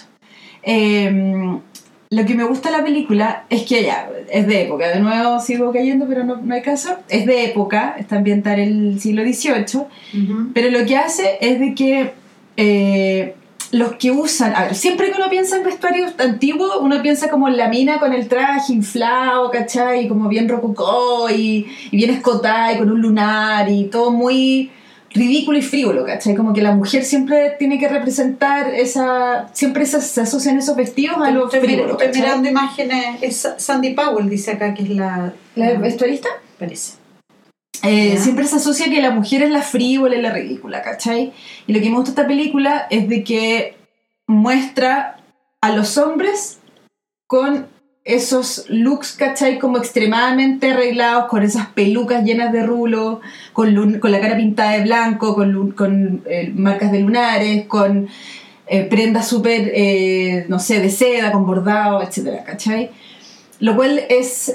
Eh, 0.63 1.59
lo 2.15 2.25
que 2.25 2.33
me 2.33 2.45
gusta 2.45 2.71
de 2.71 2.77
la 2.77 2.83
película 2.83 3.43
es 3.49 3.63
que 3.63 3.83
ya, 3.83 4.09
es 4.31 4.47
de 4.47 4.61
época, 4.63 4.87
de 4.87 5.01
nuevo 5.01 5.39
sigo 5.41 5.73
cayendo, 5.73 6.07
pero 6.07 6.23
no, 6.23 6.37
no 6.37 6.55
hay 6.55 6.61
caso, 6.61 6.95
es 7.09 7.25
de 7.25 7.43
época, 7.43 7.95
está 7.99 8.15
ambientada 8.15 8.57
en 8.57 8.87
el 8.87 8.99
siglo 9.01 9.23
XVIII, 9.23 10.49
pero 10.53 10.69
lo 10.69 10.85
que 10.85 10.95
hace 10.95 11.37
es 11.41 11.59
de 11.59 11.75
que 11.75 12.13
eh, 12.55 13.35
los 13.71 13.95
que 13.95 14.11
usan, 14.11 14.55
a 14.55 14.63
ver, 14.63 14.75
siempre 14.75 15.11
que 15.11 15.17
uno 15.17 15.29
piensa 15.29 15.57
en 15.57 15.63
vestuario 15.63 16.05
antiguo, 16.17 16.79
uno 16.79 17.01
piensa 17.01 17.29
como 17.29 17.49
en 17.49 17.57
la 17.57 17.67
mina 17.67 17.99
con 17.99 18.13
el 18.13 18.29
traje 18.29 18.71
inflado, 18.71 19.51
¿cachai? 19.51 20.07
Como 20.07 20.29
bien 20.29 20.47
rococó 20.47 21.29
y, 21.29 21.67
y 21.91 21.97
bien 21.97 22.11
escotada 22.11 22.71
y 22.71 22.77
con 22.77 22.89
un 22.89 23.01
lunar 23.01 23.69
y 23.69 23.85
todo 23.85 24.11
muy 24.11 24.71
ridículo 25.15 25.57
y 25.57 25.61
frívolo, 25.61 26.05
¿cachai? 26.05 26.35
Como 26.35 26.53
que 26.53 26.61
la 26.61 26.75
mujer 26.75 27.03
siempre 27.03 27.55
tiene 27.57 27.79
que 27.79 27.87
representar 27.87 28.73
esa. 28.73 29.47
Siempre 29.53 29.85
se, 29.85 30.01
se 30.01 30.21
asocian 30.21 30.57
esos 30.57 30.75
vestidos 30.75 31.17
a 31.23 31.31
lo 31.31 31.49
frívolo. 31.49 31.97
Estoy 31.99 32.21
mirando 32.21 32.49
imágenes. 32.49 33.17
Es 33.21 33.47
Sandy 33.57 33.93
Powell, 33.93 34.29
dice 34.29 34.51
acá 34.51 34.73
que 34.73 34.83
es 34.83 34.89
la. 34.89 35.33
¿La 35.55 35.73
vestuarista? 35.79 36.29
Parece. 36.59 36.97
Eh, 37.83 38.17
siempre 38.17 38.45
se 38.45 38.57
asocia 38.57 38.89
que 38.89 39.01
la 39.01 39.11
mujer 39.11 39.43
es 39.43 39.51
la 39.51 39.61
frívola 39.61 40.15
y 40.15 40.21
la 40.21 40.31
ridícula, 40.31 40.81
¿cachai? 40.81 41.33
Y 41.67 41.73
lo 41.73 41.79
que 41.79 41.89
me 41.89 41.95
gusta 41.95 42.11
de 42.11 42.21
esta 42.21 42.27
película 42.27 42.87
es 42.89 43.07
de 43.07 43.23
que 43.23 43.77
muestra 44.27 45.17
a 45.61 45.71
los 45.71 45.97
hombres 45.97 46.59
con 47.27 47.67
esos 48.05 48.65
looks, 48.69 49.13
¿cachai? 49.13 49.57
Como 49.57 49.79
extremadamente 49.79 50.71
arreglados, 50.71 51.25
con 51.25 51.41
esas 51.41 51.67
pelucas 51.69 52.23
llenas 52.23 52.53
de 52.53 52.63
rulo, 52.63 53.19
con, 53.51 53.99
con 53.99 54.11
la 54.11 54.21
cara 54.21 54.37
pintada 54.37 54.73
de 54.73 54.83
blanco, 54.83 55.33
con, 55.33 55.71
con 55.71 56.21
eh, 56.29 56.53
marcas 56.55 56.91
de 56.91 56.99
lunares, 56.99 57.65
con 57.65 58.07
eh, 58.67 58.83
prendas 58.83 59.27
súper, 59.27 59.71
eh, 59.73 60.45
no 60.47 60.59
sé, 60.59 60.79
de 60.79 60.91
seda, 60.91 61.31
con 61.31 61.47
bordado, 61.47 62.03
etcétera, 62.03 62.43
¿cachai? 62.43 62.91
Lo 63.59 63.75
cual 63.75 63.99
es, 64.09 64.51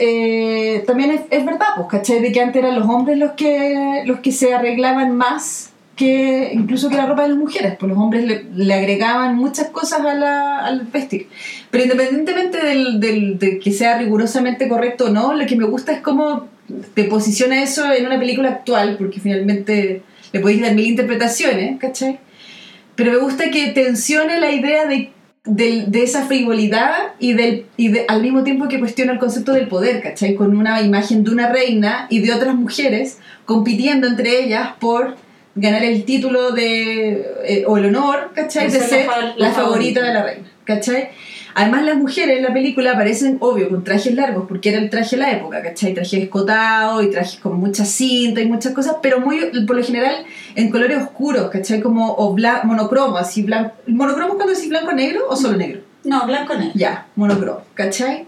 también 0.87 1.11
es, 1.11 1.23
es, 1.31 1.45
verdad, 1.45 1.69
pues, 1.75 1.89
¿cachai? 1.89 2.21
De 2.21 2.31
que 2.31 2.41
antes 2.41 2.63
eran 2.63 2.79
los 2.79 2.89
hombres 2.89 3.19
los 3.19 3.33
que, 3.33 4.03
los 4.05 4.21
que 4.21 4.31
se 4.31 4.55
arreglaban 4.55 5.17
más 5.17 5.70
que 6.01 6.53
incluso 6.55 6.89
que 6.89 6.97
la 6.97 7.05
ropa 7.05 7.25
de 7.25 7.29
las 7.29 7.37
mujeres, 7.37 7.77
pues 7.79 7.91
los 7.91 7.99
hombres 7.99 8.25
le, 8.25 8.73
agregaban 8.75 9.37
muchas 9.37 9.69
cosas 9.69 10.01
a 10.01 10.15
la, 10.15 10.65
al 10.65 10.87
vestir. 10.87 11.29
Pero 11.71 11.85
independientemente 11.85 12.57
del, 12.57 13.01
del, 13.01 13.39
de 13.39 13.59
que 13.59 13.71
sea 13.71 13.99
rigurosamente 13.99 14.67
correcto 14.67 15.05
o 15.05 15.09
no, 15.11 15.35
lo 15.35 15.47
que 15.47 15.57
me 15.57 15.67
gusta 15.67 15.93
es 15.93 16.01
cómo 16.01 16.49
te 16.95 17.05
posiciona 17.05 17.63
eso 17.63 17.93
en 17.93 18.07
una 18.07 18.19
película 18.19 18.49
actual, 18.49 18.97
porque 18.97 19.21
finalmente 19.21 20.01
le 20.33 20.41
podéis 20.41 20.63
dar 20.63 20.75
mil 20.75 20.87
interpretaciones, 20.87 21.79
¿cachai? 21.79 22.19
Pero 22.95 23.13
me 23.13 23.19
gusta 23.19 23.51
que 23.51 23.67
tensione 23.67 24.41
la 24.41 24.53
idea 24.53 24.87
de, 24.87 25.11
de, 25.45 25.85
de 25.87 26.03
esa 26.03 26.25
frivolidad 26.25 27.13
y, 27.19 27.35
del, 27.35 27.67
y 27.77 27.89
de, 27.89 28.07
al 28.09 28.23
mismo 28.23 28.43
tiempo 28.43 28.69
que 28.69 28.79
cuestiona 28.79 29.13
el 29.13 29.19
concepto 29.19 29.53
del 29.53 29.69
poder, 29.69 30.01
¿cachai? 30.01 30.35
Con 30.35 30.57
una 30.57 30.81
imagen 30.81 31.25
de 31.25 31.31
una 31.31 31.53
reina 31.53 32.07
y 32.09 32.21
de 32.21 32.33
otras 32.33 32.55
mujeres 32.55 33.19
compitiendo 33.45 34.07
entre 34.07 34.43
ellas 34.43 34.71
por 34.81 35.17
ganar 35.55 35.85
el 35.85 36.05
título 36.05 36.53
de, 36.53 37.27
eh, 37.45 37.65
o 37.67 37.77
el 37.77 37.87
honor, 37.87 38.31
¿cachai? 38.35 38.71
De 38.71 38.81
ser 38.81 39.07
la, 39.37 39.53
favorita 39.53 40.03
de 40.03 40.15
la 40.15 40.23
reina, 40.23 40.51
¿cachai? 40.65 41.11
Además 41.55 41.85
las 41.85 41.97
mujeres 41.97 42.39
en 42.39 42.45
la 42.45 42.53
película 42.53 42.93
aparecen, 42.93 43.39
obvio, 43.41 43.69
con 43.69 43.83
trajes 43.83 44.15
largos, 44.15 44.45
porque 44.49 44.69
era 44.69 44.79
el 44.79 44.89
traje 44.89 45.17
de 45.17 45.23
la 45.23 45.33
época, 45.33 45.63
¿cachai? 45.63 45.95
Trajes 45.95 46.23
escotados 46.23 47.03
y 47.05 47.11
trajes 47.11 47.41
con 47.41 47.59
mucha 47.59 47.85
cinta 47.85 48.41
y 48.41 48.47
muchas 48.47 48.73
cosas, 48.73 48.97
pero 49.03 49.21
muy, 49.21 49.41
por 49.67 49.77
lo 49.77 49.83
general, 49.83 50.25
en 50.55 50.71
colores 50.71 51.03
oscuros, 51.03 51.51
¿cachai? 51.51 51.81
Como 51.81 52.13
o 52.13 52.37
monocromo, 52.65 53.17
así 53.17 53.43
blanco. 53.43 53.75
¿Monocromo 53.87 54.35
cuando 54.35 54.55
decís 54.55 54.69
blanco-negro 54.69 55.29
o 55.29 55.35
solo 55.35 55.57
negro? 55.57 55.81
No, 56.05 56.25
blanco-negro. 56.27 56.73
Ya, 56.75 57.09
monocromo, 57.17 57.63
¿cachai? 57.75 58.27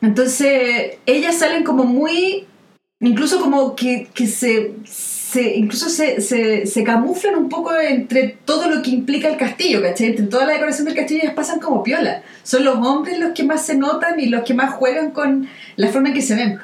Entonces, 0.00 0.98
ellas 1.04 1.36
salen 1.36 1.64
como 1.64 1.84
muy, 1.84 2.46
incluso 3.00 3.40
como 3.40 3.76
que, 3.76 4.08
que 4.14 4.26
se 4.26 4.72
se, 5.28 5.56
incluso 5.56 5.90
se, 5.90 6.22
se, 6.22 6.64
se, 6.64 6.84
camuflan 6.84 7.34
un 7.34 7.50
poco 7.50 7.78
entre 7.78 8.38
todo 8.46 8.70
lo 8.70 8.80
que 8.80 8.88
implica 8.88 9.28
el 9.28 9.36
castillo, 9.36 9.82
¿cachai? 9.82 10.06
Entre 10.06 10.24
toda 10.24 10.46
la 10.46 10.54
decoración 10.54 10.86
del 10.86 10.94
castillo 10.94 11.20
ellas 11.22 11.34
pasan 11.34 11.60
como 11.60 11.82
piola. 11.82 12.22
Son 12.42 12.64
los 12.64 12.76
hombres 12.78 13.18
los 13.18 13.32
que 13.32 13.44
más 13.44 13.66
se 13.66 13.76
notan 13.76 14.18
y 14.18 14.26
los 14.26 14.42
que 14.42 14.54
más 14.54 14.72
juegan 14.72 15.10
con 15.10 15.46
la 15.76 15.88
forma 15.88 16.08
en 16.08 16.14
que 16.14 16.22
se 16.22 16.34
ven. 16.34 16.58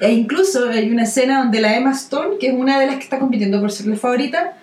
E 0.00 0.10
incluso 0.10 0.68
hay 0.68 0.90
una 0.90 1.04
escena 1.04 1.38
donde 1.38 1.60
la 1.60 1.76
Emma 1.76 1.92
Stone, 1.92 2.38
que 2.40 2.48
es 2.48 2.54
una 2.54 2.80
de 2.80 2.86
las 2.86 2.96
que 2.96 3.04
está 3.04 3.20
compitiendo 3.20 3.60
por 3.60 3.70
ser 3.70 3.86
la 3.86 3.96
favorita, 3.96 4.56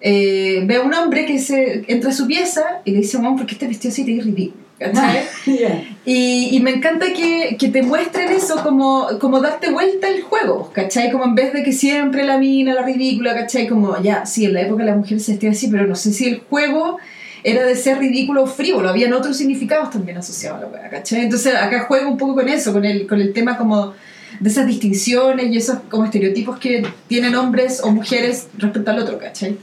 eh, 0.00 0.62
ve 0.64 0.76
a 0.76 0.80
un 0.80 0.94
hombre 0.94 1.26
que 1.26 1.38
se 1.38 1.84
entra 1.88 2.08
a 2.08 2.14
su 2.14 2.26
pieza 2.26 2.80
y 2.86 2.92
le 2.92 2.98
dice, 3.00 3.18
mamá, 3.18 3.36
¿por 3.36 3.44
qué 3.44 3.52
este 3.52 3.66
vestido 3.66 3.92
así 3.92 4.06
te 4.06 4.22
ridículo? 4.22 4.67
¿Cachai? 4.78 5.24
y, 6.04 6.56
y, 6.56 6.60
me 6.60 6.70
encanta 6.70 7.06
que, 7.12 7.56
que, 7.58 7.68
te 7.68 7.82
muestren 7.82 8.30
eso 8.30 8.62
como, 8.62 9.08
como 9.20 9.40
darte 9.40 9.70
vuelta 9.70 10.08
el 10.08 10.22
juego, 10.22 10.70
¿cachai? 10.72 11.10
Como 11.10 11.24
en 11.24 11.34
vez 11.34 11.52
de 11.52 11.62
que 11.62 11.72
siempre 11.72 12.24
la 12.24 12.38
mina, 12.38 12.74
la 12.74 12.82
ridícula, 12.82 13.34
¿cachai? 13.34 13.66
Como, 13.66 14.00
ya, 14.00 14.24
sí, 14.26 14.44
en 14.44 14.54
la 14.54 14.62
época 14.62 14.84
la 14.84 14.94
mujer 14.94 15.20
se 15.20 15.32
vestía 15.32 15.50
así, 15.50 15.68
pero 15.68 15.86
no 15.86 15.94
sé 15.94 16.12
si 16.12 16.28
el 16.28 16.40
juego 16.40 16.98
era 17.44 17.64
de 17.64 17.76
ser 17.76 17.98
ridículo 17.98 18.44
o 18.44 18.46
frívolo, 18.46 18.88
habían 18.88 19.12
otros 19.12 19.36
significados 19.36 19.90
también 19.90 20.18
asociados 20.18 20.58
a 20.58 20.62
la 20.62 20.68
wea, 20.68 20.90
¿cachai? 20.90 21.22
Entonces 21.22 21.54
acá 21.54 21.84
juego 21.84 22.10
un 22.10 22.18
poco 22.18 22.34
con 22.34 22.48
eso, 22.48 22.72
con 22.72 22.84
el, 22.84 23.06
con 23.06 23.20
el 23.20 23.32
tema 23.32 23.56
como 23.56 23.94
de 24.40 24.50
esas 24.50 24.66
distinciones 24.66 25.46
y 25.50 25.56
esos 25.56 25.78
como 25.88 26.04
estereotipos 26.04 26.58
que 26.58 26.86
tienen 27.06 27.34
hombres 27.34 27.80
o 27.82 27.90
mujeres 27.90 28.48
respecto 28.56 28.90
al 28.90 28.98
otro, 29.00 29.18
¿cachai? 29.18 29.56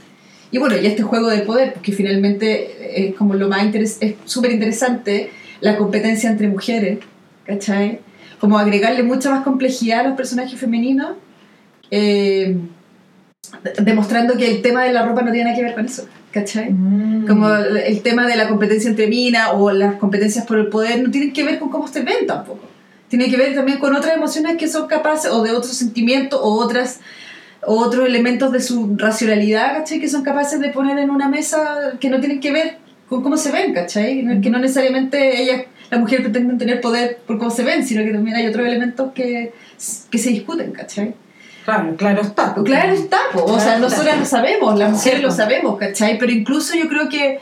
Y 0.50 0.58
bueno, 0.58 0.76
y 0.76 0.86
este 0.86 1.02
juego 1.02 1.28
de 1.28 1.38
poder, 1.40 1.74
porque 1.74 1.92
finalmente 1.92 3.08
es 3.08 3.14
como 3.14 3.34
lo 3.34 3.48
más 3.48 3.74
es 3.74 3.98
súper 4.24 4.52
interesante 4.52 5.30
la 5.60 5.76
competencia 5.76 6.30
entre 6.30 6.48
mujeres, 6.48 6.98
¿cachai? 7.44 8.00
Como 8.38 8.58
agregarle 8.58 9.02
mucha 9.02 9.30
más 9.30 9.42
complejidad 9.42 10.00
a 10.00 10.08
los 10.08 10.16
personajes 10.16 10.58
femeninos, 10.58 11.12
eh, 11.90 12.56
demostrando 13.80 14.36
que 14.36 14.50
el 14.50 14.62
tema 14.62 14.84
de 14.84 14.92
la 14.92 15.06
ropa 15.06 15.22
no 15.22 15.32
tiene 15.32 15.44
nada 15.44 15.56
que 15.56 15.62
ver 15.62 15.74
con 15.74 15.86
eso, 15.86 16.06
¿cachai? 16.30 16.70
Mm. 16.70 17.26
Como 17.26 17.48
el 17.54 18.02
tema 18.02 18.26
de 18.26 18.36
la 18.36 18.48
competencia 18.48 18.90
entre 18.90 19.06
minas 19.06 19.50
o 19.54 19.70
las 19.70 19.96
competencias 19.96 20.46
por 20.46 20.58
el 20.58 20.68
poder 20.68 21.02
no 21.02 21.10
tienen 21.10 21.32
que 21.32 21.44
ver 21.44 21.58
con 21.58 21.70
cómo 21.70 21.88
se 21.88 22.02
ven 22.02 22.26
tampoco. 22.26 22.60
Tiene 23.08 23.30
que 23.30 23.36
ver 23.36 23.54
también 23.54 23.78
con 23.78 23.94
otras 23.94 24.16
emociones 24.16 24.56
que 24.56 24.68
son 24.68 24.88
capaces, 24.88 25.30
o 25.30 25.42
de 25.42 25.52
otros 25.52 25.72
sentimientos, 25.72 26.40
o 26.42 26.54
otras 26.54 27.00
otros 27.66 28.06
elementos 28.06 28.52
de 28.52 28.60
su 28.60 28.96
racionalidad, 28.96 29.78
¿cachai? 29.78 30.00
Que 30.00 30.08
son 30.08 30.22
capaces 30.22 30.60
de 30.60 30.70
poner 30.70 30.98
en 30.98 31.10
una 31.10 31.28
mesa 31.28 31.92
que 32.00 32.08
no 32.08 32.20
tienen 32.20 32.40
que 32.40 32.52
ver 32.52 32.78
con 33.08 33.22
cómo 33.22 33.36
se 33.36 33.52
ven, 33.52 33.74
¿cachai? 33.74 34.40
Que 34.40 34.50
no 34.50 34.58
necesariamente 34.58 35.42
ellas, 35.42 35.62
las 35.90 36.00
mujeres 36.00 36.24
pretenden 36.24 36.58
tener 36.58 36.80
poder 36.80 37.18
por 37.26 37.38
cómo 37.38 37.50
se 37.50 37.64
ven, 37.64 37.86
sino 37.86 38.04
que 38.04 38.12
también 38.12 38.36
hay 38.36 38.46
otros 38.46 38.66
elementos 38.66 39.12
que, 39.12 39.52
que 40.10 40.18
se 40.18 40.30
discuten, 40.30 40.72
¿cachai? 40.72 41.14
Claro, 41.64 41.96
claro 41.96 42.22
está. 42.22 42.54
Claro 42.54 42.92
está, 42.92 43.18
o 43.34 43.58
sea, 43.58 43.78
nosotras 43.78 44.18
lo 44.20 44.24
sabemos, 44.24 44.78
las 44.78 44.92
mujeres 44.92 45.20
lo 45.20 45.32
sabemos, 45.32 45.76
¿cachai? 45.78 46.16
Pero 46.18 46.30
incluso 46.30 46.76
yo 46.76 46.88
creo 46.88 47.08
que, 47.08 47.40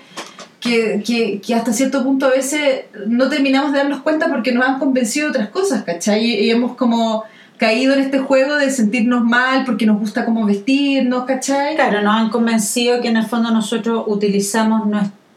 que, 0.61 1.03
que, 1.05 1.43
que, 1.43 1.55
hasta 1.55 1.75
cierto 1.75 2.03
punto 2.03 2.27
a 2.27 2.31
veces 2.31 2.85
no 3.07 3.29
terminamos 3.29 3.73
de 3.73 3.79
darnos 3.79 4.01
cuenta 4.01 4.29
porque 4.29 4.53
nos 4.53 4.67
han 4.67 4.79
convencido 4.79 5.27
de 5.27 5.31
otras 5.31 5.49
cosas, 5.51 5.83
¿cachai? 5.85 6.25
Y 6.25 6.51
hemos 6.51 6.75
como 6.75 7.25
caído 7.59 7.95
en 7.95 8.01
este 8.01 8.19
juego 8.19 8.57
de 8.57 8.71
sentirnos 8.71 9.25
mal 9.25 9.65
porque 9.65 9.87
nos 9.87 9.99
gusta 9.99 10.25
cómo 10.25 10.45
vestirnos, 10.45 11.25
¿cachai? 11.25 11.77
Claro, 11.77 12.03
nos 12.03 12.15
han 12.15 12.31
convencido 12.31 13.01
que 13.01 13.09
en 13.09 13.17
el 13.17 13.27
fondo 13.27 13.51
nosotros 13.51 14.05
utilizamos 14.07 14.89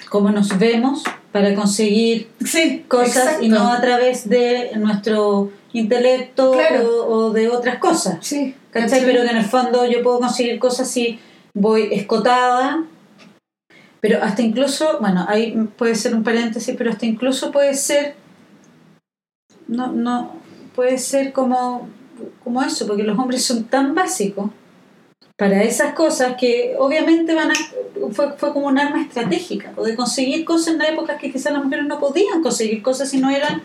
cómo 0.09 0.31
nos 0.31 0.57
vemos 0.57 1.03
para 1.31 1.53
conseguir 1.53 2.29
cosas 2.87 3.37
y 3.41 3.49
no 3.49 3.71
a 3.71 3.81
través 3.81 4.27
de 4.27 4.71
nuestro 4.75 5.51
intelecto 5.73 6.53
o, 7.07 7.31
de 7.31 7.49
otras 7.49 7.77
cosas. 7.77 8.17
Sí, 8.21 8.55
¿cachai? 8.71 9.05
Pero 9.05 9.23
que 9.23 9.29
en 9.29 9.37
el 9.37 9.45
fondo 9.45 9.85
yo 9.85 10.01
puedo 10.01 10.19
conseguir 10.19 10.59
cosas 10.59 10.89
si 10.89 11.19
voy 11.53 11.89
escotada, 11.91 12.83
pero 13.99 14.23
hasta 14.23 14.41
incluso, 14.41 14.99
bueno, 14.99 15.25
ahí 15.27 15.53
puede 15.77 15.95
ser 15.95 16.15
un 16.15 16.23
paréntesis, 16.23 16.75
pero 16.77 16.91
hasta 16.91 17.05
incluso 17.05 17.51
puede 17.51 17.73
ser, 17.73 18.15
no, 19.67 19.91
no, 19.91 20.33
puede 20.75 20.97
ser 20.97 21.33
como, 21.33 21.89
como 22.43 22.61
eso, 22.61 22.87
porque 22.87 23.03
los 23.03 23.17
hombres 23.17 23.43
son 23.43 23.65
tan 23.65 23.93
básicos 23.95 24.49
para 25.37 25.61
esas 25.61 25.93
cosas 25.93 26.35
que 26.35 26.73
obviamente 26.79 27.35
van 27.35 27.51
a, 27.51 27.53
fue, 28.11 28.33
fue 28.37 28.51
como 28.53 28.67
un 28.67 28.79
arma 28.79 29.01
estratégica, 29.01 29.71
o 29.75 29.85
de 29.85 29.95
conseguir 29.95 30.43
cosas 30.43 30.73
en 30.73 30.79
la 30.79 30.87
época 30.87 31.17
que 31.17 31.31
quizás 31.31 31.53
las 31.53 31.63
mujeres 31.63 31.85
no 31.85 31.99
podían 31.99 32.41
conseguir 32.41 32.81
cosas 32.81 33.09
si 33.09 33.19
no 33.19 33.29
eran 33.29 33.61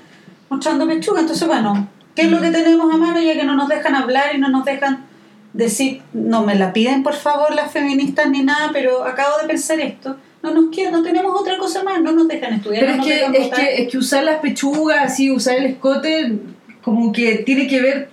mostrando 0.50 0.86
pechuga. 0.86 1.20
Entonces, 1.20 1.48
bueno, 1.48 1.88
¿qué 2.14 2.22
es 2.22 2.30
lo 2.30 2.42
que 2.42 2.50
tenemos 2.50 2.92
a 2.92 2.98
mano 2.98 3.20
ya 3.20 3.32
que 3.32 3.44
no 3.44 3.54
nos 3.54 3.68
dejan 3.68 3.94
hablar 3.94 4.34
y 4.34 4.38
no 4.38 4.50
nos 4.50 4.66
dejan 4.66 5.06
decir, 5.54 6.02
no 6.12 6.44
me 6.44 6.54
la 6.54 6.72
piden 6.72 7.02
por 7.02 7.14
favor 7.14 7.54
las 7.54 7.72
feministas 7.72 8.28
ni 8.28 8.42
nada, 8.42 8.70
pero 8.70 9.04
acabo 9.04 9.38
de 9.40 9.48
pensar 9.48 9.80
esto? 9.80 10.18
No 10.42 10.52
nos 10.52 10.74
quieren, 10.74 10.92
no 10.92 11.02
tenemos 11.02 11.40
otra 11.40 11.56
cosa 11.56 11.82
más, 11.84 12.02
no 12.02 12.12
nos 12.12 12.28
dejan 12.28 12.52
estudiar. 12.52 12.84
Pero 12.84 12.96
no 12.96 13.02
es, 13.02 13.08
que, 13.08 13.38
es, 13.38 13.48
que, 13.48 13.82
es 13.82 13.90
que 13.90 13.96
usar 13.96 14.24
las 14.24 14.40
pechugas, 14.40 14.98
así, 15.04 15.30
usar 15.30 15.56
el 15.56 15.66
escote, 15.66 16.38
como 16.82 17.12
que 17.12 17.36
tiene 17.46 17.66
que 17.66 17.80
ver 17.80 18.11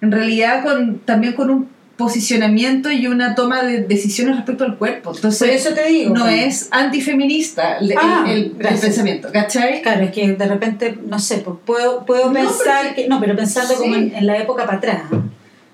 en 0.00 0.12
realidad 0.12 0.62
con 0.64 0.98
también 1.00 1.32
con 1.34 1.50
un 1.50 1.68
posicionamiento 1.96 2.92
y 2.92 3.08
una 3.08 3.34
toma 3.34 3.62
de 3.64 3.80
decisiones 3.82 4.36
respecto 4.36 4.62
al 4.64 4.76
cuerpo. 4.78 5.12
Entonces, 5.14 5.38
Por 5.40 5.48
eso 5.48 5.74
te 5.74 5.84
digo. 5.88 6.14
no 6.14 6.22
pues. 6.26 6.62
es 6.62 6.68
antifeminista 6.70 7.78
el, 7.78 7.90
el- 7.90 7.98
Ah, 8.00 8.24
el- 8.28 8.32
el 8.38 8.54
gracias. 8.56 8.82
pensamiento, 8.82 9.28
¿cachai? 9.32 9.82
Claro, 9.82 10.04
es 10.04 10.12
que 10.12 10.32
de 10.34 10.46
repente, 10.46 10.96
no 11.06 11.18
sé, 11.18 11.38
pues, 11.38 11.56
puedo, 11.64 12.06
puedo 12.06 12.26
No, 12.28 12.32
pensar 12.34 12.86
porque- 12.86 13.02
que. 13.02 13.08
No, 13.08 13.18
pero 13.20 13.34
pensando 13.34 13.74
como 13.74 13.94
en, 13.96 14.14
en 14.14 14.26
la 14.26 14.38
época 14.38 14.64
para 14.64 14.78
atrás, 14.78 15.02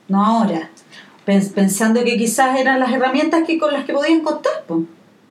no 0.09 0.25
ahora. 0.25 0.71
Pens- 1.27 1.53
pensando 1.53 2.03
que 2.05 2.17
quizás 2.17 2.59
eran 2.59 2.81
las 2.81 2.93
herramientas 2.93 3.43
que 3.47 3.59
con 3.59 3.73
las 3.73 3.85
que 3.85 3.93
podían 3.93 4.21
contar, 4.21 4.53
pues. 4.67 4.81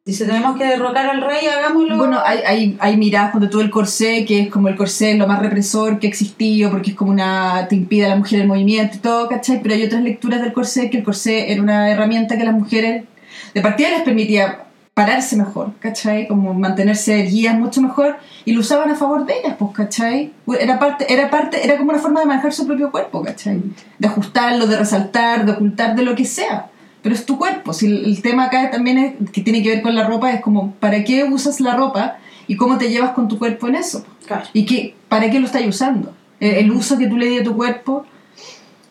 Dice, 0.06 0.26
tenemos 0.26 0.58
que 0.58 0.66
derrocar 0.66 1.10
al 1.10 1.22
rey, 1.22 1.48
hagámoslo. 1.48 1.96
Bueno, 1.96 2.20
hay, 2.26 2.40
hay, 2.46 2.78
hay 2.82 2.98
miradas 2.98 3.32
cuando 3.32 3.50
tú 3.50 3.62
el 3.62 3.70
corsé, 3.70 4.26
que 4.26 4.42
es 4.42 4.50
como 4.50 4.68
el 4.68 4.76
corsé 4.76 5.14
lo 5.14 5.28
más 5.28 5.40
represor 5.40 5.98
que 5.98 6.08
ha 6.08 6.10
existido, 6.10 6.70
porque 6.70 6.90
es 6.92 6.96
como 6.98 7.12
una. 7.12 7.68
te 7.70 7.76
impide 7.76 8.08
a 8.08 8.10
la 8.10 8.16
mujer 8.18 8.42
el 8.42 8.48
movimiento 8.48 8.98
y 8.98 9.00
todo, 9.00 9.30
¿cachai? 9.30 9.62
Pero 9.62 9.76
hay 9.76 9.84
otras 9.84 10.04
lecturas 10.04 10.42
del 10.42 10.52
corsé 10.52 10.90
que 10.90 10.98
el 10.98 11.06
corsé 11.06 11.54
era 11.54 11.62
una 11.62 11.90
herramienta 11.90 12.38
que 12.38 12.44
las 12.44 12.54
mujeres 12.54 13.06
de 13.54 13.62
partida 13.62 13.92
les 13.92 14.02
permitía 14.02 14.66
pararse 14.94 15.38
mejor, 15.38 15.72
¿cachai? 15.80 16.28
Como 16.28 16.54
mantenerse 16.54 17.22
erguidas 17.22 17.58
mucho 17.58 17.82
mejor 17.82 18.18
y 18.44 18.52
lo 18.52 18.60
usaban 18.60 18.92
a 18.92 18.96
favor 18.96 19.26
de 19.26 19.40
ellas, 19.40 19.56
pues, 19.58 19.72
¿cachai? 19.72 20.34
Era 20.60 20.80
parte, 20.80 21.12
era 21.14 21.30
parte, 21.30 21.64
era 21.64 21.78
como 21.78 21.92
una 21.92 22.00
forma 22.00 22.20
de 22.20 22.26
manejar 22.26 22.52
su 22.52 22.68
propio 22.68 22.92
cuerpo, 22.92 23.24
¿cachai? 23.24 23.62
De 23.98 24.08
ajustarlo, 24.10 24.68
de 24.68 24.78
resaltar, 24.78 25.46
de 25.46 25.54
ocultar, 25.54 25.96
de 25.96 26.04
lo 26.04 26.14
que 26.14 26.26
sea. 26.26 26.70
Pero 27.04 27.14
es 27.14 27.26
tu 27.26 27.38
cuerpo. 27.38 27.74
Si 27.74 27.86
el, 27.86 28.06
el 28.06 28.22
tema 28.24 28.46
acá 28.46 28.72
también 28.72 28.98
es, 28.98 29.30
que 29.32 29.42
tiene 29.42 29.62
que 29.62 29.70
ver 29.70 29.82
con 29.84 29.94
la 29.94 30.08
ropa, 30.08 30.32
es 30.32 30.42
como, 30.42 30.72
¿para 30.80 31.04
qué 31.04 31.24
usas 31.26 31.60
la 31.60 31.76
ropa 31.76 32.18
y 32.48 32.56
cómo 32.56 32.78
te 32.80 32.90
llevas 32.90 33.12
con 33.12 33.28
tu 33.28 33.38
cuerpo 33.38 33.68
en 33.68 33.76
eso? 33.76 34.06
Claro. 34.26 34.46
¿Y 34.54 34.66
qué, 34.66 34.96
para 35.10 35.30
qué 35.30 35.40
lo 35.40 35.46
estás 35.46 35.64
usando? 35.68 36.14
El, 36.40 36.56
el 36.56 36.72
uso 36.72 36.98
que 36.98 37.08
tú 37.08 37.18
le 37.18 37.28
di 37.28 37.38
a 37.40 37.44
tu 37.44 37.56
cuerpo. 37.56 38.06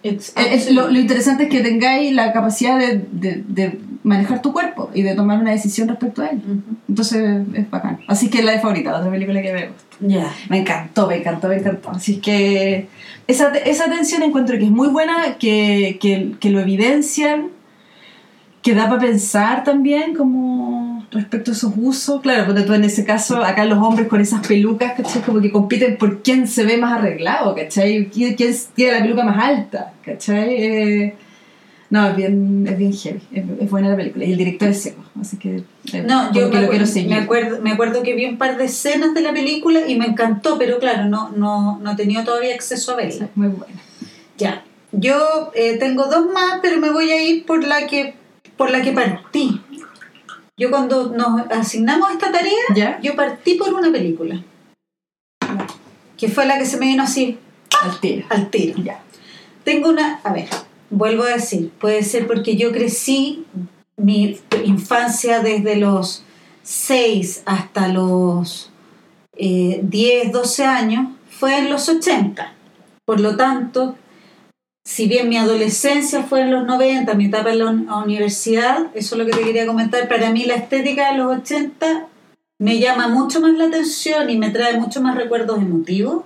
Es- 0.03 0.33
es 0.37 0.71
lo, 0.73 0.89
lo 0.91 0.99
interesante 0.99 1.45
es 1.45 1.49
que 1.49 1.61
tengáis 1.61 2.13
la 2.13 2.33
capacidad 2.33 2.77
de, 2.79 3.05
de- 3.13 3.45
de 3.47 3.79
manejar 4.03 4.43
tu 4.43 4.53
cuerpo 4.53 4.91
y 4.93 5.03
de 5.03 5.15
tomar 5.15 5.39
una 5.39 5.53
decisión 5.53 5.87
respecto 5.89 6.23
a 6.23 6.27
él. 6.31 6.39
Ujú. 6.45 6.77
Entonces 6.89 7.47
es 7.55 7.71
bacán. 7.71 8.01
Así 8.09 8.29
que 8.29 8.41
es 8.41 8.45
la 8.45 8.51
de 8.53 8.59
favorita, 8.59 8.97
otra 8.99 9.11
película 9.13 9.41
que 9.41 9.53
me 9.53 9.67
gusta. 9.69 9.97
Ya. 10.01 10.35
Me 10.49 10.59
encantó, 10.59 11.07
me 11.07 11.19
encantó, 11.19 11.47
me 11.49 11.57
encantó. 11.57 11.91
Así 11.91 12.17
que 12.17 12.89
esa, 13.29 13.53
esa 13.59 13.85
tensión 13.85 14.25
encuentro 14.25 14.59
que 14.59 14.65
es 14.65 14.71
muy 14.73 14.89
buena, 14.89 15.37
que, 15.39 15.99
que, 16.01 16.33
que 16.41 16.51
lo 16.51 16.59
evidencian, 16.61 17.47
que 18.63 18.75
da 18.75 18.89
para 18.89 19.01
pensar 19.01 19.65
también 19.65 20.15
como 20.15 21.05
respecto 21.11 21.51
a 21.51 21.55
esos 21.55 21.73
usos. 21.77 22.21
Claro, 22.23 22.47
porque 22.47 22.63
tú 22.63 22.73
en 22.75 22.85
ese 22.85 23.05
caso, 23.05 23.43
acá 23.45 23.65
los 23.65 23.79
hombres 23.79 24.09
con 24.09 24.21
esas 24.21 24.47
pelucas, 24.47 24.93
¿cachai? 24.97 25.23
Como 25.23 25.41
que 25.41 25.51
compiten 25.51 25.97
por 25.99 26.23
quién 26.23 26.47
se 26.47 26.65
ve 26.65 26.77
más 26.77 26.99
arreglado, 26.99 27.55
¿cachai? 27.55 28.09
¿Quién, 28.09 28.35
quién 28.35 28.55
tiene 28.75 28.93
la 28.93 29.03
peluca 29.03 29.25
más 29.25 29.45
alta, 29.45 29.93
¿cachai? 30.05 30.55
Eh, 30.63 31.15
no, 31.91 32.09
es 32.09 32.17
bien, 32.17 32.67
es 32.67 32.79
bien 32.79 32.93
heavy, 32.95 33.21
es, 33.33 33.45
es 33.61 33.71
buena 33.71 33.91
la 33.91 33.97
película. 33.97 34.25
Y 34.25 34.33
el 34.33 34.39
director 34.39 34.69
es 34.69 34.83
seco, 34.83 35.05
así 35.21 35.37
que, 35.37 35.65
eh, 35.93 36.05
No, 36.07 36.33
yo 36.33 36.33
que 36.33 36.39
me, 36.39 36.45
lo 36.45 36.51
quiero 36.51 36.67
acuerdo, 36.67 36.87
seguir. 36.87 37.11
me, 37.11 37.17
acuerdo, 37.17 37.61
me 37.61 37.73
acuerdo 37.73 38.03
que 38.03 38.15
vi 38.15 38.25
un 38.25 38.39
par 38.39 38.57
de 38.57 38.65
escenas 38.65 39.13
de 39.13 39.21
la 39.21 39.33
película 39.33 39.81
y 39.87 39.99
me 39.99 40.07
encantó, 40.07 40.57
pero 40.57 40.79
claro, 40.79 41.05
no, 41.07 41.31
no, 41.37 41.79
no 41.81 41.91
he 41.91 41.97
tenido 41.97 42.25
todavía 42.25 42.55
acceso 42.55 42.93
a 42.93 42.97
verla. 42.97 43.29
Muy 43.35 43.49
buena. 43.49 43.75
Ya. 44.39 44.65
Yo 44.93 45.51
eh, 45.55 45.79
tengo 45.79 46.07
dos 46.07 46.27
más, 46.33 46.61
pero 46.63 46.79
me 46.79 46.91
voy 46.91 47.11
a 47.11 47.23
ir 47.23 47.45
por 47.45 47.65
la 47.65 47.87
que 47.87 48.15
por 48.63 48.71
la 48.71 48.81
que 48.81 48.93
partí. 48.93 49.61
Yo 50.57 50.71
cuando 50.71 51.09
nos 51.11 51.51
asignamos 51.51 52.13
esta 52.13 52.31
tarea, 52.31 52.63
¿Ya? 52.77 53.01
yo 53.03 53.17
partí 53.17 53.55
por 53.57 53.75
una 53.75 53.91
película. 53.91 54.41
Que 56.17 56.29
fue 56.29 56.47
la 56.47 56.59
que 56.59 56.67
se 56.67 56.77
me 56.77 56.87
vino 56.87 57.03
así 57.03 57.41
Al 57.83 57.99
tiro. 57.99 58.25
al 58.31 58.51
tiro. 58.51 58.81
Ya. 58.81 59.03
Tengo 59.65 59.89
una, 59.89 60.21
a 60.23 60.33
ver, 60.33 60.49
vuelvo 60.91 61.25
a 61.25 61.31
decir, 61.31 61.73
puede 61.81 62.05
ser 62.05 62.29
porque 62.29 62.55
yo 62.55 62.71
crecí 62.71 63.47
mi 63.97 64.39
infancia 64.65 65.41
desde 65.41 65.75
los 65.75 66.23
6 66.63 67.43
hasta 67.47 67.89
los 67.89 68.71
eh, 69.37 69.81
10, 69.83 70.31
12 70.31 70.65
años, 70.65 71.09
fue 71.29 71.59
en 71.59 71.69
los 71.69 71.89
80. 71.89 72.55
Por 73.05 73.19
lo 73.19 73.37
tanto, 73.37 73.97
si 74.85 75.07
bien 75.07 75.29
mi 75.29 75.37
adolescencia 75.37 76.23
fue 76.25 76.41
en 76.43 76.51
los 76.51 76.67
90, 76.67 77.15
mi 77.15 77.27
etapa 77.27 77.51
en 77.53 77.59
la 77.59 77.67
un- 77.71 77.89
universidad, 77.91 78.87
eso 78.95 79.15
es 79.15 79.19
lo 79.19 79.25
que 79.27 79.33
te 79.33 79.45
quería 79.45 79.67
comentar, 79.67 80.09
para 80.09 80.31
mí 80.31 80.45
la 80.45 80.55
estética 80.55 81.13
de 81.13 81.19
los 81.19 81.37
80 81.39 82.07
me 82.59 82.79
llama 82.79 83.09
mucho 83.09 83.41
más 83.41 83.53
la 83.55 83.65
atención 83.67 84.29
y 84.31 84.37
me 84.39 84.51
trae 84.51 84.79
mucho 84.79 85.01
más 85.01 85.17
recuerdos 85.17 85.59
emotivos 85.59 86.25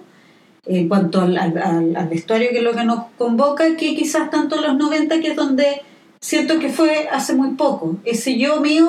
en 0.67 0.89
cuanto 0.89 1.21
al, 1.21 1.37
al- 1.39 1.95
al- 1.97 2.09
vestuario 2.09 2.51
que 2.51 2.59
es 2.59 2.65
lo 2.65 2.73
que 2.75 2.85
nos 2.85 3.05
convoca, 3.17 3.77
que 3.77 3.95
quizás 3.95 4.31
tanto 4.31 4.57
en 4.57 4.63
los 4.63 4.77
90, 4.77 5.21
que 5.21 5.29
es 5.29 5.37
donde 5.37 5.83
siento 6.21 6.59
que 6.59 6.71
fue 6.71 7.09
hace 7.11 7.35
muy 7.35 7.51
poco. 7.55 7.97
Ese 8.05 8.37
yo 8.37 8.61
mío 8.61 8.89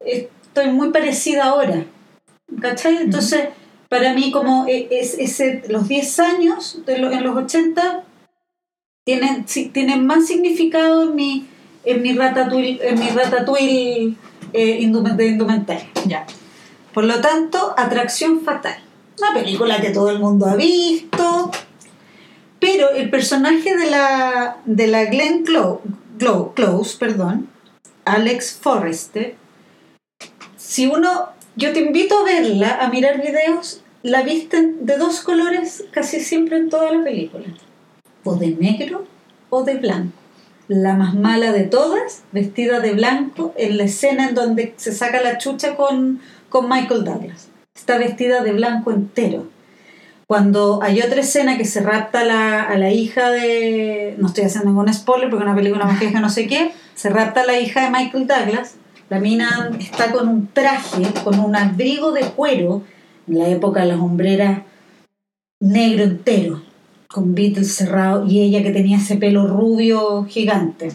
estoy 0.00 0.70
muy 0.70 0.90
parecida 0.90 1.44
ahora. 1.44 1.84
¿Cachai? 2.60 2.96
Entonces, 2.96 3.48
para 3.88 4.14
mí, 4.14 4.30
como 4.32 4.66
e- 4.66 4.88
es, 4.90 5.14
ese, 5.18 5.62
los 5.68 5.86
10 5.88 6.18
años 6.18 6.80
de 6.86 6.98
lo- 6.98 7.10
en 7.12 7.22
los 7.24 7.36
80 7.36 8.02
tienen, 9.06 9.44
tienen 9.72 10.04
más 10.04 10.26
significado 10.26 11.04
en 11.04 11.14
mi, 11.14 11.46
en 11.84 12.02
mi 12.02 12.12
ratatouille, 12.12 12.80
en 12.88 12.98
mi 12.98 13.08
ratatouille 13.10 14.14
eh, 14.52 14.90
de 15.16 15.26
indumentaria. 15.26 15.88
Ya. 16.06 16.26
Por 16.92 17.04
lo 17.04 17.20
tanto, 17.20 17.72
Atracción 17.76 18.40
Fatal. 18.40 18.78
Una 19.18 19.32
película 19.32 19.80
que 19.80 19.90
todo 19.90 20.10
el 20.10 20.18
mundo 20.18 20.46
ha 20.46 20.56
visto. 20.56 21.50
Pero 22.58 22.90
el 22.90 23.08
personaje 23.08 23.76
de 23.76 23.90
la, 23.90 24.56
de 24.64 24.86
la 24.88 25.04
Glenn 25.04 25.44
Clo- 25.44 25.80
Glo- 26.18 26.52
Close, 26.54 26.96
perdón, 26.98 27.48
Alex 28.04 28.58
Forrester, 28.60 29.36
si 30.56 30.86
uno, 30.86 31.28
yo 31.54 31.72
te 31.72 31.80
invito 31.80 32.18
a 32.18 32.24
verla, 32.24 32.78
a 32.80 32.88
mirar 32.88 33.22
videos, 33.22 33.82
la 34.02 34.22
visten 34.22 34.84
de 34.84 34.96
dos 34.96 35.20
colores 35.20 35.84
casi 35.92 36.18
siempre 36.20 36.56
en 36.56 36.70
toda 36.70 36.90
la 36.92 37.04
película. 37.04 37.44
O 38.26 38.36
de 38.36 38.48
negro 38.48 39.04
o 39.50 39.62
de 39.62 39.74
blanco. 39.76 40.12
La 40.68 40.94
más 40.94 41.14
mala 41.14 41.52
de 41.52 41.62
todas, 41.62 42.24
vestida 42.32 42.80
de 42.80 42.92
blanco, 42.92 43.54
en 43.56 43.78
la 43.78 43.84
escena 43.84 44.28
en 44.28 44.34
donde 44.34 44.74
se 44.76 44.92
saca 44.92 45.22
la 45.22 45.38
chucha 45.38 45.76
con, 45.76 46.20
con 46.48 46.68
Michael 46.68 47.04
Douglas. 47.04 47.48
Está 47.74 47.98
vestida 47.98 48.42
de 48.42 48.52
blanco 48.52 48.90
entero. 48.90 49.46
Cuando 50.26 50.80
hay 50.82 51.00
otra 51.02 51.20
escena 51.20 51.56
que 51.56 51.64
se 51.64 51.80
rapta 51.80 52.24
la, 52.24 52.62
a 52.62 52.76
la 52.76 52.90
hija 52.90 53.30
de. 53.30 54.16
No 54.18 54.26
estoy 54.26 54.44
haciendo 54.44 54.70
ningún 54.70 54.92
spoiler 54.92 55.30
porque 55.30 55.44
una 55.44 55.54
película 55.54 55.84
más 55.84 56.00
vieja, 56.00 56.18
no 56.18 56.30
sé 56.30 56.48
qué. 56.48 56.72
Se 56.96 57.10
rapta 57.10 57.42
a 57.42 57.46
la 57.46 57.60
hija 57.60 57.84
de 57.84 57.90
Michael 57.90 58.26
Douglas. 58.26 58.74
La 59.08 59.20
mina 59.20 59.70
está 59.78 60.10
con 60.10 60.28
un 60.28 60.48
traje, 60.48 61.04
con 61.22 61.38
un 61.38 61.54
abrigo 61.54 62.10
de 62.10 62.22
cuero, 62.22 62.82
en 63.28 63.38
la 63.38 63.48
época 63.48 63.84
las 63.84 64.00
hombreras 64.00 64.62
negro 65.60 66.04
entero, 66.04 66.62
con 67.16 67.34
Beatles 67.34 67.74
cerrado, 67.74 68.26
y 68.26 68.42
ella 68.42 68.62
que 68.62 68.72
tenía 68.72 68.98
ese 68.98 69.16
pelo 69.16 69.46
rubio 69.46 70.26
gigante. 70.28 70.92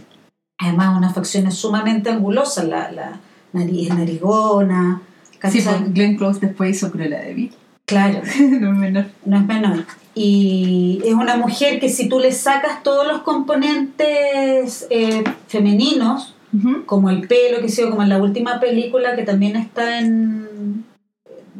Además, 0.59 0.95
unas 0.95 1.15
facciones 1.15 1.55
sumamente 1.55 2.11
angulosas, 2.11 2.65
la, 2.65 2.91
la 2.91 3.19
nariz 3.53 3.89
narigona. 3.89 5.01
Sí, 5.49 5.61
pues 5.61 5.93
Glenn 5.95 6.17
Close 6.17 6.39
después 6.39 6.75
hizo 6.75 6.91
Cruella 6.91 7.21
de 7.21 7.33
Vil. 7.33 7.51
Claro, 7.87 8.21
no 8.39 8.71
es 8.71 8.77
menor. 8.77 9.05
no 9.25 9.37
es 9.37 9.45
menor. 9.47 9.85
Y 10.13 11.01
es 11.03 11.15
una 11.15 11.37
mujer 11.37 11.79
que 11.79 11.89
si 11.89 12.07
tú 12.07 12.19
le 12.19 12.31
sacas 12.31 12.83
todos 12.83 13.07
los 13.07 13.23
componentes 13.23 14.85
eh, 14.91 15.23
femeninos, 15.47 16.35
como 16.85 17.09
el 17.09 17.27
pelo, 17.27 17.61
que 17.61 17.69
sé 17.69 17.89
como 17.89 18.03
en 18.03 18.09
la 18.09 18.21
última 18.21 18.59
película 18.59 19.15
que 19.15 19.23
también 19.23 19.55
está 19.55 19.97
en. 19.97 20.85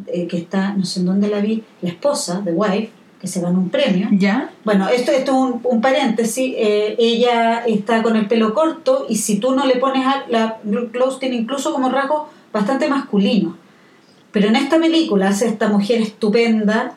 eh, 0.05 0.27
que 0.27 0.37
está, 0.37 0.73
no 0.73 0.85
sé 0.85 0.99
en 0.99 1.07
dónde 1.07 1.29
la 1.29 1.39
vi, 1.39 1.63
la 1.81 1.89
esposa 1.89 2.41
de 2.41 2.51
Wife, 2.51 2.91
que 3.21 3.27
se 3.27 3.39
ganó 3.39 3.59
un 3.59 3.69
premio. 3.69 4.07
¿Ya? 4.11 4.49
Bueno, 4.65 4.89
esto, 4.89 5.11
esto 5.11 5.31
es 5.31 5.37
un, 5.37 5.61
un 5.63 5.79
paréntesis. 5.79 6.55
eh, 6.57 6.95
ella 6.97 7.63
está 7.67 8.01
con 8.01 8.15
el 8.15 8.27
pelo 8.27 8.55
corto 8.55 9.05
y 9.07 9.17
si 9.17 9.37
tú 9.37 9.55
no 9.55 9.65
le 9.67 9.75
pones 9.75 10.07
a 10.07 10.25
la 10.27 10.57
Close 10.91 11.19
tiene 11.19 11.35
incluso 11.35 11.71
como 11.71 11.89
rasgo 11.89 12.29
bastante 12.51 12.89
masculino. 12.89 13.55
Pero 14.31 14.47
en 14.47 14.55
esta 14.55 14.79
película 14.79 15.29
hace 15.29 15.47
esta 15.47 15.67
mujer 15.67 16.01
estupenda 16.01 16.93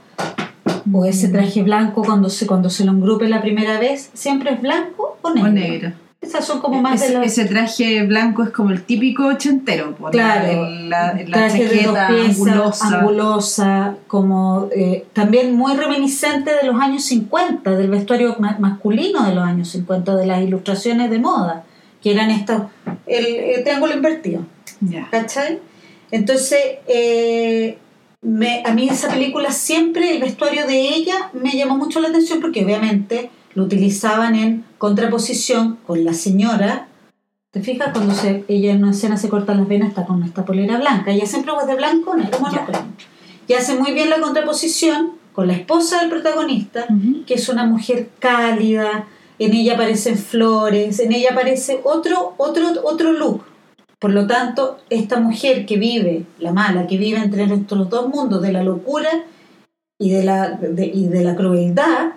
o 0.91 1.05
ese 1.05 1.29
traje 1.29 1.63
blanco 1.63 2.03
cuando 2.03 2.31
se, 2.31 2.47
cuando 2.47 2.71
se 2.71 2.85
lo 2.85 2.93
engrupe 2.93 3.29
la 3.29 3.43
primera 3.43 3.79
vez, 3.79 4.11
siempre 4.15 4.55
es 4.55 4.63
blanco 4.63 5.19
o 5.21 5.31
negro. 5.31 5.51
O 5.51 5.53
negro. 5.53 5.93
Esas 6.25 6.45
son 6.47 6.61
como 6.61 6.81
más 6.81 7.03
ese, 7.03 7.19
de 7.19 7.27
ese 7.27 7.45
traje 7.45 8.03
blanco 8.05 8.43
es 8.45 8.51
como 8.51 8.71
el 8.71 8.83
típico 8.83 9.27
ochentero. 9.27 9.95
pues, 9.99 10.13
Claro, 10.13 10.69
la, 10.71 11.13
la 11.15 11.25
traje 11.27 11.65
de 11.69 11.83
dos 11.83 11.95
chaqueta 11.95 12.07
piezas, 12.09 12.31
angulosa. 12.39 12.99
angulosa, 12.99 13.95
como 14.07 14.69
eh, 14.75 15.05
también 15.13 15.55
muy 15.55 15.75
reminiscente 15.75 16.51
de 16.61 16.67
los 16.67 16.81
años 16.81 17.05
50, 17.05 17.71
del 17.73 17.91
vestuario 17.91 18.37
ma- 18.39 18.57
masculino 18.59 19.25
de 19.27 19.35
los 19.35 19.45
años 19.45 19.69
50, 19.69 20.17
de 20.17 20.27
las 20.27 20.43
ilustraciones 20.43 21.11
de 21.11 21.19
moda, 21.19 21.65
que 22.03 22.13
eran 22.13 22.31
estos, 22.31 22.63
el, 23.07 23.27
el 23.27 23.63
triángulo 23.65 23.95
invertido. 23.95 24.43
Ya. 24.81 25.09
¿Cachai? 25.11 25.59
Entonces, 26.11 26.59
eh, 26.89 27.77
me- 28.23 28.63
a 28.65 28.73
mí 28.73 28.89
esa 28.89 29.09
película 29.09 29.51
siempre, 29.53 30.11
el 30.15 30.21
vestuario 30.23 30.67
de 30.67 30.79
ella 30.89 31.31
me 31.35 31.53
llamó 31.53 31.77
mucho 31.77 32.01
la 32.01 32.09
atención 32.09 32.41
porque 32.41 32.65
obviamente 32.65 33.31
lo 33.55 33.65
utilizaban 33.65 34.35
en 34.35 34.65
contraposición 34.79 35.79
con 35.87 36.05
la 36.05 36.13
señora. 36.15 36.89
¿Te 37.51 37.61
fijas? 37.61 37.91
Cuando 37.93 38.15
se, 38.15 38.45
ella 38.49 38.73
en 38.73 38.83
una 38.83 38.91
escena 38.93 39.17
se 39.17 39.29
corta 39.29 39.55
las 39.55 39.69
venas 39.69 39.91
está 39.91 40.05
con 40.07 40.23
esta 40.25 40.45
polera 40.45 40.79
blanca. 40.79 41.13
Ella 41.13 41.27
siempre 41.27 41.53
va 41.53 41.65
de 41.65 41.77
blanco, 41.77 42.17
negro, 42.17 42.41
monocromo. 42.41 42.89
Y 43.47 43.53
hace 43.53 43.77
muy 43.79 43.93
bien 43.93 44.11
la 44.11 44.21
contraposición 44.21 45.13
con 45.33 45.47
la 45.47 45.53
esposa 45.55 46.01
del 46.01 46.11
protagonista, 46.11 46.87
Ujú. 46.91 47.25
que 47.27 47.35
es 47.35 47.49
una 47.49 47.65
mujer 47.65 48.09
cálida, 48.19 49.07
en 49.39 49.53
ella 49.53 49.75
aparecen 49.75 50.17
flores, 50.17 50.99
en 51.01 51.13
ella 51.13 51.31
aparece 51.33 51.81
otro, 51.85 52.35
otro, 52.39 52.69
otro 52.85 53.13
look. 53.13 53.45
Por 53.99 54.13
lo 54.13 54.27
tanto, 54.27 54.79
esta 54.91 55.19
mujer 55.21 55.67
que 55.67 55.77
vive, 55.77 56.25
la 56.39 56.53
mala, 56.53 56.87
que 56.87 56.99
vive 56.99 57.19
entre 57.19 57.47
nuestros 57.47 57.89
dos 57.91 58.09
mundos 58.09 58.43
de 58.43 58.53
la 58.53 58.63
locura 58.63 59.09
y 59.99 60.11
de 60.11 60.25
la, 60.25 60.51
de- 60.51 60.87
y 60.87 61.07
de 61.09 61.23
la 61.25 61.35
crueldad, 61.37 62.11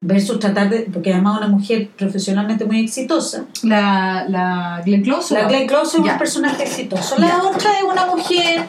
versus 0.00 0.38
tratar 0.38 0.68
de, 0.70 0.80
porque 0.92 1.12
además 1.12 1.38
una 1.38 1.48
mujer 1.48 1.88
profesionalmente 1.96 2.64
muy 2.64 2.80
exitosa. 2.84 3.46
La, 3.62 4.26
la 4.28 4.82
Glenn 4.84 5.02
Close. 5.02 5.34
La. 5.34 5.44
Glenn 5.48 5.66
Close 5.66 5.98
es 5.98 6.04
Ya. 6.04 6.12
un 6.12 6.18
personaje 6.18 6.62
exitoso. 6.64 7.16
La 7.18 7.42
otra 7.42 7.72
es 7.78 7.82
una 7.82 8.06
mujer, 8.06 8.64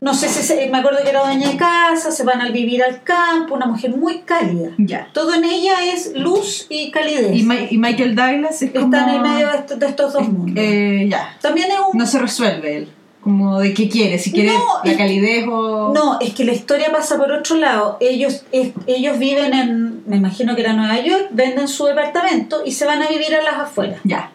no 0.00 0.12
sé 0.12 0.28
si 0.28 0.42
se- 0.42 0.68
me 0.68 0.78
acuerdo 0.78 0.98
que 1.02 1.10
era 1.10 1.22
dueña 1.24 1.48
de 1.50 1.56
casa, 1.56 2.10
se 2.10 2.24
van 2.24 2.40
a 2.42 2.50
vivir 2.50 2.82
al 2.82 3.02
campo, 3.02 3.54
una 3.54 3.66
mujer 3.66 3.96
muy 3.96 4.22
cálida. 4.22 4.70
Ya. 4.76 5.08
Todo 5.14 5.34
en 5.34 5.44
ella 5.44 5.74
es 5.94 6.12
luz 6.16 6.66
y 6.68 6.90
calidez. 6.90 7.34
Y, 7.36 7.42
Ma- 7.44 7.60
y 7.70 7.78
Michael 7.78 8.14
Douglas 8.16 8.60
es 8.60 8.72
como... 8.72 8.84
Está 8.86 9.08
en 9.08 9.14
el 9.14 9.20
medio 9.22 9.50
de, 9.50 9.56
estos- 9.58 9.78
de 9.78 9.86
estos 9.86 10.12
dos 10.12 10.28
mundos. 10.28 10.54
Eh, 10.58 11.06
ya. 11.08 11.36
También 11.40 11.68
es 11.70 11.78
un... 11.92 11.98
No 11.98 12.04
se 12.06 12.18
resuelve 12.18 12.76
él. 12.78 12.88
Como 13.24 13.58
de 13.58 13.72
qué 13.72 13.88
quiere, 13.88 14.18
si 14.18 14.30
quiere 14.30 14.52
No, 14.52 14.62
la 14.84 14.96
calidez 14.98 15.46
o... 15.50 15.92
No, 15.94 16.20
es 16.20 16.34
que 16.34 16.44
la 16.44 16.52
historia 16.52 16.92
pasa 16.92 17.16
por 17.16 17.32
otro 17.32 17.56
lado. 17.56 17.96
Ellos, 17.98 18.44
es- 18.52 18.74
ellos 18.86 19.18
viven 19.18 19.54
en, 19.54 20.02
me 20.06 20.16
imagino 20.16 20.54
que 20.54 20.60
era 20.60 20.74
Nueva 20.74 21.00
York, 21.00 21.28
venden 21.30 21.66
su 21.66 21.86
departamento 21.86 22.60
y 22.66 22.72
se 22.72 22.84
van 22.84 23.02
a 23.02 23.08
vivir 23.08 23.34
a 23.34 23.42
las 23.42 23.54
afueras. 23.54 23.98
Ya. 24.04 24.30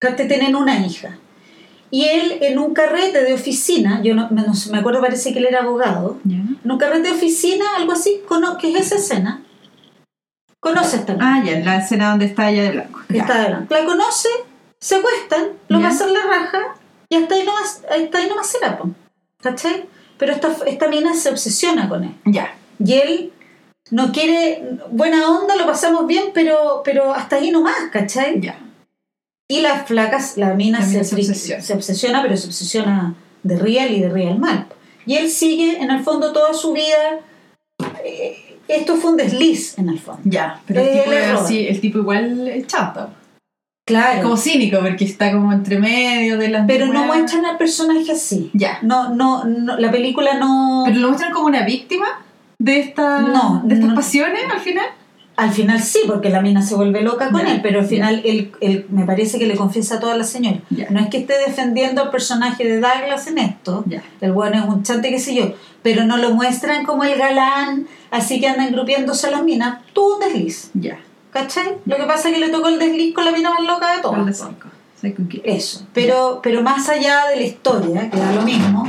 Que 0.00 0.10
tienen 0.24 0.56
una 0.56 0.84
hija. 0.84 1.16
Y 1.92 2.06
él 2.06 2.38
en 2.40 2.58
un 2.58 2.74
carrete 2.74 3.22
de 3.22 3.34
oficina, 3.34 4.02
yo 4.02 4.16
no, 4.16 4.28
no 4.30 4.44
me 4.72 4.78
acuerdo, 4.78 5.00
parece 5.00 5.32
que 5.32 5.38
él 5.38 5.46
era 5.46 5.60
abogado, 5.60 6.18
ya. 6.24 6.38
en 6.38 6.70
un 6.70 6.78
carrete 6.78 7.08
de 7.08 7.14
oficina, 7.14 7.64
algo 7.76 7.92
así, 7.92 8.20
que 8.58 8.72
es 8.72 8.86
esa 8.86 8.96
escena. 8.96 9.42
Conoce 10.58 10.96
esta. 10.96 11.16
Ah, 11.20 11.40
ya, 11.44 11.60
la 11.60 11.76
escena 11.76 12.10
donde 12.10 12.24
está 12.24 12.50
ella 12.50 12.64
de 12.64 12.70
blanco. 12.72 13.00
Ya. 13.10 13.20
está 13.20 13.34
adelante. 13.34 13.72
La 13.72 13.84
conoce, 13.84 14.28
se 14.80 14.96
acuestan, 14.96 15.50
lo 15.68 15.80
pasan 15.80 16.12
la 16.12 16.22
raja 16.22 16.74
y 17.12 17.14
hasta 17.14 17.34
ahí 17.34 17.44
nomás, 17.44 17.82
hasta 17.90 18.18
ahí 18.18 18.26
nomás 18.26 18.56
po. 18.78 18.88
¿cachai? 19.42 19.84
Pero 20.16 20.32
esta, 20.32 20.56
esta 20.66 20.88
mina 20.88 21.14
se 21.14 21.28
obsesiona 21.28 21.86
con 21.86 22.04
él. 22.04 22.14
Ya. 22.24 22.54
Y 22.82 22.94
él 22.94 23.32
no 23.90 24.12
quiere, 24.12 24.78
buena 24.90 25.28
onda, 25.28 25.56
lo 25.56 25.66
pasamos 25.66 26.06
bien, 26.06 26.30
pero, 26.32 26.80
pero 26.82 27.12
hasta 27.12 27.36
ahí 27.36 27.50
nomás, 27.50 27.76
¿cachai? 27.92 28.40
Ya. 28.40 28.58
Y 29.46 29.60
las 29.60 29.86
flacas, 29.86 30.38
la 30.38 30.54
mina 30.54 30.80
se, 30.80 31.04
se 31.04 31.14
obsesiona. 31.16 31.62
se 31.62 31.74
obsesiona, 31.74 32.22
pero 32.22 32.34
se 32.38 32.46
obsesiona 32.46 33.14
de 33.42 33.58
real 33.58 33.92
y 33.92 34.00
de 34.00 34.08
real 34.08 34.38
mal. 34.38 34.68
Y 35.04 35.16
él 35.16 35.28
sigue, 35.28 35.82
en 35.82 35.90
el 35.90 36.02
fondo, 36.02 36.32
toda 36.32 36.54
su 36.54 36.72
vida. 36.72 37.20
eh, 38.02 38.56
esto 38.68 38.96
fue 38.96 39.10
un 39.10 39.16
desliz, 39.18 39.76
en 39.76 39.90
el 39.90 39.98
fondo. 39.98 40.22
Ya. 40.24 40.62
Pero 40.66 40.80
el 40.80 40.92
tipo, 40.92 41.12
el 41.12 41.36
así, 41.36 41.78
tipo 41.78 41.98
igual 41.98 42.64
chata. 42.66 43.10
Claro. 43.84 44.18
Es 44.18 44.22
como 44.22 44.36
cínico 44.36 44.78
porque 44.80 45.04
está 45.04 45.32
como 45.32 45.52
entre 45.52 45.78
medio 45.78 46.38
de 46.38 46.48
las 46.48 46.66
pero 46.68 46.86
no 46.86 47.04
muestran 47.04 47.44
al 47.44 47.56
personaje 47.58 48.12
así. 48.12 48.50
Ya. 48.54 48.78
No, 48.82 49.12
no, 49.14 49.44
no, 49.44 49.76
la 49.76 49.90
película 49.90 50.34
no. 50.38 50.84
Pero 50.86 51.00
lo 51.00 51.08
muestran 51.08 51.32
como 51.32 51.46
una 51.46 51.64
víctima 51.64 52.06
de, 52.58 52.78
esta, 52.78 53.20
No, 53.22 53.60
de 53.64 53.74
estas 53.74 53.88
no. 53.90 53.94
pasiones 53.96 54.42
al 54.52 54.60
final. 54.60 54.86
Al 55.34 55.50
final 55.50 55.80
sí, 55.80 56.00
porque 56.06 56.28
la 56.28 56.42
mina 56.42 56.60
se 56.62 56.74
vuelve 56.76 57.00
loca 57.00 57.30
con 57.30 57.44
él, 57.46 57.60
pero 57.62 57.80
al 57.80 57.86
final 57.86 58.20
él, 58.24 58.52
él 58.60 58.86
me 58.90 59.04
parece 59.06 59.38
que 59.38 59.46
le 59.46 59.56
confiesa 59.56 59.96
a 59.96 60.00
toda 60.00 60.14
la 60.14 60.24
señora. 60.24 60.58
Ya. 60.70 60.88
No 60.90 61.00
es 61.00 61.08
que 61.08 61.16
esté 61.18 61.32
defendiendo 61.44 62.02
al 62.02 62.10
personaje 62.10 62.62
de 62.64 62.74
Douglas 62.78 63.26
en 63.26 63.38
esto, 63.38 63.82
Ya. 63.88 64.02
el 64.20 64.32
bueno 64.32 64.58
es 64.62 64.64
un 64.68 64.82
chante, 64.82 65.08
qué 65.08 65.18
sé 65.18 65.34
yo, 65.34 65.54
pero 65.82 66.04
no 66.04 66.18
lo 66.18 66.34
muestran 66.34 66.84
como 66.84 67.02
el 67.04 67.18
galán, 67.18 67.88
así 68.10 68.40
que 68.40 68.46
andan 68.46 68.72
grupiéndose 68.72 69.26
a 69.26 69.30
las 69.30 69.42
minas. 69.42 69.78
Tuvo 69.94 70.14
un 70.16 70.20
desliz, 70.20 70.70
Ya. 70.74 70.98
¿Cachai? 71.32 71.76
Lo 71.86 71.96
que 71.96 72.04
pasa 72.04 72.28
es 72.28 72.34
que 72.34 72.40
le 72.40 72.50
tocó 72.50 72.68
el 72.68 72.78
desliz 72.78 73.14
con 73.14 73.24
la 73.24 73.32
mina 73.32 73.50
más 73.50 73.62
loca 73.66 73.96
de 73.96 74.02
todas. 74.02 74.18
Eso, 75.44 75.86
pero, 75.92 76.40
pero 76.42 76.62
más 76.62 76.88
allá 76.88 77.26
de 77.28 77.36
la 77.36 77.42
historia, 77.42 78.10
que 78.10 78.16
da 78.18 78.32
lo 78.32 78.42
mismo, 78.42 78.86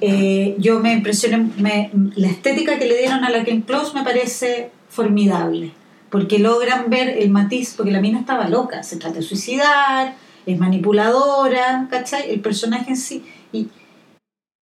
eh, 0.00 0.56
yo 0.58 0.80
me 0.80 0.92
impresioné, 0.92 1.50
me- 1.58 1.90
la 2.16 2.28
estética 2.28 2.78
que 2.78 2.86
le 2.86 2.98
dieron 2.98 3.22
a 3.24 3.30
la 3.30 3.44
Ken 3.44 3.62
Close 3.62 3.94
me 3.94 4.02
parece 4.02 4.70
formidable, 4.88 5.72
porque 6.10 6.38
logran 6.40 6.90
ver 6.90 7.08
el 7.10 7.30
matiz, 7.30 7.74
porque 7.76 7.92
la 7.92 8.00
mina 8.00 8.18
estaba 8.18 8.48
loca, 8.48 8.82
se 8.82 8.96
trata 8.96 9.16
de 9.16 9.22
suicidar, 9.22 10.14
es 10.44 10.58
manipuladora, 10.58 11.86
¿cachai? 11.88 12.30
El 12.32 12.40
personaje 12.40 12.90
en 12.90 12.96
sí. 12.96 13.24
Y, 13.52 13.68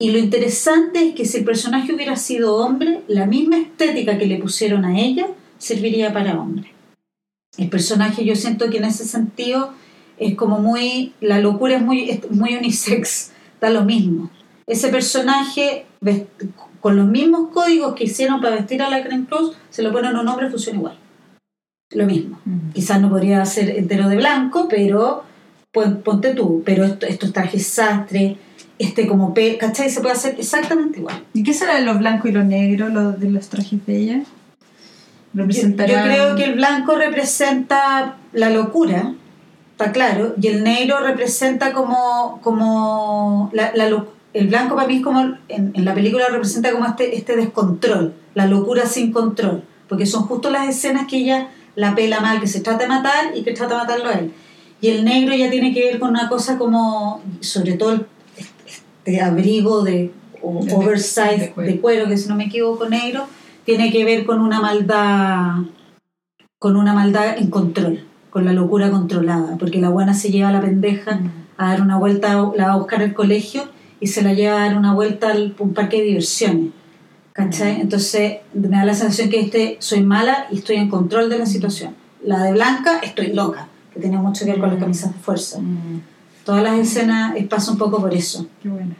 y 0.00 0.10
lo 0.10 0.18
interesante 0.18 1.08
es 1.08 1.14
que 1.14 1.24
si 1.24 1.38
el 1.38 1.44
personaje 1.44 1.94
hubiera 1.94 2.16
sido 2.16 2.56
hombre, 2.56 3.02
la 3.06 3.26
misma 3.26 3.58
estética 3.58 4.18
que 4.18 4.26
le 4.26 4.38
pusieron 4.38 4.84
a 4.84 4.98
ella 4.98 5.26
serviría 5.58 6.12
para 6.12 6.38
hombre. 6.40 6.72
El 7.58 7.68
personaje 7.68 8.24
yo 8.24 8.34
siento 8.36 8.70
que 8.70 8.78
en 8.78 8.84
ese 8.84 9.04
sentido 9.04 9.72
es 10.18 10.34
como 10.36 10.58
muy, 10.58 11.12
la 11.20 11.38
locura 11.40 11.76
es 11.76 11.82
muy, 11.82 12.08
es 12.10 12.30
muy 12.30 12.54
unisex, 12.56 13.32
da 13.60 13.70
lo 13.70 13.84
mismo. 13.84 14.30
Ese 14.66 14.88
personaje 14.88 15.86
con 16.80 16.96
los 16.96 17.06
mismos 17.06 17.48
códigos 17.52 17.94
que 17.94 18.04
hicieron 18.04 18.40
para 18.40 18.56
vestir 18.56 18.80
a 18.82 18.88
la 18.90 19.02
Creme 19.02 19.26
Cruz, 19.26 19.56
se 19.70 19.82
lo 19.82 19.92
ponen 19.92 20.14
a 20.16 20.20
un 20.20 20.28
hombre, 20.28 20.50
funciona 20.50 20.78
igual. 20.78 20.98
Lo 21.92 22.06
mismo. 22.06 22.38
Mm. 22.44 22.70
Quizás 22.74 23.00
no 23.00 23.08
podría 23.08 23.44
ser 23.46 23.70
entero 23.70 24.08
de 24.08 24.16
blanco, 24.16 24.68
pero 24.68 25.24
pon- 25.72 26.02
ponte 26.04 26.34
tú, 26.34 26.62
pero 26.64 26.84
esto, 26.84 27.06
estos 27.06 27.32
trajes 27.32 27.66
sastre, 27.66 28.36
este 28.78 29.06
como 29.08 29.32
pe, 29.34 29.56
¿cachai? 29.58 29.90
Se 29.90 30.00
puede 30.00 30.14
hacer 30.14 30.36
exactamente 30.38 30.98
igual. 31.00 31.24
¿Y 31.32 31.42
qué 31.42 31.54
será 31.54 31.76
de 31.76 31.84
los 31.86 31.98
blancos 31.98 32.30
y 32.30 32.34
los 32.34 32.44
negros, 32.44 32.92
los 32.92 33.18
de 33.18 33.30
los 33.30 33.48
trajes 33.48 33.84
de 33.86 33.96
ella? 33.96 34.22
Yo, 35.46 35.50
yo 35.50 35.62
Representarán- 35.62 36.04
creo 36.08 36.36
que 36.36 36.44
el 36.44 36.54
blanco 36.54 36.94
representa 36.96 38.16
la 38.32 38.50
locura, 38.50 39.14
está 39.72 39.92
claro, 39.92 40.34
y 40.40 40.48
el 40.48 40.64
negro 40.64 41.00
representa 41.00 41.72
como, 41.72 42.40
como 42.42 43.50
la, 43.52 43.72
la 43.74 44.04
el 44.34 44.46
blanco 44.48 44.76
para 44.76 44.86
mí 44.86 44.96
es 44.98 45.02
como, 45.02 45.20
en, 45.48 45.70
en 45.74 45.84
la 45.84 45.94
película 45.94 46.26
representa 46.28 46.70
como 46.72 46.86
este, 46.86 47.16
este 47.16 47.34
descontrol, 47.36 48.14
la 48.34 48.46
locura 48.46 48.86
sin 48.86 49.10
control, 49.12 49.64
porque 49.88 50.06
son 50.06 50.24
justo 50.24 50.50
las 50.50 50.68
escenas 50.68 51.06
que 51.08 51.16
ella 51.18 51.48
la 51.74 51.94
pela 51.94 52.20
mal, 52.20 52.40
que 52.40 52.46
se 52.46 52.60
trata 52.60 52.82
de 52.84 52.88
matar 52.88 53.36
y 53.36 53.42
que 53.42 53.52
trata 53.52 53.74
de 53.74 53.80
matarlo 53.80 54.08
a 54.10 54.12
él. 54.14 54.32
Y 54.80 54.88
el 54.88 55.04
negro 55.04 55.34
ya 55.34 55.48
tiene 55.50 55.72
que 55.72 55.84
ver 55.84 55.98
con 55.98 56.10
una 56.10 56.28
cosa 56.28 56.58
como, 56.58 57.22
sobre 57.40 57.72
todo 57.74 57.92
el- 57.92 58.06
este 58.66 59.20
abrigo 59.22 59.82
de 59.82 60.12
o 60.42 60.60
oversize 60.76 61.52
de 61.56 61.62
de 61.66 61.80
cuero, 61.80 62.06
que 62.08 62.16
si 62.16 62.28
no 62.28 62.36
me 62.36 62.44
equivoco 62.44 62.88
negro, 62.88 63.26
tiene 63.68 63.92
que 63.92 64.02
ver 64.02 64.24
con 64.24 64.40
una 64.40 64.62
maldad, 64.62 65.56
con 66.58 66.74
una 66.74 66.94
maldad 66.94 67.36
en 67.36 67.50
control, 67.50 68.00
con 68.30 68.46
la 68.46 68.54
locura 68.54 68.90
controlada, 68.90 69.58
porque 69.58 69.78
la 69.78 69.90
buena 69.90 70.14
se 70.14 70.30
lleva 70.30 70.48
a 70.48 70.52
la 70.52 70.62
pendeja 70.62 71.16
Mm. 71.16 71.30
a 71.58 71.68
dar 71.68 71.82
una 71.82 71.98
vuelta, 71.98 72.32
la 72.56 72.68
va 72.68 72.72
a 72.72 72.76
buscar 72.78 73.02
al 73.02 73.12
colegio 73.12 73.68
y 74.00 74.06
se 74.06 74.22
la 74.22 74.32
lleva 74.32 74.56
a 74.56 74.64
dar 74.68 74.78
una 74.78 74.94
vuelta 74.94 75.32
al 75.32 75.54
un 75.58 75.74
parque 75.74 75.98
de 75.98 76.04
diversiones. 76.04 76.70
¿Cachai? 77.34 77.78
Entonces 77.82 78.38
me 78.54 78.74
da 78.74 78.86
la 78.86 78.94
sensación 78.94 79.28
que 79.28 79.40
este 79.40 79.76
soy 79.80 80.00
mala 80.00 80.46
y 80.50 80.56
estoy 80.56 80.76
en 80.76 80.88
control 80.88 81.28
de 81.28 81.36
la 81.36 81.44
situación. 81.44 81.94
La 82.24 82.44
de 82.44 82.52
Blanca, 82.52 83.00
estoy 83.02 83.34
loca, 83.34 83.68
que 83.92 84.00
tiene 84.00 84.16
mucho 84.16 84.46
que 84.46 84.52
ver 84.52 84.60
con 84.60 84.70
las 84.70 84.78
camisas 84.78 85.12
de 85.12 85.18
fuerza. 85.20 85.60
Mm. 85.60 86.00
Todas 86.42 86.62
las 86.62 86.78
escenas 86.78 87.36
eh, 87.36 87.44
pasan 87.44 87.74
un 87.74 87.78
poco 87.80 88.00
por 88.00 88.14
eso. 88.14 88.46
Qué 88.62 88.70
buena. 88.70 88.96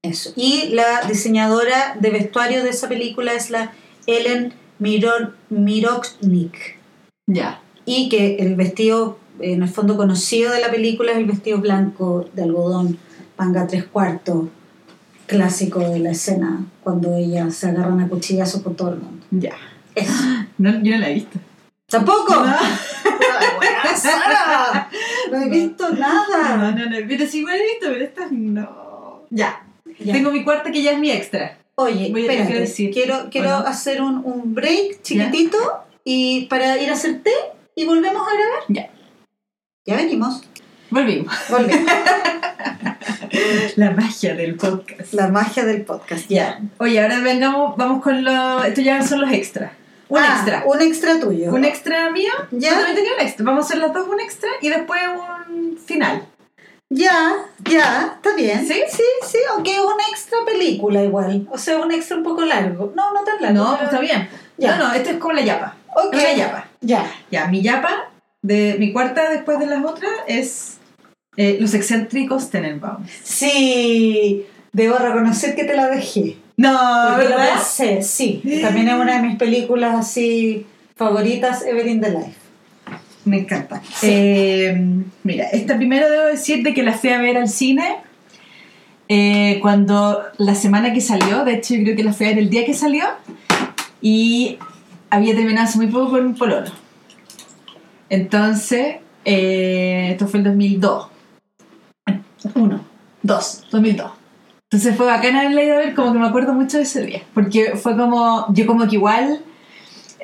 Eso. 0.00 0.32
Y 0.36 0.68
la 0.68 1.02
diseñadora 1.08 1.96
de 1.98 2.10
vestuario 2.10 2.62
de 2.62 2.70
esa 2.70 2.88
película 2.88 3.32
es 3.32 3.50
la 3.50 3.72
Ellen 4.06 4.52
Miror, 4.78 5.34
Mirochnik. 5.50 6.76
Ya. 7.26 7.60
Y 7.84 8.08
que 8.08 8.36
el 8.36 8.56
vestido, 8.56 9.18
en 9.40 9.62
el 9.62 9.68
fondo 9.68 9.96
conocido 9.96 10.52
de 10.52 10.60
la 10.60 10.70
película, 10.70 11.12
es 11.12 11.18
el 11.18 11.26
vestido 11.26 11.58
blanco 11.58 12.28
de 12.32 12.42
algodón, 12.42 12.98
panga 13.36 13.66
tres 13.66 13.84
cuartos, 13.84 14.46
clásico 15.26 15.80
de 15.80 15.98
la 16.00 16.10
escena, 16.10 16.66
cuando 16.82 17.14
ellas 17.14 17.54
se 17.54 17.68
agarran 17.68 18.00
a 18.00 18.08
cuchillazos 18.08 18.62
con 18.62 18.74
todo 18.74 18.90
el 18.94 19.00
mundo. 19.00 19.24
Ya. 19.30 19.54
Eso. 19.94 20.12
No, 20.58 20.70
yo 20.82 20.92
no 20.92 20.98
la 20.98 21.10
he 21.10 21.14
visto. 21.14 21.38
¿Tampoco? 21.88 22.34
No. 22.34 22.56
Sara. 23.96 24.88
No 25.30 25.42
he 25.42 25.48
visto 25.48 25.88
nada. 25.90 26.56
No, 26.56 26.72
no, 26.72 26.90
no. 26.90 26.96
Pero 27.08 27.26
sí, 27.26 27.38
igual 27.38 27.56
he 27.56 27.72
visto, 27.72 27.86
pero 27.86 28.04
estas 28.04 28.30
no. 28.30 29.22
Ya. 29.30 29.64
Ya. 29.98 30.12
Tengo 30.12 30.30
mi 30.30 30.44
cuarta 30.44 30.70
que 30.70 30.82
ya 30.82 30.92
es 30.92 30.98
mi 30.98 31.10
extra. 31.10 31.58
Oye, 31.76 32.08
Voy 32.12 32.22
espérate, 32.26 32.60
decir. 32.60 32.90
quiero, 32.92 33.28
quiero 33.30 33.48
¿O 33.56 33.60
no? 33.60 33.66
hacer 33.66 34.02
un, 34.02 34.22
un 34.24 34.54
break 34.54 35.02
chiquitito 35.02 35.58
y 36.04 36.46
para 36.46 36.76
ir 36.78 36.90
a 36.90 36.92
hacer 36.94 37.22
té 37.22 37.32
y 37.74 37.84
volvemos 37.86 38.22
a 38.22 38.34
grabar. 38.34 38.62
Ya. 38.68 38.90
Ya 39.86 39.96
venimos. 39.96 40.42
Volvimos. 40.90 41.34
Volvemos. 41.48 41.90
La 43.76 43.90
magia 43.92 44.34
del 44.34 44.56
podcast. 44.56 45.14
La 45.14 45.28
magia 45.28 45.64
del 45.64 45.82
podcast. 45.82 46.28
Ya. 46.28 46.60
Oye, 46.78 47.00
ahora 47.00 47.20
vengamos, 47.20 47.76
vamos 47.76 48.02
con 48.02 48.22
los. 48.24 48.64
Estos 48.66 48.84
ya 48.84 49.02
son 49.02 49.22
los 49.22 49.32
extras. 49.32 49.72
Un 50.08 50.18
Ah, 50.18 50.34
extra. 50.36 50.64
Un 50.66 50.82
extra 50.82 51.18
tuyo. 51.20 51.50
Un 51.54 51.64
extra 51.64 52.10
mío. 52.10 52.30
Ya. 52.50 52.70
También 52.74 52.94
tenía 52.96 53.12
un 53.14 53.20
extra. 53.22 53.44
Vamos 53.46 53.64
a 53.64 53.68
hacer 53.68 53.78
las 53.78 53.94
dos 53.94 54.06
un 54.06 54.20
extra 54.20 54.50
y 54.60 54.68
después 54.68 55.00
un 55.48 55.78
final. 55.78 56.26
Ya, 56.94 57.36
ya, 57.70 58.12
está 58.16 58.34
bien. 58.36 58.66
¿Sí? 58.66 58.74
Sí, 58.90 59.02
sí, 59.26 59.38
aunque 59.50 59.72
es 59.72 59.78
una 59.80 60.04
extra 60.10 60.38
película 60.44 61.02
igual. 61.02 61.48
O 61.50 61.56
sea, 61.56 61.78
un 61.78 61.90
extra 61.90 62.18
un 62.18 62.22
poco 62.22 62.44
largo. 62.44 62.92
No, 62.94 63.12
no 63.14 63.22
tan 63.24 63.40
largo. 63.40 63.54
No, 63.58 63.64
pues 63.70 63.78
pero- 63.78 63.90
está 63.90 64.00
bien. 64.00 64.28
Ya. 64.58 64.76
No, 64.76 64.88
no, 64.88 64.94
esto 64.94 65.10
es 65.10 65.16
como 65.16 65.32
la 65.32 65.40
yapa. 65.40 65.76
Ok. 65.96 66.12
Una 66.14 66.32
yapa. 66.34 66.68
Ya. 66.82 67.10
Ya, 67.30 67.46
mi 67.46 67.62
yapa, 67.62 68.10
de 68.42 68.76
mi 68.78 68.92
cuarta 68.92 69.30
después 69.30 69.58
de 69.58 69.66
las 69.66 69.82
otras, 69.84 70.12
es 70.26 70.78
eh, 71.38 71.56
Los 71.60 71.72
excéntricos 71.72 72.50
Tenenbaum. 72.50 73.04
Sí, 73.24 74.44
debo 74.72 74.98
reconocer 74.98 75.54
que 75.54 75.64
te 75.64 75.74
la 75.74 75.88
dejé. 75.88 76.36
No, 76.58 76.78
Porque 77.14 77.28
¿verdad? 77.28 77.54
pensé, 77.54 78.02
sí. 78.02 78.42
También 78.60 78.88
es 78.88 78.94
una 78.94 79.16
de 79.16 79.22
mis 79.28 79.38
películas 79.38 79.94
así 79.98 80.66
favoritas, 80.94 81.64
Ever 81.64 81.86
in 81.86 82.02
the 82.02 82.10
Life. 82.10 82.41
Me 83.24 83.40
encanta. 83.40 83.82
Sí. 83.94 84.06
Eh, 84.10 85.04
mira, 85.22 85.44
esta 85.52 85.76
primero 85.76 86.10
debo 86.10 86.24
decir 86.26 86.62
de 86.62 86.74
que 86.74 86.82
la 86.82 86.92
fui 86.92 87.10
a 87.10 87.20
ver 87.20 87.36
al 87.36 87.48
cine 87.48 87.96
eh, 89.08 89.58
cuando 89.60 90.22
la 90.38 90.54
semana 90.54 90.92
que 90.92 91.00
salió, 91.00 91.44
de 91.44 91.54
hecho 91.54 91.74
yo 91.74 91.82
creo 91.82 91.96
que 91.96 92.04
la 92.04 92.12
fui 92.12 92.26
a 92.26 92.30
ver 92.30 92.38
el 92.38 92.50
día 92.50 92.64
que 92.64 92.74
salió 92.74 93.04
y 94.00 94.58
había 95.10 95.34
terminado 95.34 95.68
hace 95.68 95.76
muy 95.76 95.88
poco 95.88 96.12
con 96.12 96.26
un 96.26 96.34
pololo. 96.34 96.70
Entonces, 98.08 98.96
eh, 99.24 100.08
esto 100.12 100.26
fue 100.26 100.38
el 100.38 100.44
2002. 100.44 101.08
Uno, 102.54 102.80
dos, 103.22 103.64
2002. 103.70 104.10
Entonces 104.70 104.96
fue 104.96 105.04
bacana 105.04 105.40
haberla 105.40 105.62
ido 105.62 105.74
a 105.74 105.78
ver, 105.78 105.94
como 105.94 106.12
que 106.12 106.18
me 106.18 106.26
acuerdo 106.26 106.54
mucho 106.54 106.78
de 106.78 106.84
ese 106.84 107.04
día, 107.04 107.22
porque 107.34 107.76
fue 107.76 107.96
como, 107.96 108.46
yo 108.54 108.66
como 108.66 108.88
que 108.88 108.96
igual... 108.96 109.42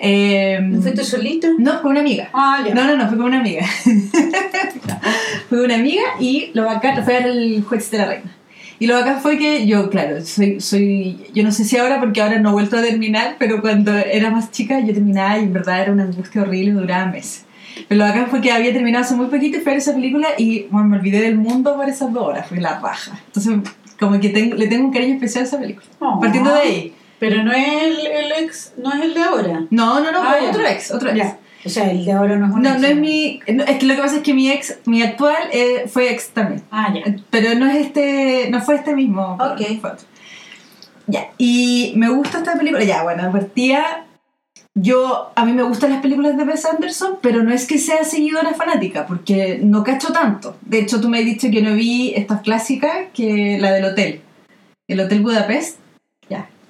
eh, 0.01 0.59
¿No 0.63 0.81
fuiste 0.83 1.05
solito? 1.05 1.49
no, 1.59 1.81
con 1.83 1.93
una 1.93 2.01
amiga. 2.01 2.31
Ah, 2.33 2.63
ya. 2.67 2.75
No, 2.75 2.85
no, 2.87 2.97
no, 2.97 3.09
fue 3.09 3.17
con 3.17 3.27
una 3.27 3.41
amiga. 3.41 3.65
fue 5.49 5.59
con 5.59 5.65
una 5.65 5.75
amiga 5.77 6.03
y 6.21 6.51
lo 6.55 6.65
bacán 6.65 7.05
fue 7.05 7.19
el 7.19 7.63
juez 7.65 7.91
de 7.91 7.99
la 7.99 8.07
reina. 8.07 8.35
Y 8.81 8.87
lo 8.87 8.95
bacán 8.95 9.21
fue 9.21 9.39
que 9.39 9.67
yo, 9.67 9.91
claro, 9.91 10.25
soy, 10.25 10.61
soy, 10.61 11.27
yo 11.35 11.43
no 11.43 11.51
sé 11.51 11.65
si 11.65 11.77
ahora, 11.77 11.99
porque 11.99 12.23
ahora 12.23 12.39
no 12.39 12.51
he 12.51 12.53
vuelto 12.53 12.77
a 12.79 12.83
terminar, 12.83 13.35
pero 13.39 13.61
cuando 13.61 13.93
era 13.97 14.31
más 14.31 14.53
chica 14.53 14.79
yo 14.81 14.95
terminaba 14.95 15.37
y 15.39 15.43
en 15.45 15.53
verdad 15.53 15.83
era 15.83 15.93
una 15.93 16.05
angustia 16.05 16.43
horrible, 16.43 16.73
duraba 16.81 17.07
meses. 17.07 17.45
Pero 17.89 17.99
lo 18.01 18.05
bacán 18.05 18.29
fue 18.29 18.41
que 18.41 18.53
había 18.53 18.73
terminado 18.73 19.05
hace 19.05 19.17
muy 19.17 19.27
poquito 19.27 19.59
y 19.59 19.61
fui 19.61 19.71
a 19.71 19.75
ver 19.75 19.79
esa 19.79 19.95
película 19.95 20.29
y 20.39 20.67
bueno, 20.71 20.89
me 20.89 20.97
olvidé 20.99 21.21
del 21.23 21.37
mundo 21.39 21.75
por 21.77 21.89
esas 21.89 22.13
dos 22.13 22.23
horas, 22.29 22.47
fue 22.49 22.61
la 22.61 22.79
raja. 22.79 23.19
Entonces, 23.27 23.53
como 23.99 24.21
que 24.21 24.29
tengo- 24.29 24.55
le 24.55 24.69
tengo 24.69 24.87
un 24.87 24.93
cariño 24.93 25.15
especial 25.15 25.45
a 25.45 25.49
esa 25.49 25.59
película. 25.59 25.87
Oh. 25.99 26.21
Partiendo 26.21 26.53
de 26.55 26.61
ahí. 26.61 26.93
Pero 27.19 27.43
no 27.43 27.53
es 27.53 27.83
el, 27.83 28.07
el 28.07 28.33
ex, 28.45 28.73
no 28.77 28.93
es 28.93 29.03
el 29.03 29.15
de 29.15 29.23
ahora. 29.23 29.67
No, 29.71 30.01
no, 30.01 30.13
no, 30.13 30.23
Ah, 30.23 30.37
otro 30.49 30.67
ex, 30.67 30.91
otro 30.93 31.09
ex. 31.11 31.19
Ya. 31.19 31.39
O 31.65 31.69
sea, 31.69 31.91
el 31.91 32.05
de 32.05 32.13
ahora 32.13 32.37
no 32.37 32.47
es 32.47 32.53
un 32.53 32.63
No, 32.63 32.71
ex. 32.71 32.81
no 32.81 32.87
es 32.87 32.97
mi. 32.97 33.41
no, 33.53 33.65
es 33.65 33.79
que 33.79 33.87
lo 33.87 33.95
que 33.97 34.01
pasa 34.03 34.17
es 34.17 34.23
que 34.23 34.35
mi 34.35 34.51
ex, 34.51 34.79
mi 34.87 35.03
actual, 35.03 35.37
eh, 35.53 35.85
fue 35.89 36.11
ex 36.13 36.29
también. 36.29 36.63
Ah, 36.71 36.93
ya. 36.95 37.17
Pero 37.31 37.55
no 37.57 37.67
es 37.67 37.77
este. 37.87 38.49
No 38.51 38.61
fue 38.63 38.77
este 38.77 38.95
mismo. 38.95 39.35
Ok. 39.41 39.81
fue 39.81 39.91
otro. 39.91 40.07
Ya. 41.09 41.31
Y 41.39 41.93
me 41.97 42.09
gusta 42.11 42.39
esta 42.39 42.57
película. 42.57 42.85
Ya, 42.85 43.03
bueno, 43.03 43.31
partía. 43.33 44.05
Yo, 44.75 45.33
a 45.35 45.45
mí 45.45 45.53
me 45.53 45.65
gustan 45.65 45.91
las 45.91 46.01
películas 46.03 46.37
de 46.37 46.45
Wes 46.45 46.65
Anderson, 46.65 47.19
pero 47.21 47.43
no 47.43 47.53
es 47.53 47.67
que 47.67 47.79
sea 47.79 48.05
seguidora 48.05 48.55
fanática, 48.55 49.07
porque 49.07 49.59
no 49.61 49.83
cacho 49.83 50.13
tanto. 50.13 50.57
De 50.61 50.79
hecho, 50.79 51.01
tú 51.01 51.09
me 51.09 51.19
has 51.19 51.25
dicho 51.25 51.49
que 51.51 51.63
no 51.63 51.75
vi 51.75 52.13
estas 52.15 52.43
clásicas, 52.43 52.93
que 53.13 53.59
la 53.61 53.73
del 53.73 53.87
hotel. 53.87 54.21
El 54.87 55.01
Hotel 55.01 55.21
Budapest. 55.21 55.79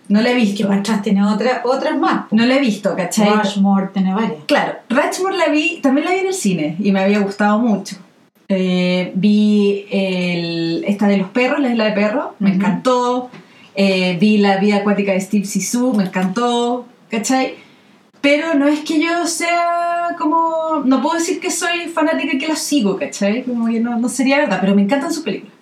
No 0.09 0.20
la 0.22 0.30
he 0.30 0.34
Que 0.34 0.40
visto. 0.40 0.66
para 0.68 0.80
atrás 0.80 1.02
tiene 1.02 1.22
otra, 1.24 1.61
otras 1.64 1.98
más. 1.98 2.24
No 2.32 2.46
la 2.46 2.56
he 2.56 2.61
visto, 2.61 2.96
¿cachai? 2.96 3.28
Rushmore 3.30 3.88
tiene 3.92 4.14
varias. 4.14 4.32
Claro, 4.46 4.72
Rushmore 4.88 5.36
la 5.36 5.48
vi, 5.48 5.80
también 5.82 6.06
la 6.06 6.12
vi 6.12 6.18
en 6.20 6.26
el 6.28 6.34
cine 6.34 6.76
y 6.78 6.92
me 6.92 7.00
había 7.00 7.18
gustado 7.20 7.59
mucho. 7.59 7.96
Eh, 8.48 9.12
vi 9.14 9.84
el- 9.90 10.84
esta 10.86 11.06
de 11.09 11.18
los 11.18 11.28
perros, 11.28 11.61
la 11.61 11.70
isla 11.70 11.84
de 11.84 11.92
perros, 11.92 12.26
me 12.38 12.54
encantó. 12.54 13.28
Eh, 13.74 14.16
vi 14.18 14.38
la 14.38 14.56
vida 14.56 14.76
acuática 14.76 15.12
de 15.12 15.20
Steve 15.20 15.44
Sisu, 15.44 15.92
me 15.94 16.04
encantó, 16.04 16.86
¿cachai? 17.11 17.54
Pero 18.20 18.54
no 18.54 18.66
es 18.66 18.80
que 18.80 18.98
yo 19.00 19.26
sea 19.26 20.16
como. 20.18 20.82
No 20.84 21.00
puedo 21.02 21.16
decir 21.18 21.38
que 21.38 21.50
soy 21.50 21.86
fanática 21.92 22.34
y 22.34 22.38
que 22.38 22.48
la 22.48 22.56
sigo, 22.56 22.96
¿cachai? 22.96 23.44
Como 23.44 23.66
que 23.66 23.78
no, 23.80 23.96
no 23.98 24.09
sería 24.09 24.38
verdad, 24.38 24.59
pero 24.61 24.74
me 24.74 24.82
encantan 24.82 25.12
sus 25.12 25.22
películas. 25.22 25.54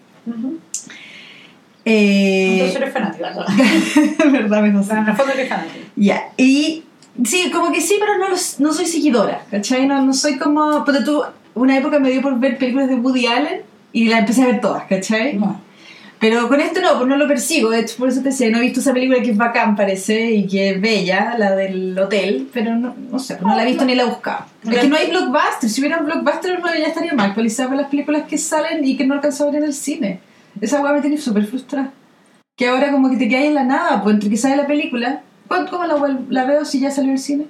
Eh, 1.88 2.54
Entonces 2.54 2.76
eres 2.76 2.92
fanática. 2.92 3.30
¿no? 3.30 3.44
verdad, 4.32 4.62
me 4.62 4.76
O 4.78 4.82
sea, 4.82 4.98
en 4.98 5.08
el 5.08 5.16
fondo 5.16 5.32
eres 5.32 5.48
fanática. 5.48 5.84
Ya, 5.94 6.24
y 6.36 6.82
sí, 7.24 7.50
como 7.52 7.72
que 7.72 7.80
sí, 7.80 7.96
pero 8.00 8.18
no, 8.18 8.28
los- 8.28 8.58
no 8.58 8.72
soy 8.72 8.86
seguidora, 8.86 9.42
¿cachai? 9.50 9.86
No, 9.86 10.02
no 10.02 10.12
soy 10.12 10.36
como... 10.36 10.84
Porque 10.84 11.02
tú, 11.02 11.22
una 11.54 11.78
época 11.78 12.00
me 12.00 12.10
dio 12.10 12.20
por 12.22 12.38
ver 12.40 12.58
películas 12.58 12.88
de 12.88 12.96
Woody 12.96 13.26
Allen 13.26 13.60
y 13.92 14.08
las 14.08 14.20
empecé 14.20 14.42
a 14.42 14.46
ver 14.46 14.60
todas, 14.60 14.82
¿cachai? 14.88 15.34
No. 15.34 15.64
Pero 16.18 16.48
con 16.48 16.60
esto 16.60 16.80
no, 16.80 16.96
pues 16.96 17.06
no 17.08 17.16
lo 17.18 17.28
persigo, 17.28 17.68
de 17.70 17.80
hecho 17.80 17.98
por 17.98 18.08
eso 18.08 18.20
te 18.22 18.30
decía, 18.30 18.48
no 18.50 18.56
he 18.56 18.62
visto 18.62 18.80
esa 18.80 18.94
película 18.94 19.20
que 19.20 19.32
es 19.32 19.36
bacán, 19.36 19.76
parece, 19.76 20.30
y 20.30 20.46
que 20.46 20.70
es 20.70 20.80
bella, 20.80 21.36
la 21.38 21.54
del 21.54 21.96
hotel, 21.98 22.48
pero 22.54 22.74
no, 22.74 22.94
no 23.10 23.18
sé, 23.18 23.34
pues 23.34 23.46
no 23.46 23.54
la 23.54 23.62
he 23.62 23.66
visto 23.66 23.84
ni 23.84 23.94
la 23.94 24.04
he 24.04 24.06
buscado. 24.06 24.46
Es 24.64 24.78
que 24.78 24.88
no 24.88 24.96
hay 24.96 25.10
blockbusters, 25.10 25.70
si 25.74 25.82
hubiera 25.82 25.98
blockbusters 25.98 26.58
no, 26.58 26.74
ya 26.74 26.86
estaría 26.86 27.12
mal 27.12 27.26
actualizada 27.28 27.68
por 27.68 27.76
las 27.78 27.90
películas 27.90 28.22
que 28.26 28.38
salen 28.38 28.82
y 28.82 28.96
que 28.96 29.06
no 29.06 29.12
alcanzo 29.14 29.44
a 29.44 29.46
ver 29.50 29.56
en 29.56 29.64
el 29.64 29.74
cine. 29.74 30.20
Esa 30.60 30.80
weá 30.82 30.92
me 30.92 31.00
tiene 31.00 31.18
súper 31.18 31.44
frustrada. 31.46 31.92
Que 32.56 32.68
ahora 32.68 32.90
como 32.90 33.10
que 33.10 33.16
te 33.16 33.28
quedas 33.28 33.44
en 33.44 33.54
la 33.54 33.64
nada, 33.64 34.02
pues 34.02 34.14
entre 34.14 34.30
que 34.30 34.36
sale 34.36 34.56
la 34.56 34.66
película, 34.66 35.22
¿cuánto 35.46 35.72
cómo 35.72 35.84
la, 35.86 36.18
la 36.30 36.44
veo 36.46 36.64
si 36.64 36.80
ya 36.80 36.90
salió 36.90 37.12
el 37.12 37.18
cine? 37.18 37.46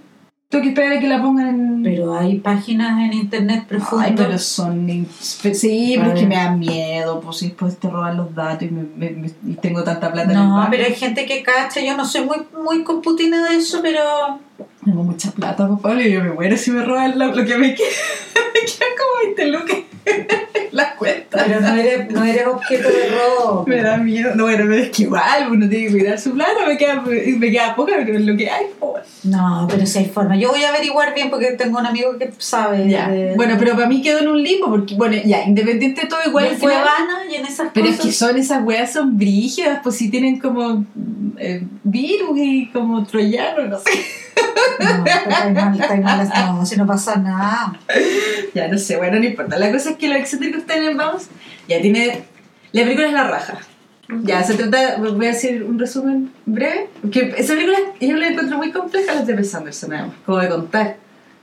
Tengo 0.49 0.63
que 0.63 0.69
esperar 0.71 0.93
a 0.93 1.01
que 1.01 1.09
la 1.09 1.21
pongan 1.21 1.49
en... 1.49 1.83
Pero 1.83 2.17
hay 2.17 2.39
páginas 2.39 3.05
en 3.05 3.13
internet 3.13 3.65
profundo. 3.67 4.05
Ay, 4.07 4.15
pero 4.17 4.39
son... 4.39 4.87
Sí, 5.21 5.95
pero 5.99 6.13
es 6.13 6.21
que 6.21 6.27
me 6.27 6.37
da 6.37 6.53
miedo, 6.53 7.21
pues 7.21 7.39
si 7.39 7.49
después 7.49 7.77
te 7.79 7.91
roban 7.91 8.17
los 8.17 8.33
datos 8.33 8.63
y, 8.63 8.71
me, 8.71 8.83
me- 8.97 9.11
me- 9.11 9.31
y 9.45 9.55
tengo 9.55 9.83
tanta 9.83 10.13
plata 10.13 10.31
en 10.33 10.39
el 10.39 10.45
No, 10.49 10.55
banco. 10.57 10.69
pero 10.71 10.85
hay 10.87 10.95
gente 10.95 11.27
que 11.27 11.43
cacha. 11.43 11.81
Yo 11.81 11.97
no 11.97 12.05
soy 12.05 12.25
muy, 12.27 12.37
muy 12.65 12.85
computina 12.85 13.49
de 13.49 13.57
eso, 13.57 13.81
pero. 13.83 14.01
Tengo 14.85 15.03
mucha 15.03 15.33
plata, 15.33 15.69
papá, 15.69 16.01
y 16.01 16.13
yo 16.13 16.23
me 16.23 16.31
muero 16.33 16.57
si 16.57 16.71
me 16.71 16.85
roban 16.85 17.19
lo, 17.19 17.27
lo 17.35 17.45
que 17.45 17.57
me 17.57 17.75
queda. 17.75 17.89
me 18.55 18.61
quedan 18.61 18.91
como 18.97 19.35
20 19.35 19.47
lucas 19.49 19.77
las 20.73 20.95
cuentas. 20.95 21.45
Pero 21.47 21.61
no 21.61 21.75
eres, 21.75 22.11
no 22.11 22.25
eres 22.25 22.47
objeto 22.47 22.89
de 22.89 23.09
robo. 23.11 23.65
Me 23.67 23.83
da 23.83 23.97
miedo. 23.97 24.35
No, 24.35 24.45
bueno, 24.45 24.65
pero 24.69 24.75
es 24.75 24.91
que 24.91 25.03
igual 25.05 25.49
uno 25.51 25.69
tiene 25.69 25.87
que 25.87 25.93
cuidar 25.93 26.19
su 26.19 26.33
plata, 26.33 26.67
me 26.67 26.77
queda, 26.77 27.03
me 27.03 27.51
queda 27.51 27.75
poca, 27.75 27.95
pero 28.05 28.19
es 28.19 28.25
lo 28.25 28.37
que 28.37 28.51
hay. 28.51 28.67
No, 29.25 29.67
pero 29.71 29.85
si 29.87 29.99
hay 29.99 30.07
forma. 30.07 30.37
Yo 30.37 30.51
voy 30.51 30.63
a 30.65 30.69
averiguar 30.71 31.15
bien 31.15 31.31
porque 31.31 31.53
tengo 31.53 31.79
un 31.79 31.87
amigo 31.87 32.17
que 32.19 32.31
sabe. 32.39 32.89
Ya. 32.89 33.09
de- 33.09 33.35
Bueno, 33.35 33.57
pero 33.59 33.75
para 33.75 33.87
mí 33.89 34.03
quedó 34.03 34.21
en 34.21 34.29
un 34.29 34.43
limbo, 34.43 34.69
porque, 34.71 34.95
bueno, 34.95 35.17
ya, 35.25 35.43
independiente 35.45 36.03
de 36.03 36.07
todo, 36.07 36.21
igual 36.27 36.47
en 36.47 36.59
Cuevana 36.59 37.25
y 37.31 37.35
en 37.35 37.47
esas 37.47 37.71
Pero 37.75 37.89
es 37.89 38.01
que 38.01 38.13
son 38.13 38.37
esas 38.37 38.63
weas 38.65 38.93
son 38.93 39.17
brígidas, 39.19 39.81
pues 39.83 39.97
si 39.97 40.11
tienen 40.11 40.39
como 40.39 40.85
eh, 41.39 41.63
virus 41.83 42.39
y 42.39 42.67
como 42.73 43.05
troyanos, 43.05 43.69
no 43.69 43.79
sé. 43.79 43.91
No, 44.79 45.05
está 45.07 45.53
mal, 45.53 45.81
está 45.81 45.97
mal. 45.97 46.57
No, 46.57 46.67
si 46.67 46.77
no 46.77 46.87
pasa 46.87 47.17
nada. 47.17 47.79
Ya, 48.55 48.69
no 48.69 48.79
sé, 48.79 48.97
bueno, 48.97 49.19
no 49.19 49.25
importa. 49.25 49.59
La 49.59 49.73
cosa 49.73 49.91
es 49.91 49.97
que 49.97 50.09
los 50.09 50.19
excéntricos 50.19 50.65
tienen, 50.67 50.97
vamos, 50.97 51.29
ya 51.69 51.81
tiene... 51.81 52.25
La 52.73 52.83
película 52.83 53.07
es 53.07 53.13
la 53.13 53.25
raja. 53.25 53.59
Ya, 54.23 54.43
se 54.45 54.55
trata, 54.55 54.99
voy 54.99 55.27
a 55.27 55.31
hacer 55.31 55.65
un 55.65 55.79
resumen 55.79 56.33
breve, 56.45 56.89
porque 57.01 57.35
esa 57.37 57.55
película 57.55 57.79
yo 58.01 58.17
la 58.17 58.29
encuentro 58.29 58.57
muy 58.57 58.71
compleja, 58.71 59.15
las 59.15 59.27
de 59.27 59.35
Wes 59.35 59.55
Anderson, 59.55 59.91
nada 59.91 60.07
más, 60.07 60.17
como 60.25 60.39
de 60.39 60.49
contar. 60.49 60.97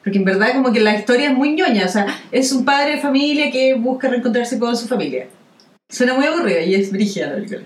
Porque 0.04 0.20
en 0.20 0.26
verdad 0.26 0.54
como 0.54 0.72
que 0.72 0.80
la 0.80 0.96
historia 0.96 1.30
es 1.30 1.34
muy 1.36 1.54
ñoña, 1.54 1.86
o 1.86 1.90
sea, 1.90 2.08
es 2.32 2.52
un 2.52 2.64
padre 2.64 2.96
de 2.96 3.02
familia 3.02 3.52
que 3.52 3.74
busca 3.74 4.08
reencontrarse 4.10 4.60
con 4.60 4.78
su 4.78 4.88
familia. 4.88 5.28
Suena 5.90 6.14
muy 6.14 6.26
aburrida 6.26 6.62
y 6.62 6.76
es 6.76 6.92
brígida 6.92 7.28
la 7.28 7.36
película. 7.36 7.62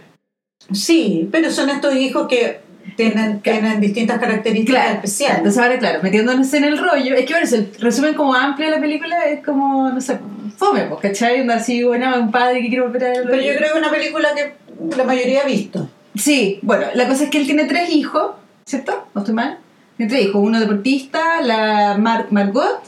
Sí, 0.71 1.29
pero 1.31 1.51
son 1.51 1.69
estos 1.69 1.95
hijos 1.95 2.27
que 2.27 2.61
tienen, 2.95 3.41
tienen 3.41 3.79
distintas 3.81 4.19
características 4.19 4.91
especiales. 4.95 5.37
Entonces 5.39 5.61
ahora, 5.61 5.77
claro, 5.79 5.99
metiéndonos 6.03 6.53
en 6.53 6.63
el 6.63 6.77
rollo, 6.77 7.15
es 7.15 7.25
que 7.25 7.33
bueno, 7.33 7.47
el 7.51 7.71
resumen 7.79 8.13
como 8.13 8.33
amplio 8.33 8.69
de 8.69 8.75
la 8.75 8.81
película 8.81 9.25
es 9.25 9.43
como, 9.43 9.89
no 9.89 10.01
sé, 10.01 10.17
fome, 10.57 10.81
pues, 10.85 11.01
¿cachai? 11.01 11.41
Onda 11.41 11.55
así, 11.55 11.83
bueno, 11.83 12.19
un 12.19 12.31
padre 12.31 12.61
que 12.61 12.67
quiere 12.69 12.81
volver 12.83 13.03
a 13.03 13.13
Pero 13.13 13.35
yo 13.41 13.55
creo 13.55 13.59
que 13.59 13.65
es 13.65 13.75
una 13.75 13.91
película 13.91 14.29
que 14.35 14.53
la 14.95 15.03
mayoría 15.03 15.41
ha 15.41 15.45
visto. 15.45 15.89
Sí, 16.15 16.59
bueno, 16.63 16.85
la 16.95 17.07
cosa 17.07 17.25
es 17.25 17.29
que 17.29 17.37
él 17.39 17.45
tiene 17.45 17.65
tres 17.65 17.89
hijos, 17.91 18.31
¿cierto? 18.65 19.07
¿No 19.13 19.21
estoy 19.21 19.35
mal? 19.35 19.59
Tiene 19.97 20.11
tres 20.11 20.25
hijos. 20.25 20.41
Uno 20.43 20.59
deportista, 20.59 21.41
la 21.41 21.95
Mar- 21.99 22.27
Margot, 22.31 22.81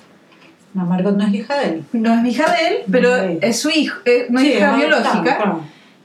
No, 0.73 0.85
Margot 0.85 1.15
no 1.15 1.25
es 1.27 1.33
hija 1.33 1.57
de 1.59 1.65
él. 1.65 1.83
no 1.93 2.13
es 2.19 2.25
hija 2.25 2.45
de 2.51 2.67
él, 2.67 2.77
pero 2.91 3.15
es 3.15 3.59
su 3.59 3.69
hijo, 3.69 3.99
eh, 4.05 4.27
no 4.29 4.39
es 4.39 4.45
Sí, 4.45 4.53
hija 4.53 4.75
biológica. 4.75 5.21
claro. 5.37 5.61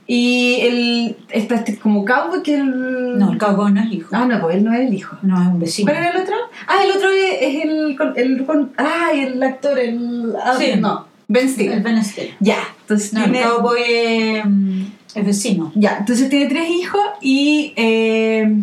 Y 0.06 0.58
el, 0.60 1.16
está 1.30 1.54
este 1.54 1.78
como 1.78 2.04
cowboy 2.04 2.42
que 2.42 2.56
el... 2.56 3.18
No, 3.18 3.32
el 3.32 3.38
cowboy 3.38 3.72
no 3.72 3.80
es 3.82 3.90
hijo. 3.92 4.08
Ah, 4.12 4.26
no, 4.26 4.40
pues 4.40 4.56
él 4.56 4.64
no 4.64 4.72
es 4.74 4.80
el 4.80 4.92
hijo. 4.92 5.16
No, 5.22 5.40
es 5.40 5.48
un 5.48 5.58
vecino. 5.58 5.90
¿Cuál 5.90 6.04
era 6.04 6.10
el 6.14 6.22
otro? 6.22 6.34
Ah, 6.66 6.84
el 6.84 6.90
otro 6.90 7.08
es, 7.10 7.34
es 7.40 7.64
el, 7.64 7.96
el, 8.16 8.44
con- 8.46 8.72
ah, 8.76 9.10
el 9.14 9.42
actor, 9.42 9.78
el... 9.78 10.34
ah, 10.44 10.54
Sí. 10.58 10.72
No, 10.78 11.06
Ben 11.26 11.44
El 11.44 11.48
Stiller. 11.50 11.82
Ben 11.82 12.04
Stiller. 12.04 12.34
Ya, 12.40 12.58
entonces 12.82 13.12
No, 13.14 13.22
tiene... 13.24 13.38
el 13.40 13.44
cowboy 13.48 13.80
es, 13.82 14.44
mm, 14.44 14.82
es 15.14 15.24
vecino. 15.26 15.72
Ya, 15.74 15.96
entonces 16.00 16.28
tiene 16.28 16.46
tres 16.46 16.68
hijos 16.68 17.00
y 17.22 17.72
eh, 17.76 18.62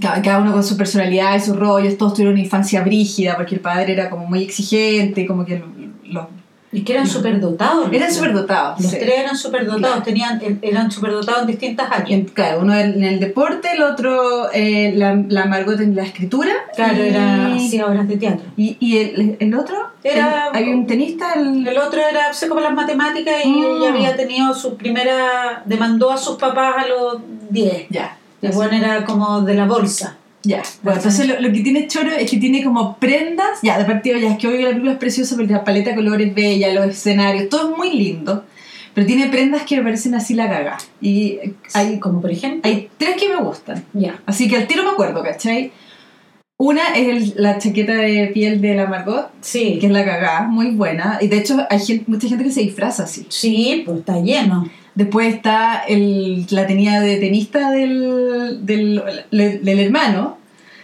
cada, 0.00 0.38
uno 0.40 0.52
con 0.52 0.64
su 0.64 0.76
personalidad 0.76 1.36
y 1.36 1.40
sus 1.40 1.56
rollos, 1.56 1.96
todos 1.96 2.14
tuvieron 2.14 2.34
una 2.34 2.42
infancia 2.42 2.82
brígida 2.82 3.36
porque 3.36 3.54
el 3.54 3.60
padre 3.60 3.92
era 3.92 4.10
como 4.10 4.26
muy 4.26 4.42
exigente, 4.42 5.26
como 5.26 5.44
que 5.44 5.58
lo- 5.60 5.68
lo- 6.12 6.28
Y 6.74 6.82
que 6.82 6.92
eran 6.94 7.06
superdotados. 7.06 7.88
eran 7.92 8.12
superdotados. 8.12 8.80
Los 8.80 8.90
sí. 8.90 8.98
tres 9.00 9.14
eran 9.20 9.36
superdotados, 9.36 10.02
tenían, 10.02 10.40
eran 10.60 10.90
superdotados 10.90 11.42
en 11.42 11.46
distintas 11.46 11.90
áreas. 11.90 12.22
claro, 12.32 12.60
uno 12.62 12.74
en 12.74 13.02
el 13.04 13.20
deporte, 13.20 13.68
el 13.74 13.82
otro 13.82 14.50
eh, 14.52 14.92
la, 14.96 15.14
la 15.28 15.44
Margot 15.46 15.80
en 15.80 15.94
la 15.94 16.02
escritura. 16.02 16.52
Claro, 16.74 16.96
y, 17.04 17.08
era 17.08 17.54
hacía 17.54 17.86
obras 17.86 18.08
de 18.08 18.16
teatro. 18.16 18.44
Y, 18.56 18.76
y 18.80 18.98
el, 18.98 19.36
el 19.38 19.54
otro, 19.54 19.76
Era- 20.02 20.48
el- 20.52 20.56
hay 20.56 20.68
un 20.72 20.86
tenista, 20.86 21.34
el, 21.34 21.66
El 21.66 21.78
otro 21.78 22.00
era, 22.00 22.32
sé 22.32 22.48
como 22.48 22.60
las 22.60 22.74
matemáticas 22.74 23.34
y 23.44 23.48
Mm. 23.50 23.64
ella 23.76 23.88
había 23.90 24.16
tenido 24.16 24.52
su 24.52 24.76
primera, 24.76 25.62
demandó 25.64 26.10
a 26.10 26.16
sus 26.18 26.36
papás 26.36 26.74
a 26.84 26.88
los 26.88 27.18
10. 27.50 27.86
ya. 27.90 28.18
El 28.42 28.50
bueno 28.52 28.74
era 28.76 29.04
como 29.04 29.40
de 29.42 29.54
la 29.54 29.64
bolsa. 29.66 30.16
Ya, 30.44 30.62
bueno, 30.82 30.98
entonces 30.98 31.26
lo, 31.26 31.40
lo 31.40 31.52
que 31.52 31.60
tiene 31.60 31.86
Choro 31.88 32.10
es 32.10 32.30
que 32.30 32.36
tiene 32.36 32.62
como 32.62 32.96
prendas, 32.98 33.60
ya, 33.62 33.78
de 33.78 33.84
partida 33.86 34.18
ya 34.18 34.32
es 34.32 34.38
que 34.38 34.46
obvio 34.48 34.60
la 34.62 34.68
película 34.68 34.92
es 34.92 34.98
preciosa 34.98 35.36
porque 35.36 35.52
la 35.52 35.64
paleta 35.64 35.90
de 35.90 35.96
colores 35.96 36.28
es 36.28 36.34
bella, 36.34 36.72
los 36.74 36.86
escenarios, 36.86 37.48
todo 37.48 37.70
es 37.72 37.78
muy 37.78 37.90
lindo, 37.92 38.44
pero 38.92 39.06
tiene 39.06 39.28
prendas 39.28 39.62
que 39.62 39.76
me 39.78 39.82
parecen 39.84 40.14
así 40.14 40.34
la 40.34 40.48
caga. 40.48 40.76
Y 41.00 41.38
hay, 41.72 41.98
como 41.98 42.20
por 42.20 42.30
ejemplo. 42.30 42.70
hay 42.70 42.88
tres 42.98 43.16
que 43.16 43.28
me 43.28 43.36
gustan, 43.42 43.84
Ya. 43.94 44.20
así 44.26 44.46
que 44.48 44.56
al 44.56 44.66
tiro 44.66 44.84
me 44.84 44.90
acuerdo, 44.90 45.22
¿cachai? 45.22 45.72
Una 46.56 46.94
es 46.94 47.08
el- 47.08 47.42
la 47.42 47.58
chaqueta 47.58 47.94
de 47.94 48.28
piel 48.32 48.60
de 48.60 48.74
la 48.76 48.86
Margot, 48.86 49.30
Sí. 49.40 49.78
que 49.80 49.86
es 49.86 49.92
la 49.92 50.04
cagada, 50.04 50.42
muy 50.46 50.70
buena, 50.70 51.18
y 51.20 51.26
de 51.28 51.38
hecho 51.38 51.56
hay 51.68 51.80
gente, 51.80 52.04
mucha 52.06 52.28
gente 52.28 52.44
que 52.44 52.52
se 52.52 52.60
disfraza 52.60 53.04
así. 53.04 53.26
Sí, 53.28 53.82
pues 53.84 53.98
está 54.00 54.20
lleno. 54.20 54.68
Después 54.94 55.34
está 55.34 55.82
el, 55.88 56.46
la 56.50 56.66
tenía 56.66 57.00
de 57.00 57.16
tenista 57.16 57.70
del, 57.72 58.64
del, 58.64 59.02
del 59.30 59.78
hermano, 59.80 60.38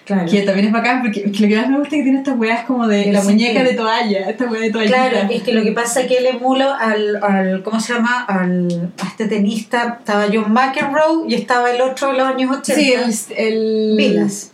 Claro. 0.05 0.29
que 0.29 0.43
también 0.43 0.67
es 0.67 0.73
bacán 0.73 1.03
porque 1.03 1.25
lo 1.27 1.33
que 1.49 1.57
más 1.57 1.69
me 1.69 1.79
gusta 1.79 1.95
es 1.95 2.01
que 2.01 2.03
tiene 2.03 2.19
estas 2.19 2.37
weas 2.37 2.65
como 2.65 2.89
de 2.89 3.13
la 3.13 3.23
muñeca 3.23 3.63
de 3.63 3.75
toalla, 3.75 4.29
esta 4.29 4.47
wea 4.51 4.61
de 4.63 4.71
toallita. 4.73 5.09
Claro, 5.11 5.29
es 5.31 5.43
que 5.45 5.53
lo 5.53 5.63
que 5.63 5.71
pasa 5.71 6.01
es 6.01 6.07
que 6.09 6.17
él 6.17 6.27
emula 6.27 6.77
al, 6.77 7.23
al 7.23 7.63
¿cómo 7.63 7.79
se 7.79 7.93
llama? 7.93 8.25
Al, 8.25 8.91
a 9.01 9.07
este 9.07 9.29
tenista, 9.29 9.99
estaba 10.01 10.27
John 10.33 10.53
McEnroe 10.53 11.29
y 11.29 11.35
estaba 11.35 11.71
el 11.71 11.81
otro 11.81 12.09
de 12.11 12.19
los 12.19 12.27
años 12.27 12.51
80. 12.57 12.75
Sí, 12.75 12.93
el, 12.93 13.15
el... 13.37 13.97
Vilas. 13.97 14.51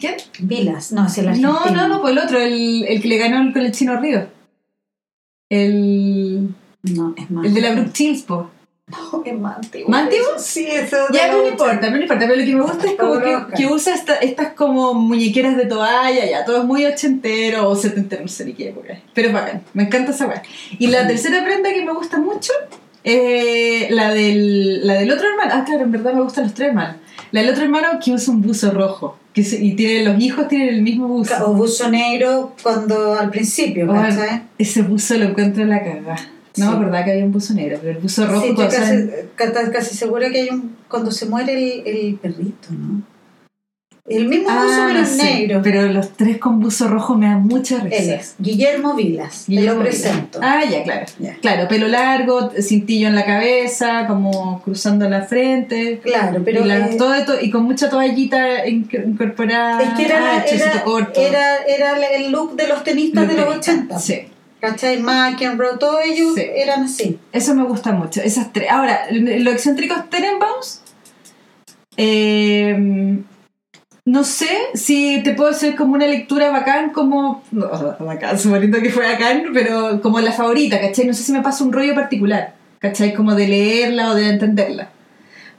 ¿Quién? 0.00 0.14
Vilas, 0.40 0.90
no, 0.90 1.06
es 1.06 1.16
el 1.18 1.40
No, 1.40 1.58
argentino. 1.58 1.82
no, 1.86 1.88
no, 1.94 2.00
pues 2.00 2.12
el 2.14 2.18
otro, 2.18 2.40
el, 2.40 2.84
el 2.88 3.00
que 3.00 3.06
le 3.08 3.18
ganó 3.18 3.52
con 3.52 3.62
el 3.62 3.70
Chino 3.70 4.00
Río. 4.00 4.26
El, 5.48 6.48
No, 6.82 7.14
es 7.16 7.30
más. 7.30 7.46
el 7.46 7.54
de 7.54 7.60
la 7.60 7.72
Brooke 7.72 7.92
Shields, 7.94 8.22
po. 8.22 8.50
No, 9.12 9.22
es 9.24 9.38
más 9.38 9.56
antiguo. 9.58 9.88
¿Más 9.90 10.04
antiguo? 10.04 10.26
Sí, 10.38 10.66
eso 10.66 10.96
Ya, 11.12 11.30
no 11.30 11.46
importa, 11.46 11.90
no 11.90 12.00
importa. 12.00 12.26
Pero 12.26 12.36
lo 12.40 12.44
que 12.46 12.54
me 12.54 12.62
gusta 12.62 12.86
es 12.86 12.94
como 12.94 13.20
que, 13.54 13.66
usa 13.66 13.94
esta- 13.94 14.16
estas 14.16 14.54
como 14.54 14.94
muñequeras 14.94 15.56
de 15.56 15.66
toalla, 15.66 16.24
ya, 16.24 16.44
todo 16.44 16.58
es 16.58 16.64
muy 16.64 16.84
ochentero 16.86 17.68
o 17.68 17.76
setentero, 17.76 18.22
no 18.22 18.28
sé 18.28 18.44
ni 18.46 18.54
qué 18.54 18.68
época. 18.70 18.98
Pero 19.14 19.28
es 19.28 19.34
bacán, 19.34 19.62
me 19.74 19.82
encanta 19.84 20.12
esa 20.12 20.26
weá. 20.26 20.42
Y 20.78 20.86
la 20.86 21.06
tercera 21.06 21.44
prenda 21.44 21.70
que 21.72 21.84
me 21.84 21.92
gusta 21.92 22.18
mucho 22.18 22.52
es 23.04 23.90
la 23.90 24.12
del, 24.12 24.86
la 24.86 24.94
del 24.94 25.10
otro 25.10 25.28
hermano. 25.28 25.50
Ah, 25.54 25.64
claro, 25.64 25.82
en 25.84 25.92
verdad 25.92 26.14
me 26.14 26.22
gustan 26.22 26.44
los 26.44 26.54
tres 26.54 26.68
hermanos. 26.68 26.96
La 27.30 27.42
del 27.42 27.50
otro 27.50 27.64
hermano 27.64 27.88
que 28.02 28.12
usa 28.12 28.32
un 28.32 28.40
buzo 28.42 28.70
rojo. 28.70 29.18
Que 29.34 29.44
se- 29.44 29.62
y 29.62 29.74
tiene, 29.76 30.04
los 30.04 30.20
hijos 30.20 30.48
tienen 30.48 30.68
el 30.70 30.82
mismo 30.82 31.06
buzo. 31.08 31.34
O 31.46 31.52
buzo 31.54 31.88
negro 31.90 32.54
cuando 32.62 33.14
al 33.14 33.30
principio, 33.30 33.86
¿cachai? 33.86 34.42
ese 34.58 34.82
buzo 34.82 35.16
lo 35.18 35.26
encuentro 35.26 35.62
en 35.62 35.70
la 35.70 35.82
caga. 35.84 36.16
No 36.58 36.64
Sí. 36.64 36.70
me 36.70 36.76
acordaba 36.76 37.04
que 37.04 37.12
había 37.12 37.24
un 37.24 37.32
buzo 37.32 37.54
negro, 37.54 37.78
pero 37.80 37.92
el 37.92 37.98
buzo 37.98 38.26
rojo 38.26 38.46
Sí, 38.46 38.54
cuando 38.54 38.74
casi, 38.74 38.86
salen- 38.86 39.70
casi, 39.72 39.96
segura 39.96 40.30
que 40.30 40.40
hay 40.42 40.48
un. 40.50 40.76
Cuando 40.88 41.10
se 41.10 41.26
muere 41.26 41.52
el, 41.54 41.86
el 41.86 42.14
perrito, 42.16 42.68
¿no? 42.70 43.02
El 44.06 44.26
mismo 44.26 44.44
buzo, 44.48 44.56
Ah, 44.58 44.84
pero 44.86 45.00
no 45.00 45.06
en 45.06 45.06
sé, 45.06 45.22
negro. 45.22 45.60
Pero 45.62 45.82
los 45.92 46.14
tres 46.16 46.38
con 46.38 46.60
buzo 46.60 46.88
rojo 46.88 47.14
me 47.14 47.26
dan 47.26 47.42
mucha 47.42 47.78
risa. 47.80 47.96
Él 47.96 48.10
es 48.12 48.36
Guillermo 48.38 48.94
Vilas. 48.94 49.44
te 49.44 49.52
Guillermo 49.52 49.82
lo 49.82 49.90
Vilas. 49.90 50.00
presento. 50.00 50.38
Ah, 50.42 50.62
ya, 50.64 50.82
claro. 50.82 51.04
Ya. 51.18 51.36
Claro, 51.42 51.68
pelo 51.68 51.88
largo, 51.88 52.50
cintillo 52.58 53.08
en 53.08 53.14
la 53.14 53.26
cabeza, 53.26 54.06
como 54.06 54.62
cruzando 54.62 55.06
la 55.10 55.24
frente. 55.24 56.00
Claro, 56.02 56.40
pero. 56.42 56.64
y, 56.64 56.68
la- 56.68 56.86
eh, 56.88 56.96
todo 56.96 57.14
y 57.38 57.50
con 57.50 57.64
mucha 57.64 57.90
toallita 57.90 58.64
inc- 58.64 59.06
incorporada. 59.08 59.82
es 59.82 59.90
que 59.90 60.06
era, 60.06 60.38
ah, 60.38 60.44
era 61.66 62.16
el 62.16 62.32
look 62.32 62.56
de 62.56 62.66
los 62.66 62.82
tenistas 62.84 63.28
de 63.28 63.34
los 63.34 63.56
80. 63.56 63.98
Sí, 63.98 64.22
¿Cachai? 64.60 65.00
McEnroe, 65.00 65.78
todos 65.78 66.00
ellos 66.04 66.34
Sí. 66.34 66.42
eran 66.54 66.82
así. 66.84 67.18
eso 67.32 67.54
me 67.54 67.64
gusta 67.64 67.92
mucho. 67.92 68.20
Esas 68.20 68.52
tres. 68.52 68.68
Ahora, 68.70 69.02
los 69.10 69.54
excéntricos 69.54 70.10
Tenenbaums. 70.10 70.82
eh, 71.96 73.18
no 74.04 74.24
sé 74.24 74.48
si 74.74 75.20
te 75.22 75.34
puedo 75.34 75.50
hacer 75.50 75.76
como 75.76 75.94
una 75.94 76.06
lectura 76.06 76.50
bacán, 76.50 76.90
como. 76.90 77.42
No, 77.50 77.68
bacán, 78.00 78.38
suponiendo 78.38 78.80
que 78.80 78.90
fue 78.90 79.04
bacán, 79.12 79.44
pero 79.52 80.00
como 80.00 80.18
la 80.20 80.32
favorita, 80.32 80.80
¿cachai? 80.80 81.06
No 81.06 81.12
sé 81.14 81.22
si 81.22 81.32
me 81.32 81.42
pasa 81.42 81.62
un 81.62 81.72
rollo 81.72 81.94
particular, 81.94 82.54
¿cachai? 82.78 83.12
Como 83.14 83.34
de 83.34 83.46
leerla 83.48 84.10
o 84.10 84.14
de 84.14 84.30
entenderla. 84.30 84.88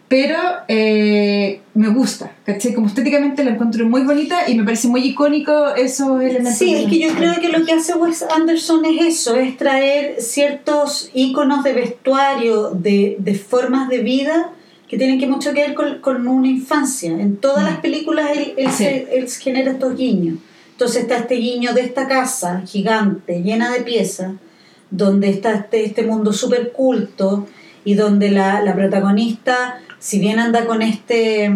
Pero 0.09 0.37
eh, 0.67 1.61
me 1.75 1.89
gusta, 1.89 2.31
¿cachai? 2.43 2.73
Como 2.73 2.87
estéticamente 2.87 3.43
la 3.43 3.51
encuentro 3.51 3.87
muy 3.87 4.01
bonita 4.01 4.49
y 4.49 4.55
me 4.55 4.63
parece 4.63 4.87
muy 4.87 5.01
icónico 5.05 5.67
esos 5.75 6.19
elementos. 6.19 6.55
Sí, 6.55 6.73
es 6.73 6.87
que 6.89 6.99
yo 6.99 7.09
creo 7.13 7.39
que 7.39 7.49
lo 7.49 7.63
que 7.63 7.73
hace 7.73 7.93
Wes 7.93 8.23
Anderson 8.23 8.83
es 8.85 9.05
eso, 9.19 9.35
es 9.35 9.55
traer 9.55 10.19
ciertos 10.19 11.11
íconos 11.13 11.63
de 11.63 11.73
vestuario, 11.73 12.71
de, 12.71 13.17
de 13.19 13.35
formas 13.35 13.87
de 13.87 13.99
vida 13.99 14.49
que 14.87 14.97
tienen 14.97 15.19
que 15.19 15.27
mucho 15.27 15.53
que 15.53 15.61
ver 15.61 15.75
con, 15.75 15.99
con 15.99 16.27
una 16.27 16.47
infancia. 16.47 17.11
En 17.11 17.37
todas 17.37 17.61
Mm. 17.61 17.67
las 17.67 17.77
películas 17.77 18.31
él, 18.35 18.53
él 18.57 18.71
Sí. 18.71 18.83
se- 18.85 19.07
él 19.15 19.29
genera 19.29 19.71
estos 19.73 19.95
guiños. 19.95 20.39
Entonces 20.71 21.03
está 21.03 21.17
este 21.17 21.35
guiño 21.35 21.73
de 21.73 21.81
esta 21.81 22.07
casa 22.07 22.63
gigante, 22.65 23.43
llena 23.43 23.71
de 23.71 23.81
piezas, 23.81 24.31
donde 24.89 25.29
está 25.29 25.53
este, 25.53 25.85
este 25.85 26.01
mundo 26.01 26.33
súper 26.33 26.71
culto 26.71 27.45
y 27.85 27.93
donde 27.93 28.31
la, 28.31 28.61
la 28.63 28.73
protagonista, 28.73 29.79
si 29.99 30.19
bien 30.19 30.39
anda 30.39 30.65
con 30.65 30.81
este, 30.81 31.51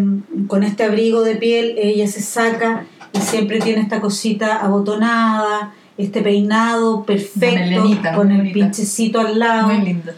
con 0.47 0.63
este 0.63 0.83
abrigo 0.83 1.21
de 1.21 1.35
piel, 1.35 1.75
ella 1.77 2.07
se 2.07 2.21
saca 2.21 2.85
y 3.13 3.19
siempre 3.19 3.59
tiene 3.59 3.81
esta 3.81 4.01
cosita 4.01 4.57
abotonada, 4.57 5.73
este 5.97 6.21
peinado 6.21 7.03
perfecto, 7.05 7.55
melenita, 7.59 8.13
con 8.15 8.31
el 8.31 8.37
bonita. 8.37 8.53
pinchecito 8.53 9.19
al 9.19 9.37
lado 9.39 9.67
Muy 9.69 9.81
lindo. 9.85 10.11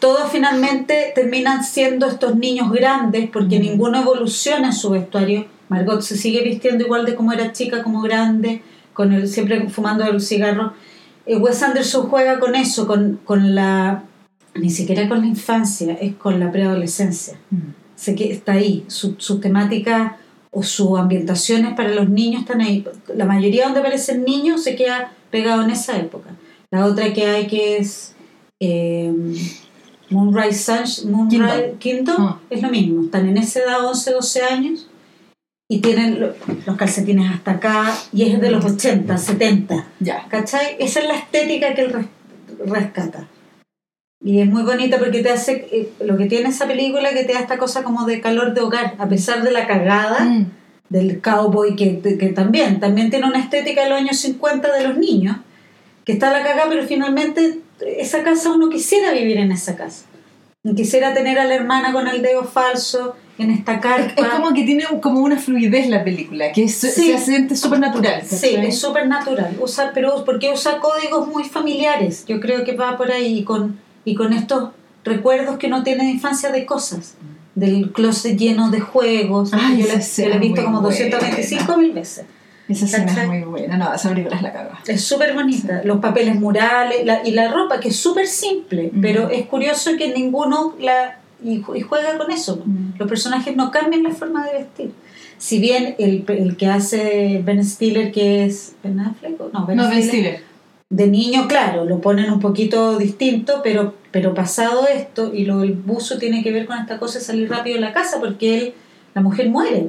todos 0.00 0.30
finalmente 0.32 1.12
terminan 1.14 1.62
siendo 1.64 2.06
estos 2.06 2.34
niños 2.36 2.70
grandes 2.72 3.30
porque 3.30 3.58
Mm. 3.58 3.62
ninguno 3.62 4.00
evoluciona 4.02 4.68
en 4.68 4.72
su 4.72 4.90
vestuario. 4.90 5.46
Margot 5.68 6.02
se 6.02 6.16
sigue 6.16 6.42
vistiendo 6.42 6.84
igual 6.84 7.06
de 7.06 7.14
como 7.14 7.32
era 7.32 7.52
chica, 7.52 7.82
como 7.82 8.02
grande, 8.02 8.62
con 8.92 9.12
el, 9.12 9.28
siempre 9.28 9.68
fumando 9.70 10.04
el 10.04 10.20
cigarro. 10.20 10.74
Eh, 11.24 11.36
Wes 11.36 11.62
Anderson 11.62 12.08
juega 12.08 12.40
con 12.40 12.54
eso, 12.56 12.86
con, 12.86 13.20
con 13.24 13.54
la... 13.54 14.02
ni 14.54 14.70
siquiera 14.70 15.08
con 15.08 15.20
la 15.20 15.26
infancia, 15.26 15.94
es 15.94 16.14
con 16.16 16.38
la 16.40 16.50
preadolescencia. 16.52 17.34
Sé 17.96 18.14
que 18.14 18.32
está 18.32 18.52
ahí, 18.52 18.84
su, 18.88 19.14
su 19.18 19.40
temática 19.40 20.16
o 20.50 20.62
sus 20.62 20.98
ambientaciones 20.98 21.74
para 21.74 21.90
los 21.94 22.08
niños 22.08 22.42
están 22.42 22.60
ahí. 22.60 22.84
La 23.14 23.24
mayoría 23.24 23.64
donde 23.64 23.80
aparecen 23.80 24.24
niños 24.24 24.62
se 24.62 24.74
queda 24.76 25.12
pegado 25.30 25.62
en 25.62 25.70
esa 25.70 25.96
época. 25.98 26.30
La 26.70 26.84
otra 26.86 27.12
que 27.12 27.26
hay 27.26 27.46
que 27.46 27.78
es 27.78 28.14
eh, 28.60 29.12
Moonrise, 30.10 30.72
Sunsh- 30.72 31.04
Moonrise 31.08 31.74
Kingdom, 31.78 32.16
Ah. 32.18 32.40
es 32.50 32.60
lo 32.62 32.68
mismo. 32.68 33.04
Están 33.04 33.28
en 33.28 33.38
esa 33.38 33.60
edad, 33.60 33.84
11, 33.86 34.12
12 34.12 34.42
años, 34.42 34.88
y 35.70 35.78
tienen 35.78 36.20
lo- 36.20 36.34
los 36.66 36.76
calcetines 36.76 37.30
hasta 37.32 37.52
acá, 37.52 37.94
y 38.12 38.24
es 38.24 38.40
de 38.40 38.50
los 38.50 38.64
80, 38.64 39.16
70. 39.16 39.86
Ya. 40.00 40.26
¿Cachai? 40.28 40.76
Esa 40.78 41.00
es 41.00 41.08
la 41.08 41.14
estética 41.14 41.74
que 41.74 41.80
él 41.82 41.92
res- 41.92 42.06
rescata. 42.66 43.26
Y 44.24 44.40
es 44.40 44.46
muy 44.46 44.62
bonita 44.62 44.98
porque 44.98 45.20
te 45.22 45.30
hace, 45.30 45.66
eh, 45.72 45.88
lo 46.04 46.16
que 46.16 46.26
tiene 46.26 46.48
esa 46.48 46.66
película, 46.66 47.10
que 47.10 47.24
te 47.24 47.32
da 47.32 47.40
esta 47.40 47.58
cosa 47.58 47.82
como 47.82 48.04
de 48.06 48.20
calor 48.20 48.54
de 48.54 48.60
hogar, 48.60 48.94
a 48.98 49.08
pesar 49.08 49.42
de 49.42 49.50
la 49.50 49.66
cagada 49.66 50.24
Mm. 50.24 50.46
del 50.90 51.20
cowboy, 51.20 51.74
que, 51.74 52.00
que 52.00 52.28
también, 52.28 52.78
también 52.78 53.10
tiene 53.10 53.26
una 53.26 53.38
estética 53.40 53.82
de 53.82 53.88
los 53.90 53.98
años 53.98 54.18
50 54.18 54.72
de 54.72 54.86
los 54.86 54.96
niños, 54.98 55.36
que 56.04 56.12
está 56.12 56.30
la 56.30 56.42
cagada, 56.42 56.66
pero 56.68 56.84
finalmente 56.86 57.60
esa 57.98 58.22
casa 58.22 58.52
uno 58.52 58.68
quisiera 58.68 59.12
vivir 59.12 59.38
en 59.38 59.50
esa 59.52 59.74
casa. 59.76 60.04
Quisiera 60.76 61.12
tener 61.12 61.38
a 61.40 61.44
la 61.44 61.54
hermana 61.54 61.92
con 61.92 62.06
el 62.06 62.22
dedo 62.22 62.44
falso, 62.44 63.16
en 63.38 63.50
esta 63.50 63.80
carpa. 63.80 64.22
Es 64.22 64.28
como 64.28 64.52
que 64.54 64.62
tiene 64.62 64.84
como 65.00 65.20
una 65.20 65.36
fluidez 65.36 65.88
la 65.88 66.04
película, 66.04 66.52
que 66.52 66.64
es, 66.64 66.76
Sí. 66.76 66.88
se 66.90 67.18
siente 67.18 67.56
súper 67.56 67.80
natural. 67.80 68.22
Sí, 68.24 68.54
es 68.56 68.78
súper 68.78 69.08
natural. 69.08 69.56
Usa, 69.60 69.90
pero 69.92 70.24
porque 70.24 70.50
usa 70.52 70.78
códigos 70.78 71.26
muy 71.26 71.42
familiares. 71.44 72.24
Yo 72.28 72.38
creo 72.38 72.62
que 72.62 72.76
va 72.76 72.96
por 72.96 73.10
ahí 73.10 73.42
con, 73.42 73.78
y 74.04 74.14
con 74.14 74.32
estos 74.32 74.70
recuerdos 75.04 75.58
que 75.58 75.66
uno 75.66 75.82
tiene 75.82 76.04
de 76.04 76.10
infancia 76.10 76.50
de 76.50 76.64
cosas. 76.66 77.14
Del 77.54 77.92
closet 77.92 78.38
lleno 78.38 78.70
de 78.70 78.80
juegos. 78.80 79.50
Ay, 79.52 79.82
yo 79.82 79.86
la, 79.88 80.00
yo 80.00 80.24
he 80.24 80.38
visto 80.38 80.64
como 80.64 80.80
muy 80.80 80.90
225 80.90 81.76
mil 81.76 81.92
veces. 81.92 82.24
Esa 82.68 82.86
escena 82.86 83.22
es 83.22 83.28
muy 83.28 83.40
buena. 83.42 83.76
No, 83.76 83.92
esa 83.92 84.08
película 84.08 84.36
es 84.36 84.42
la 84.42 84.52
caga. 84.52 84.78
Es 84.86 85.04
súper 85.04 85.34
bonita. 85.34 85.82
Los 85.84 85.98
papeles 86.00 86.36
murales 86.36 87.04
la- 87.04 87.26
y 87.26 87.32
la 87.32 87.52
ropa, 87.52 87.78
que 87.80 87.88
es 87.88 87.96
súper 87.96 88.26
simple. 88.26 88.90
Mm. 88.92 89.00
Pero 89.02 89.28
es 89.28 89.44
curioso 89.46 89.90
que 89.98 90.14
ninguno 90.14 90.74
la. 90.80 91.18
Y, 91.44 91.62
y 91.74 91.80
juega 91.82 92.16
con 92.16 92.30
eso. 92.30 92.62
Mm. 92.64 92.98
Los 92.98 93.08
personajes 93.08 93.54
no 93.54 93.70
cambian 93.70 94.02
la 94.04 94.10
forma 94.12 94.46
de 94.46 94.52
vestir. 94.58 94.92
Si 95.36 95.58
bien 95.58 95.96
el, 95.98 96.24
el 96.28 96.56
que 96.56 96.68
hace 96.68 97.42
Ben 97.44 97.62
Stiller, 97.64 98.12
que 98.12 98.44
es. 98.46 98.74
¿Ben 98.82 98.98
Affleck? 99.00 99.38
No, 99.52 99.66
Ben 99.66 99.76
No, 99.76 99.88
Ben 99.90 100.02
Stiller, 100.02 100.36
Stiller. 100.36 100.42
De 100.92 101.06
niño, 101.06 101.48
claro, 101.48 101.86
lo 101.86 102.00
ponen 102.02 102.30
un 102.30 102.38
poquito 102.38 102.98
distinto, 102.98 103.60
pero, 103.64 103.94
pero 104.10 104.34
pasado 104.34 104.86
esto, 104.86 105.32
y 105.34 105.46
lo 105.46 105.60
del 105.60 105.72
buzo 105.72 106.18
tiene 106.18 106.42
que 106.42 106.52
ver 106.52 106.66
con 106.66 106.78
esta 106.78 106.98
cosa 106.98 107.18
de 107.18 107.24
salir 107.24 107.48
rápido 107.48 107.76
de 107.76 107.80
la 107.80 107.94
casa, 107.94 108.20
porque 108.20 108.58
él, 108.58 108.74
la 109.14 109.22
mujer 109.22 109.48
muere. 109.48 109.88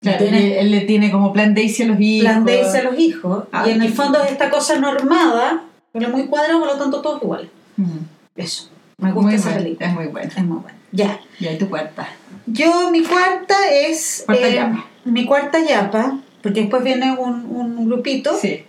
Claro, 0.00 0.18
Tiene 0.18 0.60
él 0.60 0.70
le 0.70 0.82
tiene 0.82 1.10
como 1.10 1.32
plan 1.32 1.52
Daisy 1.54 1.82
a 1.82 1.86
los 1.86 2.00
hijos. 2.00 2.24
plan 2.30 2.44
de 2.44 2.60
irse 2.60 2.78
a 2.78 2.82
los 2.84 2.98
hijos, 2.98 3.44
Ah, 3.50 3.64
y 3.66 3.72
en 3.72 3.82
el 3.82 3.92
fondo 3.92 4.22
es 4.22 4.30
esta 4.30 4.50
cosa 4.50 4.78
normada, 4.78 5.64
pero 5.92 6.10
muy 6.10 6.26
cuadrada, 6.26 6.60
por 6.60 6.68
lo 6.68 6.76
tanto 6.78 7.00
todos 7.02 7.20
iguales. 7.20 7.48
Mm. 7.76 7.98
Eso, 8.36 8.68
me 8.98 9.10
gusta 9.10 9.26
Muy 9.26 9.34
esa 9.34 9.44
buena, 9.48 9.62
película. 9.64 9.88
es 9.88 9.94
muy 9.94 10.06
buena. 10.06 10.28
Es 10.28 10.44
muy 10.44 10.58
buena. 10.58 10.78
Ya. 10.92 11.20
Y 11.40 11.46
ahí 11.48 11.58
tu 11.58 11.68
cuarta. 11.68 12.06
Yo, 12.46 12.90
mi 12.92 13.02
cuarta 13.02 13.56
es. 13.72 14.22
Cuarta 14.26 14.48
eh, 14.48 14.54
yapa. 14.54 14.84
Mi 15.04 15.26
cuarta 15.26 15.58
yapa, 15.66 16.18
porque 16.44 16.60
después 16.60 16.84
viene 16.84 17.10
un, 17.12 17.46
un 17.46 17.86
grupito 17.88 18.36
Sí. 18.36 18.64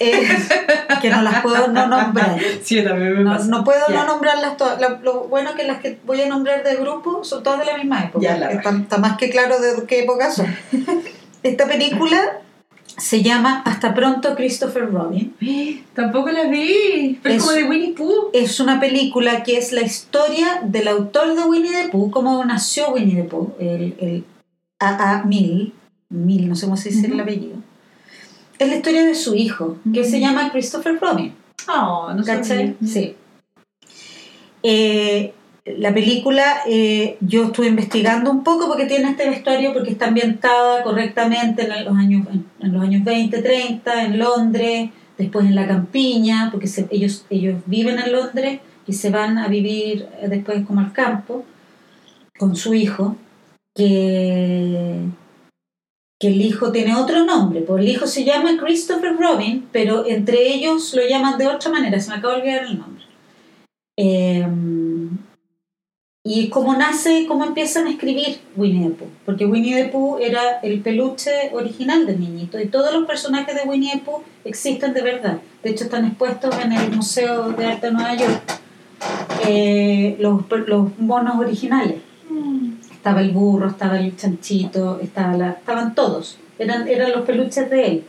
eh, 0.00 0.28
que 1.00 1.08
no 1.08 1.22
las 1.22 1.40
puedo 1.40 1.68
no 1.68 1.86
nombrar. 1.86 2.36
Sí, 2.62 2.82
también 2.82 3.14
me 3.18 3.22
No, 3.24 3.38
no 3.44 3.64
puedo 3.64 3.80
no 3.88 4.04
nombrarlas 4.04 4.56
todas. 4.56 4.78
Lo, 4.80 4.98
lo 5.00 5.28
bueno 5.28 5.54
que 5.54 5.62
las 5.64 5.78
que 5.80 5.98
voy 6.04 6.20
a 6.20 6.28
nombrar 6.28 6.64
de 6.64 6.74
grupo 6.76 7.22
son 7.24 7.42
todas 7.44 7.60
de 7.60 7.66
la 7.66 7.78
misma 7.78 8.02
época. 8.04 8.36
La 8.36 8.50
está, 8.50 8.70
está 8.76 8.98
más 8.98 9.16
que 9.16 9.30
claro 9.30 9.58
de 9.60 9.86
qué 9.86 10.00
época 10.02 10.30
son. 10.32 10.46
Esta 11.44 11.66
película 11.66 12.40
se 12.98 13.22
llama 13.22 13.62
Hasta 13.64 13.94
pronto 13.94 14.34
Christopher 14.34 14.90
Robin. 14.92 15.34
Tampoco 15.94 16.30
la 16.30 16.44
vi. 16.44 17.20
Pero 17.22 17.34
es 17.36 17.40
Es- 17.40 17.46
como 17.46 17.56
de 17.56 17.64
Winnie 17.64 17.92
Pooh. 17.94 18.30
Es 18.32 18.58
una 18.60 18.80
película 18.80 19.42
que 19.44 19.58
es 19.58 19.70
la 19.72 19.80
historia 19.82 20.60
del 20.64 20.88
autor 20.88 21.34
de 21.36 21.42
Winnie 21.44 21.70
the 21.70 21.88
Pooh, 21.88 22.10
cómo 22.10 22.44
nació 22.44 22.90
Winnie 22.90 23.14
the 23.22 23.24
Pooh, 23.24 23.54
el, 23.60 23.94
el 24.00 24.24
A.A. 24.80 25.22
Mill, 25.24 25.72
Mill, 26.12 26.48
no 26.48 26.54
sé 26.54 26.66
cómo 26.66 26.76
se 26.76 26.90
dice 26.90 27.06
el 27.06 27.18
apellido. 27.20 27.56
Es 28.58 28.68
la 28.68 28.76
historia 28.76 29.04
de 29.04 29.14
su 29.14 29.34
hijo, 29.34 29.78
que 29.92 30.04
se 30.04 30.20
llama 30.20 30.50
Christopher 30.52 30.98
Robin. 31.00 31.32
Oh, 31.68 32.12
no 32.14 32.22
¿Cachai? 32.24 32.76
Sí. 32.84 33.16
Eh, 34.62 35.32
la 35.64 35.92
película 35.94 36.58
eh, 36.66 37.16
yo 37.20 37.44
estuve 37.44 37.68
investigando 37.68 38.30
un 38.30 38.42
poco 38.44 38.66
porque 38.68 38.86
tiene 38.86 39.10
este 39.10 39.28
vestuario 39.28 39.72
porque 39.72 39.90
está 39.90 40.06
ambientada 40.08 40.82
correctamente 40.82 41.62
en 41.62 41.84
los 41.84 41.96
años 41.96 42.26
en, 42.60 42.72
los 42.72 42.82
años 42.82 43.04
20, 43.04 43.42
30 43.42 44.04
en 44.04 44.18
Londres, 44.18 44.90
después 45.18 45.46
en 45.46 45.54
la 45.54 45.66
campiña, 45.68 46.48
porque 46.50 46.66
se- 46.66 46.88
ellos 46.90 47.24
ellos 47.30 47.60
viven 47.66 47.98
en 47.98 48.12
Londres 48.12 48.60
y 48.86 48.92
se 48.92 49.10
van 49.10 49.38
a 49.38 49.48
vivir 49.48 50.06
eh, 50.20 50.28
después 50.28 50.64
como 50.66 50.80
al 50.80 50.92
campo 50.92 51.44
con 52.38 52.56
su 52.56 52.74
hijo 52.74 53.16
que 53.74 54.98
que 56.22 56.28
el 56.28 56.40
hijo 56.40 56.70
tiene 56.70 56.94
otro 56.94 57.24
nombre, 57.24 57.62
pues 57.62 57.82
el 57.82 57.88
hijo 57.88 58.06
se 58.06 58.22
llama 58.22 58.56
Christopher 58.56 59.16
Robin, 59.18 59.66
pero 59.72 60.06
entre 60.06 60.54
ellos 60.54 60.94
lo 60.94 61.02
llaman 61.04 61.36
de 61.36 61.48
otra 61.48 61.68
manera, 61.68 61.98
se 61.98 62.10
me 62.10 62.16
acaba 62.18 62.34
de 62.34 62.40
olvidar 62.42 62.64
el 62.64 62.78
nombre. 62.78 63.04
Eh, 63.96 64.46
y 66.24 66.48
cómo 66.48 66.76
nace, 66.76 67.26
cómo 67.26 67.44
empiezan 67.44 67.88
a 67.88 67.90
escribir 67.90 68.38
Winnie 68.54 68.90
the 68.90 68.94
Pooh, 68.94 69.08
porque 69.26 69.46
Winnie 69.46 69.82
the 69.82 69.88
Pooh 69.88 70.18
era 70.20 70.60
el 70.62 70.80
peluche 70.80 71.50
original 71.54 72.06
del 72.06 72.20
niñito 72.20 72.60
y 72.60 72.68
todos 72.68 72.94
los 72.94 73.04
personajes 73.04 73.56
de 73.56 73.68
Winnie 73.68 73.90
the 73.94 73.98
Pooh 73.98 74.22
existen 74.44 74.94
de 74.94 75.02
verdad. 75.02 75.38
De 75.64 75.70
hecho, 75.70 75.82
están 75.82 76.04
expuestos 76.04 76.54
en 76.64 76.70
el 76.70 76.92
Museo 76.92 77.50
de 77.50 77.66
Arte 77.66 77.88
de 77.88 77.92
Nueva 77.94 78.14
York, 78.14 78.60
eh, 79.48 80.16
los, 80.20 80.44
los 80.68 80.92
originales 81.36 81.96
estaba 83.02 83.20
el 83.20 83.32
burro, 83.32 83.66
estaba 83.68 83.98
el 83.98 84.16
chanchito, 84.16 85.00
estaba 85.02 85.36
la, 85.36 85.50
estaban 85.50 85.92
todos, 85.92 86.38
eran, 86.56 86.86
eran 86.86 87.10
los 87.10 87.22
peluches 87.22 87.68
de 87.68 87.86
él. 87.86 88.04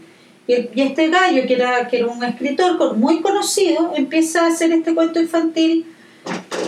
Y, 0.45 0.53
y 0.75 0.81
este 0.83 1.09
gallo, 1.09 1.47
que 1.47 1.55
era, 1.55 1.87
que 1.87 1.97
era 1.97 2.05
un 2.07 2.23
escritor 2.23 2.95
muy 2.95 3.19
conocido, 3.21 3.93
empieza 3.95 4.45
a 4.45 4.49
hacer 4.49 4.71
este 4.71 4.93
cuento 4.93 5.19
infantil. 5.19 5.87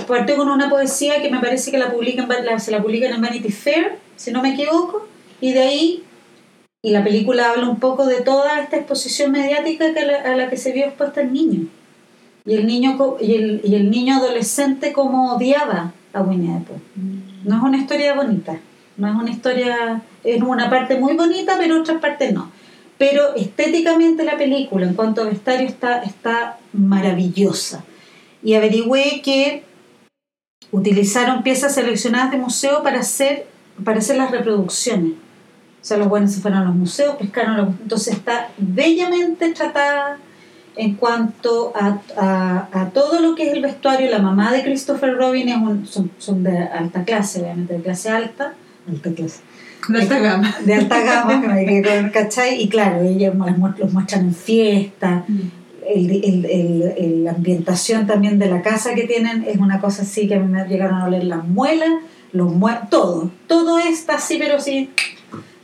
Partió 0.08 0.38
con 0.38 0.50
una 0.50 0.72
poesía 0.72 1.22
que 1.22 1.30
me 1.30 1.40
parece 1.40 1.70
que 1.70 1.78
la 1.78 1.92
publican, 1.92 2.28
la, 2.44 2.58
se 2.58 2.72
la 2.72 2.82
publican 2.82 3.14
en 3.14 3.22
Vanity 3.22 3.52
Fair, 3.52 4.00
si 4.16 4.32
no 4.32 4.42
me 4.42 4.54
equivoco, 4.54 5.08
y 5.40 5.54
de 5.54 5.62
ahí, 5.62 6.04
y 6.82 6.90
la 6.90 7.04
película 7.04 7.52
habla 7.52 7.70
un 7.70 7.80
poco 7.80 8.08
de 8.08 8.22
toda 8.22 8.60
esta 8.60 8.78
exposición 8.78 9.32
mediática 9.32 9.94
que 9.94 10.04
la- 10.04 10.22
a 10.22 10.36
la 10.36 10.50
que 10.50 10.58
se 10.58 10.72
vio 10.72 10.86
expuesta 10.86 11.22
el 11.22 11.32
niño. 11.32 11.68
Y 12.44 12.56
el 12.56 12.66
niño, 12.66 13.18
y 13.22 13.36
el, 13.36 13.62
y 13.64 13.76
el 13.76 13.92
niño 13.92 14.16
adolescente 14.16 14.94
como 14.94 15.36
odiaba 15.36 15.94
a 16.12 16.22
Winnie 16.22 16.60
the 16.60 16.66
Pooh. 16.66 16.80
No 17.46 17.58
es 17.58 17.62
una 17.62 17.78
historia 17.78 18.16
bonita, 18.16 18.60
no 18.98 19.08
es 19.08 19.16
una 19.16 19.30
historia, 19.30 20.02
es 20.24 20.42
una 20.42 20.68
parte 20.68 20.98
muy 20.98 21.16
bonita, 21.16 21.56
pero 21.60 21.80
otra 21.80 22.00
parte 22.00 22.32
no. 22.32 22.52
Pero 22.98 23.36
estéticamente 23.36 24.24
la 24.24 24.36
película, 24.36 24.88
en 24.88 24.96
cuanto 24.96 25.22
a 25.22 25.26
vestuario, 25.26 25.68
está, 25.68 26.02
está 26.02 26.58
maravillosa. 26.74 27.84
Y 28.42 28.56
averigüé 28.56 29.22
que 29.22 29.64
utilizaron 30.72 31.44
piezas 31.44 31.76
seleccionadas 31.76 32.32
de 32.32 32.38
museo 32.38 32.82
para 32.82 33.02
hacer, 33.02 33.46
para 33.84 34.00
hacer 34.00 34.18
las 34.18 34.32
reproducciones. 34.32 35.12
O 35.12 35.86
sea, 35.88 35.98
los 35.98 36.10
buenos 36.10 36.32
se 36.32 36.42
fueron 36.42 36.62
a 36.62 36.66
los 36.66 36.74
museos, 36.74 37.16
pescaron 37.18 37.58
los... 37.58 37.68
Entonces 37.68 38.16
está 38.16 38.50
bellamente 38.58 39.54
tratada 39.54 40.18
en 40.78 40.96
cuanto 40.96 41.72
a, 41.76 42.00
a, 42.18 42.70
a 42.72 42.90
todo 42.90 43.20
lo 43.22 43.36
que 43.36 43.48
es 43.48 43.54
el 43.54 43.62
vestuario. 43.62 44.10
La 44.12 44.20
mamá 44.20 44.52
de 44.52 44.64
Christopher 44.64 45.16
Robin 45.16 45.50
es 45.50 45.58
un, 45.58 45.86
son, 45.88 46.12
son 46.18 46.44
de 46.44 46.58
alta 46.58 47.04
clase, 47.04 47.42
obviamente, 47.42 47.74
de 47.76 47.82
clase 47.82 48.10
alta. 48.10 48.54
Alta 48.90 49.12
clase. 49.12 49.40
De 49.88 50.00
esta 50.00 50.20
gama. 50.20 50.56
De 50.66 50.74
alta 50.74 51.02
gama, 51.02 51.42
que 51.42 51.48
me 51.48 51.66
quedé 51.66 52.02
con- 52.02 52.10
¿cachai? 52.10 52.62
Y 52.62 52.70
claro, 52.70 53.02
ellos 53.02 53.34
los 53.78 53.94
muestran 53.94 54.26
en 54.26 54.34
fiesta. 54.36 55.26
El, 55.88 56.10
el, 56.12 56.46
el- 56.46 56.94
el- 56.98 57.24
la 57.24 57.32
ambientación 57.32 58.08
también 58.08 58.40
de 58.40 58.48
la 58.48 58.62
casa 58.64 58.96
que 58.96 59.04
tienen 59.04 59.46
es 59.48 59.58
una 59.58 59.80
cosa 59.80 60.02
así 60.02 60.28
que 60.28 60.36
a 60.36 60.40
mí 60.40 60.48
me 60.52 60.66
llegaron 60.68 60.96
a 61.00 61.06
oler 61.06 61.24
las 61.26 61.46
muelas, 61.48 61.92
los 62.32 62.52
mue- 62.52 62.90
todo. 62.90 63.30
Todo 63.48 63.78
está 63.78 64.16
así, 64.16 64.38
pero 64.40 64.60
sí. 64.60 64.90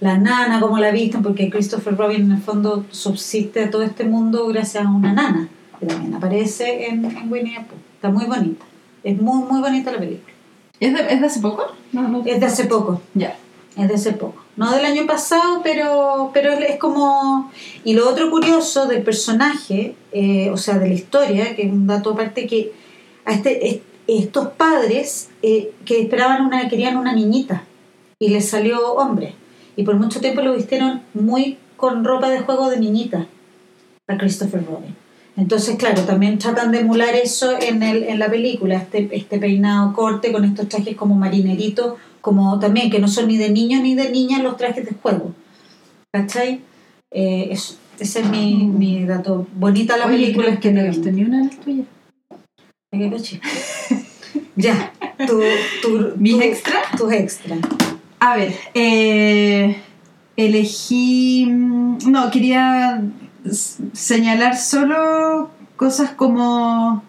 La 0.01 0.17
nana, 0.17 0.59
como 0.59 0.77
la 0.79 0.91
visten, 0.91 1.21
porque 1.23 1.49
Christopher 1.49 1.95
Robin 1.95 2.23
en 2.23 2.31
el 2.33 2.41
fondo 2.41 2.85
subsiste 2.91 3.63
a 3.63 3.69
todo 3.71 3.83
este 3.83 4.03
mundo 4.03 4.47
gracias 4.47 4.83
a 4.83 4.89
una 4.89 5.13
nana, 5.13 5.47
que 5.79 5.85
también 5.85 6.13
aparece 6.15 6.87
en, 6.87 7.05
en 7.05 7.31
Winnie 7.31 7.53
the 7.55 7.61
Pooh. 7.61 7.77
Está 7.95 8.09
muy 8.09 8.25
bonita. 8.25 8.65
Es 9.03 9.21
muy, 9.21 9.43
muy 9.43 9.61
bonita 9.61 9.91
la 9.91 9.99
película. 9.99 10.33
¿Es 10.79 10.93
de, 10.93 11.13
¿Es 11.13 11.21
de 11.21 11.27
hace 11.27 11.39
poco? 11.39 11.67
No, 11.91 12.07
no. 12.07 12.23
Es 12.25 12.39
de 12.39 12.45
hace 12.47 12.65
poco. 12.65 13.01
Ya. 13.13 13.37
Es 13.77 13.87
de 13.87 13.93
hace 13.93 14.13
poco. 14.13 14.43
No 14.57 14.71
del 14.71 14.83
año 14.85 15.05
pasado, 15.05 15.61
pero, 15.63 16.31
pero 16.33 16.51
es 16.53 16.77
como... 16.77 17.51
Y 17.83 17.93
lo 17.93 18.09
otro 18.09 18.29
curioso 18.31 18.87
del 18.87 19.03
personaje, 19.03 19.95
eh, 20.11 20.49
o 20.49 20.57
sea, 20.57 20.77
de 20.79 20.87
la 20.89 20.93
historia, 20.95 21.55
que 21.55 21.61
es 21.67 21.71
un 21.71 21.85
dato 21.87 22.11
aparte, 22.11 22.47
que 22.47 22.73
a 23.23 23.33
este, 23.33 23.67
est- 23.69 23.83
estos 24.07 24.47
padres 24.49 25.29
eh, 25.43 25.71
que 25.85 26.01
esperaban 26.01 26.43
una, 26.43 26.67
querían 26.67 26.97
una 26.97 27.13
niñita 27.13 27.63
y 28.19 28.29
les 28.29 28.49
salió 28.49 28.93
hombre. 28.95 29.35
Y 29.75 29.83
por 29.83 29.95
mucho 29.95 30.19
tiempo 30.19 30.41
lo 30.41 30.55
vistieron 30.55 31.01
muy 31.13 31.57
con 31.77 32.03
ropa 32.03 32.29
de 32.29 32.39
juego 32.41 32.69
de 32.69 32.79
niñita 32.79 33.27
a 34.07 34.17
Christopher 34.17 34.63
Robin. 34.65 34.95
Entonces, 35.37 35.77
claro, 35.77 36.01
también 36.03 36.37
tratan 36.37 36.71
de 36.71 36.79
emular 36.81 37.15
eso 37.15 37.53
en, 37.59 37.81
el, 37.83 38.03
en 38.03 38.19
la 38.19 38.29
película, 38.29 38.75
este, 38.75 39.07
este 39.15 39.39
peinado 39.39 39.93
corte 39.93 40.31
con 40.31 40.43
estos 40.43 40.67
trajes 40.67 40.95
como 40.97 41.15
marineritos, 41.15 41.93
como 42.19 42.59
también 42.59 42.91
que 42.91 42.99
no 42.99 43.07
son 43.07 43.27
ni 43.27 43.37
de 43.37 43.49
niños 43.49 43.81
ni 43.81 43.95
de 43.95 44.09
niñas 44.11 44.43
los 44.43 44.57
trajes 44.57 44.85
de 44.85 44.91
juego. 45.01 45.33
¿Cachai? 46.11 46.59
Eh, 47.11 47.47
eso, 47.51 47.75
ese 47.97 48.19
es 48.19 48.29
mi, 48.29 48.55
Mm. 48.65 48.77
mi 48.77 49.05
dato. 49.05 49.47
Bonita 49.55 49.95
la 49.97 50.05
Oye, 50.07 50.17
película. 50.17 50.47
creo 50.47 50.59
que 50.59 50.71
no 50.71 50.81
he 50.81 50.89
visto 50.89 51.09
ni 51.11 51.23
una 51.23 51.37
de 51.39 51.45
las 51.45 51.59
tuyas. 51.61 51.87
Qué 52.91 53.39
ya, 54.57 54.91
tu, 55.25 55.39
tu, 55.81 56.11
¿Mis 56.17 56.33
tu- 56.33 56.41
extra? 56.41 56.73
Tus 56.97 57.11
extras. 57.13 57.59
A 58.23 58.35
ver, 58.35 58.53
eh, 58.75 59.77
elegí. 60.37 61.47
mm, 61.49 61.97
No, 62.11 62.29
quería 62.29 63.01
señalar 63.93 64.55
solo 64.57 65.49
cosas 65.75 66.11
como 66.11 67.03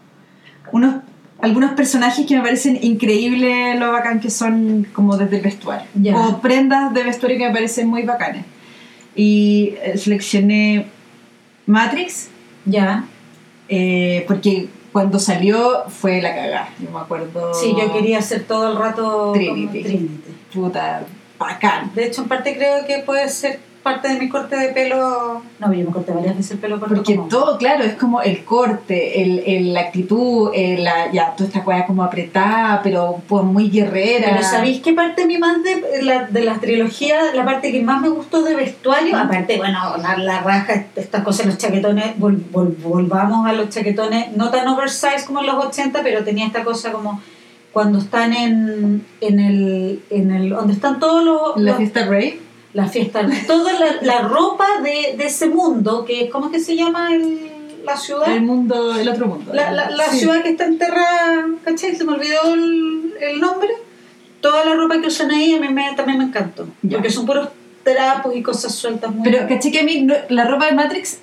unos 0.72 0.94
algunos 1.42 1.72
personajes 1.72 2.24
que 2.24 2.36
me 2.36 2.42
parecen 2.42 2.78
increíbles 2.82 3.78
lo 3.78 3.90
bacán 3.92 4.20
que 4.20 4.30
son 4.30 4.86
como 4.94 5.16
desde 5.16 5.36
el 5.36 5.42
vestuario. 5.42 5.86
O 6.16 6.40
prendas 6.40 6.94
de 6.94 7.02
vestuario 7.02 7.36
que 7.36 7.46
me 7.48 7.52
parecen 7.52 7.88
muy 7.88 8.04
bacanes. 8.04 8.44
Y 9.16 9.74
eh, 9.82 9.98
seleccioné 9.98 10.86
Matrix, 11.66 12.28
Ya. 12.64 13.04
eh, 13.68 14.24
porque 14.28 14.68
cuando 14.92 15.18
salió 15.18 15.84
fue 15.88 16.20
la 16.20 16.34
cagada. 16.34 16.68
Yo 16.78 16.90
me 16.90 17.00
acuerdo. 17.00 17.54
Sí, 17.54 17.74
yo 17.78 17.92
quería 17.92 18.18
hacer 18.18 18.44
todo 18.44 18.72
el 18.72 18.78
rato 18.78 19.32
Trinity. 19.32 19.82
Trinity. 19.82 20.36
Puta, 20.52 21.02
bacán. 21.38 21.92
De 21.94 22.06
hecho, 22.06 22.22
en 22.22 22.28
parte 22.28 22.56
creo 22.56 22.86
que 22.86 22.98
puede 22.98 23.28
ser 23.28 23.60
parte 23.82 24.08
de 24.08 24.18
mi 24.18 24.28
corte 24.28 24.56
de 24.56 24.68
pelo. 24.68 25.42
No, 25.58 25.72
yo 25.72 25.84
me 25.86 25.92
corté 25.92 26.12
varias 26.12 26.36
veces 26.36 26.52
el 26.52 26.58
pelo 26.58 26.78
corto. 26.78 26.94
Porque 26.94 27.16
como- 27.16 27.28
todo, 27.28 27.58
claro, 27.58 27.82
es 27.84 27.94
como 27.94 28.22
el 28.22 28.44
corte, 28.44 29.22
el, 29.22 29.40
el- 29.46 29.74
la 29.74 29.80
actitud, 29.80 30.50
el- 30.54 30.84
la, 30.84 31.10
ya, 31.12 31.34
toda 31.36 31.48
esta 31.48 31.64
cosa 31.64 31.84
como 31.86 32.02
apretada, 32.04 32.80
pero 32.82 33.20
pues 33.28 33.44
muy 33.44 33.68
guerrera. 33.70 34.28
Pero 34.32 34.42
¿sabéis 34.44 34.80
qué 34.82 34.92
parte 34.92 35.24
a 35.24 35.26
mí 35.26 35.36
más 35.38 35.62
de 35.62 36.02
la, 36.02 36.24
de 36.28 36.44
la 36.44 36.54
trilogía, 36.60 37.16
la 37.34 37.44
parte 37.44 37.72
que 37.72 37.82
más 37.82 38.00
me 38.00 38.08
gustó 38.08 38.42
de 38.42 38.54
vestuario? 38.54 39.16
Aparte, 39.16 39.56
bueno, 39.58 39.96
la, 39.98 40.16
la 40.16 40.40
raja, 40.40 40.86
estas 40.96 41.22
cosas, 41.22 41.46
los 41.46 41.58
chaquetones, 41.58 42.16
vol- 42.18 42.42
vol- 42.52 42.76
volvamos 42.82 43.46
a 43.48 43.52
los 43.52 43.68
chaquetones, 43.68 44.36
no 44.36 44.50
tan 44.50 44.68
oversize 44.68 45.24
como 45.26 45.40
en 45.40 45.46
los 45.46 45.56
80, 45.66 46.02
pero 46.02 46.22
tenía 46.24 46.46
esta 46.46 46.62
cosa 46.64 46.92
como 46.92 47.20
cuando 47.72 47.98
están 47.98 48.32
en, 48.34 49.04
en 49.20 49.40
el, 49.40 50.02
en 50.10 50.30
el, 50.30 50.50
donde 50.50 50.74
están 50.74 51.00
todos 51.00 51.24
los, 51.24 51.56
La 51.56 51.70
los- 51.70 51.78
fiesta 51.78 52.04
rave. 52.04 52.38
La 52.74 52.86
fiesta, 52.88 53.26
toda 53.46 53.72
la, 53.74 53.96
la 54.02 54.20
ropa 54.20 54.66
de, 54.82 55.16
de 55.16 55.26
ese 55.26 55.48
mundo, 55.48 56.04
que 56.04 56.28
¿cómo 56.30 56.46
es 56.46 56.52
que 56.52 56.60
se 56.60 56.74
llama 56.76 57.14
el, 57.14 57.50
la 57.84 57.96
ciudad? 57.96 58.32
El 58.34 58.42
mundo, 58.42 58.94
el 58.98 59.08
otro 59.08 59.26
mundo. 59.26 59.52
La, 59.52 59.70
la, 59.72 59.90
la 59.90 60.04
Sí. 60.10 60.20
ciudad 60.20 60.42
que 60.42 60.50
está 60.50 60.64
enterrada, 60.64 61.46
¿cachai? 61.64 61.94
Se 61.96 62.04
me 62.04 62.12
olvidó 62.12 62.54
el, 62.54 63.14
el 63.20 63.40
nombre. 63.40 63.68
Toda 64.40 64.64
la 64.64 64.74
ropa 64.74 65.00
que 65.00 65.06
usan 65.08 65.30
ahí 65.30 65.54
a 65.54 65.60
mí 65.60 65.68
me, 65.68 65.92
también 65.94 66.18
me 66.18 66.24
encantó. 66.24 66.66
Ya. 66.82 66.96
Porque 66.96 67.10
son 67.10 67.26
puros 67.26 67.48
trapos 67.84 68.34
y 68.34 68.42
cosas 68.42 68.74
sueltas 68.74 69.12
muy 69.14 69.22
Pero 69.30 69.46
caché 69.48 69.70
que 69.70 69.80
a 69.80 69.84
mí 69.84 70.06
la 70.30 70.44
ropa 70.46 70.66
de 70.66 70.72
Matrix, 70.72 71.18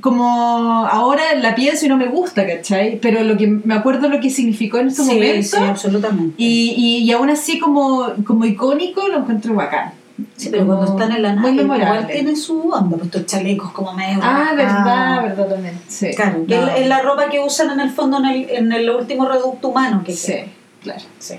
como 0.00 0.86
ahora 0.86 1.22
la 1.36 1.54
pienso 1.54 1.86
y 1.86 1.88
no 1.88 1.96
me 1.96 2.06
gusta, 2.08 2.46
¿cachai? 2.46 2.98
Pero 3.00 3.22
lo 3.24 3.36
que 3.36 3.46
me 3.46 3.74
acuerdo 3.74 4.08
lo 4.08 4.20
que 4.20 4.30
significó 4.30 4.78
en 4.78 4.88
ese 4.88 5.04
sí, 5.04 5.14
momento. 5.14 5.56
sí, 5.56 5.62
absolutamente. 5.62 6.34
Y, 6.36 6.74
y, 6.76 6.98
y 7.04 7.12
aún 7.12 7.30
así 7.30 7.58
como, 7.58 8.12
como 8.26 8.44
icónico 8.44 9.08
lo 9.08 9.18
encuentro 9.18 9.54
bacán. 9.54 9.92
Sí, 10.36 10.48
pero 10.50 10.66
cuando 10.66 10.84
están 10.86 11.12
en 11.12 11.22
la 11.22 11.34
nave, 11.34 11.52
igual 11.52 12.06
tiene 12.06 12.36
su 12.36 12.68
onda, 12.70 12.96
pues 12.96 13.06
estos 13.06 13.26
chalecos 13.26 13.70
como 13.72 13.92
medio. 13.94 14.18
Ah, 14.22 14.52
rajados. 14.54 14.56
verdad, 14.56 15.22
verdad 15.22 15.48
también. 15.54 15.80
Sí. 15.88 16.10
Claro, 16.14 16.44
No. 16.46 16.68
es, 16.68 16.86
la 16.86 17.00
ropa 17.02 17.28
que 17.30 17.40
usan 17.40 17.70
en 17.70 17.80
el 17.80 17.90
fondo 17.90 18.18
en 18.18 18.24
el, 18.26 18.50
en 18.50 18.72
el 18.72 18.90
último 18.90 19.26
reducto 19.28 19.68
humano 19.68 20.02
que 20.04 20.12
Sí, 20.14 20.32
queda. 20.32 20.44
claro. 20.82 21.02
Sí. 21.18 21.34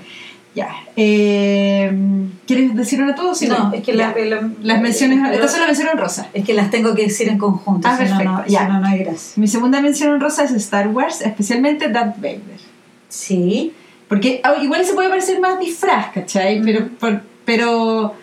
Ya. 0.54 0.68
Eh, 0.96 1.92
¿Quieres 2.46 2.76
decir 2.76 3.02
una 3.02 3.14
tú? 3.14 3.34
Sí, 3.34 3.48
no, 3.48 3.72
es 3.72 3.82
que 3.82 3.92
la- 3.92 4.14
Ya. 4.16 4.24
la- 4.24 4.50
las 4.62 4.80
menciones, 4.80 5.18
estas 5.32 5.50
son 5.50 5.60
las 5.60 5.68
menciones 5.68 5.94
honrosas. 5.94 6.26
Es 6.32 6.44
que 6.44 6.54
las 6.54 6.70
tengo 6.70 6.94
que 6.94 7.02
decir 7.02 7.28
en 7.28 7.38
conjunto, 7.38 7.88
Ah, 7.88 7.96
si, 7.96 8.04
no, 8.04 8.10
no, 8.10 8.16
perfecto, 8.18 8.42
si 8.46 8.52
ya. 8.52 8.68
no, 8.68 8.80
no 8.80 8.86
hay 8.86 8.98
gracia. 9.00 9.32
Mi 9.36 9.48
segunda 9.48 9.80
mención 9.80 10.12
honrosa 10.12 10.44
es 10.44 10.52
Star 10.52 10.88
Wars, 10.88 11.20
especialmente 11.22 11.88
Darth 11.88 12.16
Vader. 12.18 12.60
Sí, 13.08 13.72
Porque 14.08 14.40
ah, 14.44 14.54
igual 14.62 14.84
se 14.84 14.92
puede 14.92 15.08
parecer 15.08 15.40
más 15.40 15.58
disfraz, 15.58 16.12
¿cachai? 16.12 16.60
Pero, 16.62 16.88
por- 17.00 17.22
pero, 17.44 18.14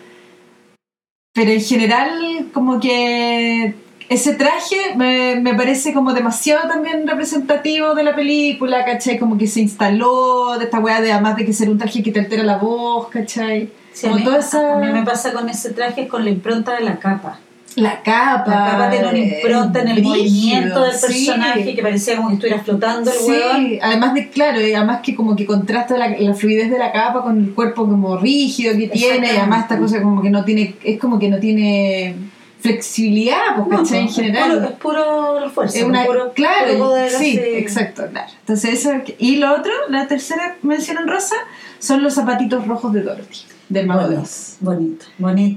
pero 1.32 1.50
en 1.50 1.60
general, 1.60 2.48
como 2.52 2.78
que 2.78 3.74
ese 4.08 4.34
traje 4.34 4.94
me, 4.96 5.36
me 5.36 5.54
parece 5.54 5.94
como 5.94 6.12
demasiado 6.12 6.68
también 6.68 7.06
representativo 7.06 7.94
de 7.94 8.02
la 8.02 8.14
película, 8.14 8.84
¿cachai? 8.84 9.18
Como 9.18 9.38
que 9.38 9.46
se 9.46 9.60
instaló 9.60 10.58
de 10.58 10.64
esta 10.66 10.78
weá 10.80 11.00
de 11.00 11.12
además 11.12 11.36
de 11.36 11.46
que 11.46 11.52
ser 11.52 11.70
un 11.70 11.78
traje 11.78 12.02
que 12.02 12.12
te 12.12 12.20
altera 12.20 12.42
la 12.42 12.58
voz, 12.58 13.08
¿cachai? 13.08 13.70
Sí, 13.92 14.06
a, 14.06 14.10
como 14.10 14.20
mí, 14.20 14.24
toda 14.24 14.38
esa... 14.40 14.74
a 14.74 14.78
mí 14.78 14.88
me 14.88 15.02
pasa 15.04 15.32
con 15.32 15.48
ese 15.48 15.70
traje 15.72 16.08
con 16.08 16.24
la 16.24 16.30
impronta 16.30 16.74
de 16.74 16.82
la 16.82 16.98
capa. 16.98 17.38
La 17.76 18.02
capa. 18.02 18.50
La 18.50 18.70
capa 18.70 18.90
tiene 18.90 19.08
una 19.08 19.18
impronta 19.18 19.80
en 19.80 19.88
el 19.88 20.02
movimiento 20.02 20.82
del 20.84 20.92
sí. 20.92 21.06
personaje 21.06 21.74
que 21.74 21.82
parecía 21.82 22.16
como 22.16 22.28
que 22.28 22.34
estuviera 22.34 22.62
flotando 22.62 23.10
el. 23.10 23.16
Sí, 23.16 23.78
además 23.80 24.14
de, 24.14 24.28
claro, 24.28 24.60
y 24.60 24.74
además 24.74 25.00
que 25.02 25.14
como 25.14 25.34
que 25.36 25.46
contrasta 25.46 25.96
la, 25.96 26.08
la 26.08 26.34
fluidez 26.34 26.70
de 26.70 26.78
la 26.78 26.92
capa 26.92 27.22
con 27.22 27.38
el 27.38 27.54
cuerpo 27.54 27.86
como 27.86 28.16
rígido 28.18 28.76
que 28.76 28.88
tiene, 28.88 29.32
y 29.32 29.36
además 29.36 29.62
esta 29.62 29.78
cosa 29.78 30.02
como 30.02 30.20
que 30.22 30.30
no 30.30 30.44
tiene, 30.44 30.74
es 30.84 30.98
como 30.98 31.18
que 31.18 31.28
no 31.28 31.38
tiene 31.38 32.14
flexibilidad, 32.60 33.56
pues, 33.56 33.68
No, 33.68 33.78
¿cachai? 33.82 34.00
En 34.02 34.06
es 34.06 34.14
general. 34.14 34.50
puro- 34.52 34.64
Es 34.68 34.72
puro 34.76 35.40
la 35.40 35.50
fuerza, 35.50 35.78
Es 35.78 35.84
una, 35.84 36.04
puro, 36.04 36.32
claro, 36.32 36.72
puro 36.74 36.78
poder 36.90 37.10
sí, 37.10 37.38
exacto, 37.42 38.04
claro. 38.10 38.30
Entonces 38.40 38.74
eso, 38.74 38.92
y 39.18 39.36
lo 39.36 39.52
otro, 39.52 39.72
la 39.88 40.06
tercera 40.06 40.56
mención 40.62 40.98
en 40.98 41.08
rosa, 41.08 41.34
son 41.80 42.02
los 42.02 42.14
zapatitos 42.14 42.66
rojos 42.66 42.92
de 42.92 43.02
Dorothy, 43.02 43.40
de 43.72 43.86
Bonito, 43.86 44.20
Oz. 44.22 44.56
bonito, 44.60 45.06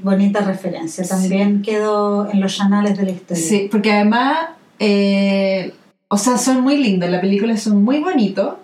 bonita, 0.03 0.39
referencia. 0.41 1.03
También 1.07 1.61
quedó 1.61 2.29
en 2.31 2.39
los 2.39 2.59
anales 2.61 2.97
de 2.97 3.03
la 3.05 3.11
historia. 3.11 3.43
Sí, 3.43 3.67
porque 3.71 3.91
además, 3.91 4.37
eh, 4.79 5.73
o 6.07 6.17
sea, 6.17 6.37
son 6.37 6.61
muy 6.61 6.77
lindos, 6.77 7.09
la 7.09 7.19
película 7.21 7.57
son 7.57 7.83
muy 7.83 7.99
bonitos, 7.99 8.55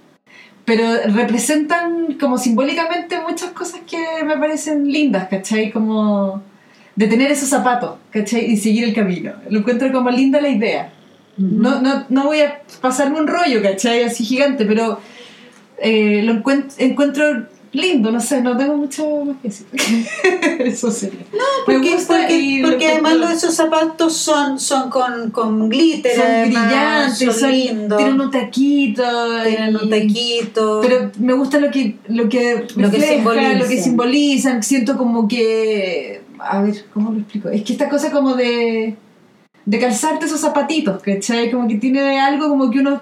pero 0.65 0.83
representan 1.07 2.17
como 2.19 2.37
simbólicamente 2.37 3.19
muchas 3.27 3.51
cosas 3.51 3.81
que 3.89 3.97
me 4.25 4.37
parecen 4.37 4.89
lindas, 4.91 5.27
¿cachai? 5.27 5.71
Como 5.71 6.41
de 6.95 7.07
tener 7.07 7.31
esos 7.31 7.49
zapatos, 7.49 7.95
¿cachai? 8.11 8.45
Y 8.51 8.57
seguir 8.57 8.83
el 8.85 8.93
camino. 8.93 9.33
Lo 9.49 9.59
encuentro 9.59 9.91
como 9.91 10.09
linda 10.11 10.39
la 10.39 10.49
idea. 10.49 10.93
No, 11.37 11.81
no, 11.81 12.05
no 12.09 12.25
voy 12.25 12.41
a 12.41 12.61
pasarme 12.81 13.19
un 13.19 13.27
rollo, 13.27 13.61
¿cachai? 13.63 14.03
Así 14.03 14.23
gigante, 14.23 14.65
pero 14.65 14.99
eh, 15.81 16.21
lo 16.23 16.33
encuent- 16.33 16.73
encuentro 16.77 17.47
lindo, 17.73 18.11
no 18.11 18.19
sé, 18.19 18.41
no 18.41 18.57
tengo 18.57 18.75
mucho 18.75 19.23
más 19.25 19.37
que 19.41 19.47
decir. 19.49 19.67
Eso 20.59 20.91
sería. 20.91 21.21
No, 21.31 21.39
Porque, 21.65 21.97
porque, 22.07 22.61
porque 22.63 22.87
además 22.87 23.13
los- 23.15 23.31
esos 23.31 23.55
zapatos 23.55 24.15
son, 24.17 24.59
son 24.59 24.89
con, 24.89 25.31
con 25.31 25.69
glitter, 25.69 26.15
son 26.15 26.25
además, 26.25 27.17
brillantes, 27.19 27.39
son, 27.39 27.51
lindos, 27.51 27.97
tienen 27.97 28.21
un 28.21 28.31
taquito. 28.31 29.03
tienen 29.45 29.75
un 29.77 29.89
taquito. 29.89 30.79
Pero 30.81 31.11
me 31.19 31.33
gusta 31.33 31.59
lo 31.59 31.71
que, 31.71 31.97
lo 32.09 32.27
que, 32.29 32.67
Lo 32.75 32.91
que 32.91 33.01
simbolizan. 33.01 33.59
lo 33.59 33.67
que 33.67 33.81
simbolizan. 33.81 34.63
Siento 34.63 34.97
como 34.97 35.27
que. 35.27 36.21
A 36.39 36.61
ver, 36.61 36.85
¿cómo 36.93 37.11
lo 37.11 37.19
explico? 37.19 37.49
Es 37.49 37.63
que 37.63 37.73
esta 37.73 37.87
cosa 37.89 38.11
como 38.11 38.35
de. 38.35 38.95
de 39.65 39.79
calzarte 39.79 40.25
esos 40.25 40.41
zapatitos, 40.41 41.01
¿cachai? 41.01 41.51
Como 41.51 41.67
que 41.67 41.75
tiene 41.75 42.19
algo 42.19 42.49
como 42.49 42.69
que 42.69 42.79
uno. 42.79 43.01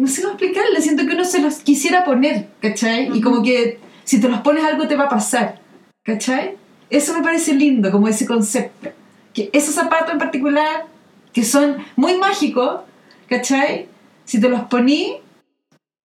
No 0.00 0.06
sé 0.06 0.22
cómo 0.22 0.32
explicarle, 0.32 0.80
siento 0.80 1.06
que 1.06 1.12
uno 1.12 1.26
se 1.26 1.42
los 1.42 1.56
quisiera 1.56 2.06
poner, 2.06 2.48
¿cachai? 2.62 3.10
Y 3.14 3.20
como 3.20 3.42
que 3.42 3.78
si 4.04 4.18
te 4.18 4.30
los 4.30 4.40
pones 4.40 4.64
algo 4.64 4.88
te 4.88 4.96
va 4.96 5.04
a 5.04 5.08
pasar, 5.10 5.60
¿cachai? 6.04 6.56
Eso 6.88 7.12
me 7.12 7.22
parece 7.22 7.52
lindo, 7.52 7.90
como 7.90 8.08
ese 8.08 8.24
concepto. 8.24 8.92
Que 9.34 9.50
esos 9.52 9.74
zapatos 9.74 10.14
en 10.14 10.18
particular, 10.18 10.86
que 11.34 11.44
son 11.44 11.76
muy 11.96 12.16
mágicos, 12.16 12.80
¿cachai? 13.28 13.88
Si 14.24 14.40
te 14.40 14.48
los 14.48 14.62
poní, 14.62 15.16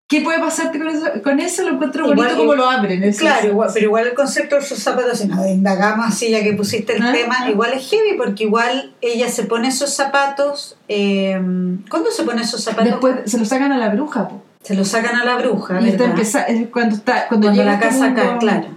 ¿qué 0.07 0.21
puede 0.21 0.39
pasarte 0.39 0.77
con 0.77 0.87
eso? 0.87 1.05
Con 1.23 1.39
eso 1.39 1.63
lo 1.63 1.69
encuentro 1.73 2.03
Igual- 2.03 2.15
bonito 2.17 2.37
como 2.37 2.53
lo 2.55 2.69
abren. 2.69 3.03
eso 3.03 3.21
Claro, 3.21 3.47
igual- 3.47 3.69
pero 3.73 3.85
igual 3.87 4.07
el 4.07 4.13
concepto 4.13 4.55
de 4.55 4.61
esos 4.61 4.79
zapatos, 4.79 5.19
si 5.19 5.27
nos 5.27 5.45
indagamos 5.47 6.05
así 6.07 6.29
ya 6.29 6.43
que 6.43 6.53
pusiste 6.53 6.95
el 6.97 7.03
Ah, 7.03 7.11
tema, 7.11 7.35
ah. 7.41 7.49
igual 7.49 7.73
es 7.73 7.89
heavy 7.89 8.15
porque 8.17 8.43
igual 8.43 8.93
ella 9.01 9.29
se 9.29 9.43
pone 9.43 9.67
esos 9.69 9.93
zapatos. 9.93 10.77
Eh, 10.87 11.39
¿Cuándo 11.89 12.11
se 12.11 12.23
pone 12.23 12.41
esos 12.43 12.63
zapatos? 12.63 12.91
Después 12.91 13.15
se 13.25 13.37
lo 13.39 13.45
sacan 13.45 13.71
a 13.71 13.77
la 13.77 13.89
bruja, 13.89 14.27
po. 14.27 14.41
se 14.61 14.73
los 14.75 14.87
sacan 14.87 15.15
a 15.15 15.23
la 15.25 15.35
bruja, 15.37 15.79
Y 15.81 15.89
está 15.89 16.05
cuando 16.71 16.95
está 16.95 17.27
cuando, 17.27 17.47
Cuando 17.47 17.51
llega 17.51 17.65
la 17.65 17.73
este 17.73 17.85
casa 17.87 18.05
acá, 18.05 18.23
mundo- 18.23 18.39
claro. 18.39 18.67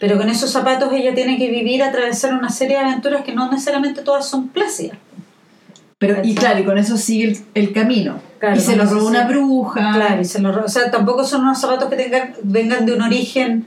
Pero 0.00 0.16
con 0.16 0.28
esos 0.30 0.50
zapatos 0.52 0.92
ella 0.92 1.12
tiene 1.14 1.38
que 1.38 1.48
vivir, 1.50 1.82
atravesar 1.82 2.32
una 2.34 2.50
serie 2.50 2.76
de 2.78 2.84
aventuras 2.84 3.24
que 3.24 3.32
no 3.34 3.50
necesariamente 3.50 4.02
todas 4.02 4.28
son 4.28 4.48
plácidas. 4.48 4.96
Pero, 5.98 6.18
y 6.22 6.34
claro, 6.34 6.60
y 6.60 6.64
con 6.64 6.78
eso 6.78 6.96
sigue 6.96 7.24
el, 7.28 7.38
el 7.54 7.72
camino. 7.72 8.20
Claro, 8.38 8.56
y 8.56 8.60
se 8.60 8.76
lo 8.76 8.84
robó 8.84 9.08
una 9.08 9.26
bruja. 9.26 9.92
Claro, 9.94 10.20
y 10.20 10.24
se 10.24 10.38
los 10.40 10.54
ro- 10.54 10.64
o 10.64 10.68
sea, 10.68 10.90
tampoco 10.92 11.24
son 11.24 11.42
unos 11.42 11.60
zapatos 11.60 11.88
que 11.90 11.96
tengan, 11.96 12.34
vengan 12.42 12.86
de 12.86 12.92
un 12.94 13.02
origen 13.02 13.66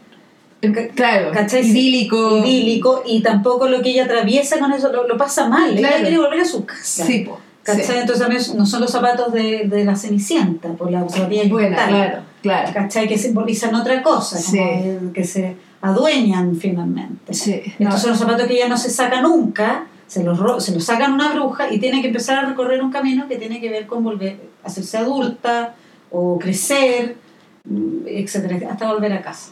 Claro, 0.95 1.32
¿cachai? 1.34 1.68
idílico. 1.68 2.38
idílico 2.45 3.02
y 3.06 3.22
tampoco 3.22 3.68
lo 3.68 3.82
que 3.82 3.90
ella 3.90 4.06
atraviesa 4.06 4.60
con 4.60 4.72
eso 4.72 4.91
lo, 4.94 5.08
lo 5.08 5.18
pasa 5.18 5.49
mal. 5.49 5.76
Claro. 5.76 5.95
Ella 5.95 6.02
quiere 6.03 6.18
volver 6.20 6.40
a 6.41 6.45
su 6.45 6.64
casa. 6.66 7.03
Sí, 7.06 7.20
po. 7.28 7.40
¿Cachai? 7.64 7.84
sí. 7.86 7.91
Entonces 7.95 8.20
también 8.22 8.41
no 8.58 8.66
son 8.66 8.82
los 8.82 8.91
zapatos 8.91 9.34
de, 9.34 9.64
de 9.68 9.84
la 9.86 9.95
Cenicienta, 9.95 10.70
por 10.74 10.91
la 10.91 11.08
zapatilla 11.10 11.44
yuntal, 11.44 11.74
claro, 11.90 12.22
claro. 12.44 12.70
¿Cachai? 12.74 13.08
Que 13.08 13.18
simbolizan 13.18 13.74
otra 13.76 14.02
cosa, 14.03 14.38
como 14.38 14.52
Sí. 14.52 14.58
eh, 14.60 14.99
que 15.14 15.24
se 15.24 15.56
adueñan 15.82 16.56
finalmente. 16.56 17.34
Sí, 17.34 17.62
Estos 17.80 17.80
no. 17.80 17.98
son 17.98 18.10
los 18.12 18.20
zapatos 18.20 18.45
que 18.48 18.53
ella 18.53 18.68
no 18.70 18.78
se 18.78 18.90
saca 18.91 19.20
nunca, 19.22 19.86
se 20.12 20.24
los, 20.26 20.38
ro- 20.38 20.60
se 20.60 20.74
los 20.74 20.84
sacan 20.84 21.14
una 21.14 21.32
bruja 21.34 21.72
y 21.72 21.80
tiene 21.80 22.02
que 22.02 22.08
empezar 22.08 22.44
a 22.44 22.50
recorrer 22.50 22.84
un 22.84 22.92
camino 22.92 23.30
que 23.30 23.38
tiene 23.38 23.62
que 23.62 23.70
ver 23.70 23.88
con 23.88 24.04
volver 24.04 24.36
a 24.62 24.68
hacerse 24.68 24.98
adulta 24.98 25.74
o 26.10 26.38
crecer, 26.38 27.16
mm, 27.64 28.08
etcétera, 28.08 28.72
hasta 28.72 28.92
volver 28.92 29.14
a 29.14 29.22
casa. 29.22 29.52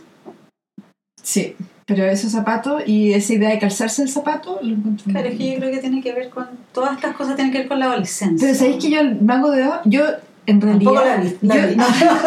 Sí, 1.24 1.56
pero 1.86 2.04
esos 2.06 2.32
zapatos 2.34 2.84
y 2.86 3.14
esa 3.14 3.34
idea 3.34 3.50
de 3.52 3.60
calzarse 3.60 4.02
el 4.02 4.10
zapato 4.10 4.60
lo 4.62 4.74
encuentro 4.76 5.06
Claro, 5.12 5.28
es 5.30 5.38
que 5.38 5.52
yo 5.54 5.58
creo 5.60 5.72
que 5.72 5.78
tiene 5.78 6.02
que 6.02 6.12
ver 6.14 6.30
con. 6.30 6.48
Todas 6.74 6.96
estas 6.96 7.16
cosas 7.16 7.36
tienen 7.38 7.54
que 7.54 7.60
ver 7.60 7.68
con 7.70 7.80
la 7.80 7.86
adolescencia. 7.86 8.46
Pero 8.46 8.58
sabéis 8.60 8.84
que 8.84 8.90
yo 8.92 9.00
el 9.00 9.22
mago 9.22 9.52
de 9.52 9.66
Oz, 9.66 9.80
yo 9.86 10.02
en 10.46 10.60
realidad. 10.60 10.92
Tampoco 10.92 11.06
la 11.06 11.18
vi, 11.24 11.38
la 11.42 11.56
yo- 11.56 11.68
vi. 11.70 11.76
no, 11.78 11.86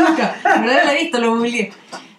nunca. 0.08 0.36
En 0.56 0.62
realidad 0.64 0.84
la 0.86 0.94
he 0.94 1.02
visto, 1.02 1.20
lo 1.20 1.36
googleé. 1.36 1.70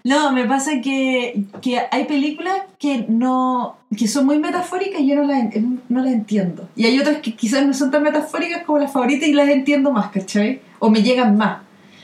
No, 0.03 0.33
me 0.33 0.45
pasa 0.45 0.81
que, 0.81 1.45
que 1.61 1.79
hay 1.89 2.05
películas 2.05 2.55
que 2.77 3.05
no 3.07 3.77
que 3.95 4.07
son 4.07 4.25
muy 4.25 4.39
metafóricas 4.39 4.99
y 4.99 5.07
yo 5.07 5.15
no 5.15 5.23
las, 5.23 5.43
no 5.89 6.05
entiendo. 6.05 6.67
Y 6.75 6.85
hay 6.85 6.99
otras 6.99 7.17
que 7.17 7.35
quizás 7.35 7.65
no 7.65 7.73
son 7.73 7.91
tan 7.91 8.03
metafóricas 8.03 8.63
como 8.63 8.79
las 8.79 8.91
favoritas 8.91 9.27
y 9.27 9.33
las 9.33 9.47
entiendo 9.49 9.91
más, 9.91 10.11
¿cachai? 10.11 10.61
O 10.79 10.89
me 10.89 11.03
llegan 11.03 11.37
más. 11.37 11.61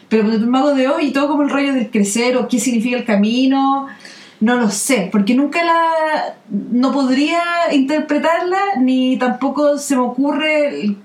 Pero 0.07 0.23
cuando 0.23 0.43
el 0.43 0.49
mago 0.49 0.73
de 0.73 0.88
hoy 0.88 1.07
y 1.07 1.11
todo 1.11 1.27
como 1.27 1.43
el 1.43 1.49
rollo 1.49 1.73
del 1.73 1.89
crecer 1.89 2.38
o 2.38 2.47
qué 2.47 2.59
significa 2.59 2.97
el 2.97 3.05
camino, 3.05 3.88
no 4.39 4.55
lo 4.55 4.69
sé, 4.69 5.09
porque 5.11 5.35
nunca 5.35 5.63
la 5.63 6.35
no 6.49 6.91
podría 6.91 7.41
interpretarla 7.71 8.59
ni 8.80 9.17
tampoco 9.17 9.77
se 9.77 9.95
me 9.95 10.01
ocurre 10.01 10.95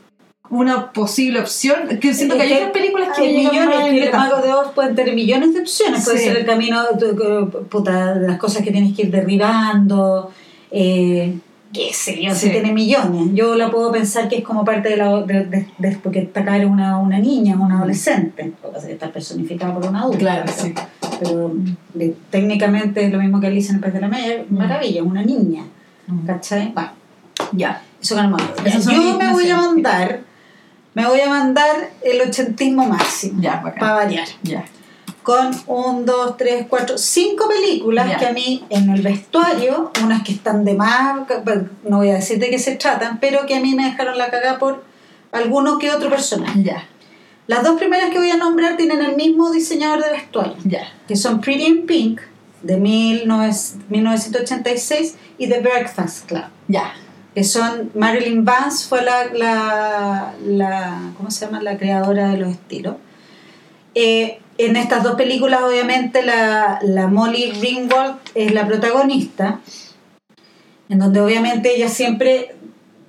una 0.51 0.93
posible 0.93 1.41
opción. 1.41 1.99
Que 2.01 2.13
siento 2.15 2.37
que 2.37 2.43
hay 2.43 2.53
Es 2.53 2.59
otras 2.59 2.73
películas 2.73 3.09
que 3.17 3.23
hay 3.23 3.37
millones, 3.37 3.67
más 3.67 3.85
que 3.85 3.89
el 3.91 4.05
metáfora. 4.05 4.31
mago 4.37 4.47
de 4.47 4.53
Oz 4.53 4.73
pueden 4.75 4.95
tener 4.95 5.15
millones 5.15 5.55
de 5.55 5.61
opciones. 5.61 6.05
Puede 6.05 6.19
ser 6.19 6.37
el 6.37 6.47
camino, 6.47 6.83
puta, 7.71 8.15
las 8.17 8.39
cosas 8.39 8.63
que 8.63 8.71
tienes 8.71 8.95
que 8.95 9.03
ir 9.03 9.11
derribando, 9.11 10.31
eh, 10.71 11.39
qué 11.73 11.93
sé 11.93 12.23
yo, 12.23 12.33
Sí. 12.35 12.47
si 12.47 12.51
tiene 12.51 12.73
millones. 12.73 13.31
Yo 13.35 13.55
la 13.57 13.71
puedo 13.71 13.91
pensar 13.91 14.29
que 14.29 14.37
es 14.37 14.45
como 14.45 14.65
parte 14.65 14.91
de 14.91 14.97
la. 14.99 15.23
De, 15.23 15.45
de- 15.47 15.67
de- 15.79 15.97
porque 16.03 16.21
está 16.21 16.41
acá 16.41 16.57
era 16.57 16.67
una, 16.69 16.99
una 16.99 17.19
niña, 17.19 17.57
una 17.59 17.79
adolescente. 17.79 18.53
Lo 18.63 18.69
que 18.69 18.75
pasa 18.75 18.79
es 18.81 18.87
que 18.87 18.93
está 18.93 19.11
personificada 19.13 19.75
por 19.75 19.87
un 19.87 19.97
adulto. 19.97 20.19
Claro, 20.19 20.45
pero, 20.45 20.57
sí. 20.59 20.75
pero 21.21 21.53
técnicamente 22.31 23.05
es 23.07 23.13
lo 23.13 23.19
mismo 23.19 23.41
que 23.41 23.47
Alicia 23.49 23.71
en 23.71 23.77
el 23.77 23.81
País 23.81 23.95
de 23.95 24.01
la 24.01 24.09
Mm. 24.09 24.57
Maravilla, 24.57 25.03
una 25.03 25.23
niña. 25.23 25.65
Mm. 26.07 26.27
¿Cachai? 26.27 26.73
Bueno, 26.73 26.91
Ya. 27.53 27.83
eso 28.01 28.15
que 28.15 28.23
no 28.23 28.29
me 28.37 28.43
Yo 28.81 29.19
me 29.19 29.33
voy 29.33 29.51
a 29.51 29.57
mandar. 29.57 30.21
Me 30.95 31.07
voy 31.07 31.21
a 31.21 31.29
mandar 31.29 31.91
el 32.03 32.21
ochentismo 32.21 32.87
máximo. 32.87 33.41
Ya. 33.43 33.61
Para 33.63 33.95
variar. 33.95 34.27
Ya. 34.43 34.65
Con 35.23 35.51
un, 35.67 36.05
dos, 36.05 36.37
tres, 36.37 36.67
cuatro, 36.69 36.99
cinco 36.99 37.49
películas 37.49 38.09
Ya. 38.09 38.19
que 38.19 38.27
a 38.27 38.33
mí 38.33 38.65
en 38.69 38.91
el 38.91 39.03
vestuario, 39.03 39.91
unas 40.05 40.23
que 40.23 40.33
están 40.33 40.65
de 40.65 40.75
más, 40.75 41.21
no 41.89 41.97
voy 41.99 42.11
a 42.11 42.15
decir 42.15 42.39
de 42.39 42.51
qué 42.51 42.59
se 42.59 42.77
tratan, 42.77 43.19
pero 43.21 43.47
que 43.47 43.57
a 43.57 43.61
mí 43.61 43.75
me 43.75 43.85
dejaron 43.85 44.19
la 44.19 44.31
cagada 44.31 44.59
por 44.59 44.85
alguno 45.33 45.79
que 45.79 45.91
otro 45.91 46.11
personaje. 46.11 46.63
Ya. 46.63 46.85
Las 47.47 47.63
dos 47.63 47.79
primeras 47.79 48.11
que 48.11 48.19
voy 48.19 48.31
a 48.31 48.37
nombrar 48.37 48.77
tienen 48.77 49.03
el 49.03 49.17
mismo 49.17 49.51
diseñador 49.51 50.03
de 50.05 50.11
vestuario, 50.13 50.57
que 51.09 51.17
son 51.17 51.41
Pretty 51.41 51.65
in 51.67 51.87
Pink 51.87 52.21
de 52.63 52.77
19 52.77 53.53
1986 53.89 55.17
y 55.39 55.49
The 55.49 55.61
Breakfast 55.61 56.27
Club 56.27 56.45
Ya. 56.69 56.95
Que 57.35 57.43
son 57.45 57.91
Marilyn 57.95 58.45
Vance 58.45 58.87
fue 58.89 59.03
la, 59.03 59.27
la, 59.35 60.35
la 60.47 61.13
¿cómo 61.17 61.31
se 61.31 61.47
llama? 61.47 61.61
la 61.63 61.77
creadora 61.79 62.29
de 62.31 62.39
los 62.39 62.51
estilos 62.51 62.97
Eh, 63.95 64.41
en 64.59 64.77
estas 64.77 65.03
dos 65.03 65.15
películas 65.17 65.61
obviamente 65.63 66.23
la, 66.25 66.79
la 66.83 67.07
Molly 67.09 67.53
Ringwald 67.61 68.17
es 68.35 68.53
la 68.53 68.67
protagonista 68.67 69.61
en 70.89 70.99
donde 70.99 71.21
obviamente 71.21 71.75
ella 71.75 71.89
siempre 71.89 72.55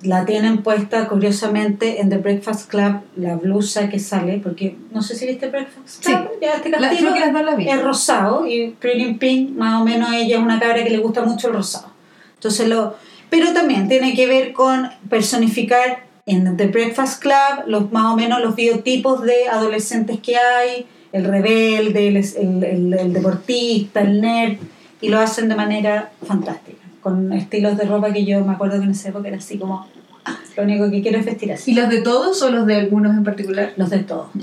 la 0.02 0.24
tienen 0.24 0.62
puesta 0.62 1.08
curiosamente 1.08 2.00
en 2.00 2.08
The 2.10 2.18
Breakfast 2.18 2.68
Club 2.70 3.00
la 3.16 3.34
blusa 3.36 3.88
que 3.88 3.98
sale 3.98 4.40
porque 4.42 4.76
no 4.92 5.02
sé 5.02 5.14
si 5.16 5.26
viste 5.26 5.48
Breakfast 5.48 6.04
Club 6.04 6.28
Sí. 6.32 6.38
ya 6.42 6.52
este 6.54 6.70
castillo 6.70 7.14
es 7.58 7.82
rosado 7.82 8.46
y 8.46 8.70
Pretty 8.80 9.02
in 9.02 9.18
Pink 9.18 9.50
más 9.56 9.80
o 9.80 9.84
menos 9.84 10.12
ella 10.12 10.36
es 10.38 10.42
una 10.42 10.58
cabra 10.60 10.82
que 10.84 10.90
le 10.90 10.98
gusta 10.98 11.22
mucho 11.22 11.48
el 11.48 11.54
rosado 11.54 11.88
entonces 12.34 12.68
lo 12.68 12.94
pero 13.30 13.52
también 13.52 13.88
tiene 13.88 14.14
que 14.14 14.26
ver 14.26 14.52
con 14.52 14.88
personificar 15.08 16.04
en 16.26 16.56
The 16.56 16.66
Breakfast 16.68 17.22
Club 17.22 17.66
los 17.66 17.92
más 17.92 18.12
o 18.12 18.16
menos 18.16 18.40
los 18.40 18.54
biotipos 18.56 19.22
de 19.22 19.48
adolescentes 19.48 20.18
que 20.20 20.36
hay 20.36 20.86
el 21.12 21.24
rebelde 21.24 22.08
el, 22.08 22.16
el- 22.16 22.64
el- 22.64 22.94
el 22.94 23.12
deportista 23.12 24.00
el 24.00 24.20
nerd 24.20 24.56
y 25.00 25.08
lo 25.08 25.18
hacen 25.20 25.48
de 25.48 25.54
manera 25.54 26.10
fantástica 26.26 26.78
con 27.00 27.32
estilos 27.32 27.76
de 27.76 27.84
ropa 27.84 28.12
que 28.12 28.24
yo 28.24 28.44
me 28.44 28.52
acuerdo 28.54 28.78
que 28.78 28.84
en 28.84 28.90
esa 28.90 29.10
época 29.10 29.28
era 29.28 29.36
así 29.36 29.56
como 29.58 29.86
ah, 30.24 30.36
lo 30.56 30.62
único 30.64 30.90
que 30.90 31.02
quiero 31.02 31.18
es 31.18 31.24
vestir 31.26 31.52
así 31.52 31.70
¿Y 31.70 31.74
los 31.74 31.88
de 31.88 32.00
todos 32.02 32.42
o 32.42 32.50
los 32.50 32.66
de 32.66 32.74
algunos 32.76 33.16
en 33.16 33.22
particular? 33.22 33.72
los 33.76 33.90
de 33.90 34.00
todos. 34.00 34.28
Pa- 34.32 34.38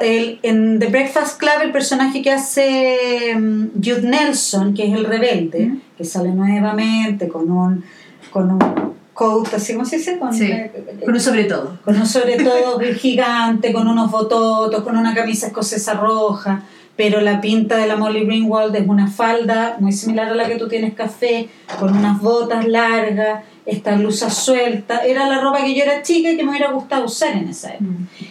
el- 0.00 0.38
en 0.42 0.78
The 0.78 0.86
Breakfast 0.86 1.38
Club, 1.38 1.52
el 1.62 1.72
personaje 1.72 2.22
que 2.22 2.30
hace 2.32 3.36
mm, 3.36 3.68
Jude 3.82 4.02
Nelson, 4.02 4.74
que 4.74 4.86
es 4.88 4.94
el 4.94 5.04
rebelde, 5.04 5.66
Mm. 5.66 5.80
que 5.98 6.04
sale 6.04 6.30
nuevamente 6.30 7.28
con 7.28 7.50
un, 7.50 7.84
con 8.30 8.50
un 8.52 8.92
coat, 9.12 9.52
así 9.54 9.74
como 9.74 9.84
se 9.84 9.98
dice, 9.98 10.18
con, 10.18 10.32
Sí. 10.32 10.44
eh, 10.50 10.70
Con 11.04 11.14
un 11.14 11.20
sobre 11.20 11.44
todo. 11.44 11.78
con 11.84 11.96
un 11.96 12.06
sobre 12.06 12.36
todo 12.36 12.80
gigante, 12.96 13.72
con 13.72 13.86
unos 13.86 14.10
bototos, 14.10 14.82
con 14.82 14.96
una 14.96 15.14
camisa 15.14 15.48
escocesa 15.48 15.94
roja, 15.94 16.62
pero 16.96 17.20
la 17.20 17.40
pinta 17.40 17.76
de 17.76 17.86
la 17.86 17.96
Molly 17.96 18.24
Ringwald 18.24 18.74
es 18.76 18.86
una 18.88 19.08
falda 19.08 19.76
muy 19.80 19.92
similar 19.92 20.28
a 20.28 20.34
la 20.34 20.46
que 20.46 20.56
tú 20.56 20.68
tienes 20.68 20.94
café, 20.94 21.48
con 21.78 21.94
unas 21.96 22.20
botas 22.20 22.66
largas, 22.66 23.44
esta 23.66 23.94
blusa 23.96 24.30
suelta. 24.30 25.04
Era 25.04 25.28
la 25.28 25.40
ropa 25.40 25.62
que 25.64 25.74
yo 25.74 25.82
era 25.82 26.02
chica 26.02 26.30
y 26.30 26.36
que 26.36 26.42
me 26.44 26.50
hubiera 26.50 26.72
gustado 26.72 27.04
usar 27.06 27.36
en 27.36 27.48
esa 27.48 27.74
época. 27.74 27.90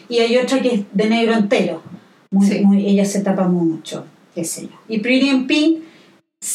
Y 0.10 0.20
hay 0.20 0.38
otra 0.38 0.62
que 0.62 0.74
es 0.76 0.82
de 0.92 1.10
negro 1.10 1.34
entero. 1.36 1.82
Muy, 2.32 2.48
Sí. 2.48 2.62
muy- 2.62 2.86
ella 2.88 3.06
se 3.06 3.22
tapa 3.22 3.48
mucho, 3.48 4.06
qué 4.36 4.44
sé 4.46 4.64
yo. 4.64 4.78
Y 4.88 5.00
Pretty 5.00 5.30
in 5.30 5.48
Pink, 5.48 5.80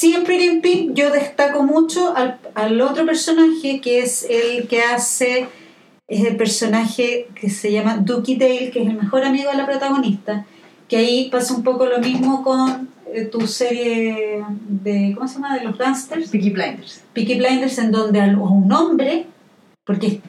en 0.02 0.24
Pretty 0.24 0.44
in 0.46 0.60
Pink 0.62 0.94
yo 0.94 1.10
destaco 1.10 1.62
mucho 1.62 2.16
al, 2.16 2.38
al 2.54 2.80
otro 2.80 3.04
personaje 3.06 3.80
que 3.80 4.00
es 4.00 4.26
el 4.28 4.66
que 4.68 4.82
hace, 4.82 5.46
es 6.08 6.24
el 6.24 6.36
personaje 6.36 7.28
que 7.38 7.50
se 7.50 7.70
llama 7.72 7.98
Dookie 7.98 8.36
Dale, 8.36 8.70
que 8.70 8.82
es 8.82 8.88
el 8.88 8.94
mejor 8.96 9.24
amigo 9.24 9.50
de 9.50 9.56
la 9.58 9.66
protagonista, 9.66 10.46
que 10.88 10.96
ahí 10.96 11.28
pasa 11.30 11.54
un 11.54 11.62
poco 11.62 11.84
lo 11.86 11.98
mismo 11.98 12.42
con 12.42 12.88
tu 13.30 13.46
serie 13.46 14.44
de, 14.68 15.12
¿cómo 15.14 15.28
se 15.28 15.34
llama? 15.34 15.56
De 15.56 15.64
los 15.64 15.78
gangsters. 15.78 16.30
Peaky 16.30 16.50
Blinders. 16.50 17.02
Peaky 17.12 17.36
Blinders 17.38 17.78
en 17.78 17.90
donde 17.92 18.20
a 18.20 18.24
un 18.26 18.70
hombre, 18.72 19.26
porque 19.84 20.20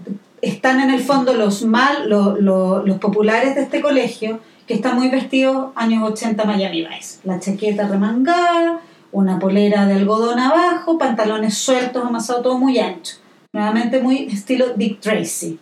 están 0.41 0.79
en 0.79 0.89
el 0.91 1.01
fondo 1.01 1.33
los 1.33 1.63
mal, 1.63 2.09
lo- 2.09 2.37
lo- 2.39 2.85
los 2.85 2.97
populares 2.99 3.55
de 3.55 3.61
este 3.61 3.81
colegio, 3.81 4.39
que 4.67 4.73
están 4.75 4.95
muy 4.97 5.09
vestidos 5.09 5.71
años 5.75 6.03
80 6.11 6.43
Miami 6.45 6.85
Vice. 6.85 7.19
La 7.23 7.39
chaqueta 7.39 7.87
remangada, 7.87 8.81
una 9.11 9.39
polera 9.39 9.85
de 9.85 9.93
algodón 9.93 10.37
abajo, 10.39 10.97
pantalones 10.97 11.57
sueltos, 11.57 12.03
amasado 12.05 12.41
todo 12.41 12.57
muy 12.57 12.77
ancho. 12.77 13.15
Nuevamente 13.53 14.01
muy 14.01 14.27
estilo 14.31 14.73
Dick 14.75 14.99
Tracy. 14.99 15.57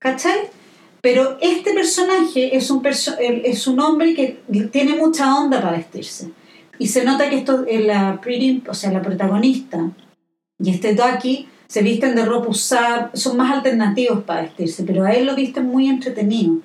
¿Cachai? 0.00 0.38
Pero 1.02 1.36
este 1.42 1.74
personaje 1.74 2.56
es 2.56 2.70
un, 2.70 2.80
perso- 2.82 3.16
es 3.18 3.66
un 3.66 3.78
hombre 3.80 4.14
que 4.14 4.40
tiene 4.72 4.94
mucha 4.96 5.36
onda 5.36 5.60
para 5.60 5.76
vestirse. 5.76 6.30
Y 6.78 6.88
se 6.88 7.04
nota 7.04 7.30
que 7.30 7.38
esto, 7.38 7.64
la, 7.68 8.20
pretty, 8.20 8.62
o 8.68 8.74
sea, 8.74 8.92
la 8.92 9.02
protagonista 9.02 9.90
y 10.58 10.70
este 10.70 10.94
Ducky 10.94 11.48
se 11.66 11.82
visten 11.82 12.14
de 12.14 12.24
ropa 12.24 12.48
usada, 12.48 13.10
son 13.14 13.36
más 13.36 13.52
alternativos 13.52 14.22
para 14.24 14.42
vestirse, 14.42 14.84
pero 14.84 15.04
a 15.04 15.12
él 15.12 15.26
lo 15.26 15.34
visten 15.34 15.66
muy 15.66 15.88
entretenido. 15.88 16.58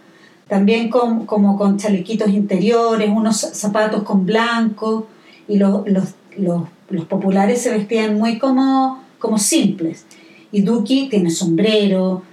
También 0.48 0.90
con, 0.90 1.26
como 1.26 1.58
con 1.58 1.78
chalequitos 1.78 2.30
interiores, 2.30 3.10
unos 3.10 3.38
zapatos 3.38 4.04
con 4.04 4.26
blanco, 4.26 5.08
y 5.48 5.58
los, 5.58 5.88
los, 5.88 6.14
los, 6.38 6.64
los 6.90 7.06
populares 7.06 7.62
se 7.62 7.72
vestían 7.72 8.18
muy 8.18 8.38
como, 8.38 9.04
como 9.20 9.38
simples. 9.38 10.06
Y 10.52 10.62
Ducky 10.62 11.10
tiene 11.10 11.32
sombrero, 11.32 12.24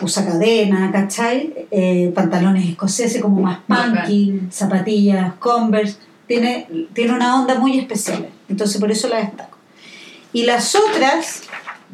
usa 0.00 0.24
cadena, 0.24 0.90
¿cachai? 0.90 1.66
Eh, 1.70 2.12
pantalones 2.14 2.68
escoceses 2.68 3.20
como 3.20 3.40
más 3.40 3.60
punky, 3.66 4.40
zapatillas, 4.50 5.34
Converse. 5.34 5.96
Tiene, 6.26 6.66
tiene 6.92 7.12
una 7.12 7.40
onda 7.40 7.56
muy 7.56 7.78
especial. 7.78 8.28
Entonces 8.48 8.80
por 8.80 8.90
eso 8.90 9.08
la 9.08 9.18
destaco. 9.18 9.58
Y 10.32 10.44
las 10.44 10.74
otras 10.74 11.42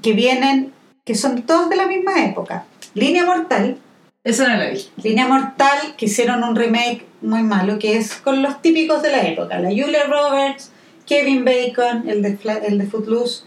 que 0.02 0.12
vienen, 0.12 0.72
que 1.04 1.14
son 1.14 1.42
todas 1.42 1.68
de 1.68 1.76
la 1.76 1.86
misma 1.86 2.24
época. 2.24 2.64
Línea 2.94 3.24
Mortal. 3.24 3.78
Eso 4.24 4.46
no 4.46 4.56
la 4.56 4.70
vi. 4.70 4.86
Línea 5.02 5.26
Mortal, 5.26 5.94
que 5.96 6.06
hicieron 6.06 6.44
un 6.44 6.54
remake 6.54 7.06
muy 7.20 7.42
malo, 7.42 7.78
que 7.78 7.96
es 7.96 8.14
con 8.16 8.42
los 8.42 8.60
típicos 8.62 9.02
de 9.02 9.10
la 9.10 9.26
época. 9.26 9.58
La 9.58 9.70
Julia 9.70 10.04
Roberts, 10.04 10.70
Kevin 11.06 11.44
Bacon, 11.44 12.08
el 12.08 12.22
de, 12.22 12.38
el 12.66 12.78
de 12.78 12.86
Footloose, 12.86 13.44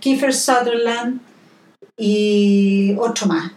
Kiefer 0.00 0.34
Sutherland 0.34 1.20
y 1.96 2.94
otro 2.98 3.26
más, 3.26 3.52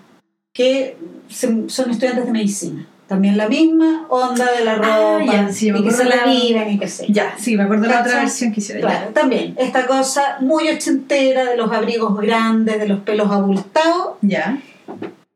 que 0.54 0.98
son 1.30 1.68
estudiantes 1.68 2.26
de 2.26 2.32
medicina. 2.32 2.88
También 3.12 3.36
la 3.36 3.50
misma 3.50 4.06
onda 4.08 4.50
de 4.54 4.64
la 4.64 4.76
ropa, 4.76 5.18
Ah, 5.20 5.26
ya, 5.26 5.52
sí, 5.52 5.70
y 5.70 5.84
que 5.84 5.92
se 5.92 6.06
la 6.06 6.24
viven 6.24 6.72
y 6.72 6.80
que 6.80 6.88
sé. 6.88 7.08
Ya, 7.10 7.36
sí, 7.38 7.58
me 7.58 7.64
acuerdo 7.64 7.84
de 7.84 7.90
la 7.90 8.00
otra 8.00 8.20
versión 8.20 8.54
que 8.54 8.62
hicieron. 8.62 8.84
Claro, 8.84 9.10
también 9.10 9.54
esta 9.58 9.86
cosa 9.86 10.38
muy 10.40 10.70
ochentera 10.70 11.44
de 11.44 11.58
los 11.58 11.70
abrigos 11.74 12.18
grandes, 12.22 12.80
de 12.80 12.88
los 12.88 13.00
pelos 13.02 13.30
abultados. 13.30 14.14
Ya. 14.22 14.62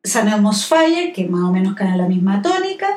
San 0.06 0.30
Elmo's 0.30 0.66
Fire, 0.68 1.12
que 1.12 1.28
más 1.28 1.42
o 1.42 1.52
menos 1.52 1.76
cae 1.76 1.90
en 1.90 1.98
la 1.98 2.08
misma 2.08 2.42
tónica. 2.42 2.88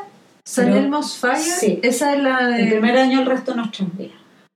San 0.44 0.72
Elmo's 0.72 1.16
Fire. 1.16 1.38
Sí. 1.38 1.80
Esa 1.82 2.14
es 2.14 2.22
la 2.22 2.46
de. 2.46 2.62
El 2.62 2.68
primer 2.68 2.96
año, 2.98 3.18
el 3.18 3.26
resto 3.26 3.50
de 3.50 3.56
nuestros 3.56 3.98
días. 3.98 4.12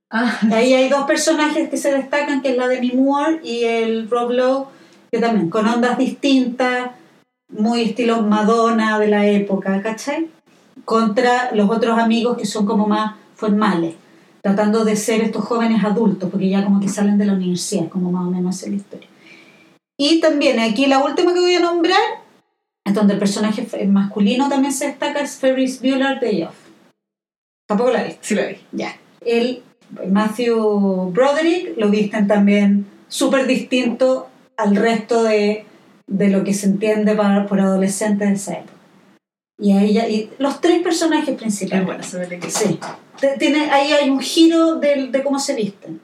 Ah, 0.09 0.39
Ahí 0.53 0.73
hay 0.73 0.87
dos 0.87 1.03
personajes 1.03 1.67
que 1.67 1.75
se 1.75 1.91
destacan, 1.91 2.41
que 2.41 2.51
es 2.51 2.57
la 2.57 2.69
Demi 2.69 2.93
Moore 2.93 3.41
y 3.43 3.65
el 3.65 4.09
Rob 4.09 4.31
Lowe, 4.31 4.67
que 5.11 5.19
también 5.19 5.49
con 5.49 5.67
ondas 5.67 5.97
distintas, 5.97 6.91
muy 7.57 7.83
estilo 7.83 8.21
Madonna 8.21 8.99
de 8.99 9.07
la 9.07 9.27
época, 9.27 9.81
¿cachai? 9.81 10.29
contra 10.85 11.53
los 11.53 11.69
otros 11.69 11.97
amigos 11.97 12.37
que 12.37 12.45
son 12.45 12.65
como 12.65 12.87
más 12.87 13.15
formales, 13.35 13.95
tratando 14.41 14.83
de 14.83 14.95
ser 14.95 15.21
estos 15.21 15.45
jóvenes 15.45 15.83
adultos, 15.83 16.29
porque 16.29 16.49
ya 16.49 16.63
como 16.63 16.79
que 16.79 16.89
salen 16.89 17.17
de 17.17 17.25
la 17.25 17.33
universidad, 17.33 17.89
como 17.89 18.11
más 18.11 18.27
o 18.27 18.31
menos 18.31 18.61
es 18.63 18.69
la 18.69 18.75
historia. 18.75 19.07
Y 19.97 20.19
también 20.19 20.59
aquí 20.59 20.85
la 20.85 21.03
última 21.03 21.33
que 21.33 21.39
voy 21.39 21.55
a 21.55 21.59
nombrar, 21.59 21.99
es 22.85 22.93
donde 22.93 23.13
el 23.13 23.19
personaje 23.19 23.65
masculino 23.87 24.49
también 24.49 24.73
se 24.73 24.87
destaca, 24.87 25.21
es 25.21 25.37
Ferris 25.37 25.79
Bueller 25.81 26.19
Day 26.19 26.43
Off. 26.43 26.55
Tampoco 27.65 27.91
la 27.91 28.03
vi. 28.03 28.15
Sí 28.19 28.35
la 28.35 28.47
vi. 28.47 28.57
Ya. 28.73 28.97
El 29.21 29.63
Matthew 30.09 31.11
Broderick 31.11 31.77
lo 31.77 31.89
visten 31.89 32.27
también 32.27 32.85
súper 33.07 33.47
distinto 33.47 34.27
al 34.57 34.75
resto 34.75 35.23
de, 35.23 35.65
de, 36.07 36.29
lo 36.29 36.43
que 36.43 36.53
se 36.53 36.67
entiende 36.67 37.15
para, 37.15 37.45
por 37.45 37.59
adolescentes 37.59 38.27
de 38.27 38.35
esa 38.35 38.53
época. 38.53 38.73
Y 39.59 39.71
a 39.71 39.83
ella, 39.83 40.07
y 40.07 40.29
los 40.39 40.61
tres 40.61 40.81
personajes 40.81 41.35
principales. 41.37 41.85
bueno, 41.85 42.03
se 42.03 42.17
ve 42.17 42.39
que 42.39 42.49
Sí. 42.49 42.79
Tiene, 43.39 43.69
ahí 43.71 43.91
hay 43.93 44.09
un 44.09 44.19
giro 44.19 44.75
de, 44.75 45.07
de 45.07 45.23
cómo 45.23 45.39
se 45.39 45.55
visten. 45.55 46.01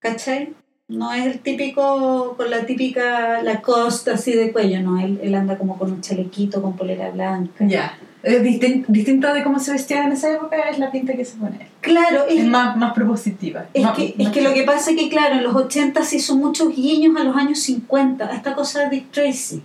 ¿Cachai? 0.00 0.54
No 0.88 1.12
es 1.12 1.26
el 1.26 1.40
típico, 1.40 2.34
con 2.36 2.50
la 2.50 2.64
típica, 2.64 3.42
la 3.42 3.60
costa 3.60 4.14
así 4.14 4.32
de 4.32 4.52
cuello, 4.52 4.80
no. 4.80 4.98
Él, 5.00 5.20
él 5.22 5.34
anda 5.34 5.58
como 5.58 5.78
con 5.78 5.92
un 5.92 6.00
chalequito, 6.00 6.62
con 6.62 6.76
polera 6.76 7.10
blanca. 7.10 7.66
Ya. 7.66 7.98
Es 8.22 8.42
distin- 8.42 8.84
distinto 8.88 9.32
de 9.32 9.44
cómo 9.44 9.58
se 9.60 9.72
vestía 9.72 10.04
en 10.04 10.12
esa 10.12 10.32
época, 10.32 10.56
es 10.70 10.78
la 10.78 10.90
pinta 10.90 11.12
que 11.14 11.24
se 11.24 11.36
pone. 11.36 11.68
Claro, 11.80 12.26
es, 12.28 12.40
Es 12.40 12.46
más, 12.46 12.76
más 12.76 12.92
propositiva. 12.92 13.66
es 13.72 13.84
Más- 13.84 13.96
que, 13.96 14.14
es 14.18 14.28
que 14.30 14.42
lo 14.42 14.52
que 14.52 14.64
pasa 14.64 14.90
es 14.90 14.96
que, 14.96 15.08
claro, 15.08 15.36
en 15.36 15.44
los 15.44 15.54
80 15.54 16.02
se 16.02 16.16
hizo 16.16 16.36
muchos 16.36 16.74
guiños 16.74 17.16
a 17.16 17.22
los 17.24 17.36
años 17.36 17.60
50, 17.60 18.26
a 18.28 18.34
esta 18.34 18.54
cosa 18.54 18.80
de 18.80 18.90
Dick 18.90 19.10
Tracy. 19.12 19.62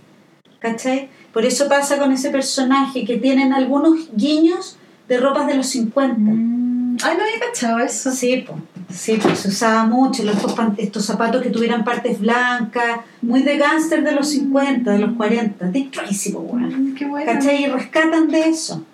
¿Cachai? 0.60 1.08
Por 1.32 1.44
eso 1.44 1.68
pasa 1.68 1.98
con 1.98 2.12
ese 2.12 2.30
personaje, 2.30 3.04
que 3.04 3.16
tienen 3.18 3.52
algunos 3.52 4.08
guiños 4.16 4.78
de 5.08 5.18
ropas 5.18 5.46
de 5.48 5.54
los 5.54 5.66
50. 5.66 6.18
Mm, 6.18 6.63
Ay, 7.04 7.16
no 7.16 7.22
había 7.24 7.40
cachado 7.40 7.78
eso. 7.78 8.10
Sí, 8.10 8.44
pues, 8.46 8.98
sí, 8.98 9.18
pues 9.22 9.38
se 9.40 9.48
usaba 9.48 9.84
mucho 9.84 10.22
los- 10.24 10.36
estos, 10.78 11.04
zapatos 11.04 11.42
que 11.42 11.50
tuvieran 11.50 11.84
partes 11.84 12.20
blancas, 12.20 13.00
muy 13.22 13.42
de 13.42 13.58
gángster 13.58 14.02
de 14.02 14.12
los 14.12 14.28
50, 14.30 14.90
de 14.92 14.98
los 14.98 15.16
40, 15.16 15.66
Dick 15.68 15.90
Tracy. 15.92 16.32
Mm, 16.32 16.94
Qué 16.94 17.04
bueno. 17.06 17.30
¿Cachai? 17.32 17.64
Y 17.64 17.66
rescatan 17.66 18.28
de 18.28 18.40
eso. 18.48 18.84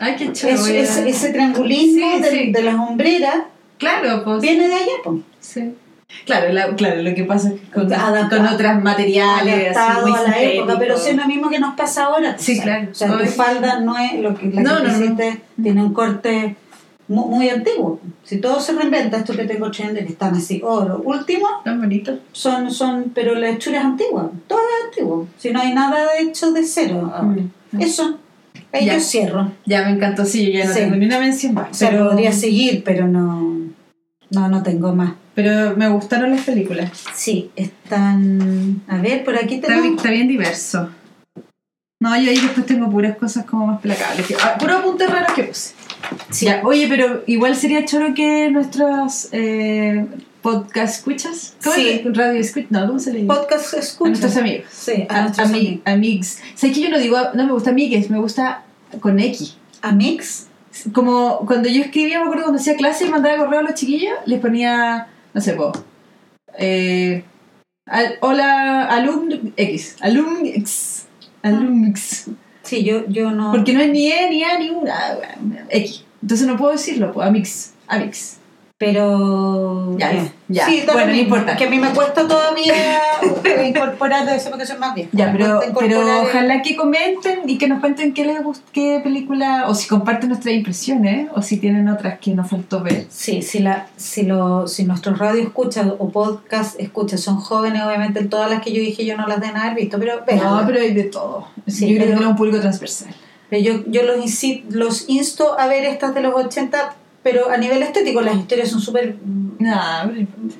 Ay, 0.00 0.16
qué. 0.16 0.24
Eso- 0.32 0.48
ese, 0.48 1.08
ese 1.08 1.30
triangulismo 1.32 2.16
Sí, 2.16 2.22
de, 2.22 2.30
sí. 2.30 2.52
de 2.52 2.62
las 2.62 2.74
hombreras 2.74 3.36
Claro, 3.78 4.24
pues. 4.24 4.40
viene 4.40 4.68
de 4.68 4.74
allá, 4.74 4.92
pues. 5.04 5.16
Sí. 5.40 5.74
Claro, 6.26 6.52
la- 6.52 6.74
claro, 6.76 7.02
lo 7.02 7.12
que 7.14 7.24
pasa 7.24 7.48
es 7.48 7.54
que 7.60 7.66
con, 7.70 7.92
Adaptado- 7.92 8.28
con 8.44 8.46
otros 8.54 8.82
materiales, 8.82 9.76
así 9.76 10.00
muy 10.02 10.12
a 10.16 10.22
la 10.22 10.40
época, 10.42 10.76
pero 10.78 10.96
sí 10.96 11.10
es 11.10 11.16
lo 11.16 11.26
mismo 11.26 11.50
que 11.50 11.58
nos 11.58 11.74
pasa 11.74 12.04
ahora. 12.04 12.36
Sí, 12.38 12.60
claro. 12.60 12.88
O 12.90 12.94
sea, 12.94 13.18
tu 13.18 13.24
falda 13.26 13.80
no 13.80 13.98
es 13.98 14.20
lo 14.20 14.34
que 14.34 14.46
la 14.46 14.62
No, 14.62 14.76
que 14.82 15.08
no, 15.08 15.16
tiene 15.62 15.82
un 15.82 15.92
corte 15.92 16.56
mu- 17.08 17.28
muy, 17.28 17.48
antiguo. 17.48 18.00
Si 18.22 18.38
todo 18.38 18.60
se 18.60 18.72
reinventa, 18.72 19.18
esto 19.18 19.34
que 19.34 19.44
tengo 19.44 19.70
que 19.70 20.12
están 20.12 20.34
así, 20.34 20.60
oro, 20.64 21.02
último, 21.04 21.46
Tan 21.64 21.80
bonito. 21.80 22.18
son, 22.32 22.70
son, 22.70 23.12
pero 23.14 23.34
la 23.34 23.50
hechura 23.50 23.78
es 23.80 23.84
antigua, 23.84 24.30
todo 24.46 24.58
es 24.60 24.86
antiguo. 24.88 25.26
Si 25.38 25.50
no 25.50 25.60
hay 25.60 25.72
nada 25.74 26.06
hecho 26.18 26.52
de 26.52 26.64
cero. 26.64 27.12
ahora. 27.14 27.42
Mm. 27.72 27.80
Eso, 27.82 28.18
ahí 28.72 28.86
Ya. 28.86 28.94
yo 28.94 29.00
cierro. 29.00 29.52
Ya 29.66 29.84
me 29.84 29.90
encantó, 29.92 30.24
sí, 30.24 30.46
yo 30.52 30.58
ya 30.60 30.64
no 30.66 30.72
Sí. 30.72 30.80
tengo 30.80 30.96
ni 30.96 31.06
una 31.06 31.18
mención 31.20 31.54
más. 31.54 31.70
O 31.70 31.74
sea, 31.74 31.90
pero, 31.90 32.08
podría 32.10 32.32
seguir, 32.32 32.82
pero 32.84 33.06
no, 33.08 33.58
no, 34.30 34.48
no 34.48 34.62
tengo 34.62 34.94
más. 34.94 35.12
pero 35.34 35.76
me 35.76 35.88
gustaron 35.88 36.30
las 36.30 36.42
películas. 36.44 36.90
Sí, 37.12 37.50
están. 37.56 38.82
A 38.88 38.98
ver, 38.98 39.24
por 39.24 39.36
aquí 39.36 39.56
Está, 39.56 39.66
bien- 39.68 39.80
tenemos. 39.80 39.96
está 39.98 40.10
bien 40.10 40.28
diverso. 40.28 40.88
No, 42.00 42.10
yo 42.20 42.30
ahí 42.30 42.36
después 42.38 42.66
tengo 42.66 42.90
puras 42.90 43.16
cosas 43.16 43.44
como 43.44 43.66
más 43.66 43.80
placables. 43.80 44.26
que- 44.26 44.36
ah, 44.36 44.56
puros 44.58 44.76
apuntes 44.76 45.10
raros 45.10 45.32
que 45.34 45.44
puse. 45.44 45.74
Sí. 46.30 46.46
Ya, 46.46 46.60
oye, 46.64 46.86
pero 46.88 47.22
igual 47.26 47.56
sería 47.56 47.84
choro 47.84 48.14
que 48.14 48.50
nuestros 48.50 49.28
eh, 49.32 50.06
podcast 50.42 50.96
escuchas. 50.98 51.54
¿Cómo 51.62 51.76
Sí. 51.76 51.88
es? 52.04 52.16
Radio 52.16 52.40
escuchas. 52.40 52.70
No, 52.70 52.86
¿cómo 52.86 52.98
se 52.98 53.12
le 53.12 53.20
dice? 53.22 53.28
Podcast 53.28 53.74
a 53.74 53.78
escucha. 53.78 54.08
nuestros 54.10 54.36
amigos. 54.36 54.64
Sí, 54.70 55.06
a, 55.08 55.18
A, 55.18 55.22
nuestros 55.22 55.48
ami- 55.48 55.54
amigos. 55.56 55.82
amigos. 55.86 56.38
¿Sabes 56.54 56.76
que 56.76 56.82
yo 56.82 56.90
no 56.90 56.98
digo, 56.98 57.16
no 57.34 57.46
me 57.46 57.52
gusta 57.52 57.70
amigues, 57.70 58.10
me 58.10 58.18
gusta 58.18 58.64
con 59.00 59.18
X? 59.20 59.56
Amix. 59.82 60.46
Como 60.92 61.38
cuando 61.46 61.68
yo 61.68 61.82
escribía, 61.82 62.18
me 62.18 62.24
acuerdo 62.24 62.44
cuando 62.44 62.60
hacía 62.60 62.74
clase 62.76 63.06
y 63.06 63.08
mandaba 63.10 63.36
correo 63.44 63.60
a 63.60 63.62
los 63.62 63.74
chiquillos, 63.74 64.14
les 64.26 64.40
ponía, 64.40 65.06
no 65.32 65.40
sé, 65.40 65.52
po, 65.52 65.72
eh, 66.58 67.22
al- 67.86 68.16
hola, 68.20 68.86
alumn 68.86 69.52
X, 69.56 69.96
alumn 70.00 70.44
X, 70.46 71.06
alumn 71.42 71.86
X. 71.88 72.26
Sí, 72.64 72.82
yo, 72.82 73.06
yo 73.08 73.30
no. 73.30 73.52
Porque 73.52 73.72
no 73.72 73.80
es 73.80 73.90
ni 73.90 74.10
E, 74.10 74.28
ni 74.30 74.42
A, 74.42 74.58
ni 74.58 74.70
una, 74.70 74.94
X. 75.68 76.04
Entonces 76.22 76.46
no 76.46 76.56
puedo 76.56 76.72
decirlo, 76.72 77.12
pues, 77.12 77.28
amix, 77.28 77.72
amix. 77.86 78.38
Pero. 78.92 79.96
Ya, 79.98 80.12
ya. 80.48 80.66
Sí, 80.66 80.82
Bueno, 80.92 81.12
no 81.12 81.18
importa. 81.18 81.56
Que 81.56 81.64
a 81.64 81.70
mí 81.70 81.78
me 81.78 81.90
cuesta 81.90 82.26
todavía 82.26 82.74
incorporar, 83.66 84.26
ser 84.40 84.50
porque 84.50 84.66
soy 84.66 84.78
más 84.78 84.94
vieja. 84.94 85.10
Ya, 85.12 85.32
pero, 85.32 85.60
pero 85.78 86.02
el- 86.02 86.26
ojalá 86.26 86.62
que 86.62 86.76
comenten 86.76 87.40
y 87.48 87.58
que 87.58 87.68
nos 87.68 87.80
cuenten 87.80 88.12
qué 88.14 88.24
les 88.24 88.42
gust- 88.42 88.62
qué 88.72 89.00
película, 89.02 89.64
o 89.68 89.74
si 89.74 89.88
comparten 89.88 90.28
nuestras 90.30 90.54
impresiones, 90.54 91.28
o 91.34 91.42
si 91.42 91.58
tienen 91.58 91.88
otras 91.88 92.18
que 92.18 92.32
nos 92.34 92.48
faltó 92.48 92.80
ver. 92.82 93.06
Sí, 93.08 93.42
si, 93.42 93.60
la, 93.60 93.86
si, 93.96 94.22
lo, 94.24 94.66
si 94.68 94.84
nuestros 94.84 95.18
radio 95.18 95.42
escuchas 95.42 95.86
o 95.98 96.08
podcast 96.10 96.78
escuchas 96.80 97.20
son 97.20 97.36
jóvenes, 97.36 97.82
obviamente 97.82 98.24
todas 98.24 98.50
las 98.50 98.62
que 98.62 98.72
yo 98.72 98.80
dije 98.80 99.04
yo 99.04 99.16
no 99.16 99.26
las 99.26 99.40
deben 99.40 99.56
haber 99.56 99.74
visto, 99.74 99.98
pero 99.98 100.22
vean. 100.26 100.38
No, 100.40 100.62
pero 100.66 100.80
hay 100.80 100.92
de 100.94 101.04
todo. 101.04 101.48
Sí, 101.66 101.88
yo 101.88 101.96
creo 101.96 102.16
que 102.16 102.22
es 102.22 102.28
un 102.28 102.36
público 102.36 102.60
transversal. 102.60 103.14
Pero 103.50 103.62
yo, 103.62 103.84
yo 103.86 104.02
los, 104.02 104.16
insi- 104.18 104.64
los 104.70 105.08
insto 105.08 105.58
a 105.58 105.66
ver 105.66 105.84
estas 105.84 106.14
de 106.14 106.20
los 106.22 106.34
80, 106.34 106.94
pero 107.24 107.50
a 107.50 107.56
nivel 107.56 107.82
estético 107.82 108.20
las 108.20 108.36
historias 108.36 108.68
son 108.68 108.80
súper... 108.80 109.16
mm, 109.24 109.44
Nah, 109.58 110.06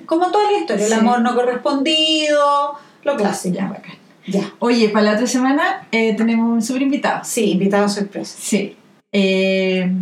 Como 0.07 0.31
toda 0.33 0.51
la 0.51 0.59
historia, 0.59 0.87
Sí. 0.87 0.93
el 0.93 0.99
amor 1.01 1.21
no 1.21 1.35
correspondido, 1.35 2.75
lo 3.05 3.17
clásico. 3.17 3.57
ya, 3.57 3.69
bacán. 3.69 3.95
Ya. 4.27 4.53
Oye, 4.61 4.89
para 4.89 5.05
la 5.05 5.13
otra 5.15 5.27
semana 5.27 5.87
eh, 5.93 6.15
tenemos 6.17 6.51
un 6.51 6.63
super 6.63 6.81
invitado. 6.83 7.21
Sí, 7.25 7.51
invitado 7.53 7.89
sorpresa. 7.89 8.37
Sí. 8.41 8.77
Eh, 9.13 9.93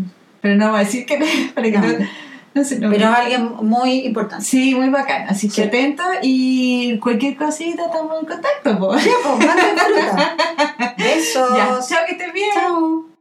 pero 0.41 0.55
no 0.57 0.71
voy 0.71 0.81
a 0.81 0.85
decir 0.85 1.05
que 1.05 1.19
para 1.55 1.71
que 1.71 1.79
No. 1.79 1.87
no, 1.89 2.07
no 2.55 2.65
sé, 2.65 2.79
no. 2.79 2.91
Pero 2.91 3.09
alguien 3.09 3.51
muy 3.63 4.01
importante. 4.07 4.45
Sí, 4.45 4.75
muy 4.77 4.91
bacán. 4.91 5.27
Así 5.29 5.49
que 5.49 5.55
Sí. 5.55 5.63
atento 5.63 6.03
y 6.23 6.99
cualquier 7.01 7.35
cosita 7.37 7.87
estamos 7.87 8.21
en 8.21 8.27
contacto. 8.27 8.79
po. 8.79 8.95
Ya, 8.97 9.13
pues. 9.25 10.97
Besos. 10.99 11.57
Ya, 11.57 11.79
chao, 11.89 12.07
que 12.07 12.13
estés 12.13 12.33
bien. 12.33 12.51
Chao. 12.55 13.12